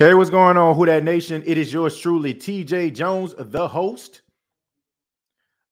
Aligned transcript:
Hey, 0.00 0.14
what's 0.14 0.30
going 0.30 0.56
on, 0.56 0.76
Who 0.76 0.86
That 0.86 1.04
Nation? 1.04 1.42
It 1.44 1.58
is 1.58 1.74
yours 1.74 2.00
truly, 2.00 2.32
TJ 2.32 2.94
Jones, 2.94 3.34
the 3.36 3.68
host 3.68 4.22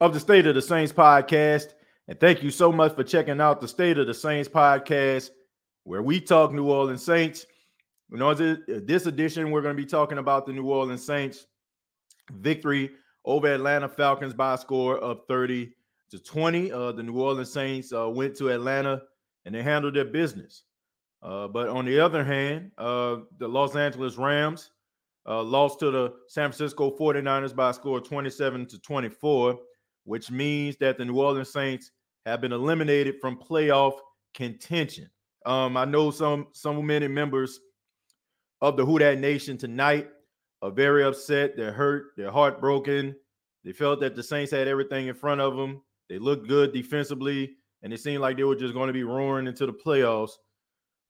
of 0.03 0.13
the 0.13 0.21
State 0.21 0.47
of 0.47 0.55
the 0.55 0.61
Saints 0.61 0.93
podcast. 0.93 1.69
And 2.09 2.21
thank 2.21 2.43
you 2.43 2.51
so 2.51 2.71
much 2.71 2.95
for 2.95 3.03
checking 3.03 3.41
out 3.41 3.63
the 3.63 3.67
State 3.67 3.97
of 3.97 4.07
the 4.07 4.13
Saints 4.13 4.47
podcast, 4.47 5.31
where 5.85 6.03
we 6.03 6.21
talk 6.21 6.53
New 6.53 6.71
Orleans 6.71 7.03
Saints. 7.03 7.47
You 8.11 8.19
know, 8.19 8.35
this 8.35 9.07
edition, 9.07 9.51
we're 9.51 9.63
going 9.63 9.75
to 9.75 9.83
be 9.83 9.89
talking 9.89 10.19
about 10.19 10.45
the 10.45 10.53
New 10.53 10.67
Orleans 10.67 11.07
Saints 11.07 11.47
victory 12.31 12.91
over 13.25 13.47
Atlanta 13.47 13.89
Falcons 13.89 14.35
by 14.35 14.53
a 14.53 14.59
score 14.59 14.99
of 14.99 15.23
30 15.27 15.73
to 16.11 16.19
20. 16.19 16.71
Uh, 16.71 16.93
the 16.93 17.03
New 17.03 17.19
Orleans 17.19 17.51
Saints 17.51 17.95
uh, 17.95 18.07
went 18.11 18.37
to 18.37 18.51
Atlanta 18.51 19.01
and 19.47 19.55
they 19.55 19.63
handled 19.63 19.95
their 19.95 20.05
business. 20.05 20.65
Uh, 21.23 21.49
but 21.49 21.69
on 21.69 21.85
the 21.85 21.99
other 21.99 22.25
hand, 22.25 22.71
uh, 22.79 23.17
the 23.39 23.49
Los 23.49 23.75
Angeles 23.75 24.17
Rams 24.17 24.71
uh, 25.27 25.43
lost 25.43 25.81
to 25.81 25.91
the 25.91 26.15
San 26.29 26.51
Francisco 26.51 26.97
49ers 26.97 27.55
by 27.55 27.71
a 27.71 27.75
score 27.75 27.99
of 27.99 28.05
27 28.05 28.67
to 28.67 28.79
24, 28.79 29.59
which 30.05 30.31
means 30.31 30.77
that 30.77 30.97
the 30.97 31.05
New 31.05 31.21
Orleans 31.21 31.53
Saints 31.53 31.91
have 32.25 32.41
been 32.41 32.53
eliminated 32.53 33.17
from 33.21 33.37
playoff 33.37 33.99
contention. 34.35 35.11
Um, 35.45 35.77
I 35.77 35.85
know 35.85 36.11
some 36.11 36.49
some 36.53 36.85
many 36.87 37.09
members 37.09 37.61
of 38.61 38.77
the 38.77 38.85
Who 38.85 38.99
Nation 38.99 39.57
tonight 39.57 40.09
are 40.63 40.71
very 40.71 41.05
upset. 41.05 41.57
They're 41.57 41.73
hurt. 41.73 42.13
They're 42.17 42.31
heartbroken. 42.31 43.15
They 43.65 43.73
felt 43.73 44.01
that 44.01 44.15
the 44.15 44.23
Saints 44.23 44.53
had 44.53 44.69
everything 44.69 45.09
in 45.09 45.15
front 45.15 45.41
of 45.41 45.57
them. 45.57 45.83
They 46.09 46.19
looked 46.19 46.49
good 46.49 46.73
defensively, 46.73 47.57
and 47.83 47.93
it 47.93 48.01
seemed 48.01 48.21
like 48.21 48.37
they 48.37 48.45
were 48.45 48.57
just 48.57 48.75
going 48.75 48.87
to 48.87 48.93
be 48.93 49.05
roaring 49.05 49.47
into 49.47 49.67
the 49.67 49.73
playoffs 49.73 50.33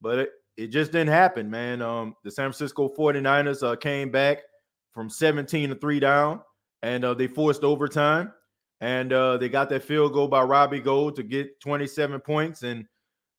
but 0.00 0.18
it, 0.18 0.30
it 0.56 0.66
just 0.68 0.92
didn't 0.92 1.10
happen, 1.10 1.48
man. 1.48 1.82
Um, 1.82 2.14
the 2.24 2.30
San 2.30 2.46
Francisco 2.46 2.92
49ers 2.98 3.62
uh, 3.62 3.76
came 3.76 4.10
back 4.10 4.38
from 4.92 5.08
17 5.08 5.70
to 5.70 5.74
3 5.76 6.00
down 6.00 6.40
and 6.82 7.04
uh, 7.04 7.14
they 7.14 7.28
forced 7.28 7.62
overtime 7.62 8.32
and 8.80 9.12
uh, 9.12 9.36
they 9.36 9.48
got 9.48 9.68
that 9.68 9.84
field 9.84 10.12
goal 10.12 10.28
by 10.28 10.42
Robbie 10.42 10.80
Gould 10.80 11.16
to 11.16 11.22
get 11.22 11.60
27 11.60 12.20
points 12.20 12.62
and 12.62 12.84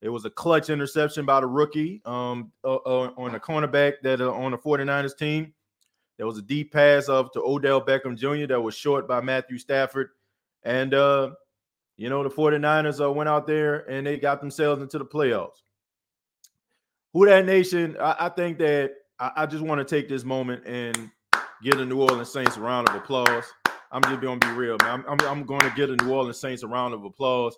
it 0.02 0.08
was 0.08 0.24
a 0.24 0.30
clutch 0.30 0.70
interception 0.70 1.26
by 1.26 1.42
the 1.42 1.48
rookie 1.48 2.02
um, 2.06 2.54
uh, 2.64 2.76
uh, 2.76 3.12
on 3.18 3.34
the 3.34 3.40
cornerback 3.40 3.96
that 4.04 4.22
uh, 4.22 4.32
on 4.32 4.52
the 4.52 4.58
49ers 4.58 5.18
team. 5.18 5.54
There 6.18 6.26
was 6.26 6.38
a 6.38 6.42
deep 6.42 6.72
pass 6.72 7.10
up 7.10 7.34
to 7.34 7.42
Odell 7.42 7.82
Beckham 7.82 8.18
Jr. 8.18 8.48
that 8.48 8.62
was 8.62 8.76
short 8.76 9.08
by 9.08 9.22
Matthew 9.22 9.58
Stafford. 9.58 10.10
And, 10.64 10.92
you 10.92 12.10
know, 12.10 12.24
the 12.24 12.30
49ers 12.30 13.16
went 13.16 13.30
out 13.30 13.48
there 13.48 13.90
and 13.90 14.06
they 14.06 14.18
got 14.18 14.42
themselves 14.42 14.82
into 14.82 14.98
the 14.98 15.06
playoffs. 15.06 15.62
Who 17.14 17.26
that 17.26 17.46
nation? 17.46 17.98
I, 18.00 18.16
I 18.20 18.30
think 18.30 18.60
that 18.60 18.92
I, 19.20 19.32
I 19.38 19.46
just 19.46 19.64
want 19.64 19.86
to 19.86 19.96
take 19.96 20.10
this 20.10 20.24
moment 20.24 20.66
and 20.66 21.10
give 21.64 21.78
the 21.78 21.86
New 21.86 22.02
Orleans 22.02 22.32
Saints 22.32 22.58
a 22.58 22.62
round 22.62 22.90
of 22.90 22.96
applause. 22.96 23.46
I'm 23.92 24.04
just 24.04 24.22
to 24.22 24.38
be 24.38 24.48
real, 24.54 24.78
man. 24.82 25.04
I'm, 25.08 25.20
I'm, 25.20 25.28
I'm 25.28 25.44
going 25.44 25.62
to 25.62 25.74
give 25.76 25.90
the 25.90 26.04
New 26.04 26.14
Orleans 26.14 26.40
Saints 26.40 26.64
a 26.64 26.68
round 26.68 26.94
of 26.94 27.04
applause. 27.04 27.58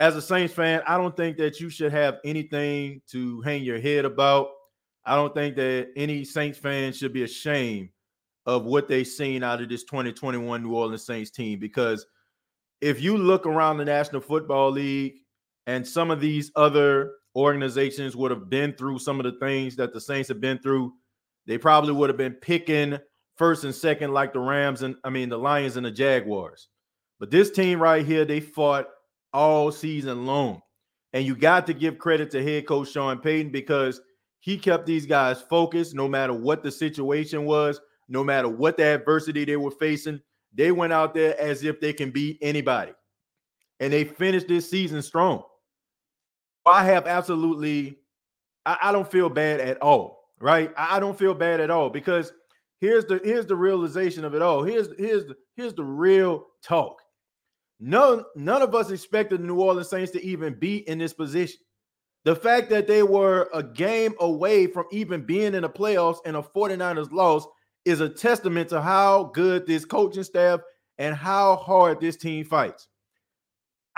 As 0.00 0.14
a 0.14 0.22
Saints 0.22 0.52
fan, 0.52 0.82
I 0.86 0.96
don't 0.96 1.16
think 1.16 1.38
that 1.38 1.58
you 1.58 1.70
should 1.70 1.90
have 1.90 2.18
anything 2.24 3.00
to 3.10 3.40
hang 3.42 3.62
your 3.62 3.80
head 3.80 4.04
about. 4.04 4.48
I 5.04 5.16
don't 5.16 5.34
think 5.34 5.56
that 5.56 5.88
any 5.96 6.24
Saints 6.24 6.58
fan 6.58 6.92
should 6.92 7.12
be 7.12 7.22
ashamed 7.22 7.88
of 8.46 8.64
what 8.64 8.88
they've 8.88 9.06
seen 9.06 9.42
out 9.42 9.60
of 9.60 9.68
this 9.68 9.84
2021 9.84 10.62
New 10.62 10.74
Orleans 10.74 11.04
Saints 11.04 11.30
team 11.30 11.58
because 11.58 12.06
if 12.80 13.00
you 13.00 13.16
look 13.16 13.46
around 13.46 13.78
the 13.78 13.84
National 13.84 14.20
Football 14.20 14.70
League 14.70 15.16
and 15.66 15.86
some 15.86 16.10
of 16.10 16.20
these 16.20 16.50
other 16.56 17.12
organizations 17.36 18.16
would 18.16 18.30
have 18.30 18.50
been 18.50 18.72
through 18.72 18.98
some 18.98 19.20
of 19.20 19.24
the 19.24 19.38
things 19.38 19.76
that 19.76 19.92
the 19.92 20.00
Saints 20.00 20.28
have 20.28 20.40
been 20.40 20.58
through, 20.58 20.92
they 21.46 21.58
probably 21.58 21.92
would 21.92 22.10
have 22.10 22.16
been 22.16 22.34
picking 22.34 22.98
first 23.36 23.64
and 23.64 23.74
second 23.74 24.12
like 24.12 24.32
the 24.32 24.40
Rams 24.40 24.82
and 24.82 24.96
I 25.04 25.10
mean 25.10 25.28
the 25.28 25.38
Lions 25.38 25.76
and 25.76 25.86
the 25.86 25.90
Jaguars. 25.90 26.68
But 27.20 27.30
this 27.30 27.50
team 27.50 27.80
right 27.80 28.04
here, 28.04 28.24
they 28.24 28.40
fought 28.40 28.86
all 29.32 29.72
season 29.72 30.26
long. 30.26 30.60
And 31.12 31.24
you 31.24 31.34
got 31.34 31.66
to 31.66 31.74
give 31.74 31.98
credit 31.98 32.30
to 32.32 32.42
head 32.42 32.66
coach 32.66 32.90
Sean 32.90 33.18
Payton 33.18 33.50
because 33.50 34.00
he 34.40 34.58
kept 34.58 34.86
these 34.86 35.06
guys 35.06 35.40
focused 35.40 35.94
no 35.94 36.06
matter 36.06 36.34
what 36.34 36.62
the 36.62 36.70
situation 36.70 37.44
was, 37.44 37.80
no 38.08 38.22
matter 38.22 38.48
what 38.48 38.76
the 38.76 38.84
adversity 38.84 39.44
they 39.44 39.56
were 39.56 39.70
facing. 39.70 40.20
They 40.54 40.70
went 40.72 40.92
out 40.92 41.14
there 41.14 41.38
as 41.40 41.64
if 41.64 41.80
they 41.80 41.92
can 41.92 42.10
beat 42.10 42.38
anybody. 42.40 42.92
And 43.80 43.92
they 43.92 44.04
finished 44.04 44.48
this 44.48 44.68
season 44.68 45.02
strong. 45.02 45.42
I 46.68 46.84
have 46.84 47.06
absolutely, 47.06 47.98
I, 48.66 48.78
I 48.84 48.92
don't 48.92 49.10
feel 49.10 49.28
bad 49.28 49.60
at 49.60 49.80
all, 49.82 50.24
right? 50.40 50.72
I, 50.76 50.96
I 50.96 51.00
don't 51.00 51.18
feel 51.18 51.34
bad 51.34 51.60
at 51.60 51.70
all 51.70 51.90
because 51.90 52.32
here's 52.80 53.04
the 53.04 53.20
here's 53.24 53.46
the 53.46 53.56
realization 53.56 54.24
of 54.24 54.34
it 54.34 54.42
all. 54.42 54.62
Here's 54.62 54.88
here's 54.98 55.26
the 55.26 55.36
here's 55.56 55.74
the 55.74 55.84
real 55.84 56.46
talk. 56.62 57.00
None 57.80 58.24
none 58.34 58.62
of 58.62 58.74
us 58.74 58.90
expected 58.90 59.40
the 59.40 59.46
New 59.46 59.60
Orleans 59.60 59.88
Saints 59.88 60.12
to 60.12 60.24
even 60.24 60.54
be 60.54 60.88
in 60.88 60.98
this 60.98 61.12
position. 61.12 61.60
The 62.24 62.34
fact 62.34 62.68
that 62.70 62.86
they 62.86 63.02
were 63.02 63.48
a 63.54 63.62
game 63.62 64.14
away 64.20 64.66
from 64.66 64.86
even 64.90 65.22
being 65.24 65.54
in 65.54 65.62
the 65.62 65.68
playoffs 65.68 66.18
and 66.26 66.36
a 66.36 66.42
49ers 66.42 67.12
loss 67.12 67.46
is 67.84 68.00
a 68.00 68.08
testament 68.08 68.68
to 68.70 68.82
how 68.82 69.30
good 69.34 69.66
this 69.66 69.84
coaching 69.84 70.24
staff 70.24 70.60
and 70.98 71.14
how 71.14 71.56
hard 71.56 72.00
this 72.00 72.16
team 72.16 72.44
fights. 72.44 72.88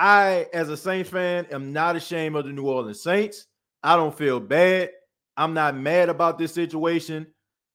I, 0.01 0.47
as 0.55 0.71
a 0.71 0.79
Saints 0.79 1.11
fan, 1.11 1.47
am 1.53 1.75
not 1.75 1.95
ashamed 1.95 2.35
of 2.35 2.47
the 2.47 2.53
New 2.53 2.67
Orleans 2.67 3.03
Saints. 3.03 3.47
I 3.83 3.97
don't 3.97 4.17
feel 4.17 4.41
bad. 4.41 4.91
I'm 5.37 5.53
not 5.53 5.77
mad 5.77 6.09
about 6.09 6.39
this 6.39 6.55
situation. 6.55 7.27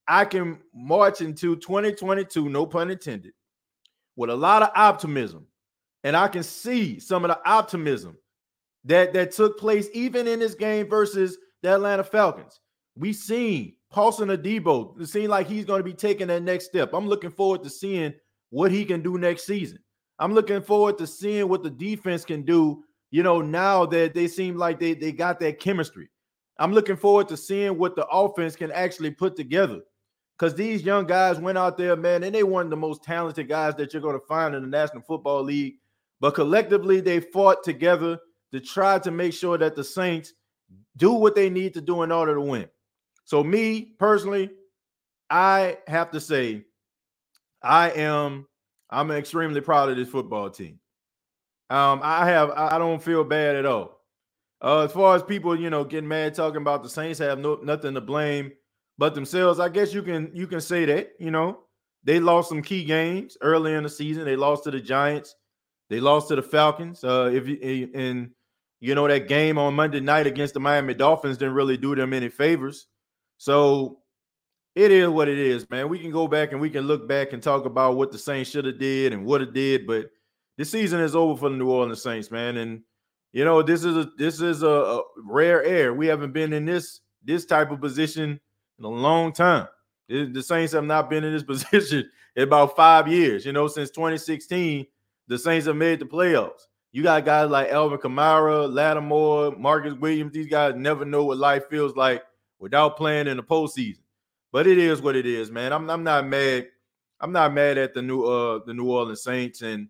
I 0.08 0.25
can 0.25 0.59
march 0.74 1.22
into 1.22 1.56
2022, 1.56 2.50
no 2.50 2.66
pun 2.66 2.90
intended, 2.90 3.34
with 4.16 4.31
a 4.31 4.36
lot 4.36 4.63
of 4.63 4.72
optimism. 4.75 5.46
And 6.03 6.18
I 6.18 6.28
can 6.28 6.41
see 6.41 7.00
some 7.00 7.25
of 7.25 7.30
the 7.30 7.40
optimism 7.47 8.18
that, 8.86 9.13
that 9.13 9.31
took 9.31 9.59
place 9.59 9.88
even 9.94 10.28
in 10.28 10.40
this 10.40 10.56
game 10.56 10.90
versus 10.90 11.38
the 11.62 11.75
Atlanta 11.75 12.03
Falcons. 12.03 12.59
We 12.96 13.13
seen 13.13 13.75
Paulson 13.92 14.30
Adebo. 14.30 15.00
It 15.00 15.07
seemed 15.07 15.30
like 15.30 15.47
he's 15.47 15.66
going 15.66 15.80
to 15.80 15.84
be 15.84 15.94
taking 15.94 16.28
that 16.28 16.42
next 16.42 16.66
step. 16.66 16.94
I'm 16.94 17.07
looking 17.07 17.31
forward 17.31 17.63
to 17.63 17.69
seeing 17.69 18.16
what 18.50 18.72
he 18.72 18.84
can 18.84 19.01
do 19.01 19.19
next 19.19 19.45
season. 19.45 19.80
I'm 20.19 20.33
looking 20.33 20.62
forward 20.62 20.97
to 21.00 21.07
seeing 21.07 21.50
what 21.50 21.63
the 21.63 21.69
defense 21.69 22.23
can 22.23 22.44
do, 22.44 22.83
you 23.12 23.23
know, 23.23 23.41
now 23.41 23.85
that 23.88 24.13
they 24.13 24.27
seem 24.27 24.57
like 24.57 24.79
they, 24.79 24.94
they 24.94 25.12
got 25.12 25.39
that 25.41 25.59
chemistry. 25.59 26.09
I'm 26.57 26.71
looking 26.71 26.95
forward 26.95 27.27
to 27.29 27.38
seeing 27.38 27.77
what 27.77 27.95
the 27.95 28.07
offense 28.07 28.56
can 28.56 28.71
actually 28.71 29.12
put 29.12 29.35
together. 29.35 29.81
Because 30.38 30.56
these 30.56 30.83
young 30.83 31.06
guys 31.06 31.39
went 31.39 31.57
out 31.57 31.77
there, 31.77 31.95
man, 31.95 32.23
and 32.23 32.35
they 32.35 32.44
weren't 32.44 32.69
the 32.69 32.75
most 32.75 33.03
talented 33.03 33.47
guys 33.47 33.75
that 33.75 33.94
you're 33.94 34.01
going 34.01 34.19
to 34.19 34.25
find 34.25 34.53
in 34.53 34.62
the 34.62 34.67
National 34.67 35.01
Football 35.01 35.44
League. 35.44 35.75
But 36.19 36.35
collectively, 36.35 37.00
they 37.00 37.19
fought 37.19 37.63
together 37.63 38.19
to 38.51 38.59
try 38.59 39.00
to 39.00 39.11
make 39.11 39.33
sure 39.33 39.57
that 39.57 39.75
the 39.75 39.83
Saints 39.83 40.33
do 40.97 41.11
what 41.11 41.35
they 41.35 41.50
need 41.50 41.73
to 41.73 41.81
do 41.81 42.03
in 42.03 42.11
order 42.11 42.35
to 42.35 42.41
win. 42.41 42.68
So, 43.23 43.44
me 43.44 43.94
personally, 43.97 44.50
I 45.29 45.77
have 45.88 46.11
to 46.11 46.19
say, 46.19 46.65
I 47.61 47.91
am 47.91 48.47
I'm 48.95 49.12
extremely 49.12 49.62
proud 49.62 49.89
of 49.89 49.97
this 49.97 50.09
football 50.09 50.50
team. 50.50 50.80
Um, 51.69 52.00
I 52.03 52.27
have 52.27 52.51
I 52.51 52.77
don't 52.77 53.03
feel 53.03 53.24
bad 53.24 53.56
at 53.56 53.65
all. 53.65 54.01
Uh, 54.62 54.83
as 54.83 54.92
far 54.92 55.15
as 55.15 55.24
people, 55.24 55.59
you 55.59 55.69
know, 55.69 55.83
getting 55.83 56.07
mad 56.07 56.33
talking 56.33 56.62
about 56.62 56.81
the 56.81 56.89
Saints 56.89 57.19
have 57.19 57.39
no 57.39 57.59
nothing 57.62 57.94
to 57.95 58.01
blame 58.01 58.51
but 58.97 59.13
themselves, 59.13 59.59
I 59.59 59.69
guess 59.69 59.94
you 59.94 60.01
can 60.01 60.31
you 60.33 60.47
can 60.47 60.62
say 60.62 60.86
that, 60.86 61.12
you 61.19 61.31
know, 61.31 61.59
they 62.03 62.19
lost 62.19 62.50
some 62.50 62.62
key 62.62 62.86
games 62.86 63.38
early 63.42 63.74
in 63.74 63.83
the 63.83 63.89
season. 63.89 64.25
They 64.25 64.36
lost 64.36 64.63
to 64.63 64.71
the 64.71 64.80
Giants, 64.80 65.36
they 65.89 66.00
lost 66.00 66.30
to 66.30 66.36
the 66.36 66.42
Falcons. 66.42 67.03
Uh, 67.03 67.30
if 67.33 67.47
you 67.47 67.89
and 67.94 68.31
you 68.80 68.95
know 68.95 69.07
that 69.07 69.27
game 69.27 69.57
on 69.57 69.74
Monday 69.74 70.00
night 70.00 70.27
against 70.27 70.53
the 70.53 70.59
Miami 70.59 70.94
Dolphins 70.94 71.38
didn't 71.38 71.56
really 71.56 71.77
do 71.77 71.95
them 71.95 72.13
any 72.13 72.30
favors. 72.30 72.88
So 73.38 74.00
it 74.75 74.92
is 74.92 75.07
what 75.07 75.30
it 75.30 75.39
is, 75.39 75.69
man. 75.69 75.88
We 75.88 76.00
can 76.00 76.12
go 76.12 76.27
back 76.27 76.51
and 76.51 76.60
we 76.60 76.69
can 76.69 76.86
look 76.86 77.07
back 77.07 77.31
and 77.31 77.42
talk 77.42 77.66
about 77.66 77.95
what 77.95 78.12
the 78.12 78.18
Saints 78.18 78.50
should 78.50 78.66
have 78.66 78.77
did 78.77 79.13
and 79.13 79.25
what 79.25 79.42
it 79.42 79.54
did, 79.54 79.88
but 79.88 80.10
the 80.57 80.66
season 80.66 81.00
is 81.00 81.16
over 81.16 81.39
for 81.39 81.50
the 81.50 81.56
New 81.56 81.69
Orleans 81.69 82.04
Saints, 82.04 82.30
man. 82.30 82.57
And 82.57 82.81
you 83.33 83.44
know, 83.44 83.62
this 83.62 83.83
is 83.83 83.95
a 83.95 84.10
this 84.18 84.42
is 84.42 84.63
a, 84.63 84.68
a 84.68 85.01
rare 85.24 85.63
air. 85.63 85.94
We 85.94 86.07
haven't 86.07 86.33
been 86.33 86.54
in 86.54 86.66
this 86.66 87.01
this 87.24 87.45
type 87.45 87.72
of 87.72 87.81
position 87.81 88.39
in 88.80 88.86
a 88.86 88.89
long 88.89 89.33
time. 89.33 89.68
The 90.07 90.44
Saints 90.44 90.74
have 90.74 90.83
not 90.83 91.10
been 91.10 91.24
in 91.24 91.33
this 91.33 91.44
position 91.71 92.10
in 92.36 92.44
about 92.44 92.75
five 92.75 93.07
years. 93.07 93.45
You 93.45 93.54
know, 93.54 93.68
since 93.68 93.89
2016, 93.92 94.86
the 95.28 95.38
Saints 95.38 95.68
have 95.68 95.75
made 95.75 96.00
the 96.00 96.06
playoffs. 96.06 96.68
You 96.92 97.04
got 97.04 97.25
guys 97.25 97.50
like 97.50 97.69
Alvin 97.69 97.98
Kamara, 97.98 98.71
Lattimore, 98.71 99.57
Marcus 99.57 99.95
Williams. 99.95 100.31
These 100.31 100.48
guys 100.48 100.75
never 100.78 101.04
know 101.04 101.25
what 101.25 101.38
life 101.38 101.68
feels 101.69 101.95
like 101.95 102.24
without 102.60 102.95
playing 102.95 103.28
in 103.28 103.36
the 103.36 103.44
postseason. 103.44 104.05
But 104.56 104.68
it 104.68 104.78
is 104.78 105.02
what 105.02 105.18
it 105.18 105.25
is, 105.25 105.52
man. 105.52 105.74
I'm 105.74 105.90
I'm 105.90 106.06
not 106.06 106.25
mad. 106.25 106.68
I'm 107.19 107.34
not 107.34 107.54
mad 107.54 107.78
at 107.78 107.94
the 107.94 108.02
new 108.02 108.24
uh 108.24 108.62
the 108.66 108.74
New 108.74 108.90
Orleans 108.90 109.22
Saints. 109.22 109.62
And 109.62 109.90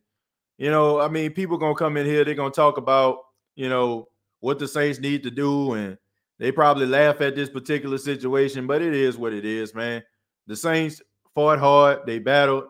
you 0.58 0.72
know, 0.72 1.00
I 1.00 1.08
mean, 1.08 1.34
people 1.34 1.60
gonna 1.60 1.76
come 1.76 1.98
in 1.98 2.06
here, 2.08 2.26
they're 2.26 2.34
gonna 2.34 2.50
talk 2.50 2.78
about, 2.78 3.20
you 3.56 3.70
know, 3.70 4.08
what 4.40 4.58
the 4.58 4.68
Saints 4.68 5.00
need 5.00 5.22
to 5.22 5.30
do 5.30 5.74
and 5.74 6.00
they 6.40 6.52
probably 6.52 6.88
laugh 6.88 7.22
at 7.22 7.36
this 7.36 7.48
particular 7.48 8.00
situation, 8.00 8.66
but 8.66 8.82
it 8.82 8.96
is 8.96 9.20
what 9.20 9.34
it 9.34 9.46
is, 9.46 9.76
man. 9.76 10.02
The 10.48 10.56
Saints 10.56 11.00
fought 11.36 11.60
hard, 11.60 12.00
they 12.08 12.18
battled. 12.18 12.64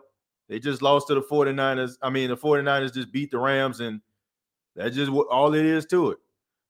They 0.50 0.58
just 0.58 0.82
lost 0.82 1.06
to 1.06 1.14
the 1.14 1.22
49ers. 1.22 1.92
I 2.02 2.10
mean, 2.10 2.28
the 2.28 2.36
49ers 2.36 2.92
just 2.92 3.10
beat 3.10 3.30
the 3.30 3.38
Rams, 3.38 3.80
and 3.80 4.02
that's 4.74 4.94
just 4.94 5.10
what 5.10 5.28
all 5.28 5.54
it 5.54 5.64
is 5.64 5.86
to 5.86 6.10
it. 6.10 6.18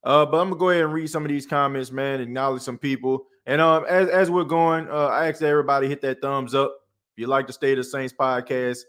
Uh, 0.03 0.25
but 0.25 0.37
I'm 0.39 0.49
gonna 0.49 0.59
go 0.59 0.69
ahead 0.69 0.83
and 0.83 0.93
read 0.93 1.09
some 1.09 1.23
of 1.23 1.29
these 1.29 1.45
comments, 1.45 1.91
man, 1.91 2.21
acknowledge 2.21 2.61
some 2.61 2.77
people. 2.77 3.25
And 3.45 3.61
um, 3.61 3.85
as, 3.87 4.09
as 4.09 4.31
we're 4.31 4.43
going, 4.43 4.87
uh, 4.89 5.07
I 5.07 5.27
ask 5.27 5.41
everybody 5.41 5.87
hit 5.87 6.01
that 6.01 6.21
thumbs 6.21 6.53
up. 6.53 6.75
If 7.15 7.21
you 7.21 7.27
like 7.27 7.47
the 7.47 7.53
State 7.53 7.77
of 7.77 7.85
Saints 7.85 8.13
podcast, 8.17 8.79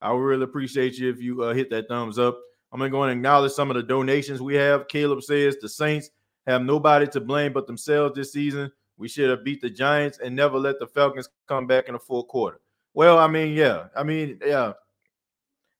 I 0.00 0.12
would 0.12 0.20
really 0.20 0.44
appreciate 0.44 0.94
you 0.98 1.10
if 1.10 1.20
you 1.20 1.42
uh, 1.42 1.54
hit 1.54 1.70
that 1.70 1.88
thumbs 1.88 2.18
up. 2.18 2.38
I'm 2.72 2.78
gonna 2.78 2.90
go 2.90 3.02
and 3.02 3.12
acknowledge 3.12 3.52
some 3.52 3.70
of 3.70 3.76
the 3.76 3.82
donations 3.82 4.40
we 4.40 4.54
have. 4.54 4.88
Caleb 4.88 5.22
says 5.22 5.56
the 5.60 5.68
Saints 5.68 6.10
have 6.46 6.62
nobody 6.62 7.06
to 7.08 7.20
blame 7.20 7.52
but 7.52 7.66
themselves 7.66 8.14
this 8.14 8.32
season. 8.32 8.70
We 8.96 9.08
should 9.08 9.30
have 9.30 9.44
beat 9.44 9.60
the 9.60 9.70
Giants 9.70 10.18
and 10.18 10.34
never 10.34 10.58
let 10.58 10.78
the 10.78 10.86
Falcons 10.86 11.28
come 11.48 11.66
back 11.66 11.88
in 11.88 11.94
the 11.94 11.98
fourth 11.98 12.28
quarter. 12.28 12.60
Well, 12.94 13.18
I 13.18 13.26
mean, 13.26 13.54
yeah. 13.54 13.86
I 13.96 14.04
mean, 14.04 14.38
yeah. 14.44 14.72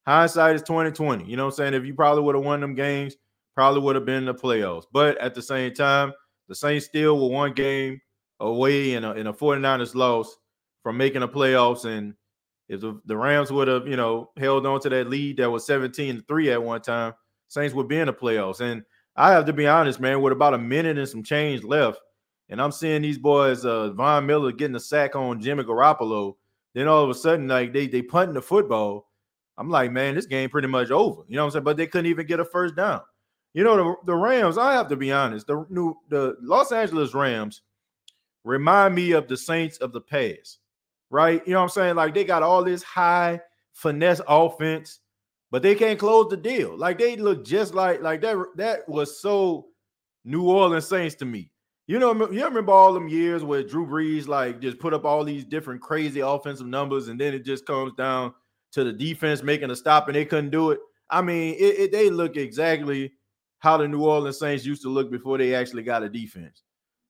Hindsight 0.07 0.57
is 0.57 0.63
2020. 0.63 1.25
You 1.25 1.37
know 1.37 1.45
what 1.45 1.55
I'm 1.55 1.57
saying? 1.57 1.75
If 1.75 1.85
you 1.85 1.95
probably 1.95 2.23
would 2.25 2.35
have 2.35 2.45
won 2.45 2.61
them 2.61 2.75
games, 2.75 3.17
probably 3.55 3.81
would 3.81 3.97
have 3.97 4.05
been 4.05 4.17
in 4.17 4.25
the 4.27 4.35
playoffs. 4.35 4.85
But 4.93 5.19
at 5.19 5.35
the 5.35 5.43
same 5.43 5.75
time, 5.75 6.13
the 6.49 6.55
Saints 6.55 6.87
still 6.87 7.21
were 7.21 7.35
one 7.35 7.53
game 7.53 8.01
away 8.41 8.95
in 8.95 9.05
a, 9.05 9.13
in 9.13 9.27
a 9.27 9.33
49ers 9.33 9.95
loss 9.95 10.37
from 10.83 10.97
making 10.97 11.21
the 11.21 11.29
playoffs. 11.29 11.85
And 11.85 12.15
if 12.69 12.81
the, 12.81 13.01
the 13.07 13.17
Rams 13.17 13.51
would 13.51 13.69
have, 13.69 13.87
you 13.87 13.97
know, 13.97 14.31
held 14.37 14.67
on 14.67 14.81
to 14.81 14.89
that 14.91 15.09
lead 15.09 15.39
that 15.39 15.51
was 15.51 15.67
17 15.67 16.25
3 16.27 16.53
at 16.53 16.63
one 16.63 16.83
time, 16.83 17.15
Saints 17.49 17.75
would 17.75 17.89
be 17.89 17.99
in 17.99 18.07
the 18.07 18.13
playoffs. 18.13 18.61
And 18.61 18.83
I 19.17 19.31
have 19.31 19.47
to 19.47 19.53
be 19.53 19.67
honest, 19.67 20.01
man, 20.01 20.21
with 20.21 20.33
about 20.33 20.55
a 20.55 20.59
minute 20.59 20.99
and 20.99 21.09
some 21.09 21.23
change 21.23 21.63
left, 21.63 22.01
and 22.49 22.61
I'm 22.61 22.73
seeing 22.73 23.03
these 23.03 23.19
boys, 23.19 23.65
uh, 23.65 23.91
Von 23.93 24.27
Miller 24.27 24.53
getting 24.53 24.77
a 24.77 24.81
sack 24.81 25.17
on 25.17 25.41
Jimmy 25.41 25.65
Garoppolo. 25.65 26.35
Then 26.75 26.89
all 26.89 27.03
of 27.03 27.11
a 27.11 27.15
sudden, 27.15 27.49
like 27.49 27.73
they 27.73 27.87
they 27.87 28.03
punting 28.03 28.35
the 28.35 28.43
football. 28.43 29.09
I'm 29.57 29.71
like, 29.71 29.93
man, 29.93 30.15
this 30.17 30.27
game 30.27 30.51
pretty 30.51 30.69
much 30.69 30.91
over. 30.91 31.23
You 31.29 31.37
know 31.37 31.43
what 31.43 31.47
I'm 31.47 31.53
saying? 31.53 31.65
But 31.65 31.77
they 31.77 31.87
couldn't 31.87 32.11
even 32.11 32.27
get 32.27 32.41
a 32.41 32.45
first 32.45 32.75
down. 32.75 33.01
You 33.55 33.65
know, 33.65 33.77
the, 33.77 33.97
the 34.07 34.15
Rams, 34.15 34.59
I 34.59 34.75
have 34.75 34.89
to 34.89 34.97
be 34.97 35.13
honest, 35.13 35.47
the 35.47 35.65
new 35.71 35.97
the 36.09 36.37
Los 36.43 36.73
Angeles 36.73 37.15
Rams 37.15 37.63
remind 38.45 38.95
me 38.95 39.13
of 39.13 39.29
the 39.29 39.37
Saints 39.37 39.79
of 39.79 39.93
the 39.93 40.01
past, 40.01 40.59
right? 41.11 41.41
You 41.47 41.55
know 41.55 41.61
what 41.61 41.65
I'm 41.65 41.71
saying? 41.71 41.95
Like 41.95 42.15
they 42.15 42.25
got 42.25 42.43
all 42.43 42.63
this 42.63 42.83
high 42.83 43.41
finesse 43.73 44.21
offense 44.29 45.01
but 45.55 45.63
they 45.63 45.77
can't 45.77 46.01
close 46.01 46.29
the 46.29 46.37
deal. 46.37 46.77
Like 46.77 46.99
they 46.99 47.15
look 47.15 47.45
just 47.45 47.75
like 47.75 48.03
like 48.03 48.21
that. 48.23 48.37
That 48.57 48.89
was 48.89 49.21
so 49.21 49.67
New 50.25 50.49
Orleans 50.51 50.89
Saints 50.89 51.15
to 51.17 51.25
me. 51.25 51.49
You 51.87 52.01
know, 52.01 52.13
you 52.29 52.45
remember 52.45 52.73
all 52.73 52.93
them 52.93 53.07
years 53.07 53.45
where 53.45 53.63
Drew 53.63 53.87
Brees 53.87 54.27
like 54.27 54.61
just 54.61 54.81
put 54.81 54.93
up 54.93 55.05
all 55.05 55.23
these 55.23 55.45
different 55.45 55.81
crazy 55.81 56.19
offensive 56.19 56.67
numbers, 56.67 57.07
and 57.07 57.21
then 57.21 57.35
it 57.35 57.45
just 57.45 57.67
comes 57.67 57.93
down 57.93 58.35
to 58.73 58.83
the 58.83 58.93
defense 58.93 59.45
making 59.45 59.71
a 59.71 59.77
stop, 59.77 60.09
and 60.09 60.17
they 60.17 60.25
couldn't 60.25 60.51
do 60.51 60.73
it. 60.73 60.81
I 61.09 61.23
mean, 61.23 61.55
it, 61.55 61.79
it, 61.79 61.93
they 61.93 62.11
look 62.11 62.37
exactly 62.37 63.13
how 63.65 63.79
the 63.79 63.89
New 63.89 64.05
Orleans 64.05 64.39
Saints 64.39 64.67
used 64.67 64.83
to 64.83 64.91
look 64.91 65.11
before 65.11 65.39
they 65.39 65.55
actually 65.55 65.83
got 65.83 66.03
a 66.03 66.09
defense. 66.09 66.63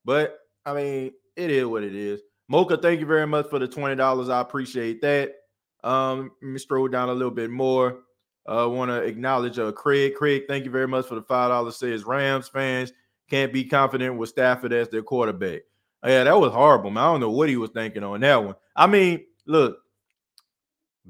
But 0.04 0.38
I 0.64 0.72
mean, 0.72 1.12
it 1.34 1.50
is 1.50 1.66
what 1.66 1.82
it 1.82 1.96
is. 1.96 2.20
Mocha, 2.48 2.76
thank 2.76 3.00
you 3.00 3.06
very 3.06 3.26
much 3.26 3.48
for 3.48 3.58
the 3.58 3.66
twenty 3.66 3.96
dollars. 3.96 4.28
I 4.28 4.40
appreciate 4.40 5.00
that. 5.02 5.32
Um, 5.82 6.30
let 6.40 6.52
me 6.52 6.58
scroll 6.60 6.86
down 6.86 7.08
a 7.08 7.12
little 7.12 7.32
bit 7.32 7.50
more. 7.50 8.02
Uh, 8.46 8.68
want 8.70 8.90
to 8.90 9.02
acknowledge 9.02 9.58
uh, 9.58 9.72
Craig. 9.72 10.14
Craig, 10.14 10.44
thank 10.46 10.64
you 10.64 10.70
very 10.70 10.86
much 10.86 11.06
for 11.06 11.16
the 11.16 11.22
five 11.22 11.50
dollars. 11.50 11.76
Says 11.76 12.04
Rams 12.04 12.48
fans 12.48 12.92
can't 13.28 13.52
be 13.52 13.64
confident 13.64 14.16
with 14.16 14.28
Stafford 14.28 14.72
as 14.72 14.88
their 14.88 15.02
quarterback. 15.02 15.62
Yeah, 16.04 16.22
that 16.22 16.38
was 16.38 16.52
horrible, 16.52 16.90
man. 16.90 17.02
I 17.02 17.06
don't 17.06 17.20
know 17.20 17.30
what 17.30 17.48
he 17.48 17.56
was 17.56 17.70
thinking 17.70 18.04
on 18.04 18.20
that 18.20 18.44
one. 18.44 18.54
I 18.76 18.86
mean, 18.86 19.24
look, 19.46 19.78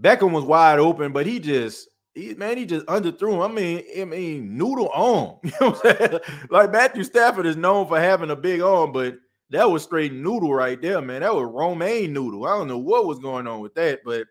Beckham 0.00 0.30
was 0.30 0.44
wide 0.44 0.78
open, 0.78 1.12
but 1.12 1.26
he 1.26 1.38
just, 1.38 1.88
he, 2.14 2.34
man, 2.34 2.56
he 2.56 2.64
just 2.64 2.86
underthrew 2.86 3.34
him. 3.34 3.40
I 3.40 3.48
mean, 3.48 3.82
I 4.00 4.04
mean, 4.04 4.56
noodle 4.56 4.90
arm. 4.92 5.36
You 5.44 5.50
know 5.60 5.70
what 5.70 5.86
I'm 5.86 5.96
saying? 5.96 6.20
Like 6.50 6.72
Matthew 6.72 7.04
Stafford 7.04 7.46
is 7.46 7.56
known 7.56 7.88
for 7.88 7.98
having 7.98 8.30
a 8.30 8.36
big 8.36 8.60
arm, 8.60 8.92
but 8.92 9.16
that 9.50 9.70
was 9.70 9.82
straight 9.82 10.12
noodle 10.12 10.54
right 10.54 10.80
there, 10.80 11.00
man. 11.00 11.20
That 11.20 11.34
was 11.34 11.44
romaine 11.44 12.12
noodle. 12.12 12.46
I 12.46 12.56
don't 12.56 12.68
know 12.68 12.78
what 12.78 13.06
was 13.06 13.18
going 13.18 13.46
on 13.46 13.60
with 13.60 13.74
that, 13.74 14.00
but 14.04 14.26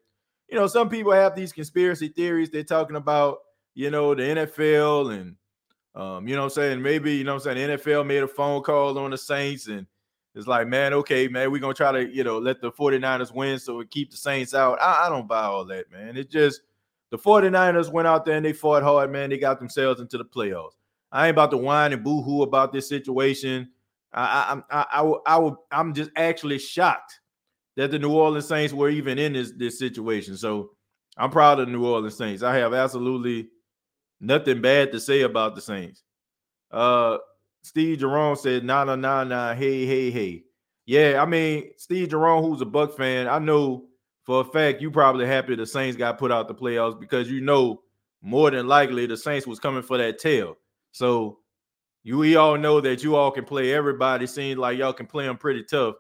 you 0.50 0.56
know, 0.57 0.68
some 0.68 0.89
people 0.89 1.12
have 1.12 1.35
these 1.35 1.51
conspiracy 1.51 2.09
theories. 2.09 2.50
They're 2.50 2.63
talking 2.63 2.95
about, 2.95 3.39
you 3.74 3.89
know, 3.89 4.13
the 4.13 4.24
NFL 4.24 5.13
and 5.13 5.36
um, 5.95 6.27
you 6.27 6.36
know 6.36 6.44
I'm 6.44 6.50
saying? 6.50 6.81
Maybe, 6.81 7.15
you 7.15 7.24
know 7.24 7.36
I'm 7.36 7.39
saying, 7.39 7.68
the 7.68 7.77
NFL 7.77 8.06
made 8.07 8.24
a 8.24 8.27
phone 8.27 8.63
call 8.63 8.97
on 8.97 9.12
the 9.12 9.18
Saints 9.18 9.68
and 9.68 9.86
it's 10.36 10.47
like, 10.47 10.68
man, 10.68 10.94
okay, 10.94 11.27
man, 11.27 11.51
we're 11.51 11.62
gonna 11.62 11.74
try 11.75 11.91
to, 11.91 12.09
you 12.09 12.24
know, 12.24 12.39
let 12.39 12.62
the 12.62 12.71
49ers 12.71 13.33
win 13.33 13.59
so 13.59 13.77
we 13.77 13.86
keep 13.86 14.09
the 14.09 14.18
Saints 14.18 14.56
out. 14.56 14.81
I, 14.81 15.06
I 15.06 15.09
don't 15.09 15.27
buy 15.27 15.44
all 15.44 15.65
that, 15.65 15.91
man. 15.91 16.18
It 16.18 16.31
just 16.31 16.62
the 17.13 17.19
49ers 17.19 17.92
went 17.92 18.08
out 18.08 18.25
there 18.25 18.38
and 18.38 18.43
they 18.43 18.53
fought 18.53 18.82
hard, 18.82 19.12
man. 19.12 19.29
They 19.29 19.38
got 19.38 19.60
themselves 19.60 20.01
into 20.01 20.17
the 20.17 20.25
playoffs. 20.25 20.72
I 21.12 21.27
ain't 21.27 21.36
about 21.36 21.51
to 21.51 21.58
whine 21.58 21.93
and 21.93 22.03
boo-hoo 22.03 22.41
about 22.41 22.74
this 22.74 22.89
situation. 22.89 23.70
I 24.12 24.63
I 24.72 24.82
I 24.82 25.03
I, 25.03 25.38
I, 25.38 25.51
I'm 25.72 25.93
just 25.93 26.10
actually 26.15 26.58
shocked 26.58 27.20
that 27.75 27.91
the 27.91 28.00
New 28.00 28.12
Orleans 28.12 28.48
Saints 28.48 28.74
were 28.74 28.89
even 28.89 29.20
in 29.20 29.34
this 29.34 29.51
this 29.55 29.77
situation. 29.77 30.38
So 30.38 30.72
I'm 31.15 31.29
proud 31.29 31.60
of 31.60 31.67
the 31.67 31.72
New 31.72 31.86
Orleans 31.86 32.17
Saints. 32.17 32.41
I 32.41 32.55
have 32.55 32.74
absolutely 32.74 33.50
nothing 34.20 34.60
bad 34.60 34.91
to 34.93 35.00
say 35.00 35.22
about 35.22 35.53
the 35.53 35.62
Saints. 35.62 36.01
Uh 36.72 37.20
Steve 37.62 38.00
Jerome 38.00 38.36
said, 38.38 38.63
nah, 38.63 38.86
nah, 38.86 38.96
nah, 38.96 39.24
nah, 39.24 39.53
hey, 39.53 39.86
hey, 39.86 40.10
hey. 40.10 40.46
Yeah, 40.88 41.22
I 41.22 41.27
mean, 41.27 41.74
Steve 41.77 42.10
Jerome, 42.10 42.43
who's 42.43 42.62
a 42.62 42.65
Buck 42.65 42.98
fan, 42.98 43.27
I 43.27 43.38
know 43.38 43.86
for 44.24 44.42
a 44.42 44.44
fact 44.44 44.82
you 44.82 44.89
probably 44.89 45.25
happy 45.25 45.56
the 45.56 45.65
Saints 45.65 45.98
got 45.98 46.18
put 46.18 46.32
out 46.32 46.48
the 46.48 46.56
playoffs 46.56 47.00
because 47.00 47.30
you 47.30 47.42
know 47.42 47.82
more 48.22 48.51
than 48.51 48.68
likely 48.68 49.06
the 49.06 49.18
Saints 49.18 49.46
was 49.46 49.60
coming 49.60 49.84
for 49.84 49.98
that 49.98 50.20
tail. 50.20 50.58
So 50.92 51.39
you 52.03 52.18
we 52.18 52.36
all 52.36 52.58
know 52.58 52.82
that 52.82 53.03
you 53.03 53.15
all 53.15 53.32
can 53.32 53.46
play 53.46 53.74
everybody. 53.74 54.27
Seems 54.27 54.58
like 54.58 54.77
y'all 54.77 54.94
can 54.94 55.08
play 55.08 55.25
them 55.25 55.38
pretty 55.38 55.63
tough 55.63 55.96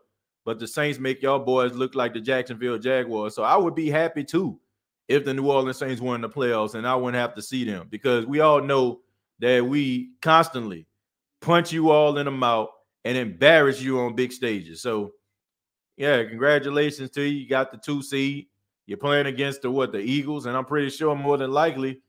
but 0.45 0.59
the 0.59 0.67
Saints 0.67 0.99
make 0.99 1.21
y'all 1.21 1.39
boys 1.39 1.73
look 1.73 1.95
like 1.95 2.13
the 2.13 2.21
Jacksonville 2.21 2.77
Jaguars. 2.77 3.35
So 3.35 3.43
I 3.43 3.55
would 3.55 3.75
be 3.75 3.89
happy 3.89 4.23
too 4.23 4.59
if 5.07 5.25
the 5.25 5.33
New 5.33 5.49
Orleans 5.49 5.77
Saints 5.77 6.01
won 6.01 6.21
the 6.21 6.29
playoffs 6.29 6.75
and 6.75 6.87
I 6.87 6.95
wouldn't 6.95 7.19
have 7.19 7.35
to 7.35 7.41
see 7.41 7.63
them 7.63 7.87
because 7.89 8.25
we 8.25 8.39
all 8.39 8.61
know 8.61 9.01
that 9.39 9.65
we 9.65 10.11
constantly 10.21 10.85
punch 11.41 11.71
you 11.71 11.91
all 11.91 12.17
in 12.17 12.25
the 12.25 12.31
mouth 12.31 12.69
and 13.05 13.17
embarrass 13.17 13.81
you 13.81 13.99
on 13.99 14.15
big 14.15 14.31
stages. 14.31 14.81
So 14.81 15.13
yeah, 15.97 16.23
congratulations 16.23 17.09
to 17.11 17.21
you. 17.21 17.41
You 17.41 17.49
got 17.49 17.71
the 17.71 17.77
two 17.77 18.01
seed. 18.01 18.47
You're 18.85 18.97
playing 18.97 19.27
against 19.27 19.61
the 19.61 19.71
what 19.71 19.91
the 19.91 19.99
Eagles, 19.99 20.45
and 20.45 20.57
I'm 20.57 20.65
pretty 20.65 20.89
sure 20.89 21.15
more 21.15 21.37
than 21.37 21.51
likely 21.51 22.01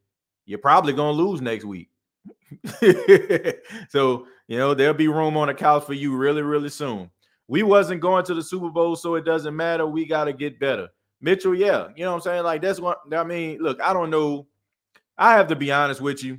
you're 0.47 0.59
probably 0.59 0.93
gonna 0.93 1.13
lose 1.13 1.41
next 1.41 1.65
week. 1.65 1.91
so 3.89 4.27
you 4.49 4.59
know 4.59 4.75
there'll 4.75 4.95
be 4.95 5.09
room 5.09 5.37
on 5.37 5.49
the 5.49 5.55
couch 5.55 5.85
for 5.85 5.95
you 5.95 6.17
really, 6.17 6.43
really 6.43 6.69
soon 6.69 7.11
we 7.49 7.63
wasn't 7.63 8.01
going 8.01 8.25
to 8.25 8.35
the 8.35 8.43
Super 8.43 8.71
Bowl, 8.71 8.97
so 8.97 9.15
it 9.17 9.25
doesn't 9.25 9.55
matter. 9.55 9.87
We 9.87 10.07
got 10.07 10.25
to 10.25 10.33
get 10.33 10.59
better. 10.59 10.89
Mitchell, 11.21 11.55
yeah, 11.55 11.89
you 11.97 12.05
know 12.05 12.13
what 12.13 12.17
I'm 12.17 12.23
saying? 12.23 12.45
Like 12.45 12.63
that's 12.63 12.81
what 12.81 13.01
I 13.13 13.25
mean. 13.25 13.59
Look, 13.61 13.81
I 13.81 13.93
don't 13.93 14.11
know. 14.11 14.47
I 15.17 15.35
have 15.35 15.49
to 15.49 15.57
be 15.57 15.73
honest 15.73 16.01
with 16.01 16.23
you. 16.23 16.39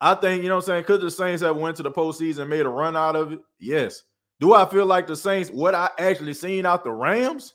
I 0.00 0.14
think, 0.14 0.42
you 0.42 0.48
know 0.48 0.56
what 0.56 0.64
I'm 0.64 0.66
saying? 0.66 0.84
Could 0.84 1.00
the 1.00 1.10
Saints 1.10 1.42
have 1.42 1.56
went 1.56 1.76
to 1.78 1.82
the 1.82 1.90
postseason 1.90 2.40
and 2.40 2.50
made 2.50 2.64
a 2.64 2.68
run 2.68 2.96
out 2.96 3.16
of 3.16 3.32
it? 3.32 3.40
Yes. 3.58 4.04
Do 4.40 4.54
I 4.54 4.68
feel 4.68 4.86
like 4.86 5.06
the 5.06 5.16
Saints, 5.16 5.50
what 5.50 5.74
I 5.74 5.90
actually 5.98 6.34
seen 6.34 6.64
out 6.64 6.84
the 6.84 6.92
Rams? 6.92 7.54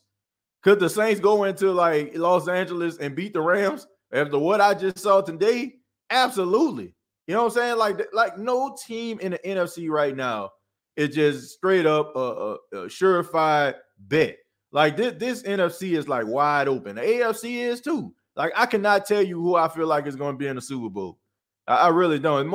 Could 0.63 0.79
the 0.79 0.89
Saints 0.89 1.19
go 1.19 1.43
into 1.43 1.71
like 1.71 2.15
Los 2.15 2.47
Angeles 2.47 2.97
and 2.97 3.15
beat 3.15 3.33
the 3.33 3.41
Rams 3.41 3.87
after 4.11 4.37
what 4.37 4.61
I 4.61 4.73
just 4.73 4.99
saw 4.99 5.21
today? 5.21 5.75
Absolutely. 6.09 6.93
You 7.27 7.35
know 7.35 7.43
what 7.43 7.53
I'm 7.53 7.57
saying? 7.57 7.77
Like, 7.77 8.01
like 8.13 8.37
no 8.37 8.75
team 8.85 9.19
in 9.19 9.31
the 9.31 9.39
NFC 9.39 9.89
right 9.89 10.15
now 10.15 10.51
is 10.95 11.15
just 11.15 11.51
straight 11.51 11.85
up 11.85 12.15
a, 12.15 12.19
a, 12.19 12.53
a 12.53 12.77
surefire 12.87 13.75
bet. 13.99 14.37
Like 14.71 14.97
this, 14.97 15.13
this 15.17 15.43
NFC 15.43 15.97
is 15.97 16.07
like 16.07 16.25
wide 16.27 16.67
open. 16.67 16.95
The 16.95 17.01
AFC 17.01 17.59
is 17.59 17.79
too. 17.79 18.13
Like 18.35 18.51
I 18.55 18.65
cannot 18.65 19.05
tell 19.05 19.21
you 19.21 19.39
who 19.39 19.55
I 19.55 19.67
feel 19.67 19.87
like 19.87 20.07
is 20.07 20.15
going 20.15 20.33
to 20.33 20.37
be 20.37 20.47
in 20.47 20.55
the 20.55 20.61
Super 20.61 20.89
Bowl. 20.89 21.19
I, 21.67 21.75
I 21.75 21.87
really 21.89 22.19
don't. 22.19 22.49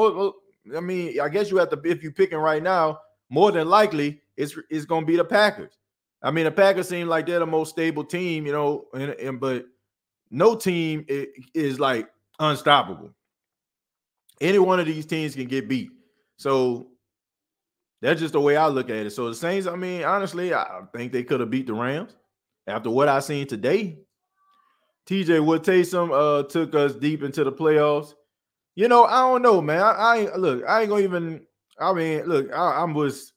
I 0.76 0.80
mean, 0.80 1.20
I 1.20 1.28
guess 1.28 1.50
you 1.50 1.56
have 1.58 1.70
to 1.70 1.80
if 1.84 2.02
you're 2.02 2.12
picking 2.12 2.38
right 2.38 2.62
now. 2.62 2.98
More 3.30 3.52
than 3.52 3.68
likely, 3.68 4.20
it's 4.36 4.56
it's 4.70 4.84
going 4.84 5.02
to 5.02 5.06
be 5.06 5.16
the 5.16 5.24
Packers. 5.24 5.78
I 6.22 6.30
mean, 6.30 6.44
the 6.44 6.50
Packers 6.50 6.88
seem 6.88 7.08
like 7.08 7.26
they're 7.26 7.38
the 7.38 7.46
most 7.46 7.70
stable 7.70 8.04
team, 8.04 8.46
you 8.46 8.52
know, 8.52 8.86
and, 8.94 9.10
and 9.12 9.40
but 9.40 9.66
no 10.30 10.56
team 10.56 11.04
is, 11.08 11.26
is 11.54 11.80
like 11.80 12.08
unstoppable. 12.38 13.10
Any 14.40 14.58
one 14.58 14.80
of 14.80 14.86
these 14.86 15.06
teams 15.06 15.34
can 15.34 15.46
get 15.46 15.68
beat. 15.68 15.90
So 16.36 16.88
that's 18.00 18.20
just 18.20 18.32
the 18.32 18.40
way 18.40 18.56
I 18.56 18.66
look 18.68 18.90
at 18.90 19.06
it. 19.06 19.10
So 19.10 19.28
the 19.28 19.34
Saints, 19.34 19.66
I 19.66 19.76
mean, 19.76 20.04
honestly, 20.04 20.54
I 20.54 20.82
think 20.94 21.12
they 21.12 21.24
could 21.24 21.40
have 21.40 21.50
beat 21.50 21.66
the 21.66 21.74
Rams 21.74 22.16
after 22.66 22.90
what 22.90 23.08
I 23.08 23.20
seen 23.20 23.46
today. 23.46 23.98
TJ 25.08 25.44
would 25.44 25.62
Taysom 25.62 26.10
uh 26.12 26.46
took 26.48 26.74
us 26.74 26.94
deep 26.94 27.22
into 27.22 27.42
the 27.42 27.52
playoffs. 27.52 28.14
You 28.74 28.88
know, 28.88 29.04
I 29.04 29.20
don't 29.20 29.42
know, 29.42 29.60
man. 29.60 29.80
I, 29.80 30.28
I 30.32 30.36
look, 30.36 30.62
I 30.68 30.82
ain't 30.82 30.90
gonna 30.90 31.02
even 31.02 31.40
I 31.80 31.92
mean, 31.92 32.24
look, 32.24 32.52
I, 32.52 32.72
I 32.72 32.84
was 32.84 33.32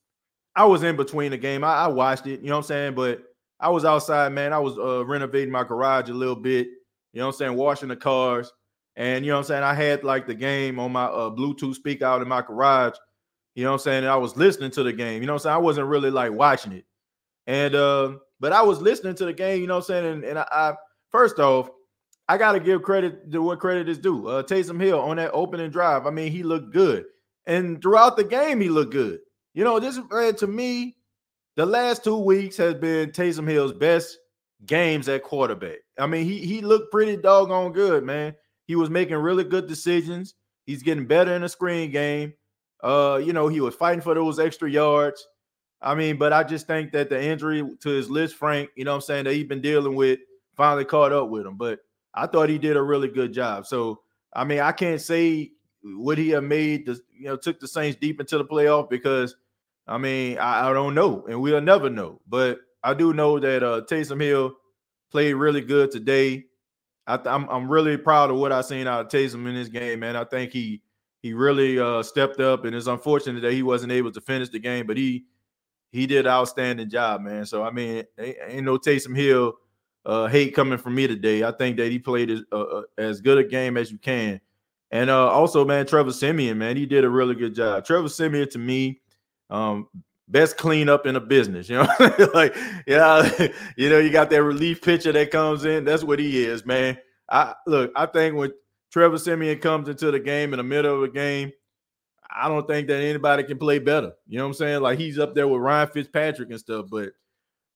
I 0.56 0.66
was 0.66 0.84
in 0.84 0.96
between 0.96 1.32
the 1.32 1.38
game. 1.38 1.64
I, 1.64 1.76
I, 1.76 1.88
watched 1.88 2.28
it, 2.28 2.42
you 2.42 2.48
know 2.48 2.56
what 2.56 2.66
I'm 2.66 2.68
saying? 2.68 2.96
But 2.96 3.24
I 3.60 3.70
was 3.70 3.86
outside, 3.86 4.34
man. 4.34 4.52
I 4.54 4.60
was 4.60 4.78
uh, 4.78 5.06
renovating 5.06 5.52
my 5.52 5.64
garage 5.64 6.10
a 6.10 6.14
little 6.14 6.36
bit, 6.36 6.68
you 7.14 7.20
know 7.20 7.28
what 7.28 7.36
I'm 7.36 7.38
saying, 7.38 7.56
washing 7.56 7.90
the 7.90 7.96
cars. 7.96 8.52
And 8.98 9.24
you 9.26 9.32
know 9.32 9.38
what 9.38 9.46
I'm 9.46 9.48
saying? 9.48 9.64
I 9.64 9.74
had 9.74 10.04
like 10.04 10.28
the 10.28 10.34
game 10.34 10.80
on 10.80 10.92
my 10.92 11.06
uh, 11.06 11.30
Bluetooth 11.30 11.76
speaker 11.76 12.06
out 12.06 12.22
in 12.22 12.28
my 12.28 12.42
garage. 12.42 12.96
You 13.56 13.64
know 13.64 13.72
what 13.72 13.76
I'm 13.76 13.84
saying? 13.84 14.06
I 14.06 14.16
was 14.18 14.36
listening 14.36 14.72
to 14.72 14.84
the 14.84 14.94
game. 14.94 15.22
You 15.22 15.28
know 15.28 15.34
what 15.34 15.42
I'm 15.42 15.44
saying? 15.44 15.56
I 15.56 15.60
wasn't 15.60 15.88
really 15.88 16.12
like 16.12 16.34
watching 16.34 16.74
it. 16.74 16.86
And 17.48 17.76
uh, 17.76 18.14
but 18.40 18.52
I 18.52 18.62
was 18.62 18.82
listening 18.82 19.16
to 19.16 19.26
the 19.26 19.34
game, 19.34 19.62
you 19.62 19.68
know 19.68 19.76
what 19.76 19.90
I'm 19.90 20.04
saying? 20.04 20.06
And, 20.06 20.24
and 20.24 20.40
I, 20.40 20.46
I 20.52 20.74
first 21.10 21.40
off, 21.40 21.70
I 22.28 22.38
gotta 22.38 22.60
give 22.60 22.82
credit 22.82 23.32
to 23.32 23.42
what 23.42 23.60
credit 23.60 23.88
is 23.90 23.98
due. 23.98 24.28
Uh 24.28 24.44
Taysom 24.44 24.82
Hill 24.82 25.00
on 25.00 25.18
that 25.18 25.32
opening 25.32 25.70
drive. 25.70 26.06
I 26.06 26.12
mean, 26.12 26.32
he 26.32 26.44
looked 26.44 26.74
good. 26.74 27.06
And 27.46 27.82
throughout 27.82 28.18
the 28.18 28.24
game, 28.24 28.62
he 28.62 28.70
looked 28.70 28.94
good. 28.94 29.20
You 29.54 29.64
know, 29.64 29.80
this 29.80 30.00
man, 30.12 30.36
to 30.36 30.48
me, 30.48 30.96
the 31.56 31.66
last 31.66 32.04
two 32.04 32.18
weeks 32.18 32.58
has 32.58 32.76
been 32.76 33.12
Taysom 33.12 33.48
Hill's 33.48 33.74
best 33.74 34.18
games 34.66 35.10
at 35.10 35.24
quarterback. 35.24 35.80
I 35.98 36.08
mean, 36.08 36.26
he 36.26 36.40
he 36.40 36.62
looked 36.62 36.92
pretty 36.92 37.18
doggone 37.18 37.74
good, 37.74 38.04
man. 38.04 38.36
He 38.66 38.76
was 38.76 38.90
making 38.90 39.18
really 39.18 39.44
good 39.44 39.68
decisions. 39.68 40.36
He's 40.66 40.84
getting 40.84 41.06
better 41.06 41.34
in 41.34 41.42
the 41.42 41.50
screen 41.50 41.92
game. 41.92 42.34
Uh, 42.84 43.20
you 43.24 43.34
know, 43.34 43.48
he 43.48 43.60
was 43.60 43.76
fighting 43.76 44.02
for 44.02 44.14
those 44.14 44.40
extra 44.40 44.70
yards. 44.70 45.28
I 45.82 45.96
mean, 45.96 46.18
but 46.18 46.32
I 46.32 46.44
just 46.44 46.68
think 46.68 46.92
that 46.92 47.10
the 47.10 47.22
injury 47.22 47.68
to 47.82 47.90
his 47.90 48.08
Lisfranc, 48.08 48.70
you 48.76 48.86
know 48.86 48.96
I'm 48.96 49.02
saying, 49.02 49.26
that 49.26 49.34
he's 49.34 49.48
been 49.48 49.62
dealing 49.62 49.96
with 49.96 50.20
finally 50.56 50.86
caught 50.86 51.12
up 51.12 51.30
with 51.30 51.46
him. 51.46 51.58
But 51.58 51.80
I 52.14 52.28
thought 52.28 52.50
he 52.50 52.58
did 52.58 52.78
a 52.78 52.82
really 52.82 53.08
good 53.08 53.34
job. 53.34 53.66
So, 53.66 54.02
I 54.34 54.44
mean, 54.44 54.60
I 54.60 54.72
can't 54.72 55.02
say 55.02 55.52
would 55.84 56.18
he 56.18 56.30
have 56.30 56.44
made 56.44 56.86
the 56.86 57.00
you 57.18 57.26
know 57.26 57.36
took 57.36 57.60
the 57.60 57.68
Saints 57.68 57.98
deep 58.00 58.20
into 58.20 58.38
the 58.38 58.46
playoff 58.46 58.90
because 58.90 59.36
I 59.88 59.98
mean 59.98 60.38
I, 60.38 60.70
I 60.70 60.74
don't 60.74 60.96
know 60.96 61.26
and 61.28 61.42
we'll 61.42 61.62
never 61.62 61.90
know. 61.90 62.20
But 62.28 62.60
I 62.84 62.94
do 62.94 63.14
know 63.14 63.40
that 63.40 63.64
uh 63.64 63.82
Taysom 63.82 64.22
Hill 64.22 64.54
played 65.12 65.34
really 65.34 65.62
good 65.62 65.92
today. 65.92 66.46
I 67.08 67.16
am 67.16 67.22
I'm, 67.26 67.50
I'm 67.50 67.72
really 67.72 67.98
proud 67.98 68.32
of 68.32 68.38
what 68.38 68.52
I 68.52 68.62
seen 68.62 68.88
out 68.88 69.06
of 69.06 69.12
Taysom 69.12 69.48
in 69.48 69.56
this 69.56 69.70
game, 69.70 70.00
man. 70.00 70.16
I 70.16 70.24
think 70.24 70.52
he 70.52 70.82
he 71.22 71.34
really 71.34 71.80
uh 71.80 72.04
stepped 72.04 72.40
up, 72.40 72.66
and 72.66 72.76
it's 72.76 72.88
unfortunate 72.88 73.42
that 73.42 73.54
he 73.54 73.64
wasn't 73.64 73.92
able 73.92 74.12
to 74.12 74.22
finish 74.22 74.50
the 74.50 74.60
game, 74.60 74.88
but 74.88 74.98
he 74.98 75.26
he 75.92 76.08
did 76.08 76.26
an 76.26 76.32
outstanding 76.32 76.90
job, 76.90 77.22
man. 77.22 77.46
So 77.46 77.64
I 77.64 77.72
mean, 77.72 78.04
ain't 78.18 78.66
no 78.66 78.78
Taysom 78.78 79.16
Hill 79.16 79.56
uh, 80.06 80.28
hate 80.28 80.56
coming 80.56 80.78
from 80.78 80.96
me 80.96 81.08
today. 81.08 81.44
I 81.44 81.52
think 81.52 81.78
that 81.78 81.92
he 81.92 82.00
played 82.00 82.32
as, 82.32 82.42
uh, 82.52 82.62
uh 82.62 82.82
as 82.98 83.22
good 83.22 83.38
a 83.38 83.44
game 83.44 83.78
as 83.78 83.92
you 83.92 83.98
can. 83.98 84.40
And 84.92 85.10
uh, 85.10 85.30
also, 85.30 85.64
man, 85.64 85.86
Trevor 85.86 86.12
Siemian, 86.12 86.58
man, 86.58 86.76
he 86.76 86.86
did 86.86 87.06
a 87.06 87.10
really 87.10 87.36
good 87.36 87.56
job. 87.56 87.86
Trevor 87.86 88.10
Siemian, 88.10 88.50
to 88.50 88.58
me, 88.58 89.02
um, 89.50 89.88
best 90.28 90.58
cleanup 90.58 91.06
in 91.06 91.14
the 91.14 91.22
business. 91.22 91.70
You 91.70 91.78
know, 91.78 91.88
like 92.34 92.56
yeah, 92.86 93.30
you 93.78 93.90
know, 93.90 94.00
you 94.00 94.12
got 94.12 94.30
that 94.30 94.44
relief 94.44 94.82
pitcher 94.82 95.12
that 95.12 95.32
comes 95.32 95.66
in. 95.66 95.86
That's 95.86 96.04
what 96.04 96.20
he 96.20 96.44
is, 96.44 96.66
man. 96.66 96.98
I 97.30 97.54
look. 97.66 97.92
I 97.96 98.06
think 98.06 98.36
when 98.36 98.52
Trevor 98.92 99.18
Siemian 99.18 99.60
comes 99.60 99.88
into 99.88 100.12
the 100.12 100.20
game 100.20 100.54
in 100.54 100.58
the 100.58 100.64
middle 100.64 100.96
of 100.96 101.02
the 101.02 101.08
game, 101.08 101.52
I 102.30 102.48
don't 102.48 102.68
think 102.68 102.88
that 102.88 103.02
anybody 103.02 103.44
can 103.44 103.58
play 103.58 103.80
better. 103.80 104.14
You 104.28 104.38
know 104.38 104.46
what 104.46 104.50
I'm 104.50 104.54
saying? 104.56 104.82
Like 104.82 105.00
he's 105.00 105.20
up 105.20 105.36
there 105.36 105.48
with 105.48 105.62
Ryan 105.62 105.88
Fitzpatrick 105.88 106.50
and 106.50 106.60
stuff. 106.60 106.88
But 106.90 107.10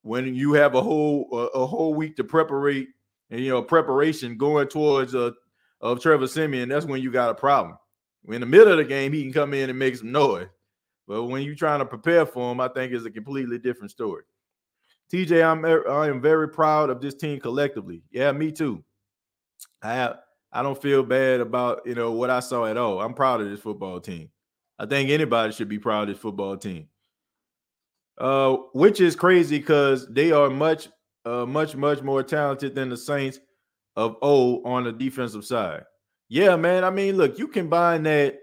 when 0.01 0.35
you 0.35 0.53
have 0.53 0.75
a 0.75 0.81
whole 0.81 1.29
a, 1.31 1.59
a 1.59 1.65
whole 1.65 1.93
week 1.93 2.17
to 2.17 2.23
preparate 2.23 2.89
and 3.29 3.39
you 3.39 3.49
know 3.49 3.61
preparation 3.61 4.37
going 4.37 4.67
towards 4.67 5.15
a 5.15 5.33
of 5.81 6.01
Trevor 6.01 6.27
Siemian, 6.27 6.69
that's 6.69 6.85
when 6.85 7.01
you 7.01 7.11
got 7.11 7.29
a 7.29 7.35
problem. 7.35 7.77
In 8.27 8.41
the 8.41 8.47
middle 8.47 8.71
of 8.71 8.77
the 8.77 8.83
game, 8.83 9.13
he 9.13 9.23
can 9.23 9.33
come 9.33 9.53
in 9.53 9.69
and 9.69 9.77
make 9.77 9.95
some 9.95 10.11
noise. 10.11 10.47
But 11.07 11.25
when 11.25 11.43
you're 11.43 11.55
trying 11.55 11.79
to 11.79 11.85
prepare 11.85 12.25
for 12.25 12.51
him, 12.51 12.59
I 12.59 12.67
think 12.67 12.91
it's 12.91 13.05
a 13.05 13.11
completely 13.11 13.59
different 13.59 13.91
story. 13.91 14.23
TJ, 15.13 15.45
I'm 15.45 15.63
I 15.63 16.07
am 16.07 16.19
very 16.19 16.49
proud 16.49 16.89
of 16.89 16.99
this 16.99 17.13
team 17.13 17.39
collectively. 17.39 18.01
Yeah, 18.11 18.31
me 18.31 18.51
too. 18.51 18.83
I 19.83 19.93
have, 19.93 20.17
I 20.51 20.63
don't 20.63 20.81
feel 20.81 21.03
bad 21.03 21.41
about 21.41 21.81
you 21.85 21.93
know 21.93 22.11
what 22.11 22.31
I 22.31 22.39
saw 22.39 22.65
at 22.65 22.77
all. 22.77 22.99
I'm 22.99 23.13
proud 23.13 23.41
of 23.41 23.49
this 23.49 23.59
football 23.59 23.99
team. 23.99 24.29
I 24.79 24.87
think 24.87 25.09
anybody 25.09 25.53
should 25.53 25.69
be 25.69 25.79
proud 25.79 26.09
of 26.09 26.15
this 26.15 26.21
football 26.21 26.57
team. 26.57 26.87
Uh, 28.17 28.57
which 28.73 29.01
is 29.01 29.15
crazy 29.15 29.59
because 29.59 30.07
they 30.07 30.31
are 30.31 30.49
much, 30.49 30.87
uh, 31.25 31.45
much, 31.45 31.75
much 31.75 32.01
more 32.01 32.23
talented 32.23 32.73
than 32.73 32.89
the 32.89 32.97
Saints 32.97 33.39
of 33.95 34.17
O 34.21 34.63
on 34.63 34.83
the 34.83 34.91
defensive 34.91 35.45
side. 35.45 35.83
Yeah, 36.29 36.55
man. 36.55 36.83
I 36.83 36.89
mean, 36.89 37.17
look, 37.17 37.37
you 37.37 37.47
combine 37.47 38.03
that 38.03 38.39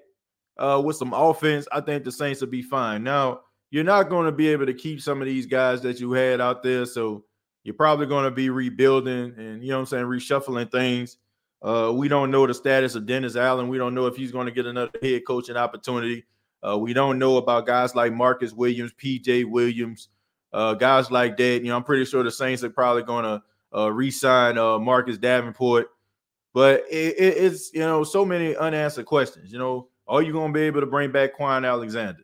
uh, 0.59 0.81
with 0.85 0.97
some 0.97 1.13
offense, 1.13 1.67
I 1.73 1.81
think 1.81 2.05
the 2.05 2.13
Saints 2.13 2.41
will 2.41 2.49
be 2.49 2.63
fine. 2.63 3.03
Now, 3.03 3.41
you're 3.71 3.85
not 3.85 4.11
going 4.11 4.27
to 4.27 4.33
be 4.33 4.49
able 4.49 4.67
to 4.67 4.75
keep 4.75 5.01
some 5.01 5.21
of 5.21 5.27
these 5.27 5.47
guys 5.47 5.81
that 5.83 5.99
you 5.99 6.13
had 6.13 6.41
out 6.41 6.63
there, 6.63 6.85
so 6.85 7.25
you're 7.65 7.75
probably 7.75 8.07
going 8.07 8.25
to 8.25 8.31
be 8.31 8.51
rebuilding 8.51 9.35
and 9.37 9.63
you 9.63 9.71
know 9.71 9.77
what 9.77 9.81
I'm 9.81 9.87
saying, 9.87 10.05
reshuffling 10.05 10.71
things. 10.71 11.19
Uh, 11.63 11.93
we 11.95 12.09
don't 12.09 12.31
know 12.31 12.47
the 12.47 12.55
status 12.55 12.97
of 12.97 13.07
Dennis 13.07 13.37
Allen. 13.37 13.69
We 13.69 13.79
don't 13.79 13.95
know 13.95 14.07
if 14.07 14.17
he's 14.17 14.33
going 14.33 14.47
to 14.47 14.53
get 14.53 14.67
another 14.67 14.91
head 15.01 15.23
coaching 15.27 15.57
opportunity. 15.57 16.25
Uh, 16.67 16.77
we 16.77 16.93
don't 16.93 17.19
know 17.19 17.37
about 17.37 17.67
guys 17.67 17.95
like 17.95 18.13
Marcus 18.13 18.53
Williams, 18.53 18.93
PJ 18.93 19.49
Williams, 19.49 20.09
uh, 20.53 20.75
guys 20.75 21.11
like 21.11 21.37
that. 21.37 21.63
You 21.63 21.69
know, 21.69 21.77
I'm 21.77 21.85
pretty 21.85 22.05
sure 22.05 22.23
the 22.23 22.31
Saints 22.31 22.65
are 22.65 22.71
probably 22.71 23.05
going 23.05 23.25
to 23.25 23.43
uh, 23.75 23.93
re-sign 23.93 24.59
uh, 24.59 24.79
Marcus 24.79 25.19
Davenport. 25.19 25.89
But 26.55 26.85
it, 26.91 27.15
it, 27.19 27.37
it's 27.39 27.73
you 27.73 27.81
know 27.81 28.05
so 28.05 28.25
many 28.25 28.55
unanswered 28.57 29.07
questions. 29.07 29.53
You 29.53 29.59
know, 29.59 29.89
are 30.07 30.23
you 30.23 30.33
going 30.33 30.53
to 30.53 30.59
be 30.59 30.65
able 30.65 30.81
to 30.81 30.87
bring 30.87 31.11
back 31.11 31.37
Kwon 31.37 31.67
Alexander? 31.67 32.23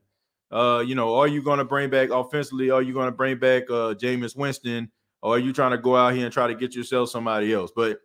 Uh, 0.51 0.83
you 0.87 0.95
know, 0.95 1.15
are 1.15 1.29
you 1.29 1.43
going 1.43 1.59
to 1.59 1.65
bring 1.65 1.91
back 1.91 2.11
offensively? 2.11 2.71
Are 2.71 2.83
you 2.83 2.93
going 2.93 3.07
to 3.07 3.17
bring 3.17 3.39
back 3.39 3.65
uh, 3.71 3.95
Jameis 3.95 4.37
Winston? 4.37 4.91
Or 5.21 5.35
are 5.35 5.39
you 5.39 5.53
trying 5.53 5.73
to 5.73 5.79
go 5.79 5.97
out 5.97 6.15
here 6.15 6.25
and 6.25 6.33
try 6.33 6.47
to 6.47 6.55
get 6.55 6.75
yourself 6.75 7.11
somebody 7.11 7.53
else? 7.53 7.73
But 7.75 8.01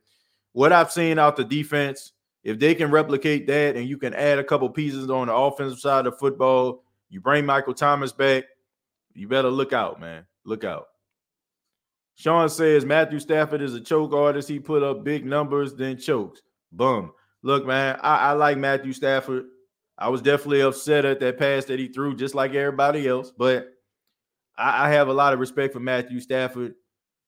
what 0.51 0.73
I've 0.73 0.91
seen 0.91 1.19
out 1.19 1.35
the 1.35 1.43
defense, 1.43 2.13
if 2.43 2.59
they 2.59 2.75
can 2.75 2.91
replicate 2.91 3.47
that 3.47 3.75
and 3.75 3.88
you 3.88 3.97
can 3.97 4.13
add 4.13 4.39
a 4.39 4.43
couple 4.43 4.69
pieces 4.69 5.09
on 5.09 5.27
the 5.27 5.33
offensive 5.33 5.79
side 5.79 6.07
of 6.07 6.17
football, 6.17 6.83
you 7.09 7.21
bring 7.21 7.45
Michael 7.45 7.73
Thomas 7.73 8.12
back, 8.12 8.45
you 9.13 9.27
better 9.27 9.50
look 9.50 9.73
out, 9.73 10.01
man. 10.01 10.25
Look 10.43 10.63
out. 10.63 10.88
Sean 12.15 12.48
says 12.50 12.86
Matthew 12.86 13.20
Stafford 13.20 13.62
is 13.62 13.74
a 13.74 13.82
choke 13.82 14.13
artist. 14.13 14.48
He 14.48 14.60
put 14.60 14.84
up 14.84 15.03
big 15.03 15.25
numbers, 15.25 15.74
then 15.74 15.98
chokes. 15.98 16.41
Boom. 16.72 17.12
Look, 17.41 17.65
man, 17.65 18.00
I, 18.01 18.17
I 18.17 18.32
like 18.34 18.58
Matthew 18.58 18.93
Stafford. 18.93 19.46
I 19.98 20.10
was 20.10 20.22
definitely 20.22 20.62
upset 20.62 21.05
at 21.05 21.20
that 21.20 21.38
pass 21.38 21.65
that 21.65 21.79
he 21.79 21.88
threw, 21.88 22.15
just 22.15 22.36
like 22.36 22.53
everybody 22.53 23.08
else. 23.08 23.32
But 23.36 23.67
I, 24.58 24.88
I 24.88 24.89
have 24.91 25.08
a 25.08 25.13
lot 25.13 25.34
of 25.34 25.39
respect 25.39 25.74
for 25.74 25.79
Matthew 25.79 26.20
Stafford. 26.20 26.75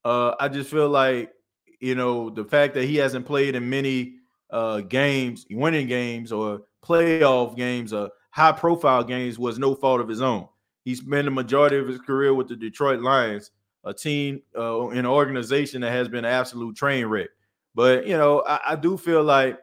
Uh, 0.04 0.34
I 0.38 0.48
just 0.48 0.70
feel 0.70 0.88
like, 0.88 1.32
you 1.80 1.94
know, 1.94 2.30
the 2.30 2.44
fact 2.44 2.74
that 2.74 2.84
he 2.84 2.96
hasn't 2.96 3.26
played 3.26 3.54
in 3.54 3.68
many 3.68 4.14
uh, 4.50 4.80
games, 4.80 5.46
winning 5.50 5.88
games, 5.88 6.32
or 6.32 6.62
playoff 6.84 7.56
games, 7.56 7.92
or 7.92 8.10
high 8.30 8.52
profile 8.52 9.04
games 9.04 9.38
was 9.38 9.58
no 9.58 9.74
fault 9.74 10.00
of 10.00 10.08
his 10.08 10.22
own. 10.22 10.48
He 10.84 10.94
spent 10.94 11.24
the 11.24 11.32
majority 11.32 11.76
of 11.76 11.88
his 11.88 11.98
career 11.98 12.32
with 12.32 12.48
the 12.48 12.56
Detroit 12.56 13.00
Lions 13.00 13.50
a 13.86 13.94
team 13.94 14.42
uh, 14.58 14.88
an 14.88 15.06
organization 15.06 15.80
that 15.80 15.92
has 15.92 16.08
been 16.08 16.24
an 16.24 16.30
absolute 16.30 16.76
train 16.76 17.06
wreck. 17.06 17.28
But 17.74 18.06
you 18.06 18.16
know, 18.16 18.42
I, 18.46 18.72
I, 18.72 18.76
do 18.76 18.96
feel 18.98 19.22
like 19.22 19.58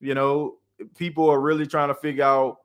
you 0.00 0.14
know 0.14 0.56
people 0.96 1.28
are 1.28 1.40
really 1.40 1.66
trying 1.66 1.88
to 1.88 1.94
figure 1.94 2.24
out 2.24 2.58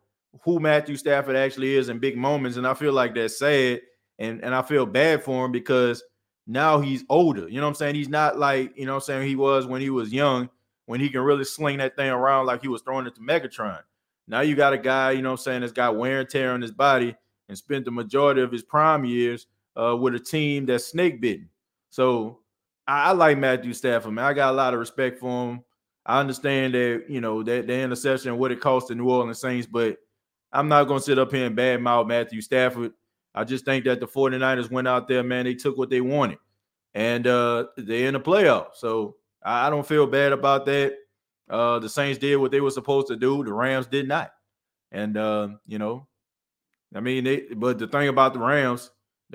who 0.44 0.60
Matthew 0.60 0.96
Stafford 0.96 1.36
actually 1.36 1.76
is 1.76 1.90
in 1.90 2.00
big 2.00 2.16
moments, 2.16 2.58
and 2.58 2.68
I 2.68 2.76
feel 2.76 2.94
like 2.94 3.16
that's 3.16 3.40
sad, 3.40 3.82
and 4.20 4.44
and 4.44 4.54
I 4.54 4.62
feel 4.62 4.86
bad 4.86 5.24
for 5.24 5.46
him 5.46 5.52
because 5.52 6.04
now 6.46 6.80
he's 6.80 7.04
older. 7.10 7.50
You 7.50 7.58
know 7.58 7.64
what 7.64 7.70
I'm 7.70 7.76
saying? 7.76 7.96
He's 7.96 8.10
not 8.10 8.38
like 8.38 8.78
you 8.78 8.86
know 8.86 8.96
I'm 8.96 9.02
saying 9.02 9.28
he 9.28 9.36
was 9.36 9.66
when 9.66 9.82
he 9.82 9.90
was 9.90 10.14
young, 10.14 10.48
when 10.86 11.00
he 11.00 11.10
can 11.10 11.22
really 11.22 11.46
sling 11.46 11.80
that 11.80 11.96
thing 11.96 12.12
around 12.12 12.46
like 12.46 12.62
he 12.62 12.68
was 12.68 12.84
throwing 12.84 13.08
it 13.08 13.16
to 13.16 13.22
Megatron. 13.22 13.82
Now 14.28 14.42
you 14.42 14.56
got 14.56 14.74
a 14.74 14.78
guy, 14.78 15.12
you 15.12 15.22
know 15.22 15.32
what 15.32 15.40
I'm 15.40 15.44
saying, 15.44 15.62
that's 15.62 15.74
got 15.74 15.98
wear 15.98 16.20
and 16.20 16.30
tear 16.30 16.54
on 16.54 16.62
his 16.62 16.72
body 16.72 17.16
and 17.50 17.58
spent 17.58 17.84
the 17.84 17.92
majority 17.92 18.42
of 18.42 18.52
his 18.52 18.64
prime 18.64 19.04
years 19.04 19.48
uh, 19.80 19.96
with 19.96 20.16
a 20.16 20.20
team 20.20 20.66
that's 20.66 20.86
snake 20.86 21.22
bitten. 21.22 21.50
So 21.90 22.40
I, 22.88 23.10
I, 23.10 23.12
like 23.12 23.38
Matthew 23.38 23.74
Stafford, 23.74 24.14
man. 24.14 24.26
I 24.26 24.34
got 24.34 24.52
a 24.54 24.58
lot 24.58 24.74
of 24.74 24.80
respect 24.80 25.20
for 25.20 25.50
him. 25.50 25.64
I 26.06 26.20
understand 26.20 26.74
that, 26.74 27.06
you 27.08 27.22
know, 27.22 27.44
that 27.44 27.68
the 27.68 27.74
interception, 27.74 28.38
what 28.38 28.52
it 28.52 28.60
cost 28.60 28.90
the 28.90 28.96
New 28.96 29.10
Orleans 29.10 29.40
Saints, 29.40 29.68
but 29.68 29.98
I'm 30.52 30.68
not 30.68 30.86
going 30.86 31.00
to 31.00 31.06
sit 31.06 31.20
up 31.20 31.32
here 31.32 31.46
and 31.46 31.58
badmouth 31.58 32.08
Matthew 32.08 32.42
Stafford. 32.42 32.92
I 33.34 33.44
just 33.44 33.66
think 33.66 33.86
that 33.86 34.00
the 34.00 34.08
49ers 34.08 34.70
went 34.70 34.88
out 34.88 35.08
there, 35.08 35.24
man. 35.24 35.46
They 35.46 35.56
took 35.56 35.78
what 35.78 35.90
they 35.90 36.02
wanted, 36.02 36.38
and 36.94 37.26
uh, 37.26 37.66
they're 37.78 38.08
in 38.08 38.14
the 38.14 38.20
playoffs. 38.20 38.76
So 38.76 39.16
I, 39.44 39.68
I 39.68 39.70
don't 39.70 39.88
feel 39.88 40.06
bad 40.06 40.32
about 40.34 40.66
that. 40.66 40.94
Uh, 41.50 41.80
the 41.80 41.90
Saints 41.90 42.20
did 42.20 42.36
what 42.38 42.52
they 42.52 42.62
were 42.62 42.72
supposed 42.72 43.08
to 43.08 43.16
do. 43.16 43.44
The 43.44 43.54
Rams 43.54 43.88
did 43.88 44.08
not. 44.08 44.32
And 44.92 45.18
uh, 45.18 45.50
you 45.66 45.80
know, 45.80 46.08
I 46.94 47.00
mean, 47.00 47.24
they. 47.24 47.42
But 47.56 47.80
the 47.80 47.88
thing 47.88 48.08
about 48.08 48.34
the 48.34 48.40
Rams, 48.40 48.92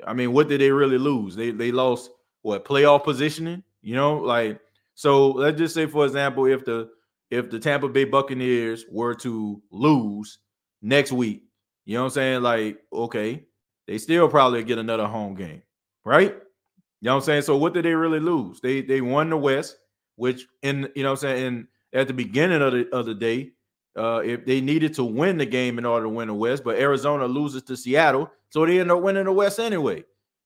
I 0.07 0.13
mean, 0.13 0.33
what 0.33 0.47
did 0.49 0.61
they 0.61 0.71
really 0.71 0.97
lose? 0.97 1.35
They 1.35 1.51
they 1.51 1.71
lost 1.71 2.11
what 2.41 2.65
playoff 2.65 3.03
positioning, 3.03 3.63
you 3.81 3.95
know, 3.95 4.17
like 4.17 4.59
so 4.95 5.29
let's 5.31 5.57
just 5.57 5.73
say 5.75 5.85
for 5.85 6.05
example, 6.05 6.45
if 6.45 6.65
the 6.65 6.89
if 7.31 7.49
the 7.49 7.59
Tampa 7.59 7.89
Bay 7.89 8.05
Buccaneers 8.05 8.85
were 8.89 9.13
to 9.15 9.61
lose 9.71 10.39
next 10.81 11.11
week, 11.11 11.43
You 11.85 11.95
know 11.95 12.01
what 12.01 12.05
I'm 12.07 12.11
saying? 12.11 12.43
Like, 12.43 12.79
okay, 12.93 13.45
they 13.87 13.97
still 13.97 14.29
probably 14.29 14.63
get 14.63 14.77
another 14.77 15.07
home 15.07 15.33
game, 15.35 15.63
right? 16.05 16.35
You 16.35 17.05
know 17.05 17.15
what 17.15 17.21
I'm 17.21 17.25
saying? 17.25 17.41
So 17.43 17.57
what 17.57 17.73
did 17.73 17.85
they 17.85 17.95
really 17.95 18.19
lose? 18.19 18.61
They 18.61 18.81
they 18.81 19.01
won 19.01 19.29
the 19.31 19.37
West, 19.37 19.77
which 20.15 20.45
in 20.61 20.89
you 20.95 21.01
know 21.03 21.09
what 21.09 21.23
I'm 21.23 21.37
saying, 21.37 21.45
in, 21.45 21.67
at 21.93 22.07
the 22.07 22.13
beginning 22.13 22.61
of 22.61 22.73
the 22.73 22.87
of 22.93 23.07
the 23.07 23.15
day, 23.15 23.53
uh, 23.99 24.21
if 24.23 24.45
they 24.45 24.61
needed 24.61 24.93
to 24.95 25.03
win 25.03 25.37
the 25.37 25.45
game 25.45 25.77
in 25.77 25.85
order 25.85 26.05
to 26.05 26.09
win 26.09 26.29
the 26.29 26.33
West, 26.33 26.63
but 26.63 26.79
Arizona 26.79 27.25
loses 27.25 27.63
to 27.63 27.75
Seattle, 27.75 28.31
so 28.49 28.65
they 28.65 28.79
end 28.79 28.91
up 28.91 29.01
winning 29.01 29.25
the 29.25 29.31
West 29.31 29.59
anyway. 29.59 30.03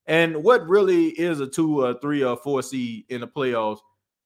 And 0.07 0.43
what 0.43 0.67
really 0.67 1.09
is 1.09 1.39
a 1.39 1.47
two, 1.47 1.83
or 1.83 1.93
three, 2.01 2.23
or 2.23 2.35
four 2.35 2.61
seed 2.63 3.05
in 3.09 3.21
the 3.21 3.27
playoffs 3.27 3.79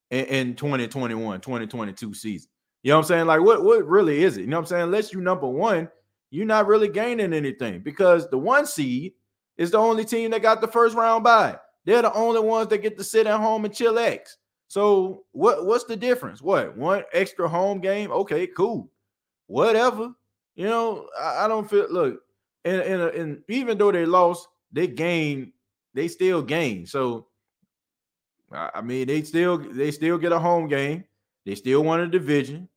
in, 0.10 0.26
in 0.26 0.56
2021, 0.56 1.42
2022 1.42 2.14
season? 2.14 2.50
You 2.84 2.92
know 2.92 2.98
what 2.98 3.04
I'm 3.04 3.08
saying? 3.08 3.26
Like, 3.28 3.42
what, 3.42 3.64
what 3.64 3.86
really 3.86 4.24
is 4.24 4.38
it? 4.38 4.42
You 4.42 4.48
know 4.48 4.58
what 4.58 4.62
I'm 4.62 4.68
saying? 4.68 4.84
Unless 4.84 5.14
you 5.14 5.22
number 5.22 5.48
one, 5.48 5.90
you're 6.32 6.46
not 6.46 6.68
really 6.68 6.88
gaining 6.88 7.34
anything 7.34 7.82
because 7.82 8.30
the 8.30 8.38
one 8.38 8.66
seed 8.66 9.14
is 9.58 9.72
the 9.72 9.78
only 9.78 10.06
team 10.06 10.32
that 10.32 10.42
got 10.42 10.62
the 10.62 10.68
first 10.68 10.96
round 10.96 11.24
bye. 11.24 11.58
They're 11.86 12.02
the 12.02 12.14
only 12.14 12.42
ones 12.42 12.70
that 12.70 12.80
get 12.80 12.98
to 12.98 13.04
sit 13.04 13.28
at 13.28 13.40
home 13.40 13.66
and 13.66 13.74
chillax. 13.74 14.36
So 14.68 15.24
what 15.32 15.66
what's 15.66 15.86
the 15.86 15.96
difference? 15.96 16.42
What 16.42 16.78
one 16.78 17.04
extra 17.14 17.48
home 17.48 17.80
game? 17.80 18.12
Okay, 18.12 18.48
cool, 18.48 18.90
whatever. 19.48 20.12
You 20.56 20.66
know, 20.66 21.10
I, 21.20 21.46
I 21.46 21.48
don't 21.48 21.70
feel. 21.70 21.88
Look, 21.90 22.22
and 22.64 22.82
and, 22.82 23.02
and 23.02 23.44
even 23.50 23.78
though 23.78 23.92
they 23.92 24.06
lost, 24.06 24.48
they 24.72 24.88
gained. 24.88 25.52
They 25.94 26.08
still 26.08 26.44
gain. 26.44 26.86
So 26.86 27.28
I 28.52 28.82
mean, 28.82 29.08
they 29.08 29.24
still 29.24 29.58
they 29.58 29.92
still 29.92 30.18
get 30.18 30.32
a 30.32 30.40
home 30.40 30.68
game. 30.68 31.04
They 31.46 31.56
still 31.56 31.84
won 31.84 32.02
a 32.02 32.08
division. 32.08 32.70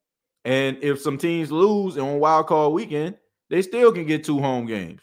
And 0.45 0.79
if 0.83 1.01
some 1.01 1.19
teams 1.19 1.53
lose 1.53 1.99
on 1.99 2.19
wild 2.19 2.47
card 2.47 2.73
weekend, 2.73 3.17
they 3.51 3.63
still 3.63 3.93
can 3.93 4.07
get 4.07 4.25
two 4.25 4.41
home 4.41 4.67
games. 4.67 5.03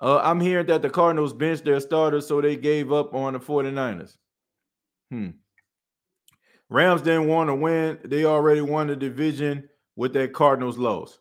Uh, 0.00 0.18
I'm 0.18 0.40
hearing 0.40 0.66
that 0.66 0.82
the 0.82 0.90
Cardinals 0.90 1.32
benched 1.32 1.64
their 1.64 1.80
starters, 1.80 2.26
so 2.26 2.40
they 2.40 2.56
gave 2.56 2.92
up 2.92 3.14
on 3.14 3.32
the 3.32 3.40
49ers. 3.40 4.16
Hmm. 5.10 5.30
Rams 6.70 7.02
didn't 7.02 7.28
want 7.28 7.48
to 7.48 7.54
win. 7.54 7.98
They 8.04 8.24
already 8.24 8.60
won 8.60 8.88
the 8.88 8.96
division 8.96 9.68
with 9.96 10.12
that 10.14 10.32
Cardinals 10.32 10.78
loss. 10.78 11.18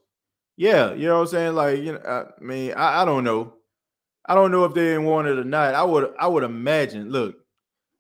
Yeah, 0.58 0.94
you 0.94 1.08
know 1.08 1.16
what 1.16 1.22
I'm 1.22 1.28
saying? 1.28 1.56
Like, 1.56 1.80
you 1.80 1.94
know, 1.94 2.02
I 2.06 2.44
mean, 2.44 2.74
I, 2.74 3.02
I 3.04 3.06
don't 3.06 3.24
know. 3.24 3.54
I 4.26 4.36
don't 4.36 4.52
know 4.52 4.66
if 4.66 4.74
they 4.74 4.82
didn't 4.82 5.06
want 5.06 5.28
it 5.28 5.40
or 5.40 5.44
not. 5.44 5.74
I 5.74 5.84
would 5.84 6.14
I 6.20 6.28
would 6.28 6.44
imagine. 6.44 7.12
Look, 7.12 7.38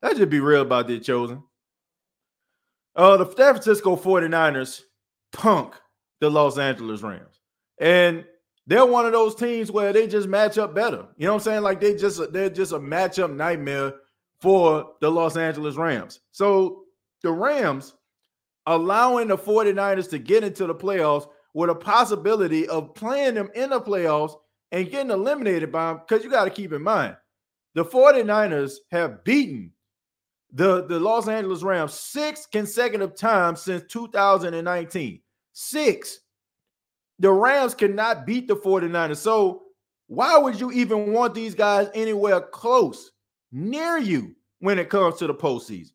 let's 0.01 0.17
just 0.17 0.29
be 0.29 0.39
real 0.39 0.61
about 0.61 0.87
this, 0.87 1.05
chosen. 1.05 1.43
Uh, 2.95 3.17
the 3.17 3.25
San 3.25 3.53
Francisco 3.53 3.95
49ers 3.95 4.81
punk 5.31 5.75
the 6.19 6.29
Los 6.29 6.57
Angeles 6.57 7.01
Rams. 7.01 7.39
And 7.79 8.25
they're 8.65 8.85
one 8.85 9.05
of 9.05 9.11
those 9.11 9.35
teams 9.35 9.71
where 9.71 9.93
they 9.93 10.07
just 10.07 10.27
match 10.27 10.57
up 10.57 10.75
better. 10.75 11.05
You 11.15 11.27
know 11.27 11.33
what 11.33 11.41
I'm 11.41 11.43
saying? 11.43 11.61
Like 11.61 11.79
they 11.79 11.95
just 11.95 12.33
they're 12.33 12.49
just 12.49 12.73
a 12.73 12.79
matchup 12.79 13.33
nightmare 13.33 13.93
for 14.41 14.93
the 14.99 15.09
Los 15.09 15.37
Angeles 15.37 15.75
Rams. 15.75 16.19
So 16.31 16.83
the 17.23 17.31
Rams 17.31 17.93
allowing 18.65 19.29
the 19.29 19.37
49ers 19.37 20.09
to 20.09 20.19
get 20.19 20.43
into 20.43 20.67
the 20.67 20.75
playoffs 20.75 21.27
with 21.53 21.69
a 21.69 21.75
possibility 21.75 22.67
of 22.67 22.93
playing 22.93 23.35
them 23.35 23.49
in 23.55 23.69
the 23.69 23.81
playoffs 23.81 24.35
and 24.71 24.91
getting 24.91 25.11
eliminated 25.11 25.71
by 25.71 25.87
them 25.87 26.01
because 26.07 26.23
you 26.23 26.29
got 26.29 26.43
to 26.43 26.49
keep 26.49 26.73
in 26.73 26.83
mind 26.83 27.15
the 27.73 27.85
49ers 27.85 28.75
have 28.91 29.23
beaten 29.23 29.71
the, 30.51 30.85
the 30.85 30.99
Los 30.99 31.27
Angeles 31.27 31.63
Rams 31.63 31.93
six 31.93 32.45
consecutive 32.45 33.15
times 33.15 33.61
since 33.61 33.83
2019. 33.91 35.21
Six 35.53 36.19
the 37.19 37.31
Rams 37.31 37.73
cannot 37.73 38.25
beat 38.25 38.47
the 38.47 38.55
49ers. 38.55 39.17
So 39.17 39.63
why 40.07 40.37
would 40.37 40.59
you 40.59 40.71
even 40.71 41.11
want 41.13 41.33
these 41.33 41.55
guys 41.55 41.89
anywhere 41.93 42.41
close 42.41 43.11
near 43.51 43.97
you 43.97 44.35
when 44.59 44.79
it 44.79 44.89
comes 44.89 45.17
to 45.19 45.27
the 45.27 45.33
postseason? 45.33 45.91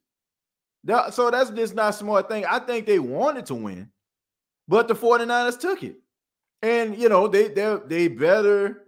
So 1.10 1.30
that's 1.30 1.50
just 1.50 1.74
not 1.74 1.90
a 1.90 1.92
smart 1.92 2.28
thing. 2.28 2.44
I 2.44 2.58
think 2.58 2.86
they 2.86 2.98
wanted 2.98 3.46
to 3.46 3.54
win, 3.54 3.90
but 4.68 4.88
the 4.88 4.94
49ers 4.94 5.58
took 5.58 5.82
it. 5.82 5.96
And 6.62 6.96
you 6.96 7.08
know, 7.08 7.28
they 7.28 7.48
they 7.48 7.78
they 7.86 8.08
better 8.08 8.84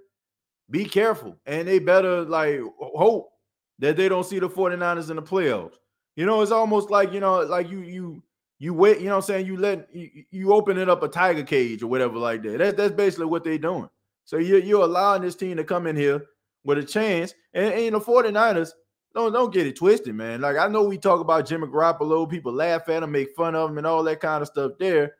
be 0.70 0.84
careful 0.84 1.36
and 1.46 1.68
they 1.68 1.78
better 1.78 2.22
like 2.22 2.60
hope 2.78 3.30
that 3.78 3.96
they 3.96 4.08
don't 4.08 4.24
see 4.24 4.38
the 4.38 4.48
49ers 4.48 5.10
in 5.10 5.16
the 5.16 5.22
playoffs. 5.22 5.74
You 6.16 6.26
know, 6.26 6.40
it's 6.42 6.52
almost 6.52 6.90
like, 6.90 7.12
you 7.12 7.20
know, 7.20 7.40
like 7.40 7.70
you 7.70 7.80
you 7.80 8.22
you 8.58 8.72
wait, 8.72 8.98
you 8.98 9.06
know 9.06 9.16
what 9.16 9.16
I'm 9.16 9.22
saying? 9.22 9.46
You 9.46 9.56
let 9.56 9.94
you, 9.94 10.24
you 10.30 10.52
open 10.52 10.78
it 10.78 10.88
up 10.88 11.02
a 11.02 11.08
tiger 11.08 11.42
cage 11.42 11.82
or 11.82 11.88
whatever 11.88 12.16
like 12.18 12.42
that. 12.42 12.58
That 12.58 12.76
that's 12.76 12.94
basically 12.94 13.26
what 13.26 13.44
they're 13.44 13.58
doing. 13.58 13.88
So 14.24 14.38
you're 14.38 14.60
you're 14.60 14.84
allowing 14.84 15.22
this 15.22 15.34
team 15.34 15.56
to 15.56 15.64
come 15.64 15.86
in 15.86 15.96
here 15.96 16.24
with 16.64 16.78
a 16.78 16.84
chance. 16.84 17.34
And, 17.52 17.72
and 17.72 17.92
know, 17.92 18.00
49ers, 18.00 18.72
don't 19.14 19.32
don't 19.32 19.52
get 19.52 19.66
it 19.66 19.76
twisted, 19.76 20.14
man. 20.14 20.40
Like 20.40 20.56
I 20.56 20.66
know 20.66 20.82
we 20.82 20.98
talk 20.98 21.20
about 21.20 21.46
Jimmy 21.46 21.68
Garoppolo, 21.68 22.28
people 22.28 22.52
laugh 22.52 22.88
at 22.88 23.02
him, 23.02 23.12
make 23.12 23.34
fun 23.36 23.54
of 23.54 23.70
him, 23.70 23.78
and 23.78 23.86
all 23.86 24.02
that 24.02 24.20
kind 24.20 24.42
of 24.42 24.48
stuff 24.48 24.72
there. 24.78 25.14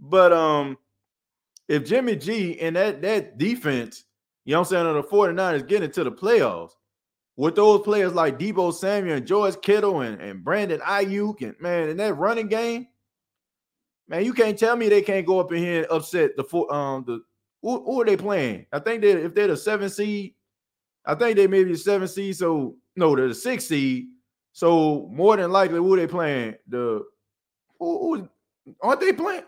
But 0.00 0.32
um, 0.32 0.76
if 1.68 1.84
Jimmy 1.84 2.16
G 2.16 2.58
and 2.60 2.74
that 2.76 3.02
that 3.02 3.38
defense, 3.38 4.04
you 4.44 4.52
know 4.52 4.60
what 4.60 4.68
I'm 4.68 4.70
saying, 4.70 4.86
on 4.86 4.94
the 4.96 5.02
49ers 5.02 5.68
getting 5.68 5.90
to 5.92 6.04
the 6.04 6.12
playoffs, 6.12 6.72
with 7.36 7.54
those 7.54 7.82
players 7.82 8.14
like 8.14 8.38
Deebo 8.38 8.74
Samuel 8.74 9.18
and 9.18 9.26
George 9.26 9.60
Kittle 9.60 10.00
and, 10.00 10.20
and 10.20 10.42
Brandon 10.42 10.80
Aiyuk 10.80 11.42
and 11.42 11.54
man, 11.60 11.88
in 11.88 11.96
that 11.98 12.14
running 12.14 12.48
game, 12.48 12.88
man, 14.08 14.24
you 14.24 14.32
can't 14.32 14.58
tell 14.58 14.74
me 14.74 14.88
they 14.88 15.02
can't 15.02 15.26
go 15.26 15.38
up 15.38 15.52
in 15.52 15.58
here 15.58 15.82
and 15.82 15.92
upset 15.92 16.36
the 16.36 16.42
four 16.42 16.72
um 16.74 17.04
the 17.06 17.20
who, 17.62 17.82
who, 17.84 18.00
are 18.00 18.04
they 18.04 18.16
playing? 18.16 18.66
I 18.72 18.78
think 18.78 19.02
that 19.02 19.24
if 19.24 19.34
they're 19.34 19.48
the 19.48 19.56
seven 19.56 19.88
seed, 19.88 20.34
I 21.04 21.14
think 21.14 21.36
they 21.36 21.46
may 21.46 21.64
be 21.64 21.72
the 21.72 21.78
seven 21.78 22.06
seed. 22.06 22.36
So 22.36 22.76
no, 22.96 23.14
they're 23.14 23.28
the 23.28 23.34
six 23.34 23.66
seed. 23.66 24.08
So 24.52 25.08
more 25.12 25.36
than 25.36 25.52
likely, 25.52 25.76
who 25.76 25.96
they 25.96 26.06
playing? 26.06 26.54
The 26.68 27.04
who, 27.78 28.28
who 28.64 28.74
aren't 28.80 29.00
they 29.00 29.12
playing? 29.12 29.44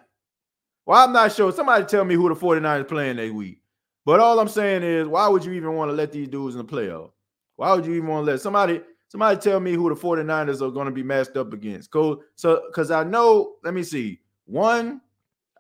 Well, 0.86 1.04
I'm 1.04 1.12
not 1.12 1.32
sure. 1.32 1.52
Somebody 1.52 1.84
tell 1.84 2.04
me 2.04 2.14
who 2.14 2.28
the 2.28 2.34
49ers 2.34 2.88
playing 2.88 3.16
next 3.16 3.32
week. 3.32 3.60
But 4.06 4.20
all 4.20 4.40
I'm 4.40 4.48
saying 4.48 4.82
is, 4.82 5.06
why 5.06 5.28
would 5.28 5.44
you 5.44 5.52
even 5.52 5.74
want 5.74 5.90
to 5.90 5.94
let 5.94 6.12
these 6.12 6.28
dudes 6.28 6.56
in 6.56 6.64
the 6.66 6.72
playoffs? 6.72 7.10
Why 7.56 7.74
would 7.74 7.84
you 7.84 7.94
even 7.94 8.08
want 8.08 8.24
to 8.24 8.32
let 8.32 8.40
somebody 8.40 8.80
somebody 9.08 9.38
tell 9.38 9.60
me 9.60 9.74
who 9.74 9.88
the 9.88 10.00
49ers 10.00 10.62
are 10.62 10.70
going 10.70 10.86
to 10.86 10.92
be 10.92 11.02
matched 11.02 11.36
up 11.36 11.52
against? 11.52 11.90
Go 11.90 12.22
so 12.34 12.62
because 12.68 12.90
I 12.90 13.04
know, 13.04 13.56
let 13.64 13.74
me 13.74 13.82
see. 13.82 14.20
One, 14.46 15.02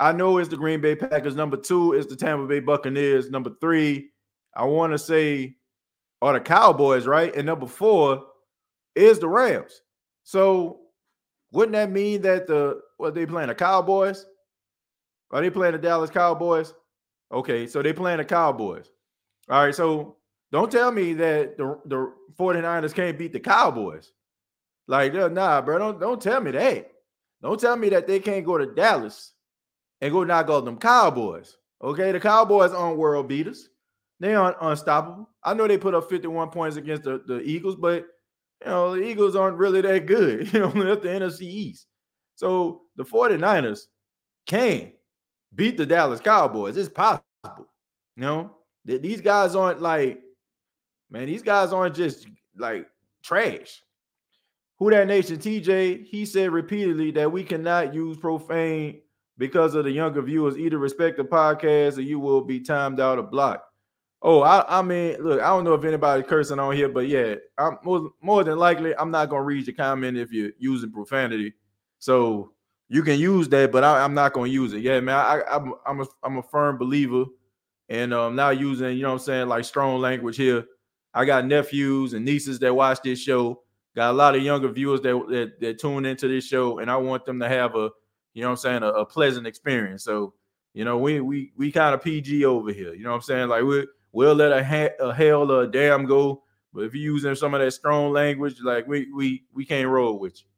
I 0.00 0.12
know 0.12 0.38
is 0.38 0.48
the 0.48 0.56
Green 0.56 0.80
Bay 0.80 0.94
Packers. 0.94 1.36
Number 1.36 1.58
two 1.58 1.92
is 1.92 2.06
the 2.06 2.16
Tampa 2.16 2.46
Bay 2.46 2.60
Buccaneers. 2.60 3.30
Number 3.30 3.50
three, 3.60 4.10
I 4.54 4.64
want 4.64 4.94
to 4.94 4.98
say 4.98 5.57
are 6.20 6.32
the 6.32 6.40
Cowboys, 6.40 7.06
right? 7.06 7.34
And 7.34 7.46
number 7.46 7.66
four 7.66 8.24
is 8.94 9.18
the 9.18 9.28
Rams. 9.28 9.82
So 10.24 10.80
wouldn't 11.52 11.72
that 11.72 11.90
mean 11.90 12.22
that 12.22 12.46
the 12.46 12.80
what 12.96 13.14
they 13.14 13.26
playing 13.26 13.48
the 13.48 13.54
Cowboys? 13.54 14.26
Are 15.30 15.40
they 15.40 15.50
playing 15.50 15.72
the 15.72 15.78
Dallas 15.78 16.10
Cowboys? 16.10 16.74
Okay, 17.32 17.66
so 17.66 17.82
they 17.82 17.92
playing 17.92 18.18
the 18.18 18.24
Cowboys. 18.24 18.90
All 19.48 19.64
right, 19.64 19.74
so 19.74 20.16
don't 20.50 20.72
tell 20.72 20.90
me 20.90 21.12
that 21.14 21.56
the, 21.58 21.78
the 21.84 22.12
49ers 22.38 22.94
can't 22.94 23.18
beat 23.18 23.32
the 23.32 23.40
Cowboys. 23.40 24.12
Like, 24.86 25.14
uh, 25.14 25.28
nah, 25.28 25.60
bro. 25.60 25.78
Don't, 25.78 26.00
don't 26.00 26.20
tell 26.20 26.40
me 26.40 26.50
that. 26.52 26.90
Don't 27.42 27.60
tell 27.60 27.76
me 27.76 27.90
that 27.90 28.06
they 28.06 28.18
can't 28.20 28.46
go 28.46 28.56
to 28.56 28.66
Dallas 28.66 29.32
and 30.00 30.12
go 30.12 30.24
knock 30.24 30.48
out 30.48 30.64
them 30.64 30.78
Cowboys. 30.78 31.56
Okay, 31.82 32.10
the 32.10 32.20
Cowboys 32.20 32.72
aren't 32.72 32.98
world 32.98 33.28
beaters. 33.28 33.68
They 34.20 34.34
aren't 34.34 34.56
unstoppable. 34.60 35.28
I 35.44 35.54
know 35.54 35.66
they 35.68 35.78
put 35.78 35.94
up 35.94 36.08
51 36.08 36.50
points 36.50 36.76
against 36.76 37.04
the, 37.04 37.22
the 37.26 37.40
Eagles, 37.40 37.76
but 37.76 38.06
you 38.64 38.66
know, 38.66 38.96
the 38.96 39.02
Eagles 39.02 39.36
aren't 39.36 39.58
really 39.58 39.80
that 39.82 40.06
good. 40.06 40.52
You 40.52 40.60
know, 40.60 40.92
at 40.92 41.02
the 41.02 41.08
NFC 41.08 41.42
East. 41.42 41.86
So 42.34 42.82
the 42.96 43.04
49ers 43.04 43.86
can 44.46 44.92
beat 45.54 45.76
the 45.76 45.86
Dallas 45.86 46.20
Cowboys. 46.20 46.76
It's 46.76 46.88
possible. 46.88 47.24
You 48.16 48.22
know, 48.22 48.56
these 48.84 49.20
guys 49.20 49.54
aren't 49.54 49.80
like 49.80 50.20
Man, 51.10 51.26
these 51.26 51.42
guys 51.42 51.72
aren't 51.72 51.94
just 51.94 52.26
like 52.56 52.86
trash. 53.22 53.82
Who 54.78 54.90
that 54.90 55.06
nation 55.06 55.38
TJ? 55.38 56.04
He 56.04 56.24
said 56.26 56.50
repeatedly 56.50 57.10
that 57.12 57.32
we 57.32 57.42
cannot 57.42 57.94
use 57.94 58.16
profane 58.16 59.00
because 59.38 59.74
of 59.74 59.84
the 59.84 59.90
younger 59.90 60.22
viewers. 60.22 60.58
Either 60.58 60.78
respect 60.78 61.16
the 61.16 61.24
podcast 61.24 61.98
or 61.98 62.02
you 62.02 62.20
will 62.20 62.42
be 62.42 62.60
timed 62.60 63.00
out 63.00 63.18
of 63.18 63.30
block. 63.30 63.64
Oh, 64.20 64.42
I, 64.42 64.80
I 64.80 64.82
mean, 64.82 65.16
look, 65.20 65.40
I 65.40 65.46
don't 65.46 65.62
know 65.62 65.74
if 65.74 65.84
anybody 65.84 66.24
cursing 66.24 66.58
on 66.58 66.74
here, 66.74 66.88
but 66.88 67.06
yeah, 67.06 67.36
I'm 67.56 67.78
more, 67.84 68.10
more 68.20 68.42
than 68.42 68.58
likely 68.58 68.94
I'm 68.96 69.12
not 69.12 69.30
gonna 69.30 69.44
read 69.44 69.66
your 69.66 69.76
comment 69.76 70.16
if 70.16 70.32
you're 70.32 70.50
using 70.58 70.90
profanity. 70.90 71.54
So 72.00 72.52
you 72.88 73.02
can 73.02 73.18
use 73.18 73.48
that, 73.50 73.70
but 73.70 73.84
I, 73.84 74.04
am 74.04 74.14
not 74.14 74.32
gonna 74.32 74.48
use 74.48 74.72
it. 74.72 74.80
Yeah, 74.80 74.98
man, 75.00 75.16
I, 75.16 75.42
I'm 75.48 75.74
I'm 75.86 76.00
a 76.00 76.06
I'm 76.22 76.38
a 76.38 76.42
firm 76.42 76.78
believer, 76.78 77.26
and 77.88 78.12
um, 78.12 78.34
not 78.34 78.58
using 78.58 78.96
you 78.96 79.02
know 79.02 79.08
what 79.08 79.14
I'm 79.14 79.18
saying 79.20 79.48
like 79.48 79.64
strong 79.64 80.00
language 80.00 80.36
here. 80.36 80.64
I 81.14 81.24
got 81.24 81.46
nephews 81.46 82.12
and 82.12 82.24
nieces 82.24 82.58
that 82.60 82.74
watch 82.74 83.00
this 83.02 83.20
show. 83.20 83.62
Got 83.94 84.10
a 84.10 84.12
lot 84.12 84.36
of 84.36 84.42
younger 84.42 84.68
viewers 84.68 85.00
that, 85.00 85.26
that, 85.30 85.60
that 85.60 85.80
tune 85.80 86.06
into 86.06 86.28
this 86.28 86.46
show, 86.46 86.78
and 86.78 86.90
I 86.90 86.96
want 86.96 87.24
them 87.24 87.40
to 87.40 87.48
have 87.48 87.74
a, 87.74 87.90
you 88.34 88.42
know 88.42 88.50
I'm 88.50 88.56
saying, 88.56 88.82
a, 88.82 88.88
a, 88.88 89.06
pleasant 89.06 89.46
experience. 89.46 90.04
So, 90.04 90.34
You 90.74 90.84
know, 90.84 90.98
we 90.98 91.20
we 91.20 91.52
we 91.56 91.72
kind 91.72 91.94
of 91.94 92.02
PG 92.02 92.44
over 92.44 92.72
here. 92.72 92.94
You 92.94 93.02
know 93.02 93.10
what 93.10 93.16
I'm 93.16 93.22
saying? 93.22 93.48
Like 93.48 93.64
we 93.64 93.86
we'll 94.18 94.34
let 94.34 94.50
a, 94.50 94.64
ha- 94.64 94.96
a 94.98 95.14
hell 95.14 95.48
or 95.48 95.62
a 95.62 95.70
damn 95.70 96.04
go. 96.04 96.42
But 96.74 96.82
if 96.82 96.92
you're 96.92 97.14
using 97.14 97.36
some 97.36 97.54
of 97.54 97.60
that 97.60 97.70
strong 97.70 98.12
language, 98.12 98.56
like 98.62 98.84
we 98.88 99.06
we 99.12 99.44
we 99.54 99.64
can't 99.64 99.88
roll 99.88 100.18
with 100.18 100.40
you. 100.40 100.48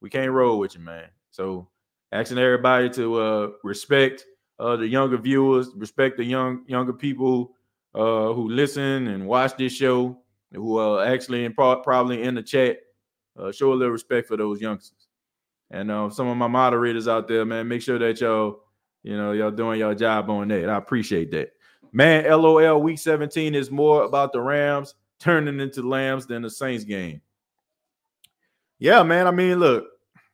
We 0.00 0.08
can't 0.08 0.32
roll 0.32 0.58
with 0.58 0.74
you, 0.74 0.80
man. 0.80 1.08
So 1.30 1.68
asking 2.10 2.38
everybody 2.38 2.88
to 2.90 3.20
uh 3.20 3.50
respect 3.64 4.24
uh 4.58 4.76
the 4.76 4.88
younger 4.88 5.18
viewers, 5.18 5.68
respect 5.76 6.16
the 6.16 6.24
young 6.24 6.64
younger 6.66 6.94
people 6.94 7.52
uh 7.94 8.32
who 8.32 8.48
listen 8.48 9.08
and 9.08 9.26
watch 9.26 9.58
this 9.58 9.74
show, 9.74 10.18
who 10.50 10.78
are 10.78 11.04
actually 11.04 11.44
in 11.44 11.52
pro- 11.52 11.82
probably 11.82 12.22
in 12.22 12.34
the 12.34 12.42
chat. 12.42 12.78
Uh, 13.38 13.52
show 13.52 13.72
a 13.72 13.74
little 13.74 13.92
respect 13.92 14.28
for 14.28 14.36
those 14.36 14.60
youngsters. 14.60 15.08
And 15.70 15.90
uh, 15.90 16.10
some 16.10 16.28
of 16.28 16.36
my 16.36 16.48
moderators 16.48 17.08
out 17.08 17.28
there, 17.28 17.46
man, 17.46 17.66
make 17.66 17.80
sure 17.80 17.98
that 17.98 18.20
y'all, 18.20 18.60
you 19.02 19.16
know, 19.16 19.32
y'all 19.32 19.50
doing 19.50 19.78
your 19.78 19.94
job 19.94 20.28
on 20.28 20.48
that. 20.48 20.68
I 20.68 20.76
appreciate 20.76 21.30
that. 21.30 21.52
Man, 21.92 22.24
LOL 22.24 22.82
week 22.82 22.98
17 22.98 23.54
is 23.54 23.70
more 23.70 24.04
about 24.04 24.32
the 24.32 24.40
Rams 24.40 24.94
turning 25.20 25.60
into 25.60 25.82
lambs 25.82 26.26
than 26.26 26.42
the 26.42 26.50
Saints 26.50 26.84
game. 26.84 27.20
Yeah, 28.78 29.02
man. 29.02 29.26
I 29.26 29.30
mean, 29.30 29.58
look, 29.58 29.86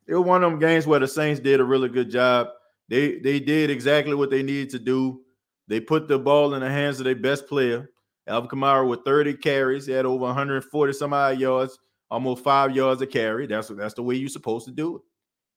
it 0.06 0.14
was 0.14 0.24
one 0.24 0.42
of 0.42 0.50
them 0.50 0.60
games 0.60 0.86
where 0.86 1.00
the 1.00 1.08
Saints 1.08 1.40
did 1.40 1.60
a 1.60 1.64
really 1.64 1.88
good 1.88 2.10
job. 2.10 2.48
They 2.88 3.18
they 3.18 3.40
did 3.40 3.70
exactly 3.70 4.14
what 4.14 4.30
they 4.30 4.42
needed 4.42 4.70
to 4.70 4.78
do. 4.78 5.20
They 5.66 5.80
put 5.80 6.08
the 6.08 6.18
ball 6.18 6.54
in 6.54 6.60
the 6.60 6.70
hands 6.70 6.98
of 6.98 7.04
their 7.04 7.14
best 7.14 7.46
player, 7.46 7.90
Alvin 8.26 8.48
Kamara, 8.48 8.88
with 8.88 9.04
30 9.04 9.34
carries. 9.34 9.84
He 9.84 9.92
had 9.92 10.06
over 10.06 10.24
140 10.24 10.92
some 10.94 11.12
odd 11.12 11.38
yards, 11.38 11.78
almost 12.10 12.42
five 12.42 12.74
yards 12.74 13.02
a 13.02 13.06
carry. 13.06 13.46
That's 13.46 13.68
that's 13.68 13.94
the 13.94 14.02
way 14.02 14.14
you're 14.14 14.30
supposed 14.30 14.64
to 14.66 14.72
do 14.72 14.96
it. 14.96 15.02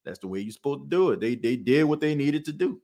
That's 0.03 0.19
the 0.19 0.27
way 0.27 0.39
you're 0.41 0.51
supposed 0.51 0.81
to 0.81 0.89
do 0.89 1.11
it. 1.11 1.21
They 1.21 1.35
they 1.35 1.55
did 1.55 1.85
what 1.85 2.01
they 2.01 2.15
needed 2.15 2.43
to 2.45 2.51
do. 2.51 2.81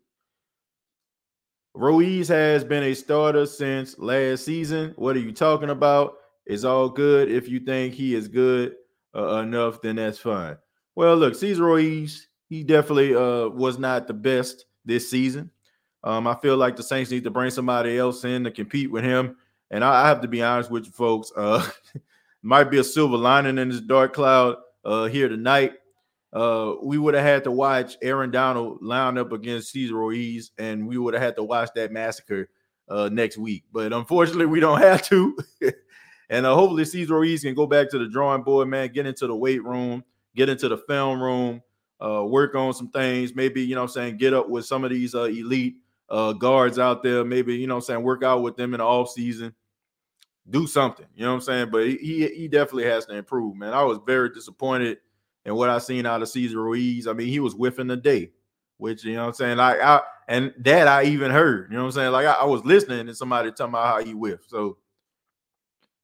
Ruiz 1.78 2.28
has 2.30 2.64
been 2.64 2.82
a 2.82 2.96
starter 2.96 3.46
since 3.46 4.00
last 4.00 4.44
season. 4.44 4.94
What 4.96 5.16
are 5.16 5.20
you 5.20 5.32
talking 5.32 5.70
about? 5.70 6.16
It's 6.48 6.64
all 6.64 6.90
good. 6.90 7.30
If 7.30 7.48
you 7.48 7.60
think 7.60 7.94
he 7.94 8.16
is 8.16 8.28
good 8.28 8.74
uh, 9.16 9.42
enough, 9.42 9.80
then 9.84 9.98
that's 9.98 10.18
fine. 10.18 10.58
Well, 10.96 11.16
look, 11.16 11.36
Cesar 11.36 11.64
Ruiz, 11.64 12.30
he 12.50 12.64
definitely 12.64 13.14
uh, 13.14 13.50
was 13.50 13.78
not 13.78 14.08
the 14.08 14.16
best 14.16 14.66
this 14.86 15.08
season. 15.08 15.52
Um, 16.04 16.26
I 16.26 16.34
feel 16.34 16.58
like 16.58 16.78
the 16.78 16.84
Saints 16.84 17.12
need 17.12 17.26
to 17.26 17.30
bring 17.30 17.52
somebody 17.52 17.96
else 18.00 18.24
in 18.24 18.44
to 18.46 18.50
compete 18.50 18.90
with 18.90 19.04
him. 19.04 19.38
And 19.70 19.84
I, 19.84 20.06
I 20.06 20.08
have 20.08 20.22
to 20.22 20.28
be 20.28 20.42
honest 20.42 20.72
with 20.72 20.86
you, 20.86 20.92
folks. 20.92 21.32
Uh, 21.38 21.64
might 22.42 22.72
be 22.72 22.80
a 22.80 22.84
silver 22.84 23.18
lining 23.18 23.60
in 23.60 23.70
this 23.70 23.82
dark 23.82 24.14
cloud 24.14 24.56
uh, 24.84 25.06
here 25.06 25.30
tonight 25.30 25.74
uh, 26.34 26.74
we 26.84 26.98
would 26.98 27.14
have 27.14 27.24
had 27.24 27.44
to 27.46 27.52
watch 27.52 27.98
Aaron 28.02 28.32
Donald 28.32 28.82
line 28.82 29.18
up 29.18 29.32
against 29.32 29.72
Cesar 29.72 29.96
Ruiz, 29.96 30.52
and 30.58 30.88
we 30.88 30.98
would 30.98 31.14
have 31.14 31.24
had 31.24 31.36
to 31.38 31.44
watch 31.44 31.70
that 31.76 31.92
massacre 31.92 32.50
uh, 32.90 33.10
next 33.12 33.38
week. 33.38 33.64
But 33.72 33.94
unfortunately, 33.94 34.46
we 34.46 34.60
don't 34.60 34.82
have 34.82 35.02
to. 35.04 35.38
and 36.30 36.46
uh, 36.46 36.54
hopefully, 36.54 36.86
Cesar 36.86 37.16
Ruiz 37.16 37.44
can 37.44 37.56
go 37.56 37.66
back 37.66 37.90
to 37.92 37.98
the 37.98 38.10
drawing 38.10 38.44
board, 38.44 38.68
man. 38.68 38.90
Get 38.90 39.06
into 39.06 39.28
the 39.28 39.36
weight 39.36 39.64
room, 39.64 40.04
get 40.36 40.50
into 40.50 40.68
the 40.68 40.78
film 40.78 41.22
room, 41.22 41.62
uh, 42.04 42.24
work 42.26 42.56
on 42.56 42.74
some 42.74 42.90
things. 42.90 43.34
Maybe 43.34 43.62
you 43.62 43.76
know, 43.76 43.84
I'm 43.84 43.88
saying, 43.88 44.18
get 44.18 44.34
up 44.34 44.50
with 44.50 44.66
some 44.66 44.84
of 44.84 44.90
these 44.92 45.16
uh, 45.16 45.24
elite 45.24 45.78
uh, 46.10 46.34
guards 46.34 46.78
out 46.78 47.04
there. 47.04 47.24
Maybe 47.24 47.56
you 47.56 47.68
know, 47.68 47.76
I'm 47.76 47.82
saying, 47.82 48.04
work 48.04 48.24
out 48.24 48.42
with 48.44 48.58
them 48.58 48.74
in 48.74 48.80
the 48.80 48.86
off 48.86 49.12
season. 49.12 49.54
Do 50.50 50.66
something, 50.66 51.08
you 51.14 51.26
know 51.26 51.32
what 51.32 51.36
I'm 51.36 51.42
saying? 51.42 51.70
But 51.72 51.88
he 51.88 52.28
he 52.34 52.48
definitely 52.48 52.86
has 52.86 53.06
to 53.08 53.16
improve, 53.16 53.58
man. 53.58 53.74
I 53.74 53.84
was 53.84 54.00
very 54.06 54.30
disappointed 54.30 55.00
and 55.48 55.56
what 55.56 55.70
I 55.70 55.78
seen 55.80 56.06
out 56.06 56.22
of 56.22 56.28
Cesar 56.28 56.62
Ruiz, 56.62 57.08
I 57.08 57.14
mean, 57.14 57.30
he 57.30 57.40
was 57.40 57.54
whiffing 57.54 57.88
the 57.88 57.96
day, 57.96 58.32
which 58.76 59.06
you 59.06 59.14
know 59.14 59.22
what 59.22 59.28
I'm 59.30 59.34
saying. 59.34 59.58
Like 59.58 59.82
I 59.82 60.02
and 60.28 60.54
that 60.60 60.90
I 60.90 61.06
even 61.06 61.32
heard, 61.32 61.72
you 61.72 61.78
know 61.78 61.84
what 61.84 61.88
I'm 61.88 61.94
saying. 61.94 62.12
Like 62.12 62.28
I, 62.28 62.34
I 62.34 62.44
was 62.44 62.66
listening 62.66 63.08
to 63.08 63.16
somebody 63.16 63.50
talking 63.52 63.70
about 63.70 63.88
how 63.88 64.04
he 64.04 64.12
whiffed. 64.12 64.50
So 64.50 64.78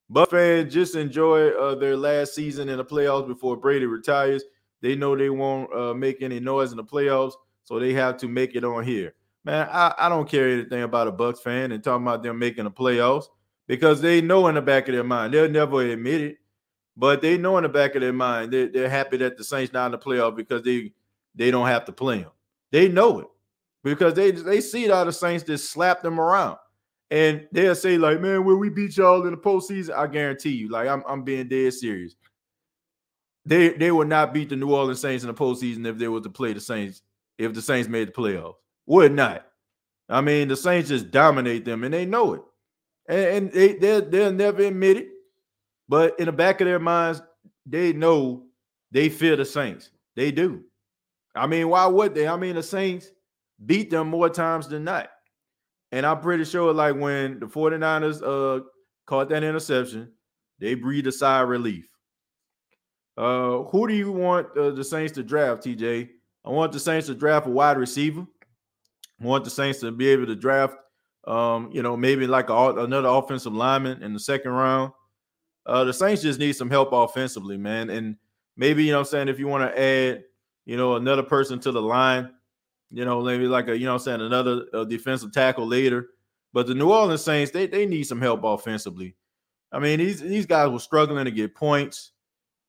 Buff 0.09 0.29
fans 0.29 0.73
just 0.73 0.95
enjoy 0.95 1.49
uh, 1.49 1.75
their 1.75 1.97
last 1.97 2.33
season 2.33 2.69
in 2.69 2.77
the 2.77 2.85
playoffs 2.85 3.27
before 3.27 3.57
Brady 3.57 3.85
retires. 3.85 4.43
They 4.81 4.95
know 4.95 5.17
they 5.17 5.29
won't 5.29 5.73
uh, 5.73 5.93
make 5.93 6.21
any 6.21 6.39
noise 6.39 6.71
in 6.71 6.77
the 6.77 6.83
playoffs, 6.83 7.33
so 7.65 7.79
they 7.79 7.91
have 7.93 8.15
to 8.17 8.29
make 8.29 8.55
it 8.55 8.63
on 8.63 8.85
here. 8.85 9.13
Man, 9.43 9.67
I, 9.69 9.93
I 9.97 10.07
don't 10.07 10.29
care 10.29 10.47
anything 10.47 10.83
about 10.83 11.09
a 11.09 11.11
Bucs 11.11 11.39
fan 11.39 11.73
and 11.73 11.83
talking 11.83 12.07
about 12.07 12.23
them 12.23 12.39
making 12.39 12.63
the 12.63 12.71
playoffs 12.71 13.25
because 13.67 13.99
they 13.99 14.21
know 14.21 14.47
in 14.47 14.55
the 14.55 14.61
back 14.61 14.87
of 14.87 14.95
their 14.95 15.03
mind 15.03 15.33
they'll 15.33 15.49
never 15.49 15.81
admit 15.81 16.21
it. 16.21 16.37
But 16.95 17.21
they 17.21 17.37
know 17.37 17.57
in 17.57 17.63
the 17.63 17.69
back 17.69 17.95
of 17.95 18.01
their 18.01 18.13
mind 18.13 18.51
they're, 18.51 18.67
they're 18.67 18.89
happy 18.89 19.17
that 19.17 19.37
the 19.37 19.43
Saints 19.43 19.73
not 19.73 19.87
in 19.87 19.91
the 19.93 19.97
playoff 19.97 20.35
because 20.35 20.61
they 20.63 20.91
they 21.35 21.49
don't 21.51 21.67
have 21.67 21.85
to 21.85 21.91
play 21.91 22.19
them. 22.19 22.31
They 22.71 22.87
know 22.87 23.19
it 23.19 23.27
because 23.83 24.13
they 24.13 24.31
they 24.31 24.61
see 24.61 24.87
how 24.87 25.03
the 25.03 25.13
Saints 25.13 25.43
just 25.43 25.71
slap 25.71 26.01
them 26.01 26.19
around. 26.19 26.57
And 27.11 27.47
they'll 27.51 27.75
say, 27.75 27.97
like, 27.97 28.21
man, 28.21 28.43
when 28.43 28.57
we 28.57 28.69
beat 28.69 28.97
y'all 28.97 29.23
in 29.25 29.31
the 29.31 29.37
postseason, 29.37 29.95
I 29.95 30.07
guarantee 30.07 30.49
you, 30.49 30.69
like, 30.69 30.87
I'm, 30.87 31.03
I'm 31.07 31.23
being 31.23 31.47
dead 31.47 31.71
serious. 31.73 32.15
They 33.45 33.69
they 33.69 33.91
would 33.91 34.07
not 34.07 34.33
beat 34.33 34.49
the 34.49 34.55
New 34.55 34.73
Orleans 34.73 35.01
Saints 35.01 35.23
in 35.23 35.27
the 35.27 35.33
postseason 35.33 35.85
if 35.85 35.97
they 35.97 36.07
were 36.07 36.21
to 36.21 36.29
play 36.29 36.53
the 36.53 36.61
Saints, 36.61 37.01
if 37.37 37.53
the 37.53 37.61
Saints 37.61 37.89
made 37.89 38.07
the 38.07 38.13
playoffs. 38.13 38.55
Would 38.85 39.11
not. 39.11 39.45
I 40.09 40.21
mean, 40.21 40.47
the 40.47 40.55
Saints 40.55 40.89
just 40.89 41.11
dominate 41.11 41.65
them 41.65 41.83
and 41.83 41.93
they 41.93 42.05
know 42.05 42.33
it. 42.33 42.41
And, 43.07 43.51
and 43.53 43.79
they, 43.79 43.99
they'll 44.01 44.31
never 44.31 44.63
admit 44.63 44.97
it. 44.97 45.09
But 45.89 46.19
in 46.19 46.25
the 46.25 46.31
back 46.31 46.61
of 46.61 46.65
their 46.65 46.79
minds, 46.79 47.21
they 47.65 47.93
know 47.93 48.45
they 48.91 49.09
fear 49.09 49.35
the 49.35 49.45
Saints. 49.45 49.89
They 50.15 50.31
do. 50.31 50.63
I 51.35 51.47
mean, 51.47 51.69
why 51.69 51.85
would 51.85 52.13
they? 52.13 52.27
I 52.27 52.37
mean, 52.37 52.55
the 52.55 52.63
Saints 52.63 53.09
beat 53.65 53.89
them 53.89 54.07
more 54.07 54.29
times 54.29 54.67
than 54.67 54.83
not. 54.83 55.09
And 55.91 56.05
I'm 56.05 56.21
pretty 56.21 56.45
sure, 56.45 56.73
like 56.73 56.95
when 56.95 57.39
the 57.39 57.45
49ers 57.45 58.21
uh 58.23 58.63
caught 59.05 59.29
that 59.29 59.43
interception, 59.43 60.11
they 60.59 60.75
breathed 60.75 61.07
a 61.07 61.11
sigh 61.11 61.41
of 61.41 61.49
relief. 61.49 61.87
Uh, 63.17 63.63
who 63.63 63.87
do 63.87 63.93
you 63.93 64.11
want 64.11 64.47
uh, 64.57 64.71
the 64.71 64.83
Saints 64.83 65.13
to 65.13 65.23
draft, 65.23 65.63
TJ? 65.63 66.09
I 66.45 66.49
want 66.49 66.71
the 66.71 66.79
Saints 66.79 67.07
to 67.07 67.15
draft 67.15 67.47
a 67.47 67.49
wide 67.49 67.77
receiver. 67.77 68.25
I 69.21 69.25
want 69.25 69.43
the 69.43 69.49
Saints 69.49 69.79
to 69.81 69.91
be 69.91 70.07
able 70.07 70.25
to 70.25 70.35
draft, 70.35 70.75
um, 71.27 71.69
you 71.71 71.83
know, 71.83 71.95
maybe 71.95 72.25
like 72.27 72.49
a, 72.49 72.69
another 72.71 73.09
offensive 73.09 73.53
lineman 73.53 74.01
in 74.01 74.13
the 74.13 74.19
second 74.19 74.51
round. 74.51 74.91
Uh, 75.65 75.83
the 75.83 75.93
Saints 75.93 76.21
just 76.21 76.39
need 76.39 76.53
some 76.53 76.69
help 76.69 76.89
offensively, 76.91 77.57
man. 77.57 77.89
And 77.89 78.17
maybe, 78.57 78.83
you 78.83 78.91
know 78.91 78.99
I'm 78.99 79.05
saying, 79.05 79.29
if 79.29 79.39
you 79.39 79.47
want 79.47 79.69
to 79.69 79.79
add, 79.79 80.23
you 80.65 80.77
know, 80.77 80.95
another 80.95 81.23
person 81.23 81.59
to 81.61 81.71
the 81.71 81.81
line, 81.81 82.29
you 82.91 83.05
know, 83.05 83.21
maybe 83.21 83.47
like 83.47 83.67
a, 83.69 83.77
you 83.77 83.85
know 83.85 83.93
I'm 83.93 83.99
saying, 83.99 84.21
another 84.21 84.65
uh, 84.73 84.83
defensive 84.83 85.31
tackle 85.31 85.67
later. 85.67 86.07
But 86.53 86.67
the 86.67 86.75
New 86.75 86.91
Orleans 86.91 87.23
Saints, 87.23 87.51
they, 87.51 87.65
they 87.65 87.85
need 87.85 88.03
some 88.03 88.21
help 88.21 88.43
offensively. 88.43 89.15
I 89.71 89.79
mean, 89.79 89.97
these 89.99 90.21
these 90.21 90.45
guys 90.45 90.69
were 90.69 90.79
struggling 90.79 91.25
to 91.25 91.31
get 91.31 91.55
points. 91.55 92.11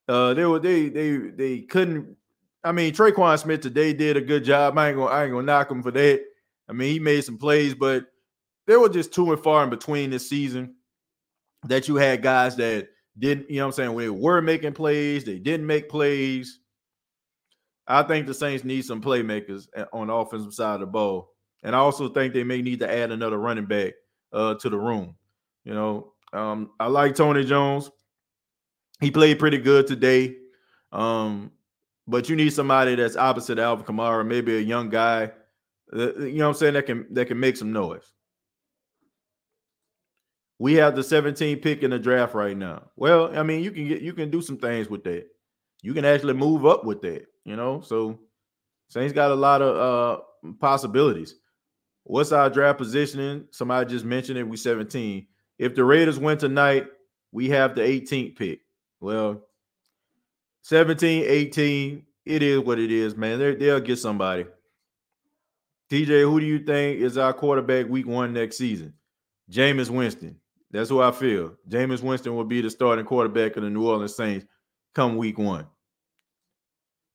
Uh, 0.07 0.33
they 0.33 0.45
were 0.45 0.59
they 0.59 0.89
they 0.89 1.17
they 1.17 1.61
couldn't. 1.61 2.17
I 2.63 2.71
mean, 2.71 2.93
Tre'Quan 2.93 3.39
Smith 3.39 3.61
today 3.61 3.93
did 3.93 4.17
a 4.17 4.21
good 4.21 4.43
job. 4.43 4.77
I 4.77 4.89
ain't 4.89 4.97
gonna 4.97 5.11
I 5.11 5.23
ain't 5.23 5.31
gonna 5.31 5.45
knock 5.45 5.69
him 5.69 5.83
for 5.83 5.91
that. 5.91 6.23
I 6.67 6.73
mean, 6.73 6.91
he 6.91 6.99
made 6.99 7.23
some 7.23 7.37
plays, 7.37 7.75
but 7.75 8.07
they 8.65 8.75
were 8.75 8.89
just 8.89 9.13
too 9.13 9.31
and 9.31 9.41
far 9.41 9.63
in 9.63 9.69
between 9.69 10.09
this 10.09 10.27
season 10.27 10.73
that 11.65 11.87
you 11.87 11.95
had 11.95 12.21
guys 12.21 12.55
that 12.57 12.89
didn't, 13.17 13.49
you 13.49 13.57
know 13.57 13.63
what 13.63 13.67
I'm 13.67 13.73
saying, 13.73 13.93
when 13.93 14.05
they 14.05 14.09
were 14.09 14.41
making 14.41 14.73
plays, 14.73 15.23
they 15.23 15.39
didn't 15.39 15.65
make 15.65 15.89
plays. 15.89 16.59
I 17.87 18.03
think 18.03 18.27
the 18.27 18.33
Saints 18.33 18.63
need 18.63 18.83
some 18.83 19.01
playmakers 19.01 19.67
on 19.93 20.07
the 20.07 20.13
offensive 20.13 20.53
side 20.53 20.75
of 20.75 20.79
the 20.81 20.87
ball. 20.87 21.31
And 21.63 21.75
I 21.75 21.79
also 21.79 22.09
think 22.09 22.33
they 22.33 22.43
may 22.43 22.61
need 22.61 22.79
to 22.79 22.91
add 22.91 23.11
another 23.11 23.37
running 23.37 23.65
back 23.65 23.93
uh, 24.33 24.55
to 24.55 24.69
the 24.69 24.77
room. 24.77 25.15
You 25.63 25.73
know, 25.73 26.13
um, 26.33 26.71
I 26.79 26.87
like 26.87 27.15
Tony 27.15 27.43
Jones. 27.43 27.89
He 29.01 29.11
played 29.11 29.39
pretty 29.39 29.57
good 29.57 29.87
today. 29.87 30.35
Um, 30.91 31.51
but 32.07 32.29
you 32.29 32.35
need 32.35 32.53
somebody 32.53 32.95
that's 32.95 33.17
opposite 33.17 33.59
Alvin 33.59 33.85
Kamara, 33.85 34.25
maybe 34.25 34.57
a 34.57 34.61
young 34.61 34.89
guy, 34.89 35.31
uh, 35.93 36.15
you 36.19 36.39
know 36.39 36.49
I'm 36.49 36.53
saying, 36.55 36.73
that 36.73 36.85
can 36.85 37.05
that 37.11 37.27
can 37.27 37.39
make 37.39 37.57
some 37.57 37.71
noise. 37.71 38.11
We 40.57 40.75
have 40.75 40.95
the 40.95 41.03
17 41.03 41.59
pick 41.59 41.83
in 41.83 41.91
the 41.91 41.99
draft 41.99 42.33
right 42.33 42.55
now. 42.55 42.83
Well, 42.95 43.37
I 43.37 43.43
mean, 43.43 43.63
you 43.63 43.71
can 43.71 43.87
get 43.87 44.01
you 44.01 44.13
can 44.13 44.29
do 44.29 44.41
some 44.41 44.57
things 44.57 44.89
with 44.89 45.03
that. 45.03 45.27
You 45.81 45.93
can 45.93 46.05
actually 46.05 46.33
move 46.33 46.65
up 46.65 46.85
with 46.85 47.01
that, 47.01 47.25
you 47.43 47.55
know. 47.55 47.81
So 47.81 48.19
Saints 48.89 49.13
got 49.13 49.31
a 49.31 49.35
lot 49.35 49.61
of 49.61 49.75
uh 49.75 50.53
possibilities. 50.59 51.35
What's 52.03 52.31
our 52.31 52.49
draft 52.49 52.77
positioning? 52.77 53.47
Somebody 53.51 53.89
just 53.89 54.05
mentioned 54.05 54.37
it. 54.37 54.47
We 54.47 54.57
17. 54.57 55.27
If 55.57 55.75
the 55.75 55.83
Raiders 55.83 56.19
win 56.19 56.37
tonight, 56.37 56.87
we 57.31 57.49
have 57.49 57.75
the 57.75 57.81
18th 57.81 58.35
pick. 58.37 58.61
Well, 58.99 59.41
17, 60.63 61.25
18, 61.27 62.03
it 62.25 62.43
is 62.43 62.59
what 62.59 62.79
it 62.79 62.91
is, 62.91 63.15
man. 63.15 63.39
they 63.39 63.55
they'll 63.55 63.79
get 63.79 63.97
somebody. 63.99 64.45
TJ, 65.91 66.21
who 66.21 66.39
do 66.39 66.45
you 66.45 66.59
think 66.59 66.99
is 66.99 67.17
our 67.17 67.33
quarterback 67.33 67.87
week 67.87 68.07
one 68.07 68.33
next 68.33 68.57
season? 68.57 68.93
Jameis 69.51 69.89
Winston. 69.89 70.39
That's 70.75 70.89
who 70.89 71.01
I 71.01 71.11
feel. 71.11 71.55
Jameis 71.69 72.03
Winston 72.03 72.35
will 72.35 72.43
be 72.43 72.59
the 72.59 72.69
starting 72.69 73.05
quarterback 73.05 73.55
of 73.55 73.63
the 73.63 73.69
New 73.69 73.87
Orleans 73.87 74.15
Saints 74.15 74.45
come 74.93 75.15
week 75.15 75.37
one. 75.37 75.67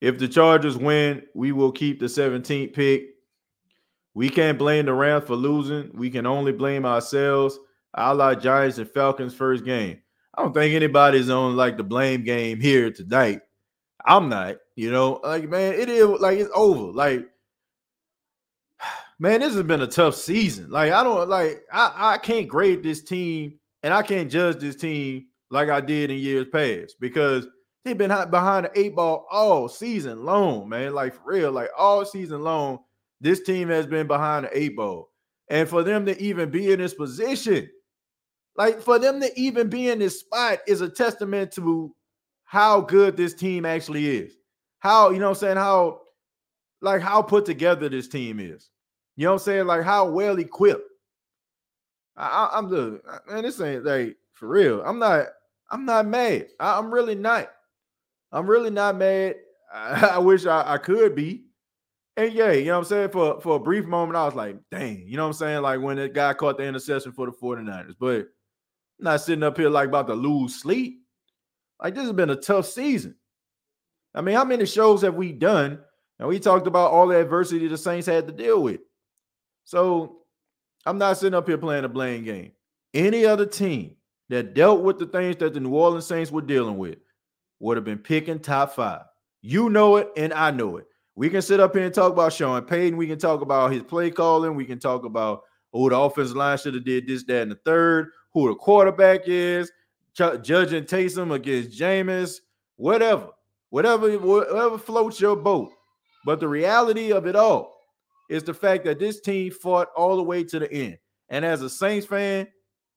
If 0.01 0.19
the 0.19 0.29
Chargers 0.29 0.79
win, 0.79 1.25
we 1.35 1.53
will 1.53 1.71
keep 1.71 2.01
the 2.01 2.07
17th 2.07 2.73
pick. 2.73 3.03
We 4.15 4.31
can't 4.31 4.59
blame 4.59 4.87
the 4.87 4.95
Rams 4.95 5.27
for 5.27 5.37
losing. 5.37 5.91
We 5.93 6.09
can 6.09 6.27
only 6.27 6.53
blame 6.53 6.87
ourselves. 6.87 7.59
I 7.95 8.13
like 8.13 8.41
Giants 8.41 8.79
and 8.79 8.91
Falcons 8.91 9.35
first 9.35 9.65
game. 9.65 10.01
I 10.35 10.43
don't 10.43 10.55
think 10.55 10.75
anybody's 10.75 11.29
on 11.29 11.55
like 11.55 11.77
the 11.77 11.85
blame 11.85 12.25
game 12.25 12.61
here 12.61 12.91
tonight. 12.91 13.41
I'm 14.07 14.31
not, 14.31 14.57
you 14.75 14.91
know, 14.91 15.21
like 15.23 15.49
man, 15.49 15.75
it 15.75 15.91
is 15.91 16.07
like 16.07 16.39
it's 16.39 16.51
over. 16.55 16.93
Like, 16.93 17.29
man, 19.21 19.41
this 19.41 19.55
has 19.55 19.63
been 19.63 19.83
a 19.83 19.87
tough 19.87 20.17
season. 20.17 20.71
Like, 20.71 20.93
I 20.93 21.05
don't 21.05 21.29
like 21.29 21.63
I, 21.73 22.15
I 22.15 22.19
can't 22.19 22.49
grade 22.49 22.83
this 22.83 23.03
team 23.03 23.61
and 23.83 23.95
I 23.95 24.03
can't 24.03 24.31
judge 24.31 24.59
this 24.59 24.77
team 24.77 25.27
like 25.51 25.69
I 25.69 25.81
did 25.81 26.11
in 26.11 26.19
years 26.19 26.47
past 26.51 26.97
because 26.99 27.47
they've 27.85 27.97
been 27.97 28.11
behind 28.31 28.67
the 28.67 28.71
eight 28.75 28.97
ball 28.97 29.27
all 29.31 29.69
season 29.69 30.25
long, 30.25 30.69
man. 30.69 30.95
Like 30.95 31.15
for 31.15 31.23
real, 31.27 31.53
like 31.53 31.69
all 31.79 32.05
season 32.05 32.43
long, 32.43 32.81
this 33.21 33.43
team 33.43 33.69
has 33.69 33.87
been 33.87 34.07
behind 34.07 34.47
the 34.47 34.59
eight 34.59 34.75
ball. 34.75 35.11
And 35.51 35.69
for 35.69 35.83
them 35.83 36.07
to 36.07 36.21
even 36.21 36.51
be 36.51 36.73
in 36.73 36.79
this 36.79 36.95
position, 36.95 37.69
like 38.57 38.81
for 38.81 38.99
them 38.99 39.21
to 39.21 39.39
even 39.39 39.69
be 39.69 39.91
in 39.91 39.99
this 39.99 40.21
spot 40.21 40.61
is 40.67 40.81
a 40.81 40.89
testament 40.89 41.53
to 41.53 41.95
how 42.45 42.81
good 42.81 43.17
this 43.17 43.35
team 43.35 43.67
actually 43.67 44.19
is. 44.19 44.33
How, 44.79 45.11
you 45.11 45.19
know 45.19 45.29
I'm 45.29 45.35
saying, 45.35 45.57
how 45.57 46.01
like 46.81 47.03
how 47.03 47.21
put 47.21 47.45
together 47.45 47.89
this 47.89 48.09
team 48.09 48.41
is. 48.41 48.71
You 49.21 49.27
know 49.27 49.33
what 49.33 49.43
I'm 49.43 49.45
saying? 49.45 49.67
Like 49.67 49.83
how 49.83 50.09
well 50.09 50.39
equipped. 50.39 50.89
I, 52.17 52.53
am 52.55 52.71
the 52.71 53.03
man, 53.29 53.43
this 53.43 53.61
ain't 53.61 53.85
like 53.85 54.17
for 54.33 54.49
real. 54.49 54.81
I'm 54.81 54.99
not, 54.99 55.27
I'm 55.71 55.85
not 55.85 56.07
mad. 56.07 56.47
I, 56.59 56.79
am 56.79 56.91
really 56.91 57.17
not. 57.17 57.51
I'm 58.33 58.47
really 58.47 58.71
not 58.71 58.97
mad. 58.97 59.35
I, 59.75 60.13
I 60.15 60.19
wish 60.19 60.47
I, 60.47 60.73
I 60.73 60.79
could 60.79 61.15
be. 61.15 61.45
And 62.17 62.33
yeah, 62.33 62.53
you 62.53 62.65
know 62.65 62.79
what 62.79 62.79
I'm 62.79 62.85
saying? 62.87 63.11
For 63.11 63.39
for 63.43 63.57
a 63.57 63.61
brief 63.61 63.85
moment, 63.85 64.17
I 64.17 64.25
was 64.25 64.35
like, 64.35 64.57
dang, 64.71 65.05
you 65.07 65.19
know 65.19 65.25
what 65.25 65.29
I'm 65.29 65.33
saying? 65.35 65.61
Like 65.61 65.83
when 65.83 65.99
that 65.99 66.15
guy 66.15 66.33
caught 66.33 66.57
the 66.57 66.65
interception 66.65 67.13
for 67.13 67.27
the 67.27 67.33
49ers. 67.33 67.97
But 68.01 68.21
I'm 68.21 68.25
not 69.01 69.21
sitting 69.21 69.43
up 69.43 69.59
here 69.59 69.69
like 69.69 69.89
about 69.89 70.07
to 70.07 70.15
lose 70.15 70.55
sleep. 70.55 71.03
Like 71.79 71.95
this 71.95 72.05
has 72.05 72.13
been 72.13 72.31
a 72.31 72.37
tough 72.37 72.65
season. 72.65 73.17
I 74.15 74.23
mean, 74.23 74.35
how 74.35 74.45
many 74.45 74.65
shows 74.65 75.03
have 75.03 75.15
we 75.15 75.33
done? 75.33 75.79
And 76.19 76.27
we 76.27 76.39
talked 76.39 76.67
about 76.67 76.93
all 76.93 77.07
the 77.07 77.21
adversity 77.21 77.69
the 77.69 77.77
Saints 77.77 78.07
had 78.07 78.27
to 78.27 78.33
deal 78.33 78.63
with. 78.63 78.81
So 79.71 80.17
I'm 80.85 80.99
not 80.99 81.17
sitting 81.17 81.37
up 81.37 81.47
here 81.47 81.57
playing 81.57 81.85
a 81.85 81.89
blame 81.89 82.25
game. 82.25 82.51
Any 82.93 83.25
other 83.25 83.47
team 83.47 83.95
that 84.29 84.53
dealt 84.53 84.83
with 84.83 84.99
the 84.99 85.07
things 85.07 85.37
that 85.37 85.55
the 85.55 85.61
New 85.61 85.71
Orleans 85.71 86.09
Saints 86.09 86.33
were 86.33 86.43
dealing 86.43 86.77
with 86.77 86.99
would 87.61 87.77
have 87.77 87.85
been 87.85 87.99
picking 87.99 88.41
top 88.41 88.75
five. 88.75 89.03
You 89.43 89.71
know 89.71 89.95
it, 89.99 90.09
and 90.17 90.33
I 90.33 90.51
know 90.51 90.79
it. 90.79 90.87
We 91.15 91.31
can 91.31 91.41
sit 91.41 91.61
up 91.61 91.73
here 91.77 91.85
and 91.85 91.95
talk 91.95 92.13
about 92.13 92.33
Sean 92.33 92.61
Payton. 92.63 92.97
We 92.97 93.07
can 93.07 93.21
talk 93.21 93.43
about 93.43 93.71
his 93.71 93.85
play 93.85 94.11
calling. 94.11 94.57
We 94.57 94.65
can 94.65 94.81
talk 94.81 95.05
about 95.05 95.43
oh, 95.73 95.89
the 95.89 95.97
offensive 95.97 96.37
line 96.37 96.59
should 96.59 96.75
have 96.75 96.85
did 96.85 97.07
this, 97.07 97.23
that, 97.27 97.43
and 97.43 97.53
the 97.53 97.61
third. 97.65 98.09
Who 98.35 98.49
the 98.49 98.57
quarterback 98.57 99.29
is, 99.29 99.71
judging 100.17 100.83
Taysom 100.83 101.33
against 101.33 101.79
Jameis, 101.79 102.41
whatever, 102.75 103.29
whatever, 103.69 104.19
whatever 104.19 104.79
floats 104.79 105.21
your 105.21 105.37
boat. 105.37 105.71
But 106.25 106.41
the 106.41 106.49
reality 106.49 107.13
of 107.13 107.29
it 107.29 107.37
all 107.37 107.80
is 108.31 108.45
the 108.45 108.55
fact 108.55 108.85
that 108.85 109.01
this 109.01 109.21
team 109.21 109.51
fought 109.51 109.89
all 109.97 110.17
the 110.17 110.23
way 110.23 110.45
to 110.45 110.61
the 110.61 110.73
end. 110.73 110.99
And 111.29 111.45
as 111.45 111.63
a 111.63 111.69
Saints 111.69 112.07
fan, 112.07 112.47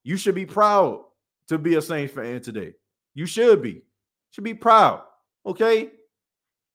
you 0.04 0.16
should 0.16 0.36
be 0.36 0.46
proud 0.46 1.04
to 1.48 1.58
be 1.58 1.74
a 1.74 1.82
Saints 1.82 2.14
fan 2.14 2.40
today. 2.40 2.72
You 3.14 3.26
should 3.26 3.60
be. 3.60 3.82
Should 4.30 4.44
be 4.44 4.54
proud. 4.54 5.02
Okay? 5.44 5.90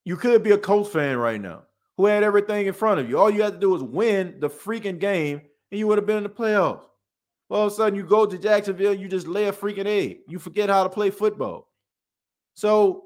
You 0.03 0.17
could 0.17 0.43
be 0.43 0.51
a 0.51 0.57
Colts 0.57 0.91
fan 0.91 1.17
right 1.17 1.41
now 1.41 1.63
who 1.95 2.05
had 2.05 2.23
everything 2.23 2.67
in 2.67 2.73
front 2.73 2.99
of 2.99 3.09
you. 3.09 3.17
All 3.17 3.29
you 3.29 3.41
had 3.41 3.53
to 3.53 3.59
do 3.59 3.69
was 3.69 3.81
win 3.81 4.35
the 4.39 4.49
freaking 4.49 4.99
game 4.99 5.41
and 5.71 5.79
you 5.79 5.87
would 5.87 5.97
have 5.97 6.05
been 6.05 6.17
in 6.17 6.23
the 6.23 6.29
playoffs. 6.29 6.81
All 7.49 7.65
of 7.65 7.71
a 7.71 7.75
sudden, 7.75 7.95
you 7.95 8.03
go 8.03 8.25
to 8.25 8.37
Jacksonville, 8.37 8.93
you 8.93 9.07
just 9.07 9.27
lay 9.27 9.47
a 9.47 9.53
freaking 9.53 9.87
egg. 9.87 10.19
You 10.27 10.37
forget 10.37 10.69
how 10.69 10.83
to 10.83 10.89
play 10.89 11.09
football. 11.09 11.71
So 12.53 13.05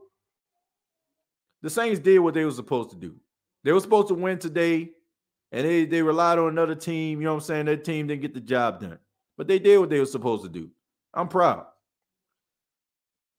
the 1.62 1.70
Saints 1.70 2.00
did 2.00 2.20
what 2.20 2.34
they 2.34 2.44
were 2.44 2.52
supposed 2.52 2.89
to 2.89 2.96
do. 2.96 3.16
They 3.63 3.72
were 3.72 3.80
supposed 3.80 4.10
to 4.10 4.16
win 4.16 4.39
today 4.39 4.89
and 5.54 5.66
they 5.66 5.86
they 5.86 6.02
relied 6.02 6.39
on 6.39 6.50
another 6.50 6.76
team. 6.76 7.22
You 7.22 7.26
know 7.26 7.36
what 7.36 7.44
I'm 7.44 7.46
saying? 7.46 7.66
That 7.68 7.86
team 7.86 8.08
didn't 8.08 8.24
get 8.24 8.34
the 8.34 8.42
job 8.42 8.82
done, 8.82 8.98
but 9.38 9.48
they 9.48 9.60
did 9.60 9.78
what 9.78 9.89
they 9.89 10.00
were 10.00 10.06
supposed 10.06 10.44
to 10.44 10.50
do. 10.50 10.70
I'm 11.13 11.28
proud. 11.30 11.68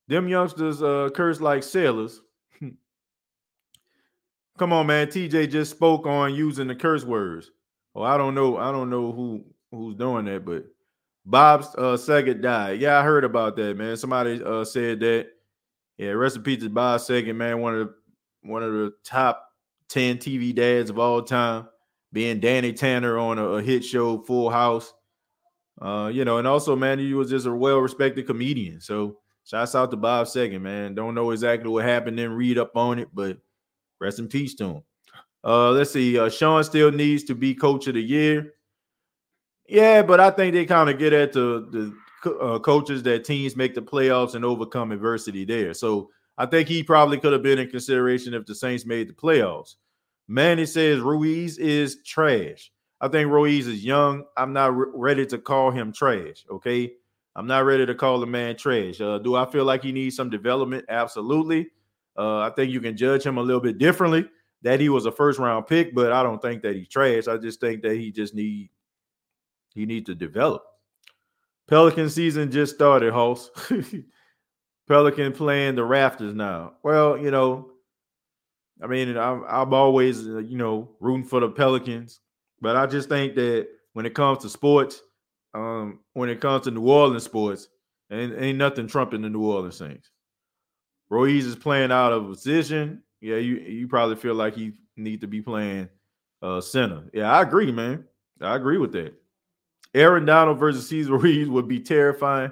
Them 0.07 0.29
youngsters 0.29 0.81
uh 0.81 1.09
curse 1.13 1.41
like 1.41 1.61
sailors. 1.61 2.21
Come 4.57 4.71
on, 4.71 4.87
man. 4.87 5.07
TJ 5.07 5.51
just 5.51 5.71
spoke 5.71 6.07
on 6.07 6.33
using 6.33 6.67
the 6.67 6.75
curse 6.75 7.03
words. 7.03 7.51
Oh, 7.93 8.03
I 8.03 8.17
don't 8.17 8.33
know. 8.33 8.57
I 8.57 8.71
don't 8.71 8.89
know 8.89 9.11
who 9.11 9.43
who's 9.71 9.95
doing 9.95 10.25
that, 10.25 10.45
but 10.45 10.65
Bob's 11.25 11.67
uh 11.75 11.97
Saget 11.97 12.41
died. 12.41 12.79
Yeah, 12.79 12.97
I 12.97 13.03
heard 13.03 13.25
about 13.25 13.57
that, 13.57 13.75
man. 13.75 13.97
Somebody 13.97 14.41
uh 14.41 14.63
said 14.63 15.01
that. 15.01 15.27
Yeah, 15.97 16.29
peace 16.43 16.61
to 16.61 16.69
Bob 16.69 17.01
Saget, 17.01 17.35
man. 17.35 17.59
One 17.59 17.75
of 17.75 17.87
the 17.87 17.93
one 18.49 18.63
of 18.63 18.71
the 18.71 18.93
top 19.03 19.49
10 19.89 20.17
TV 20.17 20.53
dads 20.53 20.89
of 20.89 20.99
all 20.99 21.21
time 21.21 21.67
being 22.15 22.39
Danny 22.39 22.71
Tanner 22.71 23.19
on 23.19 23.37
a, 23.37 23.45
a 23.45 23.61
hit 23.61 23.83
show, 23.83 24.19
Full 24.19 24.49
House. 24.49 24.93
Uh, 25.81 26.09
you 26.11 26.23
know, 26.23 26.37
and 26.37 26.47
also, 26.47 26.73
man, 26.73 26.97
he 26.97 27.13
was 27.13 27.29
just 27.29 27.45
a 27.45 27.53
well-respected 27.53 28.25
comedian. 28.25 28.79
So 28.79 29.17
shouts 29.43 29.75
out 29.75 29.91
to 29.91 29.97
Bob 29.97 30.29
Saget, 30.29 30.61
man. 30.61 30.95
Don't 30.95 31.13
know 31.13 31.31
exactly 31.31 31.69
what 31.69 31.83
happened, 31.83 32.17
then 32.17 32.31
read 32.31 32.57
up 32.57 32.77
on 32.77 32.99
it, 32.99 33.09
but 33.13 33.37
rest 33.99 34.19
in 34.19 34.29
peace 34.29 34.55
to 34.55 34.63
him. 34.63 34.83
Uh, 35.43 35.71
let's 35.71 35.91
see. 35.91 36.17
Uh, 36.17 36.29
Sean 36.29 36.63
still 36.63 36.89
needs 36.89 37.25
to 37.25 37.35
be 37.35 37.53
coach 37.53 37.85
of 37.87 37.95
the 37.95 38.01
year. 38.01 38.53
Yeah, 39.67 40.01
but 40.01 40.21
I 40.21 40.31
think 40.31 40.53
they 40.53 40.65
kind 40.65 40.89
of 40.89 40.97
get 40.97 41.11
at 41.11 41.33
the 41.33 41.93
the 42.23 42.31
uh, 42.39 42.59
coaches 42.59 43.03
that 43.03 43.25
teams 43.25 43.57
make 43.57 43.75
the 43.75 43.81
playoffs 43.81 44.35
and 44.35 44.45
overcome 44.45 44.93
adversity 44.93 45.43
there. 45.43 45.73
So 45.73 46.09
I 46.37 46.45
think 46.45 46.69
he 46.69 46.81
probably 46.81 47.19
could 47.19 47.33
have 47.33 47.43
been 47.43 47.59
in 47.59 47.69
consideration 47.69 48.33
if 48.33 48.45
the 48.45 48.55
Saints 48.55 48.85
made 48.85 49.09
the 49.09 49.13
playoffs. 49.13 49.75
Manny 50.27 50.65
says 50.65 50.99
Ruiz 50.99 51.57
is 51.57 52.01
trash. 52.03 52.71
I 53.01 53.07
think 53.07 53.29
Ruiz 53.29 53.67
is 53.67 53.83
young. 53.83 54.23
I'm 54.37 54.53
not 54.53 54.75
re- 54.75 54.87
ready 54.93 55.25
to 55.27 55.37
call 55.37 55.71
him 55.71 55.91
trash. 55.91 56.45
Okay. 56.49 56.93
I'm 57.35 57.47
not 57.47 57.65
ready 57.65 57.85
to 57.85 57.93
call 57.93 58.19
the 58.19 58.25
man 58.25 58.55
trash. 58.55 59.01
Uh, 59.01 59.19
do 59.19 59.35
I 59.35 59.45
feel 59.45 59.65
like 59.65 59.83
he 59.83 59.91
needs 59.91 60.15
some 60.15 60.29
development? 60.29 60.85
Absolutely. 60.87 61.69
Uh, 62.17 62.39
I 62.39 62.51
think 62.55 62.71
you 62.71 62.79
can 62.79 62.95
judge 62.95 63.23
him 63.23 63.37
a 63.37 63.41
little 63.41 63.61
bit 63.61 63.77
differently. 63.77 64.27
That 64.61 64.79
he 64.79 64.89
was 64.89 65.05
a 65.05 65.11
first 65.11 65.37
round 65.37 65.67
pick, 65.67 65.93
but 65.93 66.11
I 66.11 66.23
don't 66.23 66.41
think 66.41 66.63
that 66.63 66.75
he's 66.75 66.87
trash. 66.87 67.27
I 67.27 67.37
just 67.37 67.59
think 67.59 67.83
that 67.83 67.97
he 67.97 68.11
just 68.11 68.33
need 68.33 68.69
he 69.75 69.85
needs 69.85 70.07
to 70.07 70.15
develop. 70.15 70.63
Pelican 71.67 72.09
season 72.09 72.49
just 72.49 72.73
started, 72.73 73.13
Hoss. 73.13 73.51
Pelican 74.87 75.33
playing 75.33 75.75
the 75.75 75.83
rafters 75.83 76.33
now. 76.33 76.73
Well, 76.83 77.17
you 77.17 77.29
know, 77.29 77.71
I 78.81 78.87
mean, 78.87 79.17
I'm, 79.17 79.43
I'm 79.47 79.73
always, 79.73 80.27
uh, 80.27 80.39
you 80.39 80.57
know, 80.57 80.89
rooting 80.99 81.23
for 81.23 81.39
the 81.39 81.49
Pelicans, 81.49 82.19
but 82.61 82.75
I 82.75 82.85
just 82.85 83.09
think 83.09 83.35
that 83.35 83.67
when 83.93 84.05
it 84.05 84.13
comes 84.13 84.39
to 84.39 84.49
sports, 84.49 85.01
um, 85.53 85.99
when 86.13 86.29
it 86.29 86.41
comes 86.41 86.65
to 86.65 86.71
New 86.71 86.87
Orleans 86.87 87.23
sports, 87.23 87.69
ain't, 88.11 88.33
ain't 88.37 88.57
nothing 88.57 88.87
trumping 88.87 89.21
the 89.21 89.29
New 89.29 89.43
Orleans 89.43 89.77
Saints. 89.77 90.11
Ruiz 91.09 91.45
is 91.45 91.55
playing 91.55 91.91
out 91.91 92.11
of 92.11 92.27
position. 92.27 93.01
Yeah, 93.21 93.37
you 93.37 93.55
you 93.57 93.87
probably 93.87 94.15
feel 94.15 94.33
like 94.35 94.55
he 94.55 94.73
need 94.97 95.21
to 95.21 95.27
be 95.27 95.41
playing 95.41 95.89
uh, 96.41 96.61
center. 96.61 97.03
Yeah, 97.13 97.31
I 97.31 97.41
agree, 97.41 97.71
man. 97.71 98.05
I 98.41 98.55
agree 98.55 98.77
with 98.77 98.91
that. 98.93 99.13
Aaron 99.93 100.25
Donald 100.25 100.59
versus 100.59 100.89
Cesar 100.89 101.13
Ruiz 101.17 101.47
would 101.47 101.67
be 101.67 101.79
terrifying. 101.79 102.51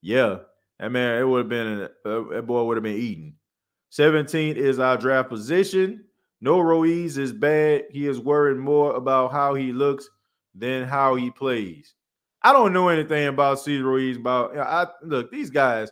Yeah, 0.00 0.38
that 0.78 0.90
man, 0.90 1.20
it 1.20 1.24
would 1.24 1.38
have 1.40 1.48
been 1.48 1.88
uh, 2.04 2.22
that 2.32 2.46
boy 2.46 2.62
would 2.64 2.76
have 2.76 2.84
been 2.84 2.96
eating. 2.96 3.34
17 3.90 4.56
is 4.56 4.78
our 4.78 4.96
draft 4.96 5.28
position. 5.28 6.04
No 6.40 6.60
Ruiz 6.60 7.18
is 7.18 7.32
bad. 7.32 7.84
He 7.90 8.06
is 8.06 8.20
worried 8.20 8.58
more 8.58 8.94
about 8.94 9.32
how 9.32 9.54
he 9.54 9.72
looks 9.72 10.08
than 10.54 10.86
how 10.86 11.14
he 11.14 11.30
plays. 11.30 11.94
I 12.42 12.52
don't 12.52 12.72
know 12.72 12.88
anything 12.88 13.26
about 13.26 13.60
Cesar 13.60 13.84
Ruiz. 13.84 14.16
About 14.16 14.56
I 14.56 14.86
look, 15.02 15.30
these 15.32 15.50
guys, 15.50 15.90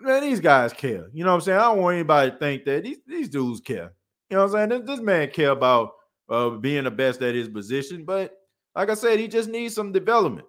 man, 0.00 0.22
these 0.22 0.40
guys 0.40 0.72
care. 0.72 1.08
You 1.12 1.24
know 1.24 1.30
what 1.30 1.36
I'm 1.36 1.40
saying? 1.40 1.58
I 1.58 1.62
don't 1.62 1.78
want 1.78 1.94
anybody 1.94 2.30
to 2.30 2.36
think 2.36 2.64
that 2.64 2.84
these, 2.84 2.98
these 3.06 3.28
dudes 3.28 3.60
care. 3.60 3.92
You 4.30 4.36
know 4.36 4.46
what 4.46 4.54
I'm 4.54 4.70
saying? 4.70 4.80
This, 4.86 4.96
this 4.96 5.00
man 5.00 5.30
care 5.30 5.50
about 5.50 5.92
uh, 6.28 6.50
being 6.50 6.84
the 6.84 6.90
best 6.90 7.22
at 7.22 7.34
his 7.34 7.48
position, 7.48 8.04
but 8.04 8.32
like 8.74 8.88
I 8.88 8.94
said, 8.94 9.18
he 9.18 9.28
just 9.28 9.48
needs 9.48 9.74
some 9.74 9.92
development. 9.92 10.46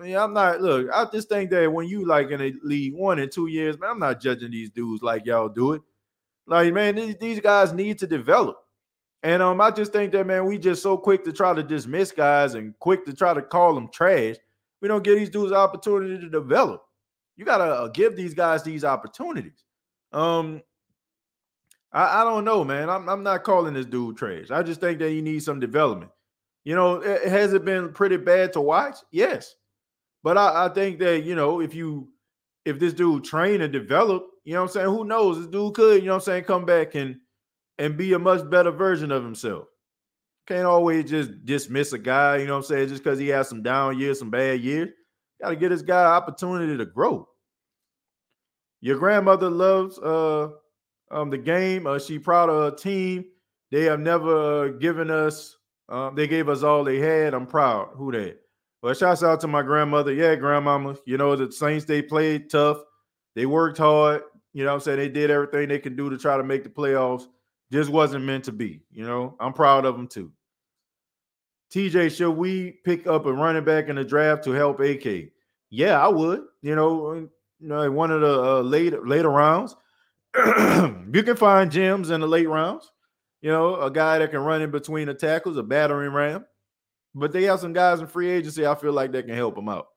I 0.00 0.02
mean, 0.02 0.16
I'm 0.16 0.32
not 0.32 0.62
look. 0.62 0.88
I 0.92 1.04
just 1.12 1.28
think 1.28 1.50
that 1.50 1.70
when 1.70 1.86
you 1.86 2.06
like 2.06 2.30
in 2.30 2.40
a 2.40 2.54
league 2.62 2.94
one 2.94 3.18
and 3.18 3.30
two 3.30 3.48
years, 3.48 3.78
man, 3.78 3.90
I'm 3.90 3.98
not 3.98 4.20
judging 4.20 4.50
these 4.50 4.70
dudes 4.70 5.02
like 5.02 5.26
y'all 5.26 5.48
do 5.48 5.74
it. 5.74 5.82
Like, 6.46 6.72
man, 6.72 6.94
these, 6.94 7.16
these 7.16 7.40
guys 7.40 7.72
need 7.72 7.98
to 7.98 8.06
develop. 8.06 8.56
And 9.22 9.42
um, 9.42 9.60
I 9.60 9.70
just 9.70 9.92
think 9.92 10.12
that 10.12 10.26
man, 10.26 10.46
we 10.46 10.56
just 10.56 10.82
so 10.82 10.96
quick 10.96 11.22
to 11.24 11.32
try 11.32 11.52
to 11.52 11.62
dismiss 11.62 12.12
guys 12.12 12.54
and 12.54 12.78
quick 12.78 13.04
to 13.04 13.12
try 13.12 13.34
to 13.34 13.42
call 13.42 13.74
them 13.74 13.88
trash. 13.92 14.36
We 14.80 14.88
don't 14.88 15.04
give 15.04 15.18
these 15.18 15.28
dudes 15.28 15.52
opportunity 15.52 16.18
to 16.18 16.30
develop. 16.30 16.82
You 17.36 17.44
gotta 17.44 17.64
uh, 17.64 17.88
give 17.88 18.16
these 18.16 18.32
guys 18.32 18.62
these 18.62 18.84
opportunities. 18.84 19.64
Um, 20.12 20.62
I, 21.92 22.22
I 22.22 22.24
don't 22.24 22.46
know, 22.46 22.64
man. 22.64 22.88
I'm, 22.88 23.06
I'm 23.06 23.22
not 23.22 23.44
calling 23.44 23.74
this 23.74 23.86
dude 23.86 24.16
trash. 24.16 24.50
I 24.50 24.62
just 24.62 24.80
think 24.80 24.98
that 25.00 25.10
he 25.10 25.20
needs 25.20 25.44
some 25.44 25.60
development. 25.60 26.10
You 26.64 26.74
know, 26.74 27.00
has 27.00 27.52
it 27.52 27.66
been 27.66 27.92
pretty 27.92 28.16
bad 28.16 28.54
to 28.54 28.62
watch? 28.62 28.96
Yes. 29.10 29.56
But 30.22 30.36
I, 30.36 30.66
I 30.66 30.68
think 30.68 30.98
that, 30.98 31.24
you 31.24 31.34
know, 31.34 31.60
if 31.60 31.74
you 31.74 32.08
if 32.64 32.78
this 32.78 32.92
dude 32.92 33.24
train 33.24 33.62
and 33.62 33.72
develop, 33.72 34.26
you 34.44 34.54
know 34.54 34.60
what 34.60 34.70
I'm 34.70 34.72
saying? 34.72 34.86
Who 34.86 35.04
knows? 35.04 35.38
This 35.38 35.46
dude 35.46 35.74
could, 35.74 36.00
you 36.00 36.06
know 36.06 36.12
what 36.12 36.22
I'm 36.22 36.24
saying, 36.24 36.44
come 36.44 36.64
back 36.64 36.94
and 36.94 37.16
and 37.78 37.96
be 37.96 38.12
a 38.12 38.18
much 38.18 38.48
better 38.50 38.70
version 38.70 39.10
of 39.10 39.24
himself. 39.24 39.64
Can't 40.46 40.66
always 40.66 41.08
just 41.08 41.44
dismiss 41.44 41.92
a 41.92 41.98
guy, 41.98 42.38
you 42.38 42.46
know 42.46 42.54
what 42.54 42.64
I'm 42.64 42.64
saying, 42.64 42.88
just 42.88 43.02
because 43.02 43.18
he 43.18 43.28
has 43.28 43.48
some 43.48 43.62
down 43.62 43.98
years, 43.98 44.18
some 44.18 44.30
bad 44.30 44.60
years. 44.60 44.90
Got 45.40 45.50
to 45.50 45.56
get 45.56 45.70
this 45.70 45.82
guy 45.82 46.04
opportunity 46.04 46.76
to 46.76 46.84
grow. 46.84 47.26
Your 48.82 48.98
grandmother 48.98 49.48
loves 49.48 49.98
uh 49.98 50.48
um 51.10 51.30
the 51.30 51.38
game. 51.38 51.86
Uh, 51.86 51.98
she 51.98 52.18
proud 52.18 52.50
of 52.50 52.72
her 52.72 52.76
team. 52.76 53.24
They 53.70 53.84
have 53.84 54.00
never 54.00 54.64
uh, 54.64 54.68
given 54.68 55.10
us. 55.10 55.56
Um, 55.88 56.14
they 56.14 56.26
gave 56.26 56.48
us 56.48 56.62
all 56.62 56.84
they 56.84 56.98
had. 56.98 57.34
I'm 57.34 57.46
proud. 57.46 57.90
Who 57.94 58.12
that? 58.12 58.39
Well, 58.82 58.94
shouts 58.94 59.22
out 59.22 59.40
to 59.40 59.48
my 59.48 59.62
grandmother. 59.62 60.12
Yeah, 60.12 60.34
grandmama. 60.36 60.96
You 61.04 61.18
know 61.18 61.36
the 61.36 61.52
Saints. 61.52 61.84
They 61.84 62.00
played 62.00 62.50
tough. 62.50 62.78
They 63.34 63.46
worked 63.46 63.78
hard. 63.78 64.22
You 64.52 64.64
know 64.64 64.74
I'm 64.74 64.80
saying? 64.80 64.98
They 64.98 65.08
did 65.08 65.30
everything 65.30 65.68
they 65.68 65.78
can 65.78 65.96
do 65.96 66.10
to 66.10 66.18
try 66.18 66.36
to 66.36 66.42
make 66.42 66.64
the 66.64 66.70
playoffs. 66.70 67.24
Just 67.70 67.90
wasn't 67.90 68.24
meant 68.24 68.44
to 68.44 68.52
be. 68.52 68.80
You 68.90 69.04
know, 69.04 69.36
I'm 69.38 69.52
proud 69.52 69.84
of 69.84 69.96
them 69.96 70.08
too. 70.08 70.32
TJ, 71.72 72.16
should 72.16 72.32
we 72.32 72.72
pick 72.84 73.06
up 73.06 73.26
a 73.26 73.32
running 73.32 73.64
back 73.64 73.88
in 73.88 73.96
the 73.96 74.04
draft 74.04 74.42
to 74.44 74.50
help 74.50 74.80
AK? 74.80 75.30
Yeah, 75.70 76.02
I 76.02 76.08
would. 76.08 76.42
You 76.62 76.74
know, 76.74 77.14
you 77.14 77.68
know, 77.68 77.90
one 77.92 78.10
of 78.10 78.22
the 78.22 78.42
uh, 78.42 78.60
later 78.62 79.06
later 79.06 79.30
rounds, 79.30 79.76
you 80.36 81.22
can 81.22 81.36
find 81.36 81.70
gems 81.70 82.10
in 82.10 82.20
the 82.20 82.26
late 82.26 82.48
rounds. 82.48 82.90
You 83.40 83.50
know, 83.50 83.80
a 83.80 83.90
guy 83.90 84.18
that 84.18 84.30
can 84.32 84.40
run 84.40 84.62
in 84.62 84.70
between 84.70 85.06
the 85.06 85.14
tackles, 85.14 85.56
a 85.56 85.62
battering 85.62 86.12
ram. 86.12 86.44
But 87.14 87.32
they 87.32 87.44
have 87.44 87.60
some 87.60 87.72
guys 87.72 88.00
in 88.00 88.06
free 88.06 88.30
agency. 88.30 88.66
I 88.66 88.74
feel 88.74 88.92
like 88.92 89.12
they 89.12 89.22
can 89.22 89.34
help 89.34 89.56
them 89.56 89.68
out. 89.68 89.88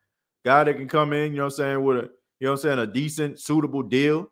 Guy 0.43 0.63
that 0.63 0.75
can 0.75 0.87
come 0.87 1.13
in, 1.13 1.31
you 1.31 1.37
know, 1.37 1.45
what 1.45 1.53
I'm 1.53 1.57
saying 1.57 1.83
with 1.83 1.97
a, 1.97 2.01
you 2.39 2.47
know, 2.47 2.51
what 2.51 2.51
I'm 2.51 2.57
saying 2.57 2.79
a 2.79 2.87
decent, 2.87 3.39
suitable 3.39 3.83
deal. 3.83 4.29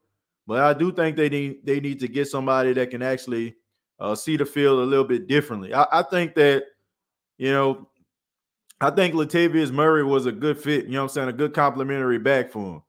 But 0.48 0.60
I 0.62 0.74
do 0.74 0.92
think 0.92 1.16
they 1.16 1.30
need 1.30 1.58
they 1.64 1.80
need 1.80 2.00
to 2.00 2.08
get 2.08 2.28
somebody 2.28 2.74
that 2.74 2.90
can 2.90 3.02
actually 3.02 3.56
uh, 4.00 4.16
see 4.16 4.36
the 4.36 4.46
field 4.46 4.80
a 4.80 4.84
little 4.84 5.06
bit 5.06 5.28
differently. 5.28 5.74
I, 5.74 5.86
I 5.92 6.04
think 6.04 6.36
that 6.36 6.66
you 7.38 7.52
know, 7.52 7.88
I 8.80 8.90
think 8.90 9.16
Latavius 9.16 9.72
Murray 9.72 10.04
was 10.04 10.26
a 10.26 10.32
good 10.32 10.60
fit. 10.60 10.86
You 10.86 10.92
know, 10.92 11.04
what 11.04 11.12
I'm 11.12 11.14
saying 11.14 11.30
a 11.30 11.34
good 11.34 11.54
complimentary 11.54 12.20
back 12.20 12.52
for 12.52 12.76
him. 12.76 12.82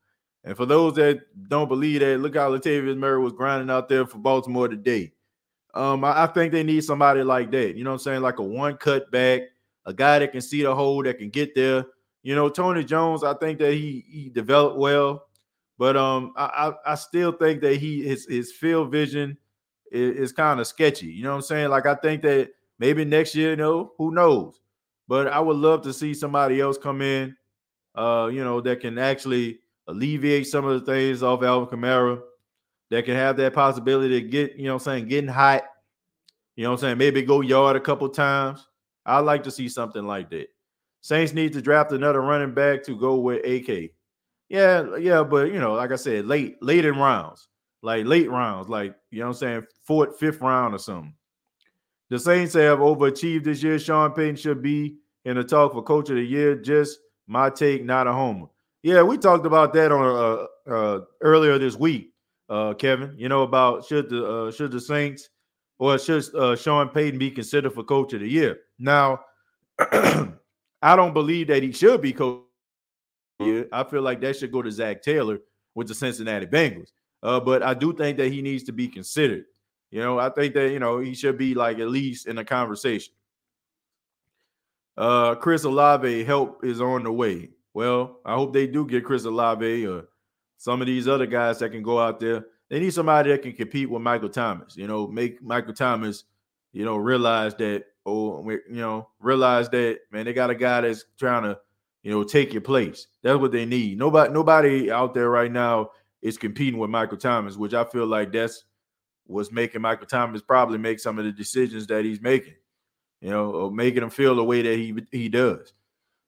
And 0.45 0.57
for 0.57 0.67
those 0.67 0.95
that 0.95 1.21
don't 1.49 1.69
believe 1.69 2.01
that, 2.01 2.19
look 2.19 2.35
how 2.35 2.51
Latavius 2.51 2.97
Murray 2.97 3.21
was 3.21 3.33
grinding 3.33 3.71
out 3.71 3.89
there 3.89 4.07
for 4.07 4.19
Baltimore 4.19 4.69
today. 4.69 5.13
Um, 5.75 6.05
I, 6.05 6.25
I, 6.25 6.27
think 6.27 6.53
they 6.53 6.63
need 6.63 6.85
somebody 6.85 7.23
like 7.23 7.51
that. 7.53 7.77
You 7.77 7.85
know 7.85 7.91
what 7.91 8.01
I'm 8.01 8.01
saying? 8.01 8.23
Like 8.23 8.39
a 8.41 8.43
one 8.43 8.77
cut 8.77 9.11
back, 9.11 9.43
a 9.87 9.93
guy 9.93 10.19
that 10.19 10.33
can 10.33 10.41
see 10.41 10.63
the 10.63 10.75
hole, 10.75 11.03
that 11.03 11.19
can 11.19 11.31
get 11.31 11.55
there. 11.55 11.85
You 12.23 12.35
know, 12.35 12.49
Tony 12.49 12.85
Jones, 12.85 13.25
I 13.25 13.35
think 13.35 13.59
that 13.59 13.73
he 13.73 14.05
he 14.09 14.29
developed 14.29 14.79
well, 14.79 15.27
but 15.79 15.97
um, 15.97 16.33
I 16.37 16.73
I, 16.87 16.93
I 16.93 16.95
still 16.95 17.33
think 17.33 17.61
that 17.63 17.77
he 17.77 18.03
his 18.03 18.27
his 18.27 18.53
field 18.53 18.93
vision 18.93 19.37
is, 19.91 20.17
is 20.17 20.33
kind 20.33 20.61
of 20.61 20.67
sketchy. 20.67 21.07
You 21.07 21.25
know 21.25 21.31
what 21.31 21.37
I'm 21.37 21.43
saying? 21.43 21.71
Like 21.71 21.87
I 21.87 21.95
think 21.97 22.23
that 22.23 22.51
maybe 22.79 23.05
next 23.05 23.35
year, 23.35 23.51
you 23.51 23.57
know, 23.57 23.93
who 23.99 24.13
knows? 24.13 24.61
But 25.09 25.29
I 25.29 25.41
would 25.41 25.57
love 25.57 25.83
to 25.83 25.93
see 25.93 26.15
somebody 26.15 26.61
else 26.61 26.79
come 26.79 27.03
in, 27.03 27.37
uh, 27.95 28.31
you 28.33 28.45
know, 28.45 28.61
that 28.61 28.81
can 28.81 28.99
actually 28.99 29.59
alleviate 29.89 30.47
some 30.47 30.65
of 30.65 30.79
the 30.79 30.93
things 30.93 31.23
off 31.23 31.43
Alvin 31.43 31.79
Kamara, 31.79 32.21
that 32.91 33.05
can 33.05 33.15
have 33.15 33.37
that 33.39 33.53
possibility 33.53 34.21
to 34.21 34.29
get, 34.29 34.57
you 34.57 34.67
know, 34.67 34.75
I'm 34.75 34.79
saying, 34.79 35.09
getting 35.09 35.29
hot. 35.29 35.65
You 36.57 36.65
know 36.65 36.71
what 36.71 36.75
I'm 36.75 36.81
saying? 36.81 36.99
Maybe 36.99 37.23
go 37.23 37.41
yard 37.41 37.77
a 37.77 37.81
couple 37.81 38.09
times. 38.09 38.67
I'd 39.05 39.21
like 39.21 39.43
to 39.45 39.51
see 39.51 39.69
something 39.69 40.05
like 40.05 40.31
that. 40.31 40.49
Saints 41.01 41.33
need 41.33 41.53
to 41.55 41.63
draft 41.63 41.93
another 41.93 42.21
running 42.21 42.55
back 42.55 42.85
to 42.85 42.97
go 42.97 43.17
with 43.17 43.45
AK. 43.45 43.91
Yeah, 44.49 44.97
yeah, 44.97 45.23
but 45.23 45.53
you 45.53 45.59
know, 45.59 45.75
like 45.75 45.93
I 45.93 45.97
said, 45.97 46.27
late, 46.27 46.63
late 46.63 46.85
in 46.85 46.97
rounds, 46.97 47.49
like 47.83 48.07
late 48.07 48.31
rounds, 48.31 48.69
like 48.69 48.95
you 49.11 49.21
know 49.21 49.27
what 49.27 49.37
I'm 49.37 49.39
saying, 49.39 49.67
fourth, 49.85 50.19
fifth 50.19 50.41
round 50.41 50.75
or 50.75 50.79
something. 50.79 51.15
The 52.11 52.19
Saints 52.19 52.55
have 52.55 52.79
overachieved 52.79 53.45
this 53.45 53.63
year. 53.63 53.79
Sean 53.79 54.13
Payton 54.13 54.37
should 54.37 54.63
be 54.63 54.99
in 55.25 55.37
the 55.37 55.45
talk 55.45 55.73
for 55.73 55.83
coach 55.83 56.11
of 56.11 56.17
the 56.17 56.23
year. 56.23 56.55
Just 56.55 56.99
my 57.27 57.49
take, 57.49 57.85
not 57.85 58.07
a 58.07 58.13
homer. 58.13 58.47
Yeah, 58.83 59.03
we 59.03 59.17
talked 59.17 59.47
about 59.47 59.73
that 59.75 59.91
on 59.91 60.49
uh, 60.69 60.71
uh, 60.71 61.01
earlier 61.21 61.59
this 61.59 61.77
week, 61.77 62.13
uh, 62.49 62.75
Kevin. 62.75 63.15
You 63.17 63.29
know 63.29 63.43
about 63.43 63.87
should 63.87 64.11
the 64.11 64.27
uh, 64.27 64.51
should 64.51 64.73
the 64.73 64.81
Saints 64.81 65.31
or 65.79 65.99
should 65.99 66.23
uh, 66.35 66.55
Sean 66.55 66.89
Payton 66.91 67.19
be 67.19 67.31
considered 67.31 67.73
for 67.73 67.83
coach 67.83 68.13
of 68.13 68.21
the 68.21 68.29
year? 68.29 68.59
Now, 68.83 69.21
I 69.79 70.97
don't 70.97 71.15
believe 71.15 71.47
that 71.47 71.63
he 71.63 71.71
should 71.73 72.03
be 72.03 72.13
coach. 72.13 72.43
I 73.41 73.85
feel 73.85 74.03
like 74.03 74.21
that 74.21 74.37
should 74.37 74.53
go 74.53 74.61
to 74.61 74.71
Zac 74.71 75.03
Taylor 75.03 75.39
with 75.75 75.89
the 75.89 75.95
Cincinnati 75.95 76.47
Bengals. 76.47 76.91
Uh, 77.23 77.39
but 77.39 77.63
I 77.63 77.75
do 77.75 77.93
think 77.93 78.19
that 78.19 78.33
he 78.33 78.43
needs 78.43 78.65
to 78.65 78.73
be 78.73 78.89
considered. 78.89 79.45
You 79.93 80.01
know, 80.01 80.19
I 80.19 80.31
think 80.31 80.55
that 80.55 80.71
you 80.73 80.81
know 80.81 80.99
he 80.99 81.15
should 81.15 81.39
be 81.39 81.55
like 81.55 81.79
at 81.79 81.89
least 81.89 82.27
in 82.27 82.39
a 82.39 82.45
conversation. 82.45 83.15
Uh, 84.97 85.37
Chris 85.37 85.65
Olave 85.65 86.25
help 86.25 86.65
is 86.65 86.81
on 86.81 87.05
the 87.05 87.13
way. 87.13 87.51
Well, 87.75 88.19
I 88.25 88.35
hope 88.35 88.53
they 88.53 88.67
do 88.67 88.87
get 88.87 89.05
Chris 89.05 89.25
Olave 89.25 89.87
or 89.87 90.09
some 90.59 90.81
of 90.81 90.87
these 90.87 91.07
other 91.07 91.27
guys 91.27 91.61
that 91.61 91.71
can 91.71 91.83
go 91.83 92.01
out 92.01 92.19
there. 92.21 92.47
They 92.69 92.81
need 92.81 92.93
somebody 92.93 93.31
that 93.31 93.43
can 93.43 93.53
compete 93.53 93.89
with 93.89 94.03
Michael 94.03 94.29
Thomas. 94.29 94.77
You 94.77 94.89
know, 94.89 95.07
make 95.07 95.41
Michael 95.43 95.75
Thomas, 95.75 96.25
you 96.73 96.85
know, 96.85 96.97
realize 96.97 97.55
that 97.57 97.85
oh, 98.07 98.49
you 98.51 98.63
know, 98.69 99.09
realize 99.21 99.69
that 99.71 99.99
man, 100.11 100.25
they 100.25 100.33
got 100.33 100.51
a 100.51 100.55
guy 100.55 100.81
that's 100.81 101.05
trying 101.19 101.45
to, 101.45 101.59
you 102.03 102.11
know, 102.11 102.25
take 102.25 102.53
your 102.53 102.63
place. 102.63 103.07
That's 103.23 103.39
what 103.39 103.53
they 103.53 103.65
need. 103.65 103.99
Nobody, 103.99 104.33
nobody 104.33 104.91
out 104.91 105.15
there 105.15 105.31
right 105.31 105.51
now 105.51 105.91
is 106.21 106.39
competing 106.39 106.79
with 106.79 106.91
Michael 106.91 107.19
Thomas, 107.19 107.57
which 107.57 107.75
I 107.75 107.85
feel 107.85 108.07
like 108.07 108.33
that's 108.33 108.65
what's 109.27 109.53
making 109.53 109.83
Michael 109.83 110.07
Thomas 110.07 110.43
probably 110.43 110.79
make 110.79 111.01
some 111.01 111.19
of 111.19 111.25
the 111.25 111.33
decisions 111.33 111.87
that 111.89 112.05
he's 112.05 112.21
making, 112.21 112.55
you 113.21 113.31
know, 113.31 113.51
or 113.51 113.71
making 113.71 114.03
him 114.03 114.11
feel 114.11 114.35
the 114.35 114.45
way 114.45 114.63
that 114.63 114.77
he 114.77 114.95
he 115.11 115.29
does. 115.29 115.73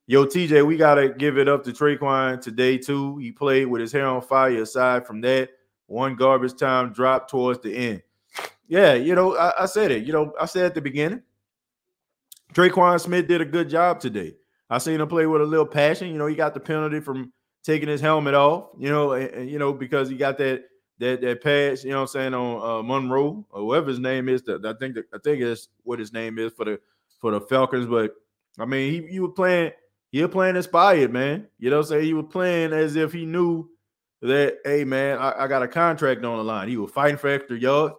Yo, 0.07 0.27
TJ, 0.27 0.67
we 0.67 0.77
gotta 0.77 1.09
give 1.09 1.39
it 1.39 1.49
up 1.49 1.65
to 1.65 1.73
Tre'Quan 1.73 2.41
today 2.41 2.77
too. 2.77 3.17
He 3.19 3.33
played 3.33 3.67
with 3.67 3.81
his 3.81 3.93
hair 3.93 4.07
on 4.07 4.21
fire. 4.21 4.63
Aside 4.63 5.07
from 5.07 5.21
that, 5.23 5.51
one 5.87 6.15
garbage 6.15 6.57
time 6.57 6.93
drop 6.93 7.29
towards 7.29 7.61
the 7.61 7.75
end. 7.75 8.03
Yeah, 8.69 8.95
you 8.95 9.15
know, 9.15 9.37
I, 9.37 9.63
I 9.63 9.67
said 9.67 9.91
it. 9.91 10.05
You 10.05 10.13
know, 10.13 10.33
I 10.41 10.47
said 10.47 10.67
at 10.67 10.75
the 10.75 10.81
beginning, 10.81 11.23
Tre'Quan 12.55 13.01
Smith 13.01 13.27
did 13.27 13.41
a 13.41 13.45
good 13.45 13.69
job 13.69 14.01
today. 14.01 14.35
I 14.71 14.79
seen 14.79 15.01
him 15.01 15.09
play 15.09 15.27
with 15.27 15.43
a 15.43 15.45
little 15.45 15.67
passion. 15.67 16.09
You 16.09 16.19
know, 16.19 16.27
he 16.27 16.35
got 16.35 16.55
the 16.55 16.61
penalty 16.61 17.01
from 17.01 17.33
taking 17.65 17.89
his 17.89 18.01
helmet 18.01 18.35
off. 18.35 18.71
You 18.79 18.91
know, 18.91 19.13
and, 19.13 19.31
and, 19.31 19.51
you 19.51 19.59
know 19.59 19.73
because 19.73 20.09
he 20.09 20.17
got 20.17 20.39
that 20.39 20.65
that 20.99 21.21
that 21.21 21.43
pass, 21.43 21.85
you 21.85 21.91
know 21.91 21.97
what 21.97 22.03
I'm 22.03 22.09
saying, 22.09 22.35
on 22.35 22.63
uh, 22.63 22.83
Monroe 22.83 23.45
or 23.51 23.61
whoever 23.61 23.89
his 23.89 23.99
name 23.99 24.29
is. 24.29 24.43
That 24.43 24.65
I 24.65 24.75
think 24.79 24.95
that, 24.95 25.07
I 25.13 25.19
think 25.23 25.43
it's 25.43 25.69
what 25.83 25.99
his 25.99 26.13
name 26.13 26.39
is 26.39 26.53
for 26.53 26.65
the 26.65 26.81
for 27.21 27.33
the 27.33 27.41
Falcons. 27.41 27.87
But 27.87 28.15
I 28.59 28.65
mean, 28.65 28.93
he 28.93 29.13
you 29.15 29.23
were 29.23 29.33
playing, 29.33 29.73
he 30.13 30.23
was 30.23 30.31
playing 30.31 30.57
inspired, 30.57 31.13
man. 31.13 31.49
You 31.59 31.71
know 31.71 31.83
saying? 31.83 32.05
He 32.05 32.15
was 32.15 32.27
playing 32.31 32.73
as 32.73 32.95
if 32.95 33.13
he 33.13 33.27
knew 33.27 33.69
that, 34.23 34.59
hey 34.65 34.85
man, 34.85 35.19
I, 35.19 35.45
I 35.45 35.49
got 35.49 35.63
a 35.63 35.69
contract 35.69 36.25
on 36.25 36.39
the 36.39 36.45
line. 36.45 36.69
He 36.69 36.77
was 36.77 36.91
fighting 36.91 37.19
for 37.19 37.29
extra 37.29 37.59
yards. 37.59 37.95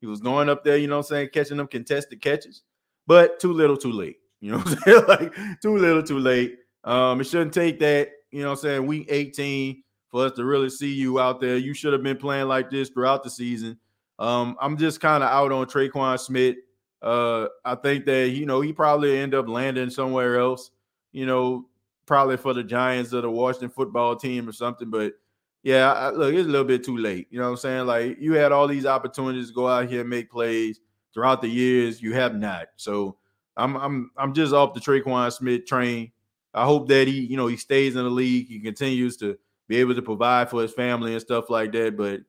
He 0.00 0.06
was 0.06 0.20
going 0.20 0.48
up 0.48 0.64
there, 0.64 0.76
you 0.76 0.88
know 0.88 0.96
what 0.96 1.06
I'm 1.06 1.14
saying, 1.14 1.28
catching 1.32 1.58
them 1.58 1.68
contested 1.68 2.20
catches, 2.20 2.62
but 3.06 3.40
too 3.40 3.52
little, 3.52 3.76
too 3.76 3.92
late. 3.92 4.16
You 4.40 4.52
know 4.52 4.58
what 4.58 4.68
I'm 4.68 4.78
saying? 4.84 5.04
like 5.08 5.34
too 5.60 5.76
little, 5.76 6.02
too 6.02 6.18
late. 6.18 6.58
Um, 6.84 7.20
it 7.20 7.24
shouldn't 7.24 7.54
take 7.54 7.78
that, 7.80 8.10
you 8.30 8.42
know 8.42 8.50
what 8.50 8.58
I'm 8.58 8.62
saying, 8.62 8.86
week 8.86 9.06
18 9.08 9.82
for 10.10 10.26
us 10.26 10.32
to 10.32 10.44
really 10.44 10.70
see 10.70 10.92
you 10.92 11.20
out 11.20 11.40
there. 11.40 11.56
You 11.56 11.74
should 11.74 11.92
have 11.92 12.02
been 12.02 12.16
playing 12.16 12.48
like 12.48 12.70
this 12.70 12.88
throughout 12.90 13.22
the 13.24 13.30
season. 13.30 13.78
Um, 14.18 14.56
I'm 14.60 14.76
just 14.76 15.00
kind 15.00 15.22
of 15.24 15.30
out 15.30 15.52
on 15.52 15.66
Tre'Quan 15.66 16.18
Smith. 16.18 16.56
Uh, 17.00 17.48
I 17.64 17.74
think 17.74 18.04
that 18.06 18.28
you 18.28 18.46
know 18.46 18.60
he 18.60 18.72
probably 18.72 19.18
end 19.18 19.34
up 19.34 19.48
landing 19.48 19.90
somewhere 19.90 20.38
else. 20.38 20.70
You 21.10 21.26
know, 21.26 21.66
probably 22.06 22.36
for 22.36 22.54
the 22.54 22.62
Giants 22.62 23.12
or 23.12 23.20
the 23.22 23.30
Washington 23.30 23.70
football 23.70 24.14
team 24.14 24.48
or 24.48 24.52
something. 24.52 24.90
But 24.90 25.14
yeah, 25.62 25.92
I, 25.92 26.10
look, 26.10 26.34
it's 26.34 26.46
a 26.46 26.50
little 26.50 26.66
bit 26.66 26.84
too 26.84 26.96
late. 26.96 27.26
You 27.30 27.38
know 27.38 27.46
what 27.46 27.50
I'm 27.52 27.56
saying? 27.56 27.86
Like 27.86 28.18
you 28.20 28.34
had 28.34 28.52
all 28.52 28.68
these 28.68 28.86
opportunities 28.86 29.48
to 29.48 29.54
go 29.54 29.66
out 29.66 29.88
here 29.88 30.02
and 30.02 30.10
make 30.10 30.30
plays 30.30 30.80
throughout 31.12 31.42
the 31.42 31.48
years. 31.48 32.02
You 32.02 32.14
have 32.14 32.34
not. 32.34 32.68
So 32.76 33.16
I'm 33.56 33.76
I'm 33.76 34.10
I'm 34.16 34.34
just 34.34 34.52
off 34.52 34.74
the 34.74 34.80
Tre'Quan 34.80 35.32
Smith 35.32 35.66
train. 35.66 36.12
I 36.54 36.64
hope 36.64 36.88
that 36.88 37.08
he 37.08 37.20
you 37.20 37.36
know 37.36 37.46
he 37.46 37.56
stays 37.56 37.96
in 37.96 38.04
the 38.04 38.10
league. 38.10 38.48
He 38.48 38.60
continues 38.60 39.16
to 39.18 39.38
be 39.68 39.76
able 39.76 39.94
to 39.94 40.02
provide 40.02 40.50
for 40.50 40.62
his 40.62 40.72
family 40.72 41.12
and 41.12 41.20
stuff 41.20 41.50
like 41.50 41.72
that. 41.72 41.96
But 41.96 42.20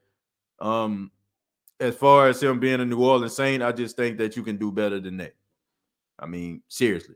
um, 0.66 1.12
as 1.80 1.96
far 1.96 2.28
as 2.28 2.42
him 2.42 2.60
being 2.60 2.80
a 2.80 2.86
New 2.86 3.04
Orleans 3.04 3.36
Saint, 3.36 3.64
I 3.64 3.72
just 3.72 3.96
think 3.96 4.18
that 4.18 4.36
you 4.36 4.44
can 4.44 4.58
do 4.58 4.72
better 4.72 5.00
than 5.00 5.18
that. 5.18 5.36
I 6.20 6.26
mean, 6.26 6.62
seriously, 6.68 7.16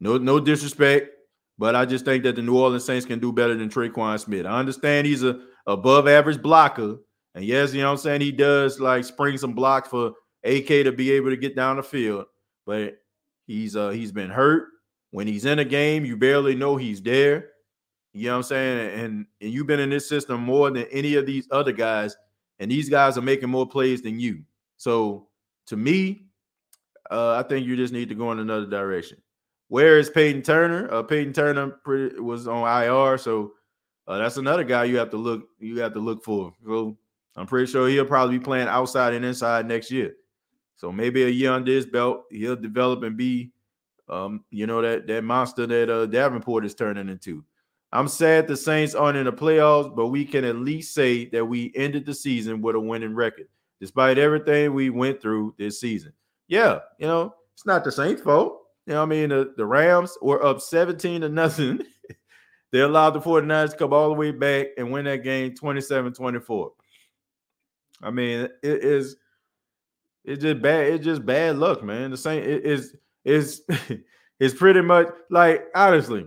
no 0.00 0.18
no 0.18 0.38
disrespect, 0.40 1.10
but 1.58 1.74
I 1.74 1.86
just 1.86 2.04
think 2.04 2.24
that 2.24 2.36
the 2.36 2.42
New 2.42 2.58
Orleans 2.58 2.84
Saints 2.84 3.06
can 3.06 3.18
do 3.18 3.32
better 3.32 3.54
than 3.54 3.68
Tre'Quan 3.68 4.20
Smith. 4.20 4.46
I 4.46 4.58
understand 4.58 5.06
he's 5.06 5.22
a 5.22 5.40
above 5.66 6.06
average 6.06 6.42
blocker, 6.42 6.98
and 7.34 7.44
yes, 7.44 7.72
you 7.72 7.80
know 7.80 7.88
what 7.88 7.92
I'm 7.92 7.98
saying 7.98 8.20
he 8.20 8.32
does 8.32 8.80
like 8.80 9.04
spring 9.04 9.38
some 9.38 9.54
blocks 9.54 9.88
for 9.88 10.12
AK 10.44 10.66
to 10.84 10.92
be 10.92 11.12
able 11.12 11.30
to 11.30 11.36
get 11.36 11.56
down 11.56 11.76
the 11.76 11.82
field, 11.82 12.26
but 12.66 12.98
He's 13.46 13.76
uh 13.76 13.90
he's 13.90 14.12
been 14.12 14.30
hurt. 14.30 14.68
When 15.10 15.26
he's 15.26 15.44
in 15.44 15.58
a 15.58 15.64
game, 15.64 16.04
you 16.04 16.16
barely 16.16 16.54
know 16.54 16.76
he's 16.76 17.00
there. 17.00 17.50
You 18.12 18.26
know 18.26 18.32
what 18.32 18.36
I'm 18.38 18.42
saying? 18.44 19.00
And 19.00 19.26
and 19.40 19.52
you've 19.52 19.66
been 19.66 19.80
in 19.80 19.90
this 19.90 20.08
system 20.08 20.40
more 20.40 20.70
than 20.70 20.86
any 20.90 21.14
of 21.14 21.26
these 21.26 21.46
other 21.50 21.72
guys, 21.72 22.16
and 22.58 22.70
these 22.70 22.88
guys 22.88 23.18
are 23.18 23.22
making 23.22 23.50
more 23.50 23.68
plays 23.68 24.02
than 24.02 24.18
you. 24.18 24.42
So 24.76 25.28
to 25.66 25.76
me, 25.76 26.26
uh, 27.10 27.34
I 27.34 27.42
think 27.48 27.66
you 27.66 27.76
just 27.76 27.92
need 27.92 28.08
to 28.08 28.14
go 28.14 28.32
in 28.32 28.38
another 28.38 28.66
direction. 28.66 29.18
Where 29.68 29.98
is 29.98 30.10
Peyton 30.10 30.42
Turner? 30.42 30.92
Uh, 30.92 31.02
Peyton 31.02 31.32
Turner 31.32 31.70
pretty, 31.84 32.20
was 32.20 32.46
on 32.46 32.62
IR, 32.82 33.18
so 33.18 33.52
uh, 34.06 34.18
that's 34.18 34.36
another 34.36 34.64
guy 34.64 34.84
you 34.84 34.96
have 34.98 35.10
to 35.10 35.16
look 35.16 35.48
you 35.58 35.80
have 35.80 35.92
to 35.94 36.00
look 36.00 36.24
for. 36.24 36.52
So 36.66 36.96
I'm 37.36 37.46
pretty 37.46 37.70
sure 37.70 37.88
he'll 37.88 38.04
probably 38.04 38.38
be 38.38 38.44
playing 38.44 38.68
outside 38.68 39.12
and 39.12 39.24
inside 39.24 39.66
next 39.66 39.90
year. 39.90 40.14
So 40.76 40.92
maybe 40.92 41.22
a 41.22 41.28
year 41.28 41.52
under 41.52 41.72
his 41.72 41.86
belt, 41.86 42.24
he'll 42.30 42.56
develop 42.56 43.02
and 43.02 43.16
be, 43.16 43.52
um, 44.08 44.44
you 44.50 44.66
know, 44.66 44.82
that 44.82 45.06
that 45.06 45.22
monster 45.22 45.66
that 45.66 45.90
uh, 45.90 46.06
Davenport 46.06 46.64
is 46.64 46.74
turning 46.74 47.08
into. 47.08 47.44
I'm 47.92 48.08
sad 48.08 48.48
the 48.48 48.56
Saints 48.56 48.94
aren't 48.94 49.16
in 49.16 49.26
the 49.26 49.32
playoffs, 49.32 49.94
but 49.94 50.08
we 50.08 50.24
can 50.24 50.44
at 50.44 50.56
least 50.56 50.94
say 50.94 51.26
that 51.26 51.44
we 51.44 51.72
ended 51.76 52.04
the 52.04 52.14
season 52.14 52.60
with 52.60 52.74
a 52.74 52.80
winning 52.80 53.14
record, 53.14 53.46
despite 53.80 54.18
everything 54.18 54.74
we 54.74 54.90
went 54.90 55.22
through 55.22 55.54
this 55.58 55.80
season. 55.80 56.12
Yeah, 56.48 56.80
you 56.98 57.06
know, 57.06 57.34
it's 57.54 57.64
not 57.64 57.84
the 57.84 57.92
Saints' 57.92 58.20
fault. 58.20 58.62
You 58.86 58.94
know, 58.94 59.02
I 59.02 59.06
mean, 59.06 59.28
the, 59.28 59.54
the 59.56 59.64
Rams 59.64 60.18
were 60.20 60.44
up 60.44 60.60
17 60.60 61.20
to 61.20 61.28
nothing. 61.28 61.82
they 62.72 62.80
allowed 62.80 63.10
the 63.10 63.20
49ers 63.20 63.70
to 63.70 63.76
come 63.76 63.92
all 63.92 64.08
the 64.08 64.14
way 64.14 64.32
back 64.32 64.66
and 64.76 64.90
win 64.90 65.04
that 65.04 65.22
game 65.22 65.54
27 65.54 66.12
24. 66.12 66.72
I 68.02 68.10
mean, 68.10 68.48
it 68.62 68.84
is 68.84 69.16
it's 70.24 70.42
just 70.42 70.62
bad. 70.62 70.92
It's 70.92 71.04
just 71.04 71.24
bad 71.24 71.58
luck, 71.58 71.82
man. 71.82 72.10
The 72.10 72.16
same 72.16 72.42
it 72.42 72.64
is 72.64 72.96
is 73.24 73.62
it's 74.40 74.54
pretty 74.54 74.80
much 74.80 75.08
like 75.30 75.66
honestly, 75.74 76.26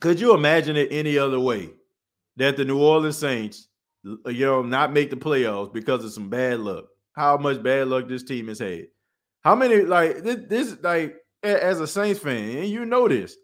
could 0.00 0.18
you 0.18 0.34
imagine 0.34 0.76
it 0.76 0.88
any 0.90 1.18
other 1.18 1.40
way 1.40 1.70
that 2.36 2.56
the 2.56 2.64
New 2.64 2.80
Orleans 2.80 3.18
Saints, 3.18 3.68
you 4.02 4.46
know, 4.46 4.62
not 4.62 4.92
make 4.92 5.10
the 5.10 5.16
playoffs 5.16 5.72
because 5.72 6.04
of 6.04 6.12
some 6.12 6.30
bad 6.30 6.60
luck? 6.60 6.86
How 7.12 7.36
much 7.36 7.62
bad 7.62 7.88
luck 7.88 8.08
this 8.08 8.22
team 8.22 8.48
has 8.48 8.60
had? 8.60 8.86
How 9.42 9.54
many 9.54 9.82
like 9.82 10.22
this, 10.22 10.38
this 10.48 10.76
like 10.82 11.16
as 11.42 11.80
a 11.80 11.86
Saints 11.86 12.20
fan, 12.20 12.58
and 12.58 12.68
you 12.68 12.86
know 12.86 13.06
this, 13.06 13.36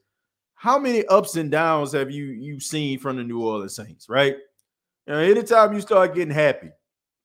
how 0.54 0.78
many 0.78 1.04
ups 1.06 1.36
and 1.36 1.50
downs 1.50 1.92
have 1.92 2.10
you 2.10 2.24
you 2.26 2.60
seen 2.60 2.98
from 2.98 3.16
the 3.16 3.24
New 3.24 3.42
Orleans 3.42 3.76
Saints, 3.76 4.08
right? 4.08 4.36
You 5.06 5.12
know, 5.12 5.18
anytime 5.18 5.74
you 5.74 5.82
start 5.82 6.14
getting 6.14 6.34
happy, 6.34 6.70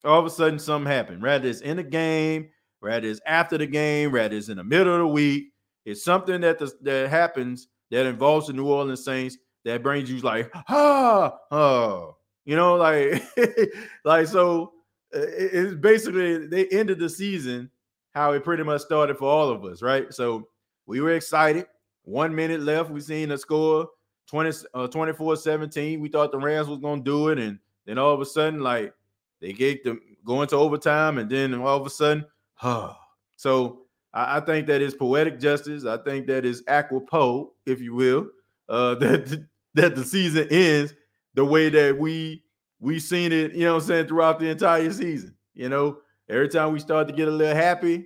all 0.03 0.19
of 0.19 0.25
a 0.25 0.29
sudden 0.29 0.59
something 0.59 0.91
happened. 0.91 1.21
Rather 1.21 1.47
it's 1.47 1.61
in 1.61 1.77
the 1.77 1.83
game, 1.83 2.49
rather 2.81 3.07
it's 3.07 3.21
after 3.25 3.57
the 3.57 3.67
game, 3.67 4.11
rather 4.11 4.35
it's 4.35 4.49
in 4.49 4.57
the 4.57 4.63
middle 4.63 4.93
of 4.93 4.99
the 4.99 5.07
week. 5.07 5.51
It's 5.85 6.03
something 6.03 6.41
that 6.41 6.59
the, 6.59 6.71
that 6.81 7.09
happens 7.09 7.67
that 7.91 8.05
involves 8.05 8.47
the 8.47 8.53
New 8.53 8.67
Orleans 8.67 9.03
Saints 9.03 9.37
that 9.65 9.83
brings 9.83 10.09
you 10.09 10.19
like 10.19 10.51
ah 10.69 11.37
oh 11.51 12.15
you 12.45 12.55
know 12.55 12.75
like 12.75 13.23
like 14.05 14.27
so 14.27 14.73
it's 15.11 15.75
basically 15.75 16.47
they 16.47 16.67
ended 16.67 16.99
the 16.99 17.09
season 17.09 17.69
how 18.13 18.31
it 18.31 18.43
pretty 18.43 18.63
much 18.63 18.81
started 18.81 19.17
for 19.17 19.29
all 19.29 19.49
of 19.49 19.63
us 19.65 19.81
right 19.81 20.13
so 20.13 20.47
we 20.85 21.01
were 21.01 21.13
excited 21.13 21.65
one 22.03 22.33
minute 22.33 22.61
left 22.61 22.89
we 22.89 23.01
seen 23.01 23.31
a 23.31 23.37
score 23.37 23.87
20 24.27 24.65
uh, 24.73 24.87
24 24.87 25.35
17 25.35 25.99
we 25.99 26.09
thought 26.09 26.31
the 26.31 26.37
rams 26.37 26.67
was 26.67 26.79
gonna 26.79 27.01
do 27.01 27.29
it 27.29 27.39
and 27.39 27.59
then 27.85 27.97
all 27.97 28.13
of 28.13 28.21
a 28.21 28.25
sudden 28.25 28.59
like 28.59 28.93
they 29.41 29.53
gave 29.53 29.83
them 29.83 30.01
going 30.25 30.47
to 30.49 30.55
overtime, 30.55 31.17
and 31.17 31.29
then 31.29 31.53
all 31.53 31.79
of 31.79 31.85
a 31.85 31.89
sudden, 31.89 32.25
huh. 32.53 32.93
So 33.35 33.83
I, 34.13 34.37
I 34.37 34.39
think 34.41 34.67
that 34.67 34.81
is 34.81 34.93
poetic 34.93 35.39
justice. 35.39 35.85
I 35.85 35.95
think 35.95 36.27
that 36.27 36.43
is 36.43 36.61
aquapo, 36.63 37.51
if 37.65 37.79
you 37.79 37.95
will, 37.95 38.27
uh, 38.67 38.95
that 38.95 39.45
that 39.75 39.95
the 39.95 40.03
season 40.03 40.47
ends 40.51 40.93
the 41.35 41.45
way 41.45 41.69
that 41.69 41.97
we 41.97 42.43
we've 42.81 43.01
seen 43.01 43.31
it, 43.31 43.53
you 43.53 43.63
know 43.63 43.75
I'm 43.75 43.81
saying, 43.81 44.07
throughout 44.07 44.39
the 44.39 44.49
entire 44.49 44.91
season. 44.91 45.35
You 45.53 45.69
know, 45.69 45.99
every 46.27 46.49
time 46.49 46.73
we 46.73 46.79
start 46.79 47.07
to 47.07 47.13
get 47.13 47.29
a 47.29 47.31
little 47.31 47.55
happy, 47.55 48.05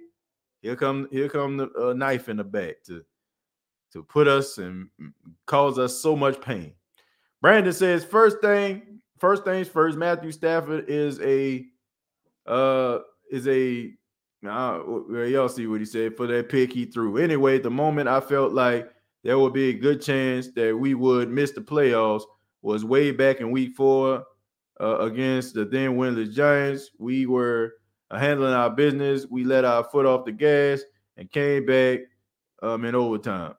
here 0.61 0.75
come 0.75 1.07
here 1.11 1.29
come 1.29 1.57
the 1.57 1.71
uh, 1.73 1.93
knife 1.93 2.29
in 2.29 2.37
the 2.37 2.43
back 2.43 2.83
to 2.85 3.03
to 3.93 4.03
put 4.03 4.27
us 4.27 4.57
and 4.57 4.89
cause 5.45 5.79
us 5.79 5.99
so 5.99 6.15
much 6.15 6.41
pain. 6.41 6.73
Brandon 7.41 7.73
says, 7.73 8.03
first 8.03 8.39
thing 8.41 8.92
first 9.23 9.45
things 9.45 9.69
first, 9.69 9.97
Matthew 9.97 10.33
Stafford 10.33 10.89
is 10.89 11.17
a 11.21 11.65
uh 12.45 12.99
is 13.31 13.47
a 13.47 13.93
y'all 14.41 15.47
see 15.47 15.65
what 15.65 15.79
he 15.79 15.85
said 15.85 16.17
for 16.17 16.27
that 16.27 16.49
pick 16.49 16.73
he 16.73 16.83
threw. 16.83 17.17
Anyway, 17.17 17.57
the 17.57 17.71
moment 17.71 18.09
I 18.09 18.19
felt 18.19 18.51
like 18.51 18.91
there 19.23 19.39
would 19.39 19.53
be 19.53 19.69
a 19.69 19.73
good 19.73 20.01
chance 20.01 20.49
that 20.57 20.77
we 20.77 20.93
would 20.93 21.29
miss 21.29 21.51
the 21.51 21.61
playoffs 21.61 22.23
was 22.61 22.83
way 22.83 23.11
back 23.11 23.39
in 23.39 23.49
week 23.49 23.77
four 23.77 24.25
uh, 24.81 24.97
against 24.97 25.53
the 25.53 25.63
then 25.63 25.95
winless 25.95 26.33
Giants. 26.33 26.89
We 26.99 27.25
were 27.25 27.75
uh, 28.11 28.19
handling 28.19 28.53
our 28.53 28.71
business. 28.71 29.25
We 29.25 29.45
let 29.45 29.63
our 29.63 29.85
foot 29.85 30.05
off 30.05 30.25
the 30.25 30.33
gas 30.33 30.81
and 31.15 31.31
came 31.31 31.65
back 31.65 31.99
um, 32.61 32.83
in 32.83 32.93
overtime. 32.93 33.53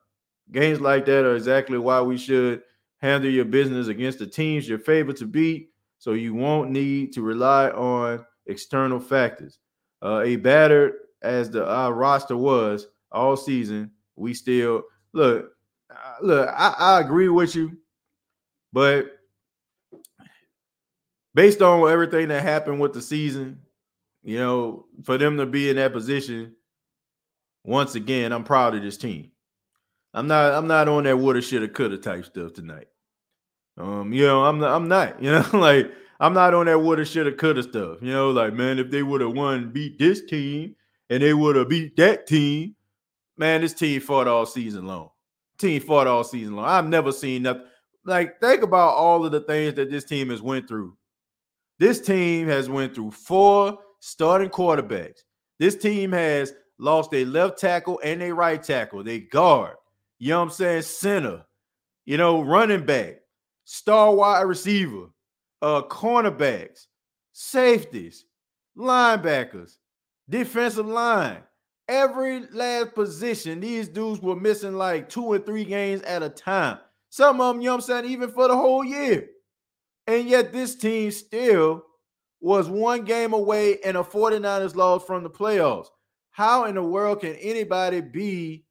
Games 0.51 0.79
like 0.79 1.05
that 1.05 1.25
are 1.25 1.35
exactly 1.35 1.79
why 1.79 2.01
we 2.01 2.19
should 2.19 2.61
handle 3.01 3.29
your 3.29 3.45
business 3.45 3.87
against 3.87 4.19
the 4.19 4.27
teams 4.27 4.67
you're 4.67 4.79
favored 4.79 5.17
to 5.17 5.25
beat 5.25 5.69
so 5.97 6.13
you 6.13 6.33
won't 6.33 6.71
need 6.71 7.13
to 7.13 7.21
rely 7.21 7.69
on 7.69 8.25
external 8.47 8.99
factors. 8.99 9.59
Uh, 10.03 10.21
a 10.21 10.35
battered 10.35 10.93
as 11.21 11.49
the 11.49 11.69
uh, 11.69 11.89
roster 11.89 12.37
was 12.37 12.87
all 13.11 13.35
season, 13.35 13.91
we 14.15 14.33
still 14.33 14.83
look. 15.13 15.51
Uh, 15.89 16.15
look, 16.21 16.49
I, 16.49 16.75
I 16.77 16.99
agree 17.01 17.29
with 17.29 17.55
you, 17.55 17.77
but 18.73 19.11
based 21.33 21.61
on 21.61 21.89
everything 21.89 22.29
that 22.29 22.43
happened 22.43 22.79
with 22.79 22.93
the 22.93 23.01
season, 23.01 23.59
you 24.23 24.39
know, 24.39 24.85
for 25.03 25.17
them 25.17 25.37
to 25.37 25.45
be 25.45 25.69
in 25.69 25.75
that 25.75 25.93
position, 25.93 26.55
once 27.63 27.95
again, 27.95 28.31
I'm 28.31 28.43
proud 28.43 28.75
of 28.75 28.81
this 28.81 28.97
team. 28.97 29.31
I'm 30.15 30.27
not 30.27 30.53
I'm 30.53 30.65
not 30.65 30.87
on 30.87 31.03
that 31.03 31.17
woulda, 31.17 31.41
shoulda, 31.41 31.67
coulda 31.67 31.97
type 31.97 32.25
stuff 32.25 32.53
tonight. 32.53 32.87
Um, 33.77 34.13
you 34.13 34.25
know, 34.25 34.45
I'm 34.45 34.59
not, 34.59 34.73
I'm 34.73 34.87
not, 34.87 35.21
you 35.21 35.29
know, 35.29 35.45
like 35.53 35.91
I'm 36.21 36.33
not 36.33 36.53
on 36.53 36.67
that 36.67 36.79
woulda, 36.79 37.03
shoulda, 37.03 37.33
coulda 37.33 37.61
stuff. 37.61 37.97
You 38.01 38.13
know, 38.13 38.31
like 38.31 38.53
man, 38.53 38.79
if 38.79 38.89
they 38.89 39.03
would 39.03 39.19
have 39.19 39.33
won, 39.33 39.71
beat 39.71 39.99
this 39.99 40.23
team, 40.25 40.75
and 41.09 41.21
they 41.21 41.33
would 41.33 41.57
have 41.57 41.67
beat 41.67 41.97
that 41.97 42.27
team, 42.27 42.75
man, 43.37 43.59
this 43.59 43.73
team 43.73 43.99
fought 43.99 44.27
all 44.27 44.45
season 44.45 44.87
long. 44.87 45.09
Team 45.57 45.81
fought 45.81 46.07
all 46.07 46.23
season 46.23 46.55
long. 46.55 46.65
I've 46.65 46.87
never 46.87 47.11
seen 47.11 47.43
nothing. 47.43 47.65
Like, 48.05 48.39
think 48.39 48.61
about 48.61 48.93
all 48.95 49.25
of 49.25 49.31
the 49.31 49.41
things 49.41 49.73
that 49.73 49.91
this 49.91 50.05
team 50.05 50.29
has 50.29 50.41
went 50.41 50.67
through. 50.67 50.95
This 51.77 51.99
team 51.99 52.47
has 52.47 52.69
went 52.69 52.95
through 52.95 53.11
four 53.11 53.79
starting 53.99 54.49
quarterbacks. 54.49 55.23
This 55.59 55.75
team 55.75 56.11
has 56.13 56.53
lost 56.77 57.13
a 57.13 57.25
left 57.25 57.59
tackle 57.59 57.99
and 58.03 58.21
a 58.21 58.33
right 58.33 58.61
tackle. 58.61 59.03
They 59.03 59.19
guard. 59.19 59.75
You 60.25 60.31
know 60.31 60.39
what 60.39 60.45
I'm 60.45 60.51
saying? 60.53 60.81
Center. 60.81 61.45
You 62.05 62.17
know, 62.17 62.41
running 62.41 62.83
back 62.83 63.17
star 63.63 64.11
wide 64.11 64.41
receiver, 64.41 65.11
uh, 65.61 65.83
cornerbacks, 65.83 66.87
safeties, 67.31 68.25
linebackers, 68.75 69.73
defensive 70.27 70.87
line. 70.87 71.43
Every 71.87 72.47
last 72.47 72.95
position, 72.95 73.59
these 73.59 73.87
dudes 73.87 74.19
were 74.19 74.35
missing 74.35 74.73
like 74.73 75.09
two 75.09 75.33
and 75.33 75.45
three 75.45 75.63
games 75.63 76.01
at 76.01 76.23
a 76.23 76.29
time. 76.29 76.79
Some 77.11 77.39
of 77.39 77.53
them, 77.53 77.61
you 77.61 77.67
know 77.67 77.75
what 77.75 77.83
I'm 77.83 78.03
saying, 78.03 78.11
even 78.11 78.31
for 78.31 78.47
the 78.47 78.57
whole 78.57 78.83
year. 78.83 79.27
And 80.07 80.27
yet 80.27 80.51
this 80.51 80.75
team 80.75 81.11
still 81.11 81.83
was 82.41 82.67
one 82.67 83.03
game 83.03 83.33
away 83.33 83.77
and 83.85 83.95
a 83.95 84.01
49ers 84.01 84.75
loss 84.75 85.05
from 85.05 85.21
the 85.21 85.29
playoffs. 85.29 85.89
How 86.31 86.65
in 86.65 86.73
the 86.73 86.81
world 86.81 87.21
can 87.21 87.35
anybody 87.35 88.01
be 88.01 88.65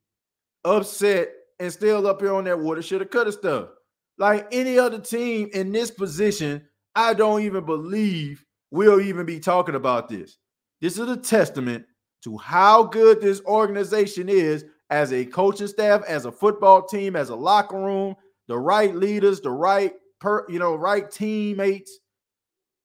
upset 0.65 1.29
and 1.59 1.71
still 1.71 2.07
up 2.07 2.21
here 2.21 2.33
on 2.33 2.43
that 2.45 2.59
water 2.59 2.81
shoulda 2.81 3.05
coulda 3.05 3.31
stuff? 3.31 3.69
like 4.17 4.47
any 4.51 4.77
other 4.79 4.99
team 4.99 5.49
in 5.53 5.71
this 5.71 5.91
position, 5.91 6.63
I 6.95 7.13
don't 7.13 7.41
even 7.41 7.65
believe 7.65 8.45
we'll 8.71 9.01
even 9.01 9.25
be 9.25 9.39
talking 9.39 9.75
about 9.75 10.09
this. 10.09 10.37
This 10.81 10.97
is 10.97 11.09
a 11.09 11.17
testament 11.17 11.85
to 12.23 12.37
how 12.37 12.83
good 12.83 13.21
this 13.21 13.41
organization 13.45 14.29
is 14.29 14.65
as 14.89 15.11
a 15.11 15.25
coaching 15.25 15.67
staff, 15.67 16.03
as 16.07 16.25
a 16.25 16.31
football 16.31 16.83
team, 16.85 17.15
as 17.15 17.29
a 17.29 17.35
locker 17.35 17.77
room, 17.79 18.15
the 18.47 18.57
right 18.57 18.95
leaders, 18.95 19.41
the 19.41 19.51
right 19.51 19.93
per, 20.19 20.45
you 20.49 20.59
know, 20.59 20.75
right 20.75 21.09
teammates. 21.09 21.99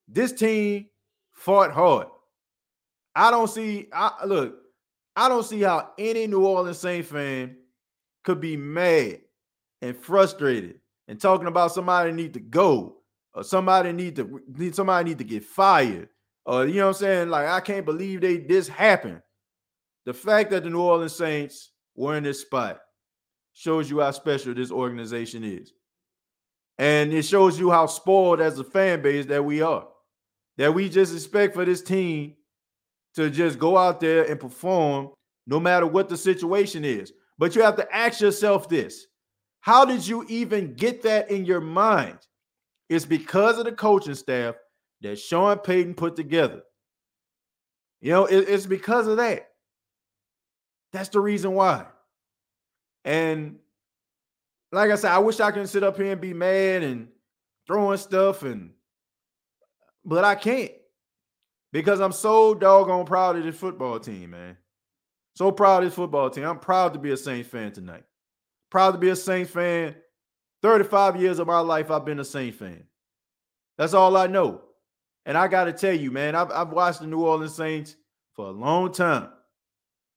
This 0.08 0.32
team 0.32 0.86
fought 1.32 1.72
hard. 1.72 2.08
I 3.14 3.30
don't 3.30 3.48
see 3.48 3.88
I 3.92 4.24
look, 4.24 4.56
I 5.14 5.28
don't 5.28 5.44
see 5.44 5.60
how 5.60 5.90
any 5.98 6.26
New 6.26 6.44
Orleans 6.44 6.78
Saints 6.78 7.10
fan 7.10 7.56
could 8.24 8.40
be 8.40 8.56
mad 8.56 9.20
and 9.82 9.96
frustrated 9.96 10.80
and 11.08 11.20
talking 11.20 11.46
about 11.46 11.72
somebody 11.72 12.12
need 12.12 12.34
to 12.34 12.40
go 12.40 12.96
or 13.34 13.42
somebody 13.42 13.92
need 13.92 14.16
to 14.16 14.40
need 14.56 14.74
somebody 14.74 15.10
need 15.10 15.18
to 15.18 15.24
get 15.24 15.44
fired 15.44 16.08
or 16.44 16.66
you 16.66 16.74
know 16.74 16.88
what 16.88 16.96
I'm 16.96 17.00
saying 17.00 17.28
like 17.30 17.46
I 17.46 17.60
can't 17.60 17.86
believe 17.86 18.20
they 18.20 18.38
this 18.38 18.68
happened 18.68 19.22
the 20.06 20.14
fact 20.14 20.50
that 20.50 20.64
the 20.64 20.70
New 20.70 20.80
Orleans 20.80 21.16
Saints 21.16 21.70
we're 21.94 22.16
in 22.16 22.24
this 22.24 22.40
spot 22.40 22.80
shows 23.52 23.90
you 23.90 24.00
how 24.00 24.10
special 24.10 24.54
this 24.54 24.70
organization 24.70 25.44
is. 25.44 25.72
And 26.78 27.12
it 27.12 27.24
shows 27.24 27.58
you 27.58 27.70
how 27.70 27.86
spoiled 27.86 28.40
as 28.40 28.58
a 28.58 28.64
fan 28.64 29.02
base 29.02 29.26
that 29.26 29.44
we 29.44 29.60
are. 29.60 29.86
That 30.56 30.72
we 30.72 30.88
just 30.88 31.14
expect 31.14 31.54
for 31.54 31.64
this 31.64 31.82
team 31.82 32.36
to 33.14 33.28
just 33.28 33.58
go 33.58 33.76
out 33.76 34.00
there 34.00 34.24
and 34.24 34.40
perform 34.40 35.10
no 35.46 35.60
matter 35.60 35.86
what 35.86 36.08
the 36.08 36.16
situation 36.16 36.84
is. 36.84 37.12
But 37.40 37.56
you 37.56 37.62
have 37.62 37.76
to 37.76 37.96
ask 37.96 38.20
yourself 38.20 38.68
this 38.68 39.06
how 39.60 39.86
did 39.86 40.06
you 40.06 40.26
even 40.28 40.74
get 40.74 41.02
that 41.02 41.30
in 41.30 41.46
your 41.46 41.60
mind? 41.60 42.18
It's 42.90 43.06
because 43.06 43.58
of 43.58 43.64
the 43.64 43.72
coaching 43.72 44.14
staff 44.14 44.56
that 45.00 45.18
Sean 45.18 45.58
Payton 45.58 45.94
put 45.94 46.16
together. 46.16 46.62
You 48.02 48.12
know, 48.12 48.26
it, 48.26 48.46
it's 48.48 48.66
because 48.66 49.06
of 49.06 49.16
that. 49.16 49.48
That's 50.92 51.08
the 51.08 51.20
reason 51.20 51.52
why. 51.54 51.86
And 53.06 53.58
like 54.70 54.90
I 54.90 54.96
said, 54.96 55.12
I 55.12 55.18
wish 55.18 55.40
I 55.40 55.50
could 55.50 55.68
sit 55.68 55.82
up 55.82 55.96
here 55.96 56.12
and 56.12 56.20
be 56.20 56.34
mad 56.34 56.82
and 56.82 57.08
throwing 57.66 57.98
stuff 57.98 58.42
and 58.42 58.72
but 60.04 60.24
I 60.24 60.34
can't 60.34 60.72
because 61.72 62.00
I'm 62.00 62.12
so 62.12 62.52
doggone 62.52 63.06
proud 63.06 63.36
of 63.36 63.44
this 63.44 63.56
football 63.56 63.98
team, 63.98 64.30
man. 64.30 64.56
So 65.40 65.50
proud 65.50 65.82
of 65.82 65.88
this 65.88 65.94
football 65.94 66.28
team. 66.28 66.44
I'm 66.44 66.58
proud 66.58 66.92
to 66.92 66.98
be 66.98 67.12
a 67.12 67.16
Saints 67.16 67.48
fan 67.48 67.72
tonight. 67.72 68.02
Proud 68.68 68.90
to 68.92 68.98
be 68.98 69.08
a 69.08 69.16
Saints 69.16 69.50
fan. 69.50 69.94
35 70.60 71.18
years 71.18 71.38
of 71.38 71.46
my 71.46 71.60
life, 71.60 71.90
I've 71.90 72.04
been 72.04 72.20
a 72.20 72.26
Saints 72.26 72.58
fan. 72.58 72.84
That's 73.78 73.94
all 73.94 74.18
I 74.18 74.26
know. 74.26 74.60
And 75.24 75.38
I 75.38 75.48
got 75.48 75.64
to 75.64 75.72
tell 75.72 75.94
you, 75.94 76.10
man, 76.10 76.34
I've, 76.34 76.50
I've 76.50 76.68
watched 76.68 77.00
the 77.00 77.06
New 77.06 77.24
Orleans 77.24 77.54
Saints 77.54 77.96
for 78.36 78.48
a 78.48 78.50
long 78.50 78.92
time, 78.92 79.30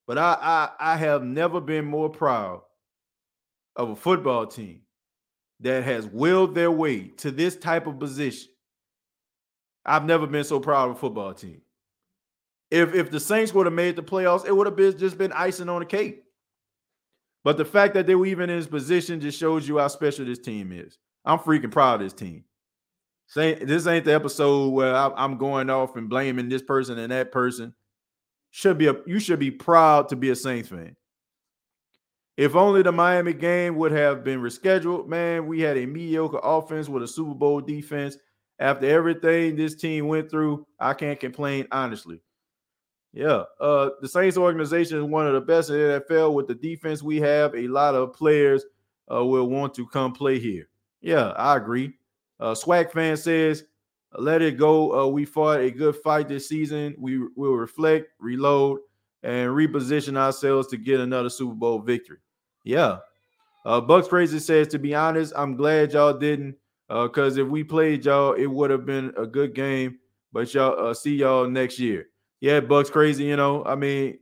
but 0.08 0.18
I, 0.18 0.38
I 0.42 0.94
I 0.94 0.98
have 0.98 1.24
never 1.24 1.62
been 1.62 1.86
more 1.86 2.10
proud 2.10 2.64
of 3.78 3.92
a 3.92 3.96
football 3.96 4.46
team 4.46 4.82
that 5.62 5.86
has 5.86 6.06
willed 6.06 6.54
their 6.54 6.70
way 6.70 7.08
to 7.20 7.32
this 7.32 7.56
type 7.56 7.88
of 7.88 7.98
position. 7.98 8.50
I've 9.86 10.04
never 10.04 10.28
been 10.28 10.44
so 10.44 10.60
proud 10.60 10.90
of 10.90 10.98
a 10.98 11.00
football 11.00 11.34
team. 11.34 11.62
If 12.74 12.96
if 12.96 13.12
the 13.12 13.20
Saints 13.20 13.54
would 13.54 13.68
have 13.68 13.74
made 13.74 13.96
the 13.96 14.02
playoffs, 14.02 14.48
it 14.48 14.52
would 14.52 14.66
have 14.66 14.76
been 14.76 14.98
just 14.98 15.16
been 15.16 15.32
icing 15.32 15.70
on 15.70 15.82
the 15.82 15.86
cake. 15.86 16.24
But 17.44 17.58
the 17.58 17.66
fact 17.66 17.94
that 17.94 18.08
they 18.08 18.16
were 18.16 18.26
even 18.26 18.50
in 18.50 18.58
this 18.58 18.66
position 18.66 19.22
just 19.22 19.40
shows 19.40 19.68
you 19.68 19.78
how 19.78 19.88
special 19.90 20.26
this 20.26 20.40
team 20.40 20.72
is. 20.72 20.98
I'm 21.24 21.38
freaking 21.38 21.72
proud 21.72 22.02
of 22.02 22.08
this 22.08 22.14
team. 22.14 22.46
this 23.36 23.86
ain't 23.86 24.06
the 24.06 24.16
episode 24.16 24.70
where 24.70 24.96
I'm 24.96 25.38
going 25.38 25.70
off 25.70 25.96
and 25.96 26.10
blaming 26.10 26.50
this 26.50 26.64
person 26.64 26.98
and 26.98 27.12
that 27.12 27.32
person. 27.32 27.76
Should 28.50 28.80
be 28.80 28.88
a 28.88 28.96
you 29.06 29.20
should 29.20 29.40
be 29.40 29.52
proud 29.52 30.10
to 30.10 30.16
be 30.16 30.32
a 30.32 30.36
Saints 30.36 30.70
fan. 30.70 30.96
If 32.38 32.56
only 32.56 32.82
the 32.82 32.92
Miami 32.92 33.34
game 33.34 33.76
would 33.76 33.92
have 33.92 34.24
been 34.24 34.42
rescheduled, 34.42 35.08
man, 35.08 35.46
we 35.46 35.62
had 35.62 35.78
a 35.78 35.86
mediocre 35.86 36.40
offense 36.42 36.90
with 36.90 37.04
a 37.04 37.08
Super 37.08 37.36
Bowl 37.36 37.62
defense. 37.62 38.18
After 38.58 38.88
everything 38.88 39.56
this 39.56 39.76
team 39.76 40.08
went 40.08 40.32
through, 40.32 40.66
I 40.80 40.96
can't 40.96 41.20
complain 41.20 41.68
honestly. 41.72 42.20
Yeah, 43.14 43.44
uh, 43.60 43.92
the 44.02 44.08
Saints 44.08 44.38
organization 44.38 44.98
is 44.98 45.04
one 45.04 45.28
of 45.28 45.34
the 45.34 45.42
best 45.42 45.70
in 45.70 45.76
the 45.76 46.04
NFL. 46.10 46.34
With 46.34 46.48
the 46.48 46.56
defense 46.56 47.04
we 47.04 47.18
have, 47.18 47.54
a 47.54 47.68
lot 47.68 47.94
of 47.94 48.14
players 48.14 48.66
uh, 49.12 49.24
will 49.24 49.48
want 49.48 49.76
to 49.76 49.86
come 49.88 50.14
play 50.14 50.40
here. 50.40 50.68
Yeah, 51.02 51.28
I 51.30 51.58
agree. 51.58 51.94
Uh, 52.40 52.56
Swag 52.56 52.92
fan 52.92 53.16
says, 53.16 53.66
"Let 54.18 54.42
it 54.42 54.58
go. 54.58 55.00
Uh, 55.00 55.08
we 55.08 55.26
fought 55.26 55.60
a 55.60 55.70
good 55.70 55.96
fight 55.98 56.28
this 56.28 56.50
season. 56.50 56.96
We 56.98 57.20
will 57.36 57.54
reflect, 57.54 58.08
reload, 58.20 58.80
and 59.22 59.52
reposition 59.52 60.18
ourselves 60.18 60.68
to 60.70 60.78
get 60.78 61.00
another 61.00 61.30
Super 61.30 61.54
Bowl 61.54 61.80
victory." 61.80 62.18
Yeah. 62.64 62.98
Uh, 63.66 63.80
Bucs 63.80 64.10
Crazy 64.10 64.40
says, 64.40 64.68
to 64.70 64.80
be 64.80 64.94
honest, 64.94 65.34
I'm 65.38 65.56
glad 65.56 65.94
y'all 65.94 66.14
didn't, 66.18 66.56
because 66.90 67.38
uh, 67.38 67.44
if 67.44 67.48
we 67.48 67.64
played 67.64 68.06
y'all, 68.06 68.34
it 68.34 68.48
would 68.48 68.72
have 68.72 68.86
been 68.86 69.14
a 69.18 69.26
good 69.26 69.54
game. 69.54 70.00
But 70.34 70.54
y'all 70.54 70.88
uh, 70.88 70.94
see 70.94 71.16
y'all 71.16 71.48
next 71.48 71.80
year. 71.80 72.08
Yeah, 72.44 72.60
Bucs 72.60 72.92
Crazy. 72.92 73.24
You 73.24 73.38
know, 73.38 73.64
I 73.64 73.76
mean, 73.76 74.20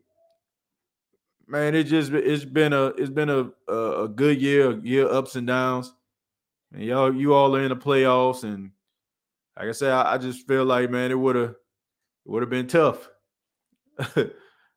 man, 1.48 1.74
it 1.74 1.86
just 1.86 2.12
it's 2.12 2.46
been 2.46 2.72
a 2.72 2.86
it's 2.90 3.10
been 3.10 3.32
a 3.32 3.50
a, 3.68 4.04
a 4.04 4.08
good 4.08 4.40
year, 4.40 4.80
year 4.84 5.12
ups 5.12 5.36
and 5.36 5.48
downs. 5.48 5.92
And 6.72 6.84
y'all, 6.84 7.12
you 7.12 7.34
all 7.34 7.56
are 7.56 7.64
in 7.64 7.70
the 7.70 7.76
playoffs, 7.76 8.44
and 8.44 8.70
like 9.58 9.70
I 9.70 9.72
said, 9.72 9.92
I, 9.92 10.14
I 10.14 10.18
just 10.20 10.48
feel 10.48 10.66
like 10.66 10.92
man, 10.92 11.10
it 11.10 11.18
would 11.18 11.36
have 11.36 11.56
would 12.26 12.44
have 12.44 12.52
been 12.52 12.68
tough. 12.68 13.10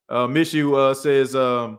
uh, 0.09 0.27
Miss 0.27 0.55
you 0.55 0.77
uh, 0.77 0.95
says, 0.95 1.37
um, 1.37 1.79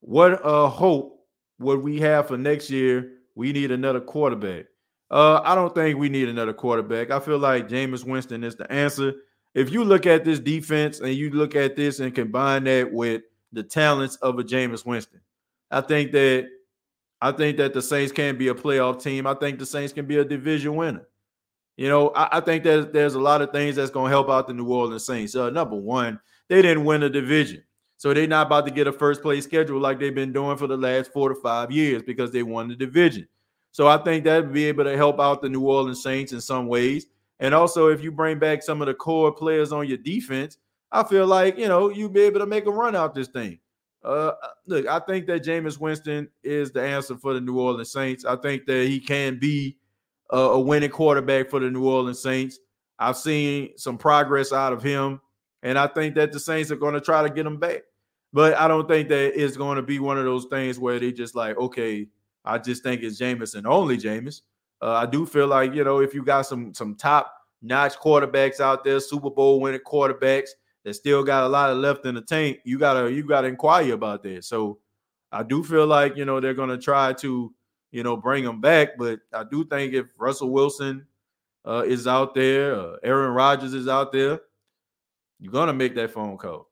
what 0.00 0.44
uh 0.44 0.66
hope 0.66 1.20
would 1.60 1.84
we 1.84 2.00
have 2.00 2.26
for 2.26 2.36
next 2.36 2.68
year? 2.68 3.12
We 3.36 3.52
need 3.52 3.70
another 3.70 4.00
quarterback. 4.00 4.64
Uh, 5.08 5.40
I 5.44 5.54
don't 5.54 5.72
think 5.72 6.00
we 6.00 6.08
need 6.08 6.28
another 6.28 6.52
quarterback. 6.52 7.12
I 7.12 7.20
feel 7.20 7.38
like 7.38 7.68
Jameis 7.68 8.02
Winston 8.02 8.42
is 8.42 8.56
the 8.56 8.68
answer. 8.72 9.14
If 9.54 9.72
you 9.72 9.84
look 9.84 10.06
at 10.06 10.24
this 10.24 10.38
defense 10.38 11.00
and 11.00 11.14
you 11.14 11.30
look 11.30 11.56
at 11.56 11.76
this 11.76 12.00
and 12.00 12.14
combine 12.14 12.64
that 12.64 12.92
with 12.92 13.22
the 13.52 13.62
talents 13.62 14.16
of 14.16 14.38
a 14.38 14.44
Jameis 14.44 14.84
Winston, 14.84 15.20
I 15.70 15.80
think 15.80 16.12
that 16.12 16.48
I 17.20 17.32
think 17.32 17.56
that 17.56 17.74
the 17.74 17.82
Saints 17.82 18.12
can 18.12 18.38
be 18.38 18.48
a 18.48 18.54
playoff 18.54 19.02
team. 19.02 19.26
I 19.26 19.34
think 19.34 19.58
the 19.58 19.66
Saints 19.66 19.92
can 19.92 20.06
be 20.06 20.18
a 20.18 20.24
division 20.24 20.76
winner. 20.76 21.08
You 21.76 21.88
know, 21.88 22.10
I, 22.10 22.38
I 22.38 22.40
think 22.40 22.64
that 22.64 22.92
there's 22.92 23.14
a 23.14 23.20
lot 23.20 23.42
of 23.42 23.50
things 23.50 23.76
that's 23.76 23.90
going 23.90 24.06
to 24.06 24.10
help 24.10 24.28
out 24.28 24.46
the 24.46 24.54
New 24.54 24.68
Orleans 24.68 25.06
Saints. 25.06 25.34
Uh, 25.34 25.50
number 25.50 25.76
one, 25.76 26.20
they 26.48 26.62
didn't 26.62 26.84
win 26.84 27.02
a 27.02 27.08
division. 27.08 27.62
So 27.96 28.14
they're 28.14 28.28
not 28.28 28.46
about 28.46 28.64
to 28.66 28.72
get 28.72 28.86
a 28.86 28.92
first 28.92 29.22
place 29.22 29.44
schedule 29.44 29.80
like 29.80 29.98
they've 29.98 30.14
been 30.14 30.32
doing 30.32 30.56
for 30.56 30.68
the 30.68 30.76
last 30.76 31.12
four 31.12 31.28
to 31.30 31.34
five 31.34 31.72
years 31.72 32.02
because 32.02 32.30
they 32.30 32.44
won 32.44 32.68
the 32.68 32.76
division. 32.76 33.26
So 33.72 33.88
I 33.88 33.98
think 33.98 34.24
that 34.24 34.44
would 34.44 34.52
be 34.52 34.66
able 34.66 34.84
to 34.84 34.96
help 34.96 35.20
out 35.20 35.42
the 35.42 35.48
New 35.48 35.62
Orleans 35.62 36.02
Saints 36.02 36.32
in 36.32 36.40
some 36.40 36.68
ways. 36.68 37.06
And 37.40 37.54
also, 37.54 37.88
if 37.88 38.02
you 38.02 38.10
bring 38.10 38.38
back 38.38 38.62
some 38.62 38.82
of 38.82 38.86
the 38.86 38.94
core 38.94 39.32
players 39.32 39.72
on 39.72 39.86
your 39.86 39.98
defense, 39.98 40.58
I 40.90 41.04
feel 41.04 41.26
like 41.26 41.58
you 41.58 41.68
know 41.68 41.90
you'll 41.90 42.08
be 42.08 42.22
able 42.22 42.40
to 42.40 42.46
make 42.46 42.66
a 42.66 42.70
run 42.70 42.96
out 42.96 43.14
this 43.14 43.28
thing. 43.28 43.58
Uh, 44.02 44.32
look, 44.66 44.86
I 44.86 45.00
think 45.00 45.26
that 45.26 45.44
Jameis 45.44 45.78
Winston 45.78 46.28
is 46.42 46.70
the 46.70 46.82
answer 46.82 47.16
for 47.16 47.34
the 47.34 47.40
New 47.40 47.58
Orleans 47.58 47.92
Saints. 47.92 48.24
I 48.24 48.36
think 48.36 48.64
that 48.66 48.86
he 48.86 49.00
can 49.00 49.38
be 49.38 49.76
a, 50.30 50.38
a 50.38 50.60
winning 50.60 50.90
quarterback 50.90 51.50
for 51.50 51.60
the 51.60 51.70
New 51.70 51.88
Orleans 51.88 52.22
Saints. 52.22 52.58
I've 52.98 53.16
seen 53.16 53.76
some 53.76 53.98
progress 53.98 54.52
out 54.52 54.72
of 54.72 54.82
him, 54.82 55.20
and 55.62 55.78
I 55.78 55.86
think 55.86 56.14
that 56.14 56.32
the 56.32 56.40
Saints 56.40 56.70
are 56.70 56.76
going 56.76 56.94
to 56.94 57.00
try 57.00 57.22
to 57.22 57.30
get 57.30 57.46
him 57.46 57.58
back. 57.58 57.82
But 58.32 58.54
I 58.54 58.68
don't 58.68 58.88
think 58.88 59.08
that 59.08 59.40
it's 59.40 59.56
going 59.56 59.76
to 59.76 59.82
be 59.82 59.98
one 59.98 60.18
of 60.18 60.24
those 60.24 60.46
things 60.46 60.78
where 60.78 60.98
they 60.98 61.12
just 61.12 61.34
like, 61.34 61.56
okay, 61.56 62.08
I 62.44 62.58
just 62.58 62.82
think 62.82 63.02
it's 63.02 63.20
Jameis 63.20 63.54
and 63.54 63.66
only 63.66 63.96
Jameis. 63.96 64.42
Uh, 64.80 64.92
I 64.92 65.06
do 65.06 65.26
feel 65.26 65.46
like 65.46 65.74
you 65.74 65.84
know 65.84 66.00
if 66.00 66.14
you 66.14 66.24
got 66.24 66.42
some 66.42 66.72
some 66.74 66.94
top 66.94 67.34
notch 67.62 67.96
quarterbacks 67.98 68.60
out 68.60 68.84
there, 68.84 69.00
Super 69.00 69.30
Bowl 69.30 69.60
winning 69.60 69.80
quarterbacks 69.80 70.50
that 70.84 70.94
still 70.94 71.24
got 71.24 71.44
a 71.44 71.48
lot 71.48 71.70
of 71.70 71.78
left 71.78 72.06
in 72.06 72.14
the 72.14 72.20
tank, 72.20 72.60
you 72.64 72.78
gotta 72.78 73.10
you 73.10 73.22
gotta 73.26 73.48
inquire 73.48 73.94
about 73.94 74.22
that. 74.22 74.44
So 74.44 74.78
I 75.32 75.42
do 75.42 75.64
feel 75.64 75.86
like 75.86 76.16
you 76.16 76.24
know 76.24 76.40
they're 76.40 76.54
gonna 76.54 76.78
try 76.78 77.12
to 77.14 77.52
you 77.90 78.02
know 78.02 78.16
bring 78.16 78.44
them 78.44 78.60
back, 78.60 78.90
but 78.98 79.20
I 79.32 79.44
do 79.44 79.64
think 79.64 79.94
if 79.94 80.06
Russell 80.16 80.50
Wilson 80.50 81.06
uh, 81.66 81.84
is 81.86 82.06
out 82.06 82.34
there, 82.34 82.74
uh, 82.74 82.96
Aaron 83.02 83.32
Rodgers 83.32 83.74
is 83.74 83.88
out 83.88 84.12
there, 84.12 84.40
you're 85.40 85.52
gonna 85.52 85.74
make 85.74 85.94
that 85.96 86.12
phone 86.12 86.36
call. 86.38 86.70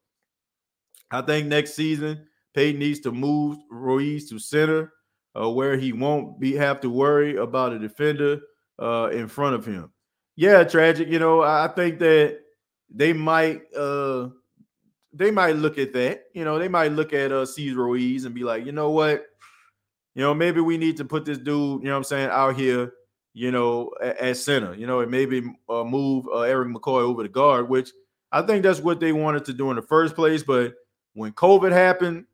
I 1.11 1.23
think 1.23 1.47
next 1.49 1.75
season 1.75 2.27
Payton 2.57 2.81
needs 2.81 3.01
to 3.01 3.13
move 3.13 3.59
Ruiz 3.71 4.31
to 4.31 4.39
center, 4.39 4.95
uh, 5.39 5.51
where 5.51 5.77
he 5.77 5.93
won't 5.93 6.41
be 6.41 6.55
have 6.55 6.81
to 6.81 6.91
worry 6.91 7.37
about 7.37 7.73
a 7.73 7.79
defender 7.79 8.41
uh, 8.81 9.09
in 9.13 9.29
front 9.29 9.55
of 9.55 9.65
him. 9.65 9.91
Yeah, 10.37 10.65
tragic. 10.65 11.09
You 11.09 11.19
know, 11.19 11.43
I 11.43 11.69
think 11.69 11.99
that 12.01 12.41
they 12.91 13.13
might 13.13 13.63
uh, 13.75 14.29
they 15.13 15.31
might 15.31 15.57
look 15.57 15.79
at 15.79 15.93
that. 15.95 16.25
You 16.35 16.45
know, 16.45 16.59
they 16.59 16.69
might 16.69 16.93
look 16.93 17.13
at 17.13 17.33
uh, 17.33 17.47
Cesar 17.47 17.77
Ruiz 17.77 18.25
and 18.25 18.35
be 18.35 18.45
like, 18.45 18.67
you 18.67 18.73
know 18.73 18.91
what, 18.91 19.25
you 20.15 20.23
know, 20.23 20.35
maybe 20.35 20.61
we 20.61 20.79
need 20.79 20.97
to 20.99 21.05
put 21.05 21.25
this 21.25 21.39
dude, 21.39 21.83
you 21.83 21.89
know, 21.89 21.97
I'm 21.97 22.05
saying, 22.05 22.31
out 22.31 22.57
here, 22.57 22.93
you 23.35 23.51
know, 23.51 23.91
at, 24.01 24.37
center. 24.37 24.75
You 24.75 24.87
know, 24.87 25.01
and 25.01 25.11
maybe 25.11 25.43
uh, 25.69 25.85
move 25.85 26.27
uh, 26.33 26.41
Erik 26.41 26.69
McCoy 26.69 27.03
over 27.03 27.23
the 27.23 27.29
guard, 27.29 27.69
which 27.69 27.91
I 28.33 28.43
think 28.43 28.63
that's 28.63 28.81
what 28.81 29.01
they 29.01 29.13
wanted 29.13 29.45
to 29.47 29.53
do 29.53 29.71
in 29.71 29.77
the 29.77 29.83
first 29.83 30.15
place, 30.15 30.43
but 30.43 30.75
when 31.15 31.33
COVID 31.33 31.73
happened, 31.73 32.27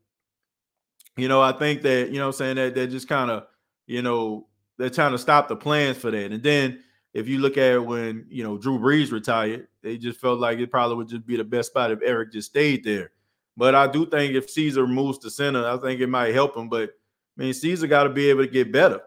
you 1.17 1.27
know, 1.27 1.41
I 1.41 1.51
think 1.51 1.81
that, 1.83 2.09
you 2.09 2.19
know 2.19 2.27
I'm 2.27 2.33
saying, 2.33 2.55
that 2.55 2.75
they 2.75 2.87
just 2.87 3.07
kind 3.07 3.29
of, 3.29 3.45
you 3.85 4.01
know, 4.01 4.47
they're 4.77 4.89
trying 4.89 5.11
to 5.11 5.17
stop 5.17 5.47
the 5.47 5.55
plans 5.55 5.97
for 5.97 6.11
that. 6.11 6.31
And 6.31 6.41
then 6.41 6.83
if 7.13 7.27
you 7.27 7.39
look 7.39 7.57
at 7.57 7.85
when, 7.85 8.25
you 8.29 8.43
know, 8.43 8.57
Drew 8.57 8.79
Brees 8.79 9.11
retired, 9.11 9.67
they 9.81 9.97
just 9.97 10.19
felt 10.19 10.39
like 10.39 10.59
it 10.59 10.71
probably 10.71 10.97
would 10.97 11.09
just 11.09 11.25
be 11.25 11.37
the 11.37 11.43
best 11.43 11.69
spot 11.69 11.91
if 11.91 12.01
Erik 12.01 12.31
just 12.31 12.49
stayed 12.49 12.83
there. 12.83 13.11
But 13.55 13.75
I 13.75 13.87
do 13.87 14.05
think 14.05 14.33
if 14.33 14.49
Cesar 14.49 14.87
moves 14.87 15.19
to 15.19 15.29
center, 15.29 15.67
I 15.67 15.77
think 15.77 16.01
it 16.01 16.07
might 16.07 16.33
help 16.33 16.57
him. 16.57 16.69
But 16.69 16.89
I 17.37 17.43
mean, 17.43 17.53
Cesar 17.53 17.87
got 17.87 18.03
to 18.03 18.09
be 18.09 18.29
able 18.29 18.45
to 18.45 18.51
get 18.51 18.71
better. 18.71 19.01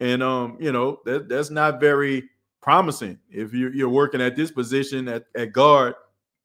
And 0.00 0.22
um, 0.22 0.58
you 0.60 0.72
know, 0.72 1.00
that, 1.06 1.28
that's 1.28 1.50
not 1.50 1.80
very 1.80 2.28
promising 2.60 3.18
if 3.30 3.54
you're, 3.54 3.74
you're 3.74 3.88
working 3.88 4.20
at 4.20 4.36
this 4.36 4.50
position 4.50 5.08
at, 5.08 5.24
at 5.34 5.52
guard 5.52 5.94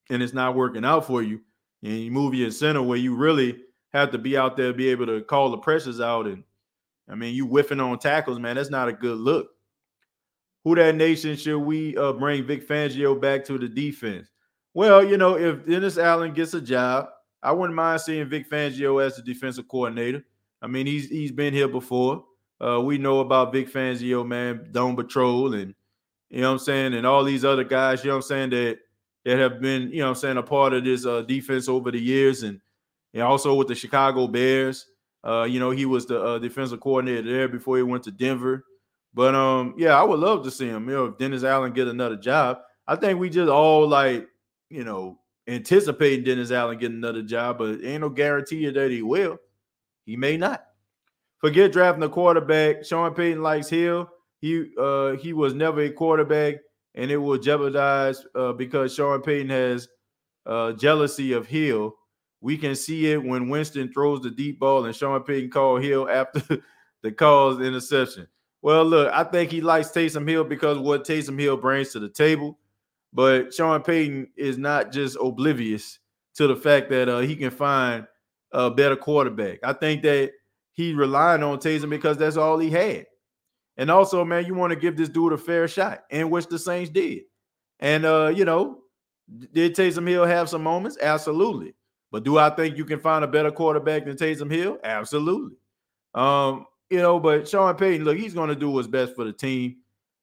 and 0.10 0.24
it's 0.24 0.34
not 0.34 0.56
working 0.56 0.86
out 0.86 1.06
for 1.06 1.22
you 1.22 1.42
and 1.84 2.00
you 2.00 2.12
move 2.12 2.34
your 2.34 2.50
center 2.50 2.82
where 2.82 2.98
you 2.98 3.16
really 3.16 3.60
have 3.98 4.12
to 4.12 4.18
be 4.18 4.38
out 4.38 4.58
there, 4.58 4.74
be 4.74 4.90
able 4.90 5.06
to 5.08 5.22
call 5.22 5.50
the 5.50 5.58
pressures 5.58 6.00
out. 6.00 6.28
And 6.28 6.44
I 7.10 7.16
mean, 7.16 7.36
you 7.36 7.46
whiffing 7.46 7.80
on 7.80 8.00
tackles, 8.00 8.40
man. 8.40 8.56
That's 8.56 8.70
not 8.70 8.88
a 8.88 8.94
good 8.94 9.18
look. 9.18 9.50
Who 10.64 10.76
that 10.76 10.96
nation 10.96 11.36
should 11.38 11.60
we 11.60 11.96
uh, 11.96 12.14
bring 12.14 12.46
Vic 12.46 12.68
Fangio 12.68 13.20
back 13.20 13.46
to 13.46 13.58
the 13.58 13.70
defense? 13.70 14.28
Well, 14.74 15.04
you 15.04 15.18
know, 15.18 15.38
if 15.38 15.66
Dennis 15.66 15.98
Allen 15.98 16.34
gets 16.34 16.54
a 16.54 16.62
job, 16.62 17.10
I 17.42 17.52
wouldn't 17.52 17.76
mind 17.76 18.02
seeing 18.02 18.28
Vic 18.28 18.50
Fangio 18.50 19.04
as 19.04 19.16
the 19.16 19.22
defensive 19.22 19.68
coordinator. 19.68 20.24
I 20.62 20.68
mean, 20.68 20.86
he's 20.86 21.08
he's 21.10 21.32
been 21.32 21.54
here 21.54 21.68
before. 21.68 22.26
Uh, 22.60 22.82
we 22.82 22.98
know 22.98 23.20
about 23.20 23.54
Vic 23.54 23.72
Fangio, 23.72 24.28
man, 24.28 24.68
Dome 24.72 24.96
Patrol, 24.96 25.54
and 25.54 25.74
you 26.30 26.42
know 26.42 26.48
what 26.48 26.54
I'm 26.54 26.66
saying, 26.66 26.94
and 26.96 27.06
all 27.06 27.24
these 27.24 27.46
other 27.46 27.64
guys, 27.64 28.04
you 28.04 28.10
know 28.10 28.18
what 28.18 28.26
I'm 28.26 28.28
saying, 28.28 28.50
that 28.50 28.80
that 29.26 29.38
have 29.38 29.62
been, 29.62 29.90
you 29.92 30.00
know 30.00 30.06
what 30.06 30.10
I'm 30.10 30.16
saying, 30.16 30.38
a 30.38 30.44
part 30.44 30.74
of 30.74 30.84
this 30.84 31.06
uh, 31.06 31.22
defense 31.22 31.70
over 31.70 31.92
the 31.92 32.00
years, 32.00 32.44
and, 32.44 32.60
and 33.14 33.24
also 33.24 33.54
with 33.56 33.68
the 33.68 33.76
Chicago 33.76 34.28
Bears. 34.28 34.86
Uh, 35.24 35.44
you 35.44 35.60
know, 35.60 35.72
he 35.72 35.86
was 35.86 36.06
the 36.06 36.22
uh, 36.22 36.40
defensive 36.40 36.80
coordinator 36.80 37.24
there 37.24 37.48
before 37.48 37.78
he 37.78 37.84
went 37.84 38.04
to 38.04 38.12
Denver. 38.12 38.64
But 39.14 39.36
um, 39.36 39.74
yeah, 39.78 40.00
I 40.00 40.04
would 40.04 40.20
love 40.20 40.44
to 40.44 40.52
see 40.52 40.68
him. 40.68 40.88
You 40.88 40.96
know, 40.96 41.06
if 41.06 41.18
Dennis 41.18 41.44
Allen 41.44 41.74
get 41.74 41.88
another 41.88 42.18
job, 42.18 42.60
I 42.88 42.96
think 42.96 43.20
we 43.20 43.30
just 43.30 43.50
all 43.50 43.88
like, 43.88 44.28
you 44.70 44.84
know, 44.84 45.20
anticipating 45.48 46.24
Dennis 46.24 46.52
Allen 46.52 46.78
getting 46.78 46.98
another 46.98 47.24
job, 47.24 47.58
but 47.58 47.84
ain't 47.84 48.02
no 48.02 48.10
guarantee 48.10 48.70
that 48.70 48.92
he 48.92 49.02
will. 49.02 49.38
He 50.06 50.16
may 50.16 50.38
not. 50.38 50.64
Forget 51.40 51.72
drafting 51.72 52.04
a 52.04 52.10
quarterback. 52.10 52.84
Sean 52.86 53.14
Payton 53.14 53.44
likes 53.44 53.70
Hill. 53.70 54.10
He 54.40 54.72
uh 54.78 55.12
he 55.14 55.34
was 55.34 55.54
never 55.54 55.82
a 55.82 55.90
quarterback, 55.90 56.56
and 56.96 57.10
it 57.12 57.18
will 57.18 57.38
jeopardize 57.38 58.24
uh, 58.36 58.54
because 58.54 58.94
Sean 58.94 59.22
Payton 59.22 59.50
has 59.50 59.88
uh 60.46 60.74
jealousy 60.74 61.34
of 61.34 61.48
Hill. 61.48 61.96
We 62.42 62.58
can 62.58 62.76
see 62.76 63.12
it 63.12 63.24
when 63.24 63.50
Winston 63.50 63.92
throws 63.92 64.22
the 64.22 64.30
deep 64.30 64.60
ball 64.60 64.86
and 64.86 64.96
Sean 64.96 65.22
Payton 65.24 65.50
called 65.50 65.84
Hill 65.84 66.08
after 66.10 66.62
the 67.02 67.12
calls 67.12 67.62
interception. 67.62 68.28
Well, 68.62 68.86
look, 68.86 69.12
I 69.14 69.24
think 69.24 69.52
he 69.52 69.62
likes 69.62 69.90
Taysom 69.90 70.28
Hill 70.28 70.44
because 70.44 70.78
what 70.78 71.06
Taysom 71.06 71.40
Hill 71.40 71.58
brings 71.58 71.92
to 71.94 72.00
the 72.00 72.10
table. 72.10 72.58
But 73.14 73.54
Sean 73.54 73.82
Payton 73.82 74.30
is 74.36 74.58
not 74.58 74.92
just 74.92 75.18
oblivious 75.22 76.00
to 76.36 76.48
the 76.48 76.56
fact 76.56 76.90
that 76.90 77.10
uh, 77.10 77.20
he 77.20 77.36
can 77.36 77.50
find 77.50 78.06
a 78.52 78.70
better 78.70 78.96
quarterback. 78.96 79.60
I 79.64 79.74
think 79.74 80.04
that 80.04 80.32
he 80.74 80.94
relying 80.94 81.44
on 81.44 81.58
Taysom 81.58 81.90
because 81.90 82.18
that's 82.18 82.38
all 82.38 82.60
he 82.60 82.70
had. 82.70 83.06
And 83.78 83.90
also, 83.92 84.24
man, 84.26 84.46
you 84.46 84.54
want 84.54 84.72
to 84.72 84.80
give 84.80 84.98
this 84.98 85.10
dude 85.10 85.34
a 85.34 85.38
fair 85.38 85.68
shot, 85.68 86.04
and 86.10 86.32
which 86.32 86.48
the 86.48 86.58
Saints 86.60 86.90
did. 86.90 87.24
And 87.80 88.06
uh, 88.06 88.32
you 88.36 88.46
know, 88.46 88.80
did 89.54 89.76
Taysom 89.76 90.08
Hill 90.08 90.26
have 90.26 90.50
some 90.50 90.64
moments? 90.64 90.98
Absolutely. 91.02 91.74
But 92.12 92.24
do 92.24 92.38
I 92.38 92.50
think 92.50 92.78
you 92.78 92.86
can 92.86 93.00
find 93.00 93.24
a 93.24 93.28
better 93.28 93.52
quarterback 93.52 94.06
than 94.06 94.16
Taysom 94.16 94.52
Hill? 94.52 94.80
Absolutely. 94.84 95.58
Um, 96.14 96.66
you 96.90 97.00
know, 97.00 97.20
but 97.20 97.48
Sean 97.48 97.76
Payton, 97.76 98.06
look, 98.06 98.18
he's 98.18 98.34
going 98.34 98.50
to 98.50 98.56
do 98.56 98.70
what's 98.70 98.88
best 98.88 99.16
for 99.16 99.26
the 99.26 99.34
team. 99.34 99.78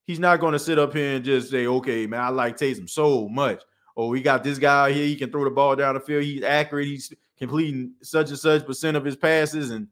He's 0.07 0.19
not 0.19 0.41
going 0.41 0.53
to 0.53 0.59
sit 0.59 0.79
up 0.79 0.95
here 0.95 1.17
and 1.17 1.25
just 1.25 1.51
say, 1.51 1.67
okay, 1.67 2.07
man, 2.07 2.21
I 2.21 2.29
like 2.29 2.57
Taysom 2.57 2.89
so 2.89 3.29
much. 3.29 3.63
Oh, 3.97 4.09
we 4.09 4.23
got 4.23 4.43
this 4.43 4.59
guy 4.59 4.93
here. 4.93 5.07
He 5.07 5.17
can 5.17 5.31
throw 5.31 5.45
the 5.45 5.51
ball 5.51 5.77
down 5.77 5.95
the 5.95 6.01
field. 6.01 6.25
He's 6.25 6.43
accurate. 6.43 6.87
He's 6.87 7.13
completing 7.39 7.93
such 8.03 8.31
and 8.31 8.39
such 8.39 8.67
percent 8.67 8.97
of 8.97 9.05
his 9.05 9.17
passes. 9.17 9.71
And 9.71 9.89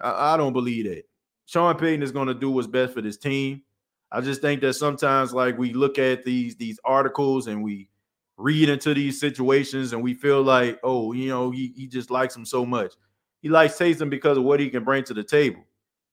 I, 0.00 0.34
I 0.34 0.36
don't 0.36 0.52
believe 0.52 0.84
that. 0.84 1.04
Sean 1.46 1.76
Payton 1.76 2.02
is 2.02 2.12
going 2.12 2.28
to 2.28 2.34
do 2.34 2.50
what's 2.50 2.66
best 2.66 2.94
for 2.94 3.02
this 3.02 3.16
team. 3.16 3.62
I 4.10 4.20
just 4.20 4.40
think 4.40 4.60
that 4.60 4.74
sometimes, 4.74 5.34
like 5.34 5.58
we 5.58 5.72
look 5.72 5.98
at 5.98 6.24
these 6.24 6.54
these 6.56 6.78
articles 6.84 7.48
and 7.48 7.62
we 7.62 7.88
read 8.36 8.68
into 8.68 8.94
these 8.94 9.20
situations 9.20 9.92
and 9.92 10.02
we 10.02 10.14
feel 10.14 10.42
like, 10.42 10.80
oh, 10.82 11.12
you 11.12 11.28
know, 11.28 11.50
he, 11.50 11.72
he 11.76 11.86
just 11.86 12.10
likes 12.10 12.34
him 12.34 12.44
so 12.44 12.66
much. 12.66 12.94
He 13.42 13.48
likes 13.48 13.78
Taysom 13.78 14.10
because 14.10 14.38
of 14.38 14.44
what 14.44 14.60
he 14.60 14.70
can 14.70 14.84
bring 14.84 15.04
to 15.04 15.14
the 15.14 15.22
table. 15.22 15.64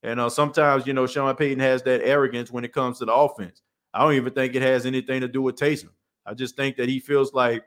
And 0.03 0.19
uh, 0.19 0.29
sometimes, 0.29 0.85
you 0.85 0.93
know, 0.93 1.07
Sean 1.07 1.35
Payton 1.35 1.59
has 1.59 1.83
that 1.83 2.01
arrogance 2.03 2.51
when 2.51 2.65
it 2.65 2.73
comes 2.73 2.99
to 2.99 3.05
the 3.05 3.13
offense. 3.13 3.61
I 3.93 4.01
don't 4.01 4.13
even 4.13 4.33
think 4.33 4.55
it 4.55 4.61
has 4.61 4.85
anything 4.85 5.21
to 5.21 5.27
do 5.27 5.41
with 5.41 5.55
Taysom. 5.55 5.89
I 6.25 6.33
just 6.33 6.55
think 6.55 6.77
that 6.77 6.89
he 6.89 6.99
feels 6.99 7.33
like, 7.33 7.63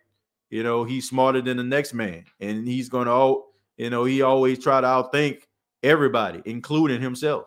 you 0.51 0.63
know, 0.63 0.85
he's 0.85 1.09
smarter 1.09 1.41
than 1.41 1.57
the 1.57 1.65
next 1.65 1.95
man, 1.95 2.25
and 2.41 2.67
he's 2.67 2.89
going 2.89 3.07
to, 3.07 3.13
all, 3.13 3.55
you 3.77 3.91
know, 3.91 4.05
he 4.05 4.23
always 4.23 4.63
try 4.63 4.81
to 4.81 4.87
outthink 4.87 5.43
everybody, 5.83 6.43
including 6.45 7.01
himself. 7.01 7.45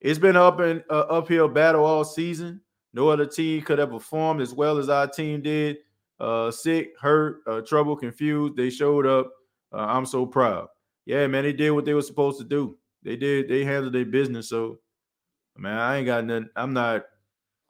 It's 0.00 0.18
been 0.18 0.36
up 0.36 0.60
and 0.60 0.82
uh, 0.90 1.06
uphill 1.10 1.48
battle 1.48 1.84
all 1.84 2.04
season. 2.04 2.60
No 2.92 3.08
other 3.08 3.26
team 3.26 3.62
could 3.62 3.78
have 3.78 3.90
performed 3.90 4.40
as 4.40 4.54
well 4.54 4.78
as 4.78 4.88
our 4.88 5.06
team 5.06 5.42
did. 5.42 5.78
Uh, 6.18 6.50
sick, 6.50 6.92
hurt, 7.00 7.42
uh, 7.46 7.60
trouble, 7.60 7.96
confused. 7.96 8.56
They 8.56 8.70
showed 8.70 9.06
up. 9.06 9.30
Uh, 9.72 9.86
I'm 9.86 10.06
so 10.06 10.26
proud. 10.26 10.68
Yeah, 11.06 11.26
man, 11.26 11.44
they 11.44 11.52
did 11.52 11.70
what 11.70 11.84
they 11.84 11.94
were 11.94 12.02
supposed 12.02 12.38
to 12.38 12.44
do. 12.44 12.76
They 13.02 13.16
did. 13.16 13.48
They 13.48 13.64
handled 13.64 13.94
their 13.94 14.04
business. 14.04 14.48
So, 14.48 14.78
man, 15.56 15.78
I 15.78 15.98
ain't 15.98 16.06
got 16.06 16.24
nothing. 16.24 16.50
I'm 16.56 16.72
not 16.72 17.04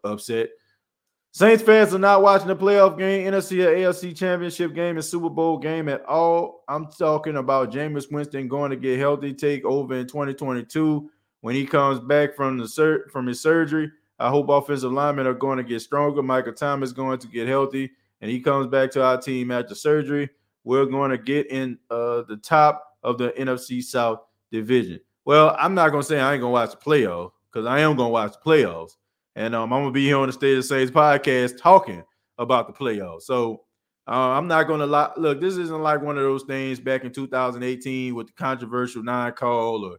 upset. 0.04 0.50
Saints 1.32 1.62
fans 1.62 1.94
are 1.94 1.98
not 1.98 2.22
watching 2.22 2.48
the 2.48 2.56
playoff 2.56 2.98
game, 2.98 3.30
NFC 3.30 3.64
or 3.64 3.74
AFC 3.74 4.16
championship 4.16 4.74
game, 4.74 4.96
and 4.96 5.04
Super 5.04 5.28
Bowl 5.28 5.58
game 5.58 5.88
at 5.88 6.04
all. 6.06 6.64
I'm 6.68 6.86
talking 6.86 7.36
about 7.36 7.70
Jameis 7.70 8.10
Winston 8.10 8.48
going 8.48 8.70
to 8.70 8.76
get 8.76 8.98
healthy, 8.98 9.34
take 9.34 9.64
over 9.64 9.94
in 9.94 10.06
2022 10.06 11.10
when 11.42 11.54
he 11.54 11.66
comes 11.66 12.00
back 12.00 12.34
from 12.34 12.56
the 12.56 12.66
sur- 12.66 13.06
from 13.10 13.26
his 13.26 13.40
surgery. 13.40 13.90
I 14.18 14.28
hope 14.28 14.48
offensive 14.48 14.92
linemen 14.92 15.26
are 15.26 15.34
going 15.34 15.58
to 15.58 15.64
get 15.64 15.80
stronger. 15.80 16.22
Michael 16.22 16.52
Thomas 16.52 16.90
is 16.90 16.92
going 16.92 17.18
to 17.20 17.28
get 17.28 17.46
healthy, 17.46 17.90
and 18.20 18.30
he 18.30 18.40
comes 18.40 18.66
back 18.66 18.90
to 18.92 19.02
our 19.04 19.20
team 19.20 19.50
after 19.50 19.74
surgery. 19.74 20.28
We're 20.64 20.86
going 20.86 21.10
to 21.10 21.18
get 21.18 21.50
in 21.50 21.78
uh, 21.90 22.22
the 22.28 22.38
top 22.42 22.84
of 23.02 23.18
the 23.18 23.30
NFC 23.30 23.82
South 23.82 24.20
division. 24.50 25.00
Well, 25.24 25.54
I'm 25.58 25.74
not 25.74 25.90
gonna 25.90 26.02
say 26.02 26.20
I 26.20 26.32
ain't 26.32 26.40
gonna 26.40 26.52
watch 26.52 26.70
the 26.70 26.78
playoffs 26.78 27.32
because 27.52 27.66
I 27.66 27.80
am 27.80 27.96
gonna 27.96 28.08
watch 28.08 28.32
the 28.32 28.38
playoffs, 28.38 28.92
and 29.36 29.54
um, 29.54 29.72
I'm 29.72 29.82
gonna 29.82 29.92
be 29.92 30.06
here 30.06 30.16
on 30.16 30.26
the 30.26 30.32
State 30.32 30.56
of 30.56 30.64
Saints 30.64 30.90
podcast 30.90 31.60
talking 31.60 32.02
about 32.38 32.66
the 32.66 32.72
playoffs. 32.72 33.22
So 33.22 33.64
uh, 34.06 34.30
I'm 34.30 34.48
not 34.48 34.64
gonna 34.68 34.86
lie. 34.86 35.10
Look, 35.18 35.40
this 35.40 35.56
isn't 35.58 35.82
like 35.82 36.00
one 36.00 36.16
of 36.16 36.22
those 36.22 36.44
things 36.44 36.80
back 36.80 37.04
in 37.04 37.12
2018 37.12 38.14
with 38.14 38.28
the 38.28 38.32
controversial 38.32 39.02
nine 39.02 39.32
call 39.32 39.84
or 39.84 39.98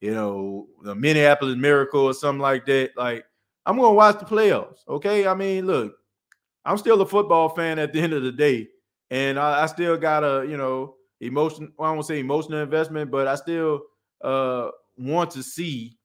you 0.00 0.12
know 0.12 0.66
the 0.82 0.94
Minneapolis 0.94 1.56
Miracle 1.56 2.02
or 2.02 2.14
something 2.14 2.42
like 2.42 2.66
that. 2.66 2.90
Like 2.96 3.24
I'm 3.66 3.76
gonna 3.76 3.92
watch 3.92 4.20
the 4.20 4.24
playoffs. 4.24 4.86
Okay, 4.88 5.26
I 5.26 5.34
mean, 5.34 5.66
look, 5.66 5.94
I'm 6.64 6.78
still 6.78 7.00
a 7.02 7.06
football 7.06 7.48
fan 7.48 7.78
at 7.78 7.92
the 7.92 8.00
end 8.00 8.12
of 8.12 8.22
the 8.22 8.32
day, 8.32 8.68
and 9.10 9.38
I, 9.38 9.64
I 9.64 9.66
still 9.66 9.96
got 9.96 10.22
a 10.22 10.46
you 10.48 10.56
know 10.56 10.94
emotion. 11.20 11.72
Well, 11.76 11.90
I 11.90 11.92
won't 11.92 12.06
say 12.06 12.20
emotional 12.20 12.60
investment, 12.60 13.10
but 13.10 13.26
I 13.26 13.34
still 13.34 13.82
uh, 14.22 14.70
want 14.96 15.32
to 15.32 15.42
see, 15.42 15.98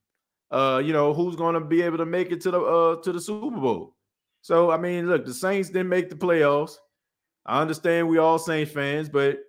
uh, 0.50 0.82
you 0.84 0.92
know, 0.92 1.14
who's 1.14 1.36
going 1.36 1.54
to 1.54 1.62
be 1.62 1.84
able 1.84 2.00
to 2.00 2.06
make 2.06 2.32
it 2.32 2.42
to 2.42 2.52
the 2.52 2.60
uh, 2.60 2.96
to 3.04 3.12
the 3.12 3.22
Super 3.22 3.58
Bowl. 3.58 3.96
So 4.42 4.72
I 4.72 4.78
mean, 4.78 5.08
look, 5.08 5.26
the 5.26 5.34
Saints 5.34 5.70
didn't 5.70 5.90
make 5.90 6.10
the 6.10 6.16
playoffs. 6.16 6.78
I 7.46 7.62
understand 7.62 8.10
we 8.10 8.18
all 8.18 8.40
Saints 8.40 8.72
fans, 8.72 9.08
but 9.08 9.40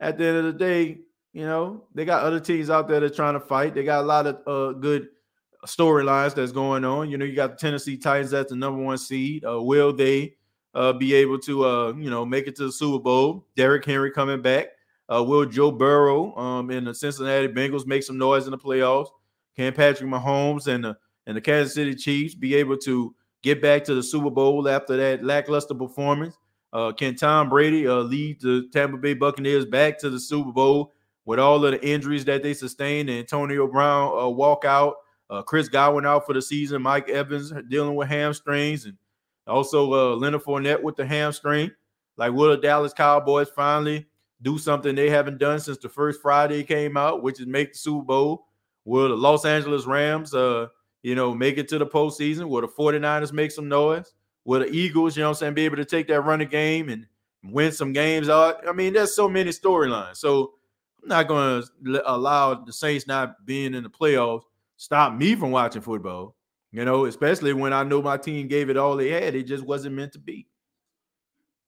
at 0.00 0.16
the 0.16 0.26
end 0.26 0.36
of 0.38 0.44
the 0.44 0.52
day, 0.52 0.98
you 1.32 1.44
know, 1.44 1.84
they 1.94 2.04
got 2.04 2.22
other 2.22 2.40
teams 2.40 2.70
out 2.70 2.88
there 2.88 3.00
that 3.00 3.12
are 3.12 3.14
trying 3.14 3.34
to 3.34 3.40
fight. 3.40 3.74
They 3.74 3.84
got 3.84 4.02
a 4.02 4.06
lot 4.06 4.26
of 4.26 4.36
uh, 4.46 4.78
good 4.78 5.08
storylines 5.66 6.34
that's 6.34 6.52
going 6.52 6.84
on. 6.84 7.10
You 7.10 7.18
know, 7.18 7.24
you 7.24 7.34
got 7.34 7.50
the 7.50 7.56
Tennessee 7.56 7.96
Titans 7.96 8.30
that's 8.30 8.50
the 8.50 8.56
number 8.56 8.82
one 8.82 8.98
seed. 8.98 9.44
Uh, 9.44 9.60
will 9.62 9.92
they 9.92 10.34
uh, 10.74 10.92
be 10.92 11.14
able 11.14 11.38
to, 11.40 11.64
uh, 11.64 11.92
you 11.94 12.10
know, 12.10 12.24
make 12.24 12.46
it 12.46 12.56
to 12.56 12.66
the 12.66 12.72
Super 12.72 13.02
Bowl? 13.02 13.46
Derrick 13.56 13.84
Henry 13.84 14.10
coming 14.10 14.42
back. 14.42 14.68
Uh, 15.12 15.24
will 15.24 15.46
Joe 15.46 15.70
Burrow 15.70 16.36
um, 16.36 16.70
and 16.70 16.86
the 16.86 16.94
Cincinnati 16.94 17.48
Bengals 17.48 17.86
make 17.86 18.02
some 18.02 18.18
noise 18.18 18.44
in 18.44 18.50
the 18.50 18.58
playoffs? 18.58 19.08
Can 19.56 19.72
Patrick 19.72 20.08
Mahomes 20.08 20.66
and 20.66 20.84
the 20.84 20.96
and 21.26 21.36
the 21.36 21.40
Kansas 21.40 21.74
City 21.74 21.94
Chiefs 21.94 22.34
be 22.34 22.54
able 22.54 22.76
to 22.78 23.14
get 23.42 23.60
back 23.60 23.84
to 23.84 23.94
the 23.94 24.02
Super 24.02 24.30
Bowl 24.30 24.68
after 24.68 24.96
that 24.96 25.24
lackluster 25.24 25.74
performance? 25.74 26.36
Uh, 26.72 26.92
can 26.92 27.14
Tom 27.14 27.48
Brady 27.48 27.86
uh, 27.86 27.96
lead 27.96 28.40
the 28.40 28.68
Tampa 28.72 28.98
Bay 28.98 29.14
Buccaneers 29.14 29.64
back 29.64 29.98
to 29.98 30.10
the 30.10 30.20
Super 30.20 30.52
Bowl 30.52 30.92
with 31.24 31.38
all 31.38 31.64
of 31.64 31.72
the 31.72 31.86
injuries 31.86 32.24
that 32.26 32.42
they 32.42 32.54
sustained? 32.54 33.08
And 33.08 33.18
Antonio 33.20 33.66
Brown 33.66 34.36
walk 34.36 34.64
out, 34.64 34.96
uh, 35.30 35.42
Chris 35.42 35.68
Godwin 35.68 36.06
out 36.06 36.26
for 36.26 36.32
the 36.32 36.42
season, 36.42 36.82
Mike 36.82 37.08
Evans 37.08 37.52
dealing 37.68 37.94
with 37.94 38.08
hamstrings, 38.08 38.86
and 38.86 38.96
also 39.46 39.92
uh, 39.92 40.16
Leonard 40.16 40.42
Fournette 40.42 40.82
with 40.82 40.96
the 40.96 41.06
hamstring. 41.06 41.70
Like 42.16 42.32
will 42.32 42.50
the 42.50 42.56
Dallas 42.56 42.92
Cowboys 42.92 43.48
finally 43.48 44.06
do 44.42 44.58
something 44.58 44.94
they 44.94 45.10
haven't 45.10 45.38
done 45.38 45.60
since 45.60 45.78
the 45.78 45.88
first 45.88 46.20
Friday 46.20 46.62
came 46.62 46.96
out, 46.96 47.22
which 47.22 47.40
is 47.40 47.46
make 47.46 47.72
the 47.72 47.78
Super 47.78 48.04
Bowl. 48.04 48.46
Will 48.84 49.08
the 49.08 49.16
Los 49.16 49.44
Angeles 49.44 49.86
Rams, 49.86 50.34
uh, 50.34 50.68
you 51.02 51.14
know, 51.14 51.34
make 51.34 51.58
it 51.58 51.68
to 51.68 51.78
the 51.78 51.86
postseason? 51.86 52.48
Will 52.48 52.62
the 52.62 52.68
49ers 52.68 53.32
make 53.32 53.50
some 53.50 53.68
noise? 53.68 54.14
Will 54.44 54.60
the 54.60 54.70
Eagles, 54.70 55.16
you 55.16 55.22
know 55.22 55.28
I'm 55.28 55.34
saying, 55.34 55.54
be 55.54 55.64
able 55.64 55.76
to 55.76 55.84
take 55.84 56.08
that 56.08 56.22
running 56.22 56.48
game 56.48 56.88
and 56.88 57.06
win 57.44 57.70
some 57.72 57.92
games? 57.92 58.28
I 58.30 58.54
mean, 58.74 58.94
there's 58.94 59.14
so 59.14 59.28
many 59.28 59.50
storylines. 59.50 60.16
So 60.16 60.54
I'm 61.02 61.08
not 61.08 61.28
going 61.28 61.62
to 61.84 62.10
allow 62.10 62.54
the 62.54 62.72
Saints 62.72 63.06
not 63.06 63.44
being 63.44 63.74
in 63.74 63.82
the 63.82 63.90
playoffs 63.90 64.42
stop 64.78 65.12
me 65.12 65.34
from 65.34 65.50
watching 65.50 65.82
football, 65.82 66.34
you 66.72 66.84
know, 66.86 67.04
especially 67.04 67.52
when 67.52 67.74
I 67.74 67.82
know 67.82 68.00
my 68.00 68.16
team 68.16 68.48
gave 68.48 68.70
it 68.70 68.78
all 68.78 68.96
they 68.96 69.10
had. 69.10 69.34
It 69.34 69.42
just 69.42 69.64
wasn't 69.64 69.96
meant 69.96 70.12
to 70.14 70.18
be. 70.18 70.46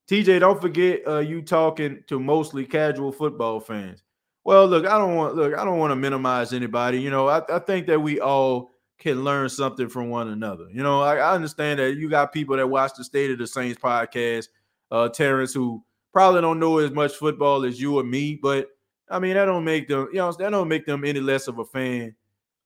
TJ, 0.08 0.40
don't 0.40 0.60
forget 0.60 1.02
uh, 1.06 1.18
you 1.18 1.42
talking 1.42 2.02
to 2.06 2.18
mostly 2.18 2.64
casual 2.64 3.12
football 3.12 3.60
fans. 3.60 4.02
Well, 4.42 4.66
look, 4.66 4.86
I 4.86 4.96
don't 4.96 5.14
want 5.14 5.36
look, 5.36 5.54
I 5.54 5.64
don't 5.64 5.78
want 5.78 5.90
to 5.90 5.96
minimize 5.96 6.52
anybody. 6.52 7.00
You 7.00 7.10
know, 7.10 7.28
I, 7.28 7.42
I 7.54 7.58
think 7.58 7.86
that 7.88 8.00
we 8.00 8.18
all 8.20 8.70
can 8.98 9.22
learn 9.22 9.48
something 9.48 9.88
from 9.88 10.08
one 10.08 10.28
another. 10.28 10.66
You 10.72 10.82
know, 10.82 11.02
I, 11.02 11.16
I, 11.16 11.34
understand 11.34 11.78
that 11.78 11.96
you 11.96 12.08
got 12.08 12.32
people 12.32 12.56
that 12.56 12.66
watch 12.66 12.92
the 12.96 13.04
State 13.04 13.30
of 13.30 13.38
the 13.38 13.46
Saints 13.46 13.80
podcast, 13.80 14.48
uh, 14.90 15.08
Terrence, 15.08 15.54
who 15.54 15.82
probably 16.12 16.40
don't 16.40 16.58
know 16.58 16.78
as 16.78 16.90
much 16.90 17.14
football 17.14 17.64
as 17.64 17.80
you 17.80 17.98
or 17.98 18.02
me, 18.02 18.34
but 18.34 18.68
I 19.08 19.18
mean 19.18 19.34
that 19.34 19.44
don't 19.44 19.64
make 19.64 19.88
them, 19.88 20.08
you 20.12 20.18
know, 20.18 20.32
that 20.32 20.50
don't 20.50 20.68
make 20.68 20.86
them 20.86 21.04
any 21.04 21.20
less 21.20 21.48
of 21.48 21.58
a 21.58 21.64
fan 21.64 22.14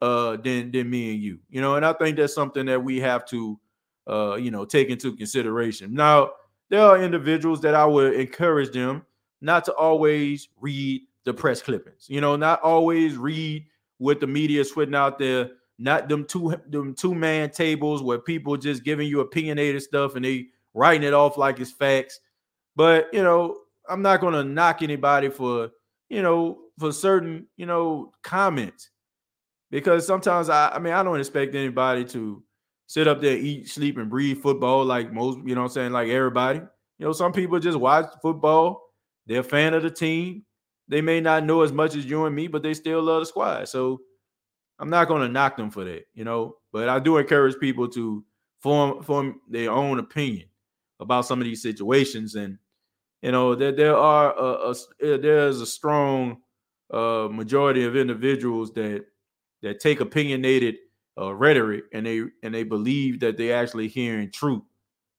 uh 0.04 0.36
than 0.36 0.70
than 0.70 0.90
me 0.90 1.12
and 1.14 1.22
you. 1.22 1.38
You 1.48 1.60
know, 1.60 1.76
and 1.76 1.86
I 1.86 1.92
think 1.92 2.16
that's 2.16 2.34
something 2.34 2.66
that 2.66 2.82
we 2.82 3.00
have 3.00 3.24
to 3.26 3.58
uh, 4.06 4.34
you 4.34 4.50
know, 4.50 4.64
take 4.64 4.88
into 4.88 5.16
consideration. 5.16 5.94
Now, 5.94 6.32
there 6.68 6.82
are 6.82 7.02
individuals 7.02 7.60
that 7.62 7.74
I 7.74 7.84
would 7.84 8.14
encourage 8.14 8.72
them 8.72 9.04
not 9.40 9.64
to 9.66 9.72
always 9.72 10.48
read 10.60 11.02
the 11.24 11.32
press 11.32 11.62
clippings. 11.62 12.06
You 12.08 12.20
know, 12.20 12.36
not 12.36 12.62
always 12.62 13.16
read 13.16 13.64
what 13.98 14.20
the 14.20 14.26
media 14.26 14.60
is 14.60 14.72
putting 14.72 14.94
out 14.94 15.18
there 15.18 15.50
not 15.78 16.08
them 16.08 16.24
two 16.24 16.54
them 16.68 16.94
two 16.94 17.14
man 17.14 17.50
tables 17.50 18.02
where 18.02 18.18
people 18.18 18.56
just 18.56 18.84
giving 18.84 19.08
you 19.08 19.20
opinionated 19.20 19.82
stuff 19.82 20.14
and 20.14 20.24
they 20.24 20.46
writing 20.72 21.06
it 21.06 21.14
off 21.14 21.36
like 21.36 21.58
it's 21.58 21.72
facts. 21.72 22.20
But 22.76 23.08
you 23.12 23.22
know, 23.22 23.58
I'm 23.88 24.02
not 24.02 24.20
gonna 24.20 24.44
knock 24.44 24.82
anybody 24.82 25.30
for 25.30 25.70
you 26.08 26.22
know 26.22 26.58
for 26.78 26.92
certain 26.92 27.46
you 27.56 27.66
know 27.66 28.12
comments 28.22 28.90
because 29.74 30.06
sometimes 30.06 30.48
I 30.48 30.68
I 30.68 30.78
mean 30.78 30.92
I 30.92 31.02
don't 31.02 31.18
expect 31.18 31.54
anybody 31.54 32.04
to 32.06 32.42
sit 32.86 33.08
up 33.08 33.20
there 33.20 33.36
eat 33.36 33.68
sleep 33.68 33.98
and 33.98 34.08
breathe 34.08 34.40
football 34.40 34.84
like 34.84 35.12
most 35.12 35.38
you 35.44 35.54
know 35.54 35.62
what 35.62 35.68
I'm 35.68 35.72
saying 35.72 35.92
like 35.92 36.08
everybody. 36.08 36.60
You 36.98 37.06
know 37.06 37.12
some 37.12 37.32
people 37.32 37.58
just 37.58 37.78
watch 37.78 38.06
football 38.22 38.82
they're 39.26 39.40
a 39.40 39.44
fan 39.44 39.74
of 39.74 39.82
the 39.82 39.90
team. 39.90 40.44
They 40.86 41.00
may 41.00 41.20
not 41.20 41.44
know 41.44 41.62
as 41.62 41.72
much 41.72 41.96
as 41.96 42.06
you 42.06 42.24
and 42.24 42.36
me 42.36 42.46
but 42.46 42.62
they 42.62 42.72
still 42.72 43.02
love 43.02 43.22
the 43.22 43.26
squad. 43.26 43.68
So 43.68 44.00
I'm 44.78 44.90
not 44.90 45.08
to 45.08 45.28
knock 45.28 45.56
them 45.56 45.70
for 45.70 45.84
that, 45.84 46.04
you 46.14 46.24
know, 46.24 46.56
but 46.72 46.88
I 46.88 47.00
do 47.00 47.18
encourage 47.18 47.58
people 47.58 47.88
to 47.90 48.24
form 48.60 49.02
form 49.02 49.40
their 49.48 49.72
own 49.72 49.98
opinion 49.98 50.48
about 51.00 51.26
some 51.26 51.40
of 51.40 51.44
these 51.46 51.62
situations, 51.62 52.36
and 52.36 52.58
you 53.22 53.32
know 53.32 53.56
that 53.56 53.76
there, 53.76 53.88
there 53.88 53.96
are 53.96 54.34
a, 54.38 54.74
a, 55.02 55.18
there's 55.18 55.60
a 55.60 55.66
strong 55.66 56.38
uh, 56.92 57.28
majority 57.30 57.84
of 57.84 57.96
individuals 57.96 58.72
that 58.74 59.04
that 59.64 59.80
take 59.80 60.00
opinionated 60.00 60.76
uh, 61.20 61.34
rhetoric 61.34 61.84
and 61.92 62.06
they 62.06 62.22
and 62.42 62.54
they 62.54 62.62
believe 62.62 63.20
that 63.20 63.36
they 63.36 63.52
actually 63.52 63.88
hearing 63.88 64.30
truth, 64.30 64.62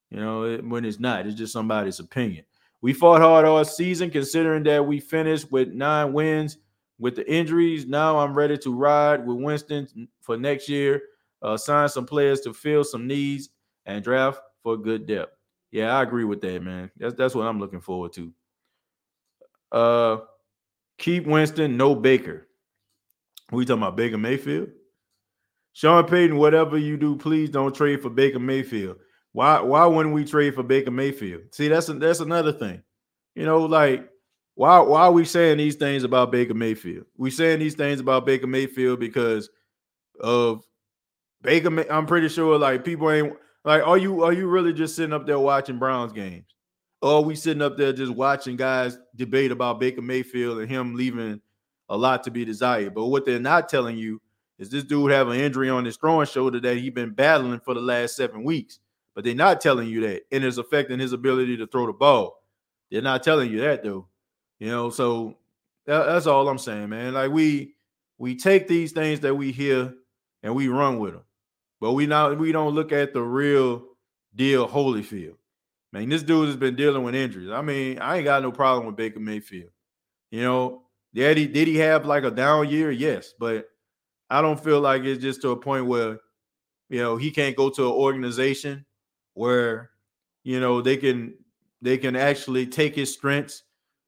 you 0.10 0.20
know, 0.20 0.58
when 0.58 0.86
it's 0.86 1.00
not, 1.00 1.26
it's 1.26 1.36
just 1.36 1.54
somebody's 1.54 2.00
opinion. 2.00 2.46
We 2.82 2.93
fought 2.93 3.22
hard 3.22 3.46
all 3.46 3.66
season, 3.66 4.10
considering 4.10 4.64
that 4.64 4.86
we 4.86 5.00
finished 5.00 5.52
with 5.52 5.70
nine 5.70 6.14
wins 6.14 6.58
with 7.00 7.16
the 7.16 7.30
injuries, 7.30 7.86
now 7.86 8.20
I'm 8.20 8.34
ready 8.34 8.58
to 8.60 8.74
ride 8.74 9.26
with 9.26 9.38
Winston 9.38 10.08
for 10.22 10.38
next 10.38 10.70
year. 10.70 11.02
Uh, 11.41 11.58
sign 11.58 11.89
some 11.89 12.06
players 12.06 12.41
to 12.41 12.54
fill 12.54 12.84
some 12.84 13.08
needs 13.08 13.50
and 13.86 14.04
draft 14.04 14.39
for 14.64 14.78
good 14.78 15.06
depth. 15.06 15.34
Yeah, 15.72 15.98
I 15.98 16.04
agree 16.04 16.24
with 16.24 16.41
that, 16.41 16.64
man. 16.64 16.89
That's 16.98 17.14
that's 17.16 17.36
what 17.36 17.48
I'm 17.48 17.60
looking 17.60 17.82
forward 17.82 18.14
to. 18.14 18.32
Uh, 19.72 20.18
keep 20.98 21.28
Winston, 21.28 21.76
no 21.76 21.96
Baker. 21.96 22.45
We 23.52 23.66
talking 23.66 23.84
about 23.84 23.96
Baker 23.96 24.18
Mayfield? 24.18 24.70
Sean 25.74 26.06
Payton, 26.06 26.38
whatever 26.38 26.78
you 26.78 26.98
do, 26.98 27.16
please 27.18 27.50
don't 27.50 27.76
trade 27.76 28.02
for 28.02 28.10
Baker 28.10 28.39
Mayfield. 28.39 28.98
Why 29.34 29.60
why 29.60 29.86
wouldn't 29.86 30.16
we 30.16 30.24
trade 30.24 30.56
for 30.56 30.64
Baker 30.64 30.91
Mayfield? 30.91 31.41
See, 31.52 31.68
that's 31.68 31.89
a, 31.89 31.93
that's 31.93 32.22
another 32.22 32.54
thing. 32.54 32.82
You 33.36 33.46
know, 33.46 33.66
like 33.66 34.10
why 34.56 34.80
why 34.80 35.02
are 35.02 35.12
we 35.12 35.26
saying 35.26 35.58
these 35.58 35.76
things 35.76 36.06
about 36.06 36.32
Baker 36.32 36.54
Mayfield? 36.54 37.06
We 37.18 37.30
saying 37.30 37.60
these 37.60 37.76
things 37.76 38.00
about 38.00 38.26
Baker 38.26 38.48
Mayfield 38.48 39.02
because 39.02 39.50
of 40.22 40.64
Baker. 41.41 41.70
May, 41.70 41.88
I'm 41.89 42.06
pretty 42.06 42.30
sure 42.30 42.58
like 42.58 42.86
people 42.86 43.12
ain't 43.12 43.34
like 43.66 43.86
are 43.86 43.98
you 43.98 44.24
are 44.24 44.32
you 44.32 44.48
really 44.48 44.72
just 44.72 44.96
sitting 44.96 45.14
up 45.14 45.28
there 45.28 45.39
watching 45.39 45.78
Browns 45.78 46.14
games? 46.14 46.56
Or 47.02 47.16
are 47.16 47.22
we 47.22 47.36
sitting 47.36 47.62
up 47.62 47.76
there 47.76 47.91
just 47.91 48.14
watching 48.14 48.56
guys 48.56 48.98
debate 49.18 49.52
about 49.52 49.82
Baker 49.82 50.02
Mayfield 50.02 50.60
and 50.60 50.70
him 50.70 50.96
leaving 50.96 51.41
a 51.90 51.98
lot 51.98 52.24
to 52.24 52.32
be 52.32 52.46
desired? 52.46 52.94
But 52.94 53.06
what 53.06 53.26
they're 53.26 53.40
not 53.40 53.70
telling 53.70 53.98
you 53.98 54.22
is 54.58 54.70
this 54.70 54.84
dude 54.84 55.12
have 55.12 55.28
an 55.28 55.40
injury 55.40 55.70
on 55.70 55.86
his 55.86 55.98
throwing 55.98 56.28
shoulder 56.28 56.60
that 56.62 56.78
he's 56.78 56.92
been 56.92 57.12
battling 57.12 57.60
for 57.60 57.74
the 57.74 57.82
last 57.82 58.16
seven 58.16 58.44
weeks. 58.44 58.80
But 59.14 59.24
they're 59.24 59.36
not 59.36 59.62
telling 59.62 59.88
you 59.88 60.02
that, 60.02 60.24
and 60.32 60.44
it's 60.44 60.58
affecting 60.58 61.00
his 61.00 61.14
ability 61.14 61.58
to 61.58 61.68
throw 61.68 61.88
the 61.88 61.94
ball. 61.94 62.42
They're 62.92 63.02
not 63.02 63.24
telling 63.24 63.50
you 63.50 63.62
that 63.62 63.84
though. 63.84 64.08
You 64.60 64.70
know, 64.70 64.90
so 64.90 65.38
that, 65.86 66.06
that's 66.06 66.28
all 66.28 66.48
I'm 66.48 66.58
saying, 66.58 66.90
man. 66.90 67.14
Like 67.14 67.32
we 67.32 67.76
we 68.18 68.36
take 68.36 68.68
these 68.68 68.92
things 68.92 69.22
that 69.22 69.36
we 69.36 69.52
hear 69.52 69.94
and 70.44 70.54
we 70.56 70.68
run 70.68 71.00
with 71.00 71.14
them, 71.14 71.24
but 71.80 71.94
we 71.94 72.08
not 72.08 72.38
we 72.38 72.52
don't 72.52 72.76
look 72.76 72.92
at 72.92 73.14
the 73.14 73.22
real 73.22 73.84
deal 74.36 74.68
Holyfield. 74.68 75.36
Man, 75.94 76.10
this 76.10 76.24
dude 76.24 76.48
has 76.48 76.58
been 76.58 76.76
dealing 76.76 77.04
with 77.04 77.16
injuries. 77.16 77.50
I 77.50 77.62
mean, 77.62 78.00
I 78.00 78.18
ain't 78.18 78.26
got 78.26 78.44
no 78.44 78.52
problem 78.52 78.86
with 78.86 78.98
Baker 78.98 79.22
Mayfield. 79.22 79.70
You 80.30 80.42
know, 80.42 80.82
did 81.16 81.38
he 81.38 81.47
did 81.47 81.68
he 81.68 81.78
have 81.78 82.05
like 82.05 82.26
a 82.26 82.32
down 82.32 82.70
year? 82.70 82.91
Yes, 82.91 83.34
but 83.39 83.70
I 84.30 84.41
don't 84.41 84.61
feel 84.61 84.82
like 84.82 85.03
it's 85.03 85.22
just 85.22 85.41
to 85.41 85.51
a 85.51 85.55
point 85.55 85.86
where 85.86 86.20
you 86.89 86.99
know 86.99 87.16
he 87.16 87.32
can't 87.32 87.55
go 87.55 87.70
to 87.70 87.86
an 87.86 87.93
organization 87.93 88.86
where 89.34 89.91
you 90.43 90.59
know 90.59 90.82
they 90.82 90.97
can 90.97 91.34
they 91.82 91.97
can 91.97 92.18
actually 92.18 92.68
take 92.68 92.95
his 92.95 93.13
strengths 93.13 93.63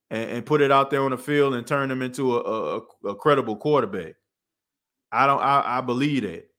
and, 0.09 0.29
and, 0.31 0.45
put 0.45 0.61
it 0.61 0.71
out 0.71 0.89
there 0.89 1.03
on 1.03 1.11
the 1.11 1.17
field 1.17 1.53
and 1.53 1.67
turn 1.67 1.91
him 1.91 2.01
into 2.01 2.37
a, 2.37 2.39
a, 2.39 3.09
a 3.09 3.15
credible 3.15 3.57
quarterback. 3.57 4.15
I 5.11 5.27
don't. 5.27 5.41
I, 5.41 5.77
I 5.77 5.81
believe 5.81 6.23
that. 6.23 6.49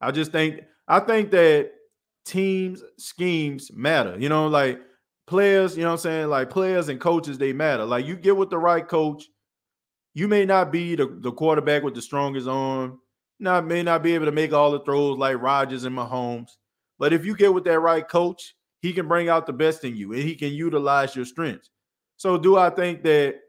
I 0.00 0.10
just 0.10 0.32
think. 0.32 0.62
I 0.88 1.00
think 1.00 1.30
that 1.32 1.72
teams 2.24 2.82
schemes 2.96 3.70
matter. 3.74 4.16
You 4.18 4.30
know, 4.30 4.46
like 4.46 4.80
players. 5.26 5.76
You 5.76 5.84
know, 5.84 5.92
I'm 5.92 5.98
saying 5.98 6.28
like 6.28 6.48
players 6.48 6.88
and 6.88 6.98
coaches 6.98 7.36
they 7.36 7.52
matter. 7.52 7.84
Like 7.84 8.06
you 8.06 8.16
get 8.16 8.36
with 8.36 8.48
the 8.48 8.58
right 8.58 8.86
coach. 8.86 9.24
You 10.16 10.28
may 10.28 10.46
not 10.46 10.72
be 10.72 10.94
the, 10.94 11.14
the 11.20 11.30
quarterback 11.30 11.82
with 11.82 11.94
the 11.94 12.00
strongest 12.00 12.48
arm. 12.48 13.00
Not 13.38 13.66
may 13.66 13.82
not 13.82 14.02
be 14.02 14.14
able 14.14 14.24
to 14.24 14.32
make 14.32 14.50
all 14.54 14.70
the 14.70 14.80
throws 14.80 15.18
like 15.18 15.42
Rodgers 15.42 15.84
and 15.84 15.94
Mahomes. 15.94 16.52
But 16.98 17.12
if 17.12 17.26
you 17.26 17.36
get 17.36 17.52
with 17.52 17.64
that 17.64 17.80
right 17.80 18.08
coach, 18.08 18.54
he 18.80 18.94
can 18.94 19.08
bring 19.08 19.28
out 19.28 19.44
the 19.44 19.52
best 19.52 19.84
in 19.84 19.94
you 19.94 20.14
and 20.14 20.22
he 20.22 20.34
can 20.34 20.54
utilize 20.54 21.14
your 21.14 21.26
strengths. 21.26 21.68
So 22.16 22.38
do 22.38 22.56
I 22.56 22.70
think 22.70 23.02
that 23.02 23.40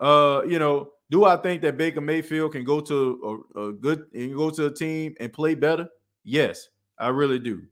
uh 0.00 0.40
you 0.48 0.58
know, 0.58 0.92
do 1.10 1.26
I 1.26 1.36
think 1.36 1.60
that 1.60 1.76
Baker 1.76 2.00
Mayfield 2.00 2.52
can 2.52 2.64
go 2.64 2.80
to 2.80 3.44
a, 3.54 3.60
a 3.66 3.72
good 3.74 4.06
and 4.14 4.34
go 4.34 4.48
to 4.48 4.64
a 4.68 4.74
team 4.74 5.14
and 5.20 5.30
play 5.30 5.54
better? 5.54 5.90
Yes, 6.24 6.70
I 6.98 7.08
really 7.08 7.38
do. 7.38 7.64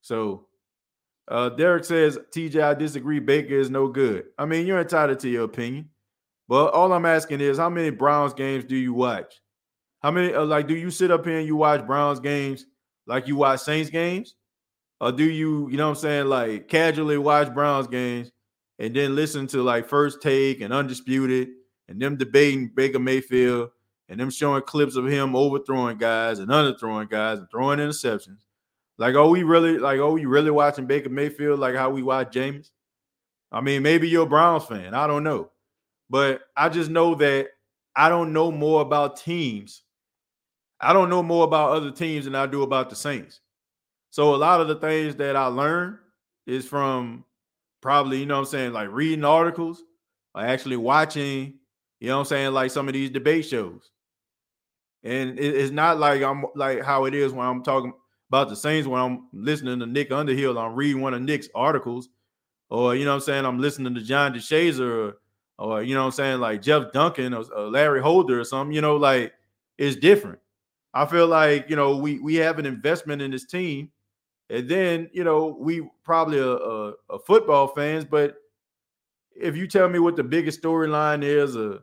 So 0.00 0.46
uh 1.28 1.50
Derek 1.50 1.84
says, 1.84 2.18
TJ, 2.34 2.62
I 2.62 2.72
disagree. 2.72 3.20
Baker 3.20 3.58
is 3.58 3.68
no 3.68 3.86
good. 3.86 4.28
I 4.38 4.46
mean, 4.46 4.66
you're 4.66 4.80
entitled 4.80 5.18
to 5.18 5.28
your 5.28 5.44
opinion. 5.44 5.90
But 6.48 6.72
all 6.74 6.92
I'm 6.92 7.06
asking 7.06 7.40
is 7.40 7.58
how 7.58 7.70
many 7.70 7.90
Browns 7.90 8.34
games 8.34 8.64
do 8.64 8.76
you 8.76 8.92
watch? 8.92 9.40
How 10.00 10.10
many 10.10 10.34
uh, 10.34 10.44
like 10.44 10.66
do 10.66 10.76
you 10.76 10.90
sit 10.90 11.10
up 11.10 11.24
here 11.24 11.38
and 11.38 11.46
you 11.46 11.56
watch 11.56 11.86
Browns 11.86 12.20
games 12.20 12.66
like 13.06 13.28
you 13.28 13.36
watch 13.36 13.60
Saints 13.60 13.90
games? 13.90 14.34
Or 15.00 15.10
do 15.12 15.24
you, 15.24 15.68
you 15.68 15.76
know 15.76 15.88
what 15.88 15.96
I'm 15.96 16.02
saying, 16.02 16.26
like 16.26 16.68
casually 16.68 17.18
watch 17.18 17.52
Browns 17.52 17.88
games 17.88 18.30
and 18.78 18.94
then 18.94 19.14
listen 19.14 19.46
to 19.48 19.62
like 19.62 19.88
First 19.88 20.22
Take 20.22 20.60
and 20.60 20.72
Undisputed 20.72 21.48
and 21.88 22.00
them 22.00 22.16
debating 22.16 22.68
Baker 22.68 22.98
Mayfield 22.98 23.70
and 24.08 24.20
them 24.20 24.30
showing 24.30 24.62
clips 24.62 24.96
of 24.96 25.06
him 25.06 25.34
overthrowing 25.34 25.98
guys 25.98 26.38
and 26.38 26.50
underthrowing 26.50 27.08
guys 27.08 27.38
and 27.38 27.48
throwing 27.50 27.78
interceptions. 27.78 28.40
Like, 28.98 29.14
are 29.14 29.28
we 29.28 29.42
really 29.42 29.78
like, 29.78 29.98
are 29.98 30.10
we 30.10 30.26
really 30.26 30.50
watching 30.50 30.86
Baker 30.86 31.08
Mayfield 31.08 31.58
like 31.58 31.74
how 31.74 31.90
we 31.90 32.02
watch 32.02 32.32
Jameis? 32.32 32.70
I 33.50 33.60
mean, 33.60 33.82
maybe 33.82 34.08
you're 34.08 34.24
a 34.24 34.28
Browns 34.28 34.64
fan. 34.64 34.94
I 34.94 35.06
don't 35.06 35.24
know. 35.24 35.51
But 36.10 36.42
I 36.56 36.68
just 36.68 36.90
know 36.90 37.14
that 37.16 37.48
I 37.96 38.08
don't 38.08 38.32
know 38.32 38.50
more 38.50 38.82
about 38.82 39.16
teams. 39.16 39.82
I 40.80 40.92
don't 40.92 41.10
know 41.10 41.22
more 41.22 41.44
about 41.44 41.70
other 41.72 41.90
teams 41.90 42.24
than 42.24 42.34
I 42.34 42.46
do 42.46 42.62
about 42.62 42.90
the 42.90 42.96
Saints. 42.96 43.40
So 44.10 44.34
a 44.34 44.36
lot 44.36 44.60
of 44.60 44.68
the 44.68 44.76
things 44.76 45.16
that 45.16 45.36
I 45.36 45.46
learn 45.46 45.98
is 46.46 46.66
from 46.66 47.24
probably, 47.80 48.18
you 48.18 48.26
know 48.26 48.40
I'm 48.40 48.44
saying, 48.44 48.72
like 48.72 48.88
reading 48.90 49.24
articles 49.24 49.82
or 50.34 50.42
actually 50.42 50.76
watching, 50.76 51.54
you 52.00 52.08
know 52.08 52.18
I'm 52.18 52.24
saying, 52.24 52.52
like 52.52 52.70
some 52.70 52.88
of 52.88 52.94
these 52.94 53.10
debate 53.10 53.46
shows. 53.46 53.90
And 55.04 55.38
it's 55.38 55.72
not 55.72 55.98
like 55.98 56.22
I'm 56.22 56.44
like 56.54 56.82
how 56.82 57.06
it 57.06 57.14
is 57.14 57.32
when 57.32 57.46
I'm 57.46 57.62
talking 57.62 57.92
about 58.28 58.48
the 58.48 58.56
Saints 58.56 58.88
when 58.88 59.00
I'm 59.00 59.28
listening 59.32 59.78
to 59.80 59.86
Nick 59.86 60.10
Underhill, 60.10 60.58
I'm 60.58 60.74
reading 60.74 61.02
one 61.02 61.12
of 61.12 61.22
Nick's 61.22 61.48
articles, 61.54 62.08
or 62.70 62.94
you 62.94 63.04
know 63.04 63.14
I'm 63.14 63.20
saying, 63.20 63.44
I'm 63.44 63.58
listening 63.58 63.94
to 63.94 64.00
John 64.00 64.32
DeShazier 64.32 65.08
or, 65.08 65.16
or 65.62 65.82
you 65.82 65.94
know 65.94 66.00
what 66.02 66.06
I'm 66.06 66.12
saying, 66.12 66.40
like 66.40 66.62
Jeff 66.62 66.92
Duncan 66.92 67.34
or, 67.34 67.44
or 67.54 67.70
Larry 67.70 68.00
Holder 68.00 68.40
or 68.40 68.44
something, 68.44 68.74
you 68.74 68.80
know, 68.80 68.96
like 68.96 69.32
it's 69.78 69.96
different. 69.96 70.38
I 70.94 71.06
feel 71.06 71.26
like 71.26 71.70
you 71.70 71.76
know 71.76 71.96
we 71.96 72.18
we 72.18 72.36
have 72.36 72.58
an 72.58 72.66
investment 72.66 73.22
in 73.22 73.30
this 73.30 73.46
team 73.46 73.90
and 74.52 74.68
then, 74.68 75.08
you 75.14 75.24
know, 75.24 75.56
we 75.58 75.88
probably 76.04 76.38
a, 76.38 76.50
a, 76.50 76.92
a 77.08 77.18
football 77.18 77.68
fans, 77.68 78.04
but 78.04 78.36
if 79.34 79.56
you 79.56 79.66
tell 79.66 79.88
me 79.88 79.98
what 79.98 80.14
the 80.14 80.22
biggest 80.22 80.60
storyline 80.60 81.22
is, 81.24 81.56
uh, 81.56 81.78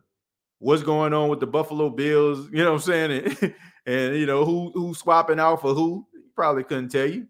what's 0.60 0.84
going 0.84 1.12
on 1.12 1.30
with 1.30 1.40
the 1.40 1.48
Buffalo 1.48 1.90
Bills, 1.90 2.48
you 2.52 2.64
know 2.64 2.74
what 2.74 2.74
I'm 2.74 2.80
saying? 2.82 3.12
And, 3.42 3.56
and 3.88 4.16
you 4.16 4.28
know, 4.28 4.46
who 4.46 4.72
who's 4.76 5.00
swapping 5.00 5.40
out 5.40 5.62
for 5.62 5.74
who, 5.74 6.06
probably 6.36 6.64
couldn't 6.64 6.90
tell 6.90 7.10
you. 7.10 7.26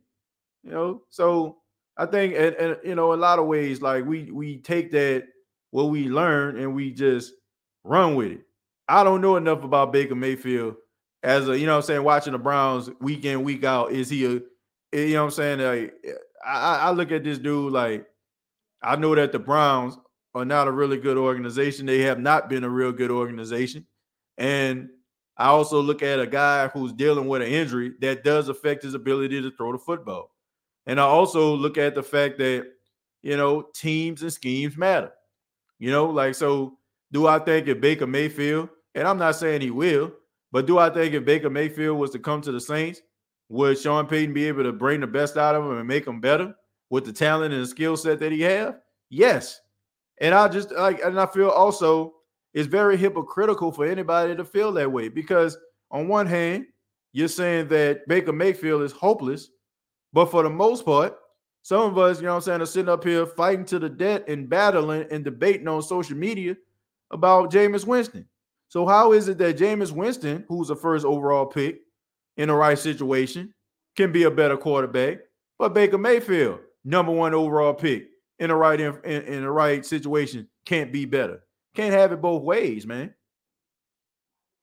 You 0.63 0.71
know, 0.71 1.03
so 1.09 1.59
I 1.95 2.05
think 2.05 2.35
and, 2.35 2.53
and 2.55 2.77
you 2.83 2.95
know, 2.95 3.13
in 3.13 3.19
a 3.19 3.21
lot 3.21 3.39
of 3.39 3.45
ways, 3.45 3.81
like 3.81 4.05
we 4.05 4.29
we 4.31 4.57
take 4.57 4.91
that 4.91 5.23
what 5.71 5.85
we 5.85 6.09
learn 6.09 6.57
and 6.57 6.73
we 6.73 6.91
just 6.91 7.33
run 7.83 8.15
with 8.15 8.31
it. 8.31 8.41
I 8.87 9.03
don't 9.03 9.21
know 9.21 9.35
enough 9.35 9.63
about 9.63 9.93
Baker 9.93 10.15
Mayfield 10.15 10.75
as 11.23 11.47
a, 11.47 11.57
you 11.57 11.65
know 11.65 11.75
I'm 11.75 11.81
saying, 11.81 12.03
watching 12.03 12.33
the 12.33 12.39
Browns 12.39 12.89
week 12.99 13.25
in, 13.25 13.43
week 13.43 13.63
out. 13.63 13.91
Is 13.91 14.09
he 14.09 14.25
a, 14.25 14.35
eh, 14.93 15.05
you 15.05 15.13
know 15.13 15.25
I'm 15.25 15.31
saying? 15.31 15.59
Like, 15.59 15.93
eh, 16.05 16.13
I, 16.45 16.77
I 16.77 16.91
look 16.91 17.11
at 17.11 17.23
this 17.23 17.37
dude 17.37 17.73
like, 17.73 18.05
I 18.81 18.95
know 18.95 19.13
that 19.15 19.31
the 19.31 19.39
Browns 19.39 19.97
are 20.33 20.45
not 20.45 20.67
a 20.67 20.71
really 20.71 20.97
good 20.97 21.17
organization. 21.17 21.85
They 21.85 21.99
have 21.99 22.19
not 22.19 22.49
been 22.49 22.63
a 22.63 22.69
real 22.69 22.91
good 22.91 23.11
organization. 23.11 23.85
And 24.37 24.89
I 25.37 25.47
also 25.47 25.81
look 25.81 26.01
at 26.01 26.19
a 26.19 26.27
guy 26.27 26.67
who's 26.69 26.93
dealing 26.93 27.27
with 27.27 27.41
an 27.41 27.49
injury 27.49 27.93
that 28.01 28.23
does 28.23 28.49
affect 28.49 28.83
his 28.83 28.93
ability 28.93 29.41
to 29.41 29.51
throw 29.51 29.71
the 29.71 29.77
football. 29.77 30.31
And 30.85 30.99
I 30.99 31.03
also 31.03 31.55
look 31.55 31.77
at 31.77 31.95
the 31.95 32.03
fact 32.03 32.37
that, 32.39 32.67
you 33.21 33.37
know, 33.37 33.67
teams 33.73 34.21
and 34.21 34.31
schemes 34.31 34.77
matter. 34.77 35.11
You 35.79 35.91
know, 35.91 36.05
like, 36.05 36.35
so 36.35 36.77
do 37.11 37.27
I 37.27 37.39
think 37.39 37.67
if 37.67 37.81
Baker 37.81 38.07
Mayfield, 38.07 38.69
and 38.95 39.07
I'm 39.07 39.17
not 39.17 39.35
saying 39.35 39.61
he 39.61 39.71
will, 39.71 40.11
but 40.51 40.67
do 40.67 40.77
I 40.77 40.89
think 40.89 41.13
if 41.13 41.25
Baker 41.25 41.49
Mayfield 41.49 41.97
was 41.97 42.11
to 42.11 42.19
come 42.19 42.41
to 42.41 42.51
the 42.51 42.61
Saints, 42.61 43.01
would 43.49 43.79
Sean 43.79 44.05
Payton 44.05 44.33
be 44.33 44.45
able 44.47 44.63
to 44.63 44.71
bring 44.71 44.99
the 44.99 45.07
best 45.07 45.37
out 45.37 45.55
of 45.55 45.63
him 45.63 45.77
and 45.77 45.87
make 45.87 46.05
him 46.05 46.19
better 46.19 46.53
with 46.89 47.05
the 47.05 47.13
talent 47.13 47.53
and 47.53 47.63
the 47.63 47.67
skill 47.67 47.97
set 47.97 48.19
that 48.19 48.31
he 48.31 48.41
have? 48.41 48.79
Yes. 49.09 49.59
And 50.21 50.35
I 50.35 50.47
just 50.47 50.71
like, 50.71 51.01
and 51.03 51.19
I 51.19 51.25
feel 51.25 51.49
also 51.49 52.13
it's 52.53 52.67
very 52.67 52.97
hypocritical 52.97 53.71
for 53.71 53.85
anybody 53.85 54.35
to 54.35 54.45
feel 54.45 54.71
that 54.73 54.91
way 54.91 55.07
because 55.07 55.57
on 55.91 56.07
one 56.07 56.27
hand, 56.27 56.65
you're 57.13 57.27
saying 57.27 57.69
that 57.69 58.07
Baker 58.07 58.33
Mayfield 58.33 58.83
is 58.83 58.91
hopeless, 58.91 59.49
but 60.13 60.29
for 60.29 60.43
the 60.43 60.49
most 60.49 60.85
part, 60.85 61.15
some 61.61 61.81
of 61.81 61.97
us, 61.97 62.19
you 62.19 62.25
know 62.25 62.31
what 62.31 62.37
I'm 62.37 62.41
saying, 62.41 62.61
are 62.61 62.65
sitting 62.65 62.89
up 62.89 63.03
here 63.03 63.25
fighting 63.25 63.65
to 63.65 63.79
the 63.79 63.89
death 63.89 64.23
and 64.27 64.49
battling 64.49 65.05
and 65.11 65.23
debating 65.23 65.67
on 65.67 65.81
social 65.81 66.17
media 66.17 66.55
about 67.11 67.51
Jameis 67.51 67.85
Winston. 67.85 68.25
So 68.69 68.85
how 68.85 69.13
is 69.13 69.27
it 69.27 69.37
that 69.39 69.57
Jameis 69.57 69.91
Winston, 69.91 70.45
who's 70.47 70.69
a 70.69 70.75
first 70.75 71.05
overall 71.05 71.45
pick 71.45 71.81
in 72.37 72.49
the 72.49 72.55
right 72.55 72.77
situation, 72.77 73.53
can 73.95 74.11
be 74.11 74.23
a 74.23 74.31
better 74.31 74.57
quarterback, 74.57 75.19
but 75.57 75.73
Baker 75.73 75.97
Mayfield, 75.97 76.59
number 76.85 77.11
one 77.11 77.33
overall 77.33 77.73
pick 77.73 78.07
in 78.39 78.49
the 78.49 78.55
right 78.55 78.79
in, 78.79 78.97
in, 79.03 79.21
in 79.23 79.41
the 79.41 79.51
right 79.51 79.85
situation, 79.85 80.47
can't 80.65 80.93
be 80.93 81.05
better. 81.05 81.43
Can't 81.75 81.93
have 81.93 82.11
it 82.11 82.21
both 82.21 82.43
ways, 82.43 82.87
man. 82.87 83.13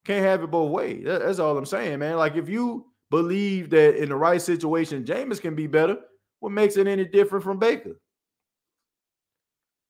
Can't 0.04 0.24
have 0.24 0.42
it 0.42 0.50
both 0.50 0.70
ways. 0.70 1.04
That's 1.04 1.38
all 1.38 1.58
I'm 1.58 1.66
saying, 1.66 1.98
man. 1.98 2.16
Like 2.16 2.36
if 2.36 2.48
you 2.48 2.86
believe 3.10 3.70
that 3.70 3.96
in 4.00 4.08
the 4.08 4.16
right 4.16 4.40
situation, 4.40 5.04
Jameis 5.04 5.40
can 5.40 5.54
be 5.54 5.66
better, 5.66 5.98
what 6.40 6.52
makes 6.52 6.76
it 6.76 6.86
any 6.86 7.04
different 7.04 7.44
from 7.44 7.58
Baker? 7.58 7.98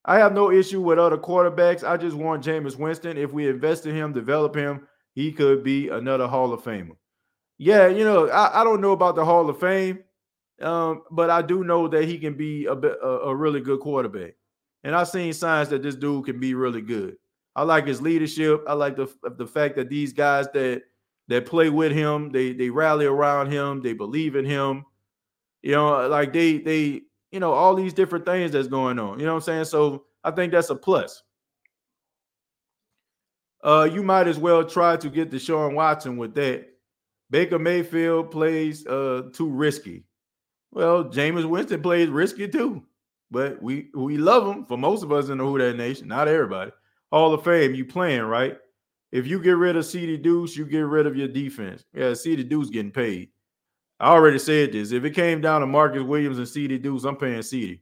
I 0.04 0.18
have 0.18 0.32
no 0.32 0.52
issue 0.52 0.80
with 0.80 0.98
other 0.98 1.18
quarterbacks. 1.18 1.82
I 1.82 1.96
just 1.96 2.16
want 2.16 2.44
Jameis 2.44 2.78
Winston. 2.78 3.18
If 3.18 3.32
we 3.32 3.48
invest 3.48 3.86
in 3.86 3.94
him, 3.94 4.12
develop 4.12 4.54
him, 4.54 4.86
he 5.14 5.32
could 5.32 5.64
be 5.64 5.88
another 5.88 6.28
Hall 6.28 6.52
of 6.52 6.62
Famer. 6.62 6.96
Yeah, 7.58 7.88
you 7.88 8.04
know, 8.04 8.28
I, 8.28 8.60
I 8.60 8.64
don't 8.64 8.80
know 8.80 8.92
about 8.92 9.16
the 9.16 9.24
Hall 9.24 9.48
of 9.50 9.58
Fame, 9.58 10.04
um, 10.60 11.02
but 11.10 11.30
I 11.30 11.42
do 11.42 11.64
know 11.64 11.88
that 11.88 12.04
he 12.04 12.18
can 12.18 12.34
be 12.34 12.66
a, 12.66 12.74
a, 12.74 13.30
a 13.30 13.34
really 13.34 13.60
good 13.60 13.80
quarterback. 13.80 14.34
And 14.84 14.94
I've 14.94 15.08
seen 15.08 15.32
signs 15.32 15.70
that 15.70 15.82
this 15.82 15.96
dude 15.96 16.26
can 16.26 16.38
be 16.38 16.54
really 16.54 16.82
good. 16.82 17.16
I 17.56 17.62
like 17.62 17.86
his 17.86 18.02
leadership. 18.02 18.62
I 18.68 18.74
like 18.74 18.96
the 18.96 19.08
the 19.38 19.46
fact 19.46 19.76
that 19.76 19.88
these 19.88 20.12
guys 20.12 20.46
that 20.52 20.82
that 21.28 21.46
play 21.46 21.70
with 21.70 21.90
him, 21.90 22.30
they 22.30 22.52
they 22.52 22.70
rally 22.70 23.06
around 23.06 23.50
him, 23.50 23.80
they 23.80 23.94
believe 23.94 24.36
in 24.36 24.44
him. 24.44 24.84
You 25.66 25.72
know, 25.72 26.06
like 26.06 26.32
they 26.32 26.58
they 26.58 27.02
you 27.32 27.40
know, 27.40 27.52
all 27.52 27.74
these 27.74 27.92
different 27.92 28.24
things 28.24 28.52
that's 28.52 28.68
going 28.68 29.00
on. 29.00 29.18
You 29.18 29.26
know 29.26 29.32
what 29.32 29.38
I'm 29.38 29.42
saying? 29.42 29.64
So 29.64 30.04
I 30.22 30.30
think 30.30 30.52
that's 30.52 30.70
a 30.70 30.76
plus. 30.76 31.24
Uh, 33.64 33.88
you 33.92 34.04
might 34.04 34.28
as 34.28 34.38
well 34.38 34.64
try 34.64 34.96
to 34.96 35.10
get 35.10 35.32
the 35.32 35.38
Deshaun 35.38 35.74
Watson 35.74 36.16
with 36.16 36.34
that. 36.36 36.68
Baker 37.30 37.58
Mayfield 37.58 38.30
plays 38.30 38.86
uh 38.86 39.22
too 39.32 39.48
risky. 39.50 40.04
Well, 40.70 41.06
Jameis 41.06 41.44
Winston 41.44 41.82
plays 41.82 42.10
risky 42.10 42.46
too, 42.46 42.84
but 43.32 43.60
we 43.60 43.88
we 43.92 44.18
love 44.18 44.46
him 44.46 44.66
for 44.66 44.78
most 44.78 45.02
of 45.02 45.10
us 45.10 45.30
in 45.30 45.38
the 45.38 45.44
Who 45.44 45.58
That 45.58 45.76
Nation, 45.76 46.06
not 46.06 46.28
everybody. 46.28 46.70
Hall 47.10 47.34
of 47.34 47.42
Fame, 47.42 47.74
you 47.74 47.84
playing 47.84 48.22
right? 48.22 48.56
If 49.10 49.26
you 49.26 49.42
get 49.42 49.56
rid 49.56 49.74
of 49.74 49.84
CD 49.84 50.16
Deuce, 50.16 50.56
you 50.56 50.64
get 50.64 50.82
rid 50.82 51.08
of 51.08 51.16
your 51.16 51.26
defense. 51.26 51.84
Yeah, 51.92 52.14
CD 52.14 52.44
Deuce 52.44 52.70
getting 52.70 52.92
paid. 52.92 53.30
I 53.98 54.08
already 54.08 54.38
said 54.38 54.72
this. 54.72 54.92
If 54.92 55.04
it 55.04 55.12
came 55.12 55.40
down 55.40 55.62
to 55.62 55.66
Marcus 55.66 56.02
Williams 56.02 56.38
and 56.38 56.48
CD 56.48 56.78
Deuce, 56.78 57.04
I'm 57.04 57.16
paying 57.16 57.42
CD. 57.42 57.80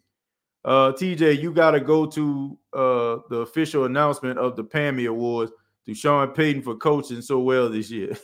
Uh, 0.64 0.92
TJ, 0.92 1.42
you 1.42 1.52
got 1.52 1.72
to 1.72 1.80
go 1.80 2.06
to 2.06 2.58
uh, 2.72 3.16
the 3.28 3.38
official 3.38 3.84
announcement 3.84 4.38
of 4.38 4.56
the 4.56 4.64
Pammy 4.64 5.08
Awards 5.08 5.52
to 5.86 5.94
Sean 5.94 6.28
Payton 6.28 6.62
for 6.62 6.76
coaching 6.76 7.20
so 7.20 7.40
well 7.40 7.68
this 7.68 7.90
year. 7.90 8.16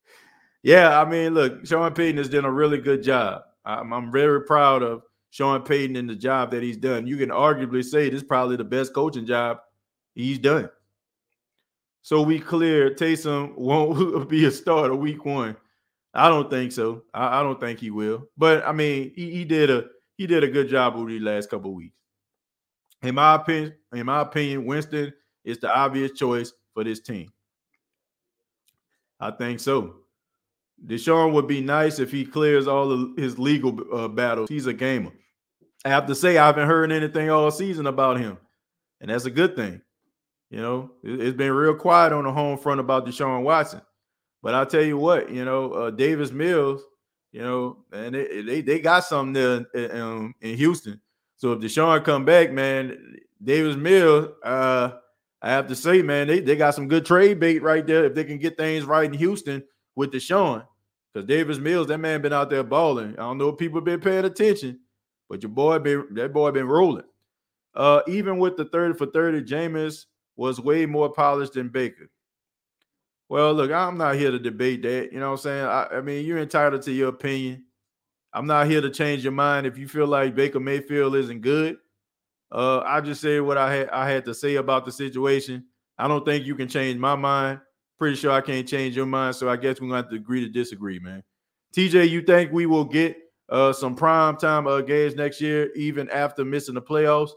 yeah, 0.62 1.00
I 1.00 1.04
mean, 1.04 1.34
look, 1.34 1.66
Sean 1.66 1.92
Payton 1.92 2.16
has 2.18 2.28
done 2.28 2.46
a 2.46 2.50
really 2.50 2.78
good 2.78 3.02
job. 3.02 3.42
I'm, 3.64 3.92
I'm 3.92 4.10
very 4.10 4.44
proud 4.44 4.82
of 4.82 5.02
Sean 5.30 5.62
Payton 5.62 5.96
and 5.96 6.08
the 6.08 6.14
job 6.14 6.52
that 6.52 6.62
he's 6.62 6.76
done. 6.76 7.06
You 7.06 7.16
can 7.16 7.30
arguably 7.30 7.84
say 7.84 8.08
this 8.08 8.22
is 8.22 8.26
probably 8.26 8.56
the 8.56 8.64
best 8.64 8.94
coaching 8.94 9.26
job 9.26 9.58
he's 10.14 10.38
done. 10.38 10.70
So 12.02 12.22
we 12.22 12.38
clear 12.38 12.94
Taysom 12.94 13.56
won't 13.56 14.28
be 14.28 14.44
a 14.44 14.50
starter 14.50 14.94
week 14.94 15.24
one. 15.24 15.56
I 16.14 16.28
don't 16.28 16.48
think 16.48 16.72
so. 16.72 17.02
I, 17.12 17.40
I 17.40 17.42
don't 17.42 17.58
think 17.58 17.80
he 17.80 17.90
will. 17.90 18.28
But 18.36 18.66
I 18.66 18.72
mean, 18.72 19.12
he, 19.14 19.30
he, 19.32 19.44
did 19.44 19.70
a 19.70 19.86
he 20.16 20.26
did 20.26 20.44
a 20.44 20.48
good 20.48 20.68
job 20.68 20.94
over 20.94 21.10
the 21.10 21.18
last 21.18 21.50
couple 21.50 21.74
weeks. 21.74 21.96
In 23.02 23.16
my 23.16 23.34
opinion, 23.34 23.74
in 23.92 24.06
my 24.06 24.22
opinion, 24.22 24.64
Winston 24.64 25.12
is 25.44 25.58
the 25.58 25.74
obvious 25.74 26.12
choice 26.12 26.52
for 26.72 26.84
this 26.84 27.00
team. 27.00 27.30
I 29.20 29.30
think 29.32 29.60
so. 29.60 29.96
Deshaun 30.86 31.32
would 31.32 31.46
be 31.46 31.60
nice 31.60 31.98
if 31.98 32.10
he 32.10 32.24
clears 32.24 32.66
all 32.66 32.90
of 32.92 33.16
his 33.16 33.38
legal 33.38 33.78
uh, 33.92 34.08
battles. 34.08 34.48
He's 34.48 34.66
a 34.66 34.72
gamer. 34.72 35.12
I 35.84 35.88
have 35.90 36.06
to 36.06 36.14
say, 36.14 36.38
I 36.38 36.46
haven't 36.46 36.66
heard 36.66 36.90
anything 36.90 37.30
all 37.30 37.50
season 37.50 37.86
about 37.86 38.18
him, 38.18 38.38
and 39.00 39.10
that's 39.10 39.26
a 39.26 39.30
good 39.30 39.54
thing. 39.54 39.82
You 40.50 40.60
know, 40.60 40.90
it, 41.02 41.20
it's 41.20 41.36
been 41.36 41.52
real 41.52 41.74
quiet 41.74 42.12
on 42.12 42.24
the 42.24 42.32
home 42.32 42.58
front 42.58 42.80
about 42.80 43.06
Deshaun 43.06 43.42
Watson. 43.42 43.82
But 44.44 44.54
I'll 44.54 44.66
tell 44.66 44.82
you 44.82 44.98
what, 44.98 45.30
you 45.30 45.42
know, 45.42 45.72
uh, 45.72 45.90
Davis 45.90 46.30
Mills, 46.30 46.82
you 47.32 47.40
know, 47.40 47.78
and 47.94 48.14
they, 48.14 48.42
they, 48.42 48.60
they 48.60 48.78
got 48.78 49.04
something 49.04 49.32
there 49.32 49.66
in, 49.74 50.00
um, 50.00 50.34
in 50.42 50.58
Houston. 50.58 51.00
So 51.38 51.52
if 51.52 51.60
Deshaun 51.60 52.04
come 52.04 52.26
back, 52.26 52.52
man, 52.52 53.16
Davis 53.42 53.74
Mills, 53.74 54.28
uh, 54.44 54.90
I 55.40 55.50
have 55.50 55.66
to 55.68 55.74
say, 55.74 56.02
man, 56.02 56.26
they, 56.26 56.40
they 56.40 56.56
got 56.56 56.74
some 56.74 56.88
good 56.88 57.06
trade 57.06 57.40
bait 57.40 57.62
right 57.62 57.86
there 57.86 58.04
if 58.04 58.14
they 58.14 58.22
can 58.22 58.36
get 58.36 58.58
things 58.58 58.84
right 58.84 59.06
in 59.06 59.14
Houston 59.14 59.64
with 59.96 60.12
Deshaun. 60.12 60.66
Because 61.14 61.26
Davis 61.26 61.58
Mills, 61.58 61.86
that 61.86 61.98
man 61.98 62.20
been 62.20 62.34
out 62.34 62.50
there 62.50 62.62
balling. 62.62 63.14
I 63.14 63.22
don't 63.22 63.38
know 63.38 63.48
if 63.48 63.56
people 63.56 63.80
been 63.80 64.00
paying 64.00 64.26
attention, 64.26 64.78
but 65.30 65.42
your 65.42 65.52
boy 65.52 65.78
been 65.78 66.06
that 66.10 66.34
boy 66.34 66.50
been 66.50 66.68
rolling. 66.68 67.06
Uh, 67.74 68.02
even 68.06 68.38
with 68.38 68.58
the 68.58 68.66
30 68.66 68.98
for 68.98 69.06
30, 69.06 69.40
Jameis 69.42 70.04
was 70.36 70.60
way 70.60 70.84
more 70.84 71.10
polished 71.10 71.54
than 71.54 71.70
Baker. 71.70 72.10
Well, 73.28 73.54
look, 73.54 73.70
I'm 73.70 73.96
not 73.96 74.16
here 74.16 74.30
to 74.30 74.38
debate 74.38 74.82
that. 74.82 75.12
You 75.12 75.18
know 75.18 75.30
what 75.30 75.40
I'm 75.40 75.42
saying? 75.42 75.64
I, 75.64 75.86
I, 75.92 76.00
mean, 76.00 76.26
you're 76.26 76.38
entitled 76.38 76.82
to 76.82 76.92
your 76.92 77.08
opinion. 77.08 77.64
I'm 78.32 78.46
not 78.46 78.66
here 78.66 78.80
to 78.80 78.90
change 78.90 79.22
your 79.22 79.32
mind 79.32 79.66
if 79.66 79.78
you 79.78 79.88
feel 79.88 80.06
like 80.06 80.34
Baker 80.34 80.60
Mayfield 80.60 81.16
isn't 81.16 81.40
good. 81.40 81.78
Uh, 82.52 82.80
I 82.80 83.00
just 83.00 83.20
say 83.20 83.40
what 83.40 83.56
I 83.58 83.74
had 83.74 83.88
I 83.90 84.08
had 84.08 84.24
to 84.26 84.34
say 84.34 84.56
about 84.56 84.84
the 84.84 84.92
situation. 84.92 85.64
I 85.98 86.08
don't 86.08 86.24
think 86.24 86.44
you 86.44 86.54
can 86.54 86.68
change 86.68 86.98
my 86.98 87.16
mind. 87.16 87.60
Pretty 87.98 88.16
sure 88.16 88.32
I 88.32 88.40
can't 88.40 88.68
change 88.68 88.96
your 88.96 89.06
mind. 89.06 89.36
So 89.36 89.48
I 89.48 89.56
guess 89.56 89.80
we're 89.80 89.88
gonna 89.88 90.02
have 90.02 90.10
to 90.10 90.16
agree 90.16 90.40
to 90.40 90.48
disagree, 90.48 90.98
man. 90.98 91.22
TJ, 91.74 92.10
you 92.10 92.22
think 92.22 92.52
we 92.52 92.66
will 92.66 92.84
get 92.84 93.16
uh, 93.48 93.72
some 93.72 93.94
prime 93.94 94.36
time 94.36 94.66
uh, 94.66 94.80
games 94.80 95.14
next 95.14 95.40
year, 95.40 95.72
even 95.74 96.08
after 96.10 96.44
missing 96.44 96.74
the 96.74 96.82
playoffs? 96.82 97.30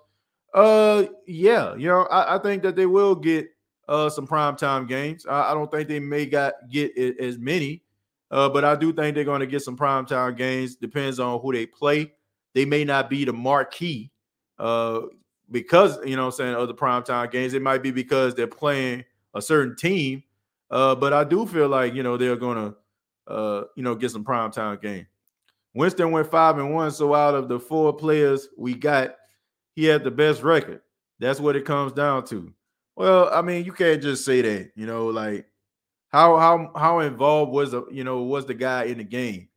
Uh, 0.53 1.05
yeah, 1.25 1.75
you 1.75 1.87
know, 1.87 2.03
I, 2.03 2.35
I 2.35 2.39
think 2.39 2.63
that 2.63 2.75
they 2.75 2.85
will 2.85 3.15
get 3.15 3.47
uh, 3.87 4.09
some 4.09 4.27
primetime 4.27 4.87
games. 4.87 5.25
I, 5.25 5.51
I, 5.51 5.53
don't 5.53 5.71
think 5.71 5.87
they 5.87 5.99
may 5.99 6.25
got 6.25 6.53
get 6.69 6.97
as 6.97 7.37
many, 7.37 7.83
uh, 8.31 8.49
but 8.49 8.65
I 8.65 8.75
do 8.75 8.91
think 8.91 9.15
they're 9.15 9.23
going 9.23 9.39
to 9.39 9.47
get 9.47 9.61
some 9.61 9.77
primetime 9.77 10.35
games. 10.35 10.75
Depends 10.75 11.19
on 11.19 11.39
who 11.39 11.53
they 11.53 11.65
play. 11.65 12.11
They 12.53 12.65
may 12.65 12.83
not 12.83 13.09
be 13.09 13.23
the 13.23 13.33
marquee 13.33 14.11
uh, 14.59 15.01
because 15.51 16.03
you 16.05 16.15
know 16.15 16.25
I'm 16.25 16.31
saying 16.31 16.55
of 16.55 16.67
the 16.67 16.73
primetime 16.73 17.31
games. 17.31 17.53
It 17.53 17.61
might 17.61 17.83
be 17.83 17.91
because 17.91 18.35
they're 18.35 18.47
playing 18.47 19.05
a 19.33 19.41
certain 19.41 19.75
team. 19.75 20.23
Uh, 20.69 20.95
but 20.95 21.13
I 21.13 21.23
do 21.23 21.45
feel 21.45 21.69
like 21.69 21.93
you 21.93 22.03
know 22.03 22.17
they're 22.17 22.35
going 22.35 22.57
to 22.57 23.31
uh, 23.31 23.63
you 23.75 23.83
know 23.83 23.95
get 23.95 24.11
some 24.11 24.25
primetime 24.25 24.81
game. 24.81 25.07
Winston 25.73 26.11
went 26.11 26.29
five 26.29 26.57
and 26.57 26.73
one, 26.73 26.91
so 26.91 27.13
out 27.13 27.35
of 27.35 27.47
the 27.47 27.59
four 27.59 27.93
players 27.93 28.49
we 28.57 28.73
got, 28.73 29.15
he 29.75 29.85
had 29.85 30.03
the 30.03 30.11
best 30.11 30.41
record. 30.41 30.81
That's 31.19 31.39
what 31.39 31.55
it 31.55 31.65
comes 31.65 31.93
down 31.93 32.25
to. 32.25 32.51
Well, 32.97 33.29
I 33.31 33.43
mean, 33.43 33.63
you 33.63 33.73
can't 33.73 34.01
just 34.01 34.25
say 34.25 34.41
that, 34.41 34.71
you 34.75 34.87
know, 34.87 35.05
like 35.05 35.45
how 36.09 36.35
how 36.37 36.71
how 36.75 36.99
involved 37.01 37.51
was 37.51 37.69
the 37.71 37.85
you 37.91 38.03
know 38.03 38.23
was 38.23 38.47
the 38.47 38.55
guy 38.55 38.85
in 38.85 38.97
the 38.97 39.03
game? 39.03 39.49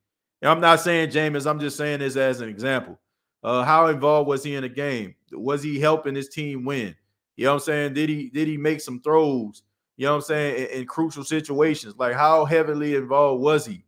And 0.43 0.51
I'm 0.51 0.61
not 0.61 0.81
saying 0.81 1.09
Jameis, 1.09 1.51
I'm 1.51 1.59
just 1.59 1.79
saying 1.79 2.01
this 2.01 2.17
as 2.17 2.43
an 2.43 2.51
example. 2.51 3.01
Uh, 3.43 3.65
how 3.65 3.87
involved 3.87 4.29
was 4.29 4.45
he 4.45 4.57
in 4.57 4.63
the 4.63 4.69
game? 4.69 5.15
Was 5.33 5.63
he 5.63 5.81
helping 5.81 6.15
his 6.15 6.29
team 6.29 6.67
win? 6.67 6.95
You 7.37 7.47
know 7.47 7.53
what 7.53 7.63
I'm 7.63 7.65
saying? 7.65 7.95
Did 7.95 8.11
he 8.11 8.29
did 8.29 8.47
he 8.47 8.59
make 8.59 8.83
some 8.83 9.01
throws? 9.01 9.63
You 9.97 10.05
know 10.05 10.13
what 10.13 10.17
I'm 10.17 10.23
saying 10.23 10.57
in, 10.57 10.81
in 10.81 10.87
crucial 10.87 11.25
situations? 11.25 11.95
Like 11.97 12.15
how 12.15 12.45
heavily 12.45 12.95
involved 12.95 13.43
was 13.43 13.65
he? 13.65 13.85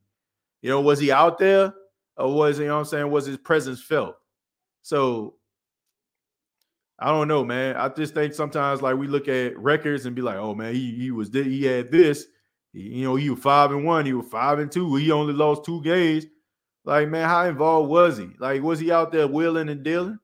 You 0.62 0.70
know, 0.70 0.80
was 0.80 0.98
he 0.98 1.12
out 1.12 1.36
there 1.36 1.74
or 2.16 2.34
was 2.34 2.56
he, 2.56 2.62
you 2.62 2.68
know 2.68 2.76
what 2.76 2.80
I'm 2.80 2.86
saying? 2.86 3.10
Was 3.10 3.26
his 3.26 3.36
presence 3.36 3.82
felt? 3.82 4.16
So 4.80 5.34
I 6.98 7.06
don't 7.06 7.28
know, 7.28 7.44
man. 7.44 7.76
I 7.76 7.88
just 7.88 8.14
think 8.14 8.32
sometimes 8.34 8.82
like 8.82 8.96
we 8.96 9.08
look 9.08 9.28
at 9.28 9.58
records 9.58 10.06
and 10.06 10.14
be 10.14 10.22
like, 10.22 10.36
oh 10.36 10.54
man, 10.54 10.74
he 10.74 10.92
he 10.92 11.10
was 11.10 11.30
he 11.32 11.64
had 11.64 11.90
this, 11.90 12.26
you 12.72 13.04
know, 13.04 13.16
he 13.16 13.30
was 13.30 13.40
five 13.40 13.72
and 13.72 13.84
one, 13.84 14.06
he 14.06 14.12
was 14.12 14.26
five 14.28 14.58
and 14.58 14.70
two, 14.70 14.94
he 14.96 15.10
only 15.10 15.32
lost 15.32 15.64
two 15.64 15.82
games. 15.82 16.26
Like, 16.84 17.08
man, 17.08 17.28
how 17.28 17.46
involved 17.46 17.90
was 17.90 18.18
he? 18.18 18.30
Like, 18.38 18.62
was 18.62 18.80
he 18.80 18.90
out 18.90 19.12
there 19.12 19.28
willing 19.28 19.68
and 19.68 19.82
dealing? 19.82 20.18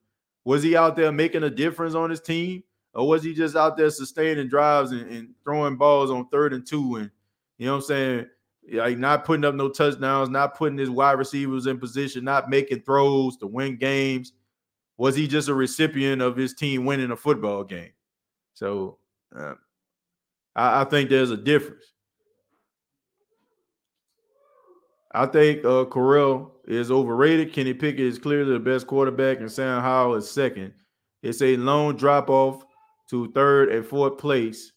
Was 0.44 0.62
he 0.62 0.76
out 0.76 0.96
there 0.96 1.12
making 1.12 1.44
a 1.44 1.50
difference 1.50 1.94
on 1.94 2.10
his 2.10 2.20
team? 2.20 2.64
Or 2.94 3.06
was 3.06 3.22
he 3.22 3.34
just 3.34 3.54
out 3.54 3.76
there 3.76 3.90
sustaining 3.90 4.48
drives 4.48 4.92
and, 4.92 5.08
and 5.10 5.34
throwing 5.44 5.76
balls 5.76 6.10
on 6.10 6.28
third 6.28 6.52
and 6.52 6.66
two 6.66 6.96
and 6.96 7.10
you 7.58 7.66
know 7.66 7.72
what 7.72 7.78
I'm 7.78 7.84
saying? 7.84 8.26
Like 8.72 8.98
not 8.98 9.24
putting 9.24 9.44
up 9.44 9.54
no 9.54 9.68
touchdowns, 9.68 10.28
not 10.30 10.56
putting 10.56 10.78
his 10.78 10.90
wide 10.90 11.18
receivers 11.18 11.66
in 11.66 11.78
position, 11.78 12.24
not 12.24 12.50
making 12.50 12.82
throws 12.82 13.36
to 13.38 13.46
win 13.46 13.76
games. 13.76 14.32
Was 14.98 15.14
he 15.14 15.28
just 15.28 15.48
a 15.48 15.54
recipient 15.54 16.20
of 16.20 16.36
his 16.36 16.54
team 16.54 16.84
winning 16.84 17.12
a 17.12 17.16
football 17.16 17.64
game? 17.64 17.92
So 18.54 18.98
uh, 19.34 19.54
I, 20.54 20.82
I 20.82 20.84
think 20.84 21.08
there's 21.08 21.30
a 21.30 21.36
difference. 21.36 21.84
I 25.12 25.24
think 25.26 25.64
uh 25.64 25.86
Corral 25.86 26.52
is 26.66 26.90
overrated. 26.90 27.52
Kenny 27.52 27.72
Pickett 27.72 28.00
is 28.00 28.18
clearly 28.18 28.52
the 28.52 28.58
best 28.58 28.86
quarterback, 28.86 29.40
and 29.40 29.50
Sam 29.50 29.80
Howell 29.80 30.16
is 30.16 30.30
second. 30.30 30.74
It's 31.22 31.40
a 31.40 31.56
long 31.56 31.96
drop 31.96 32.28
off 32.28 32.64
to 33.10 33.32
third 33.32 33.70
and 33.70 33.86
fourth 33.86 34.18
place. 34.18 34.72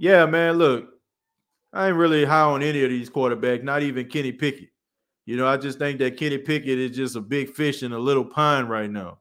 Yeah, 0.00 0.24
man. 0.26 0.54
Look, 0.54 0.88
I 1.72 1.88
ain't 1.88 1.96
really 1.96 2.24
high 2.24 2.40
on 2.40 2.62
any 2.62 2.82
of 2.84 2.90
these 2.90 3.10
quarterbacks, 3.10 3.62
not 3.62 3.82
even 3.82 4.08
Kenny 4.08 4.32
Pickett. 4.32 4.70
You 5.26 5.36
know, 5.36 5.46
I 5.46 5.56
just 5.56 5.78
think 5.78 5.98
that 5.98 6.16
Kenny 6.16 6.38
Pickett 6.38 6.78
is 6.78 6.96
just 6.96 7.16
a 7.16 7.20
big 7.20 7.50
fish 7.50 7.82
in 7.82 7.92
a 7.92 7.98
little 7.98 8.24
pond 8.24 8.70
right 8.70 8.90
now. 8.90 9.18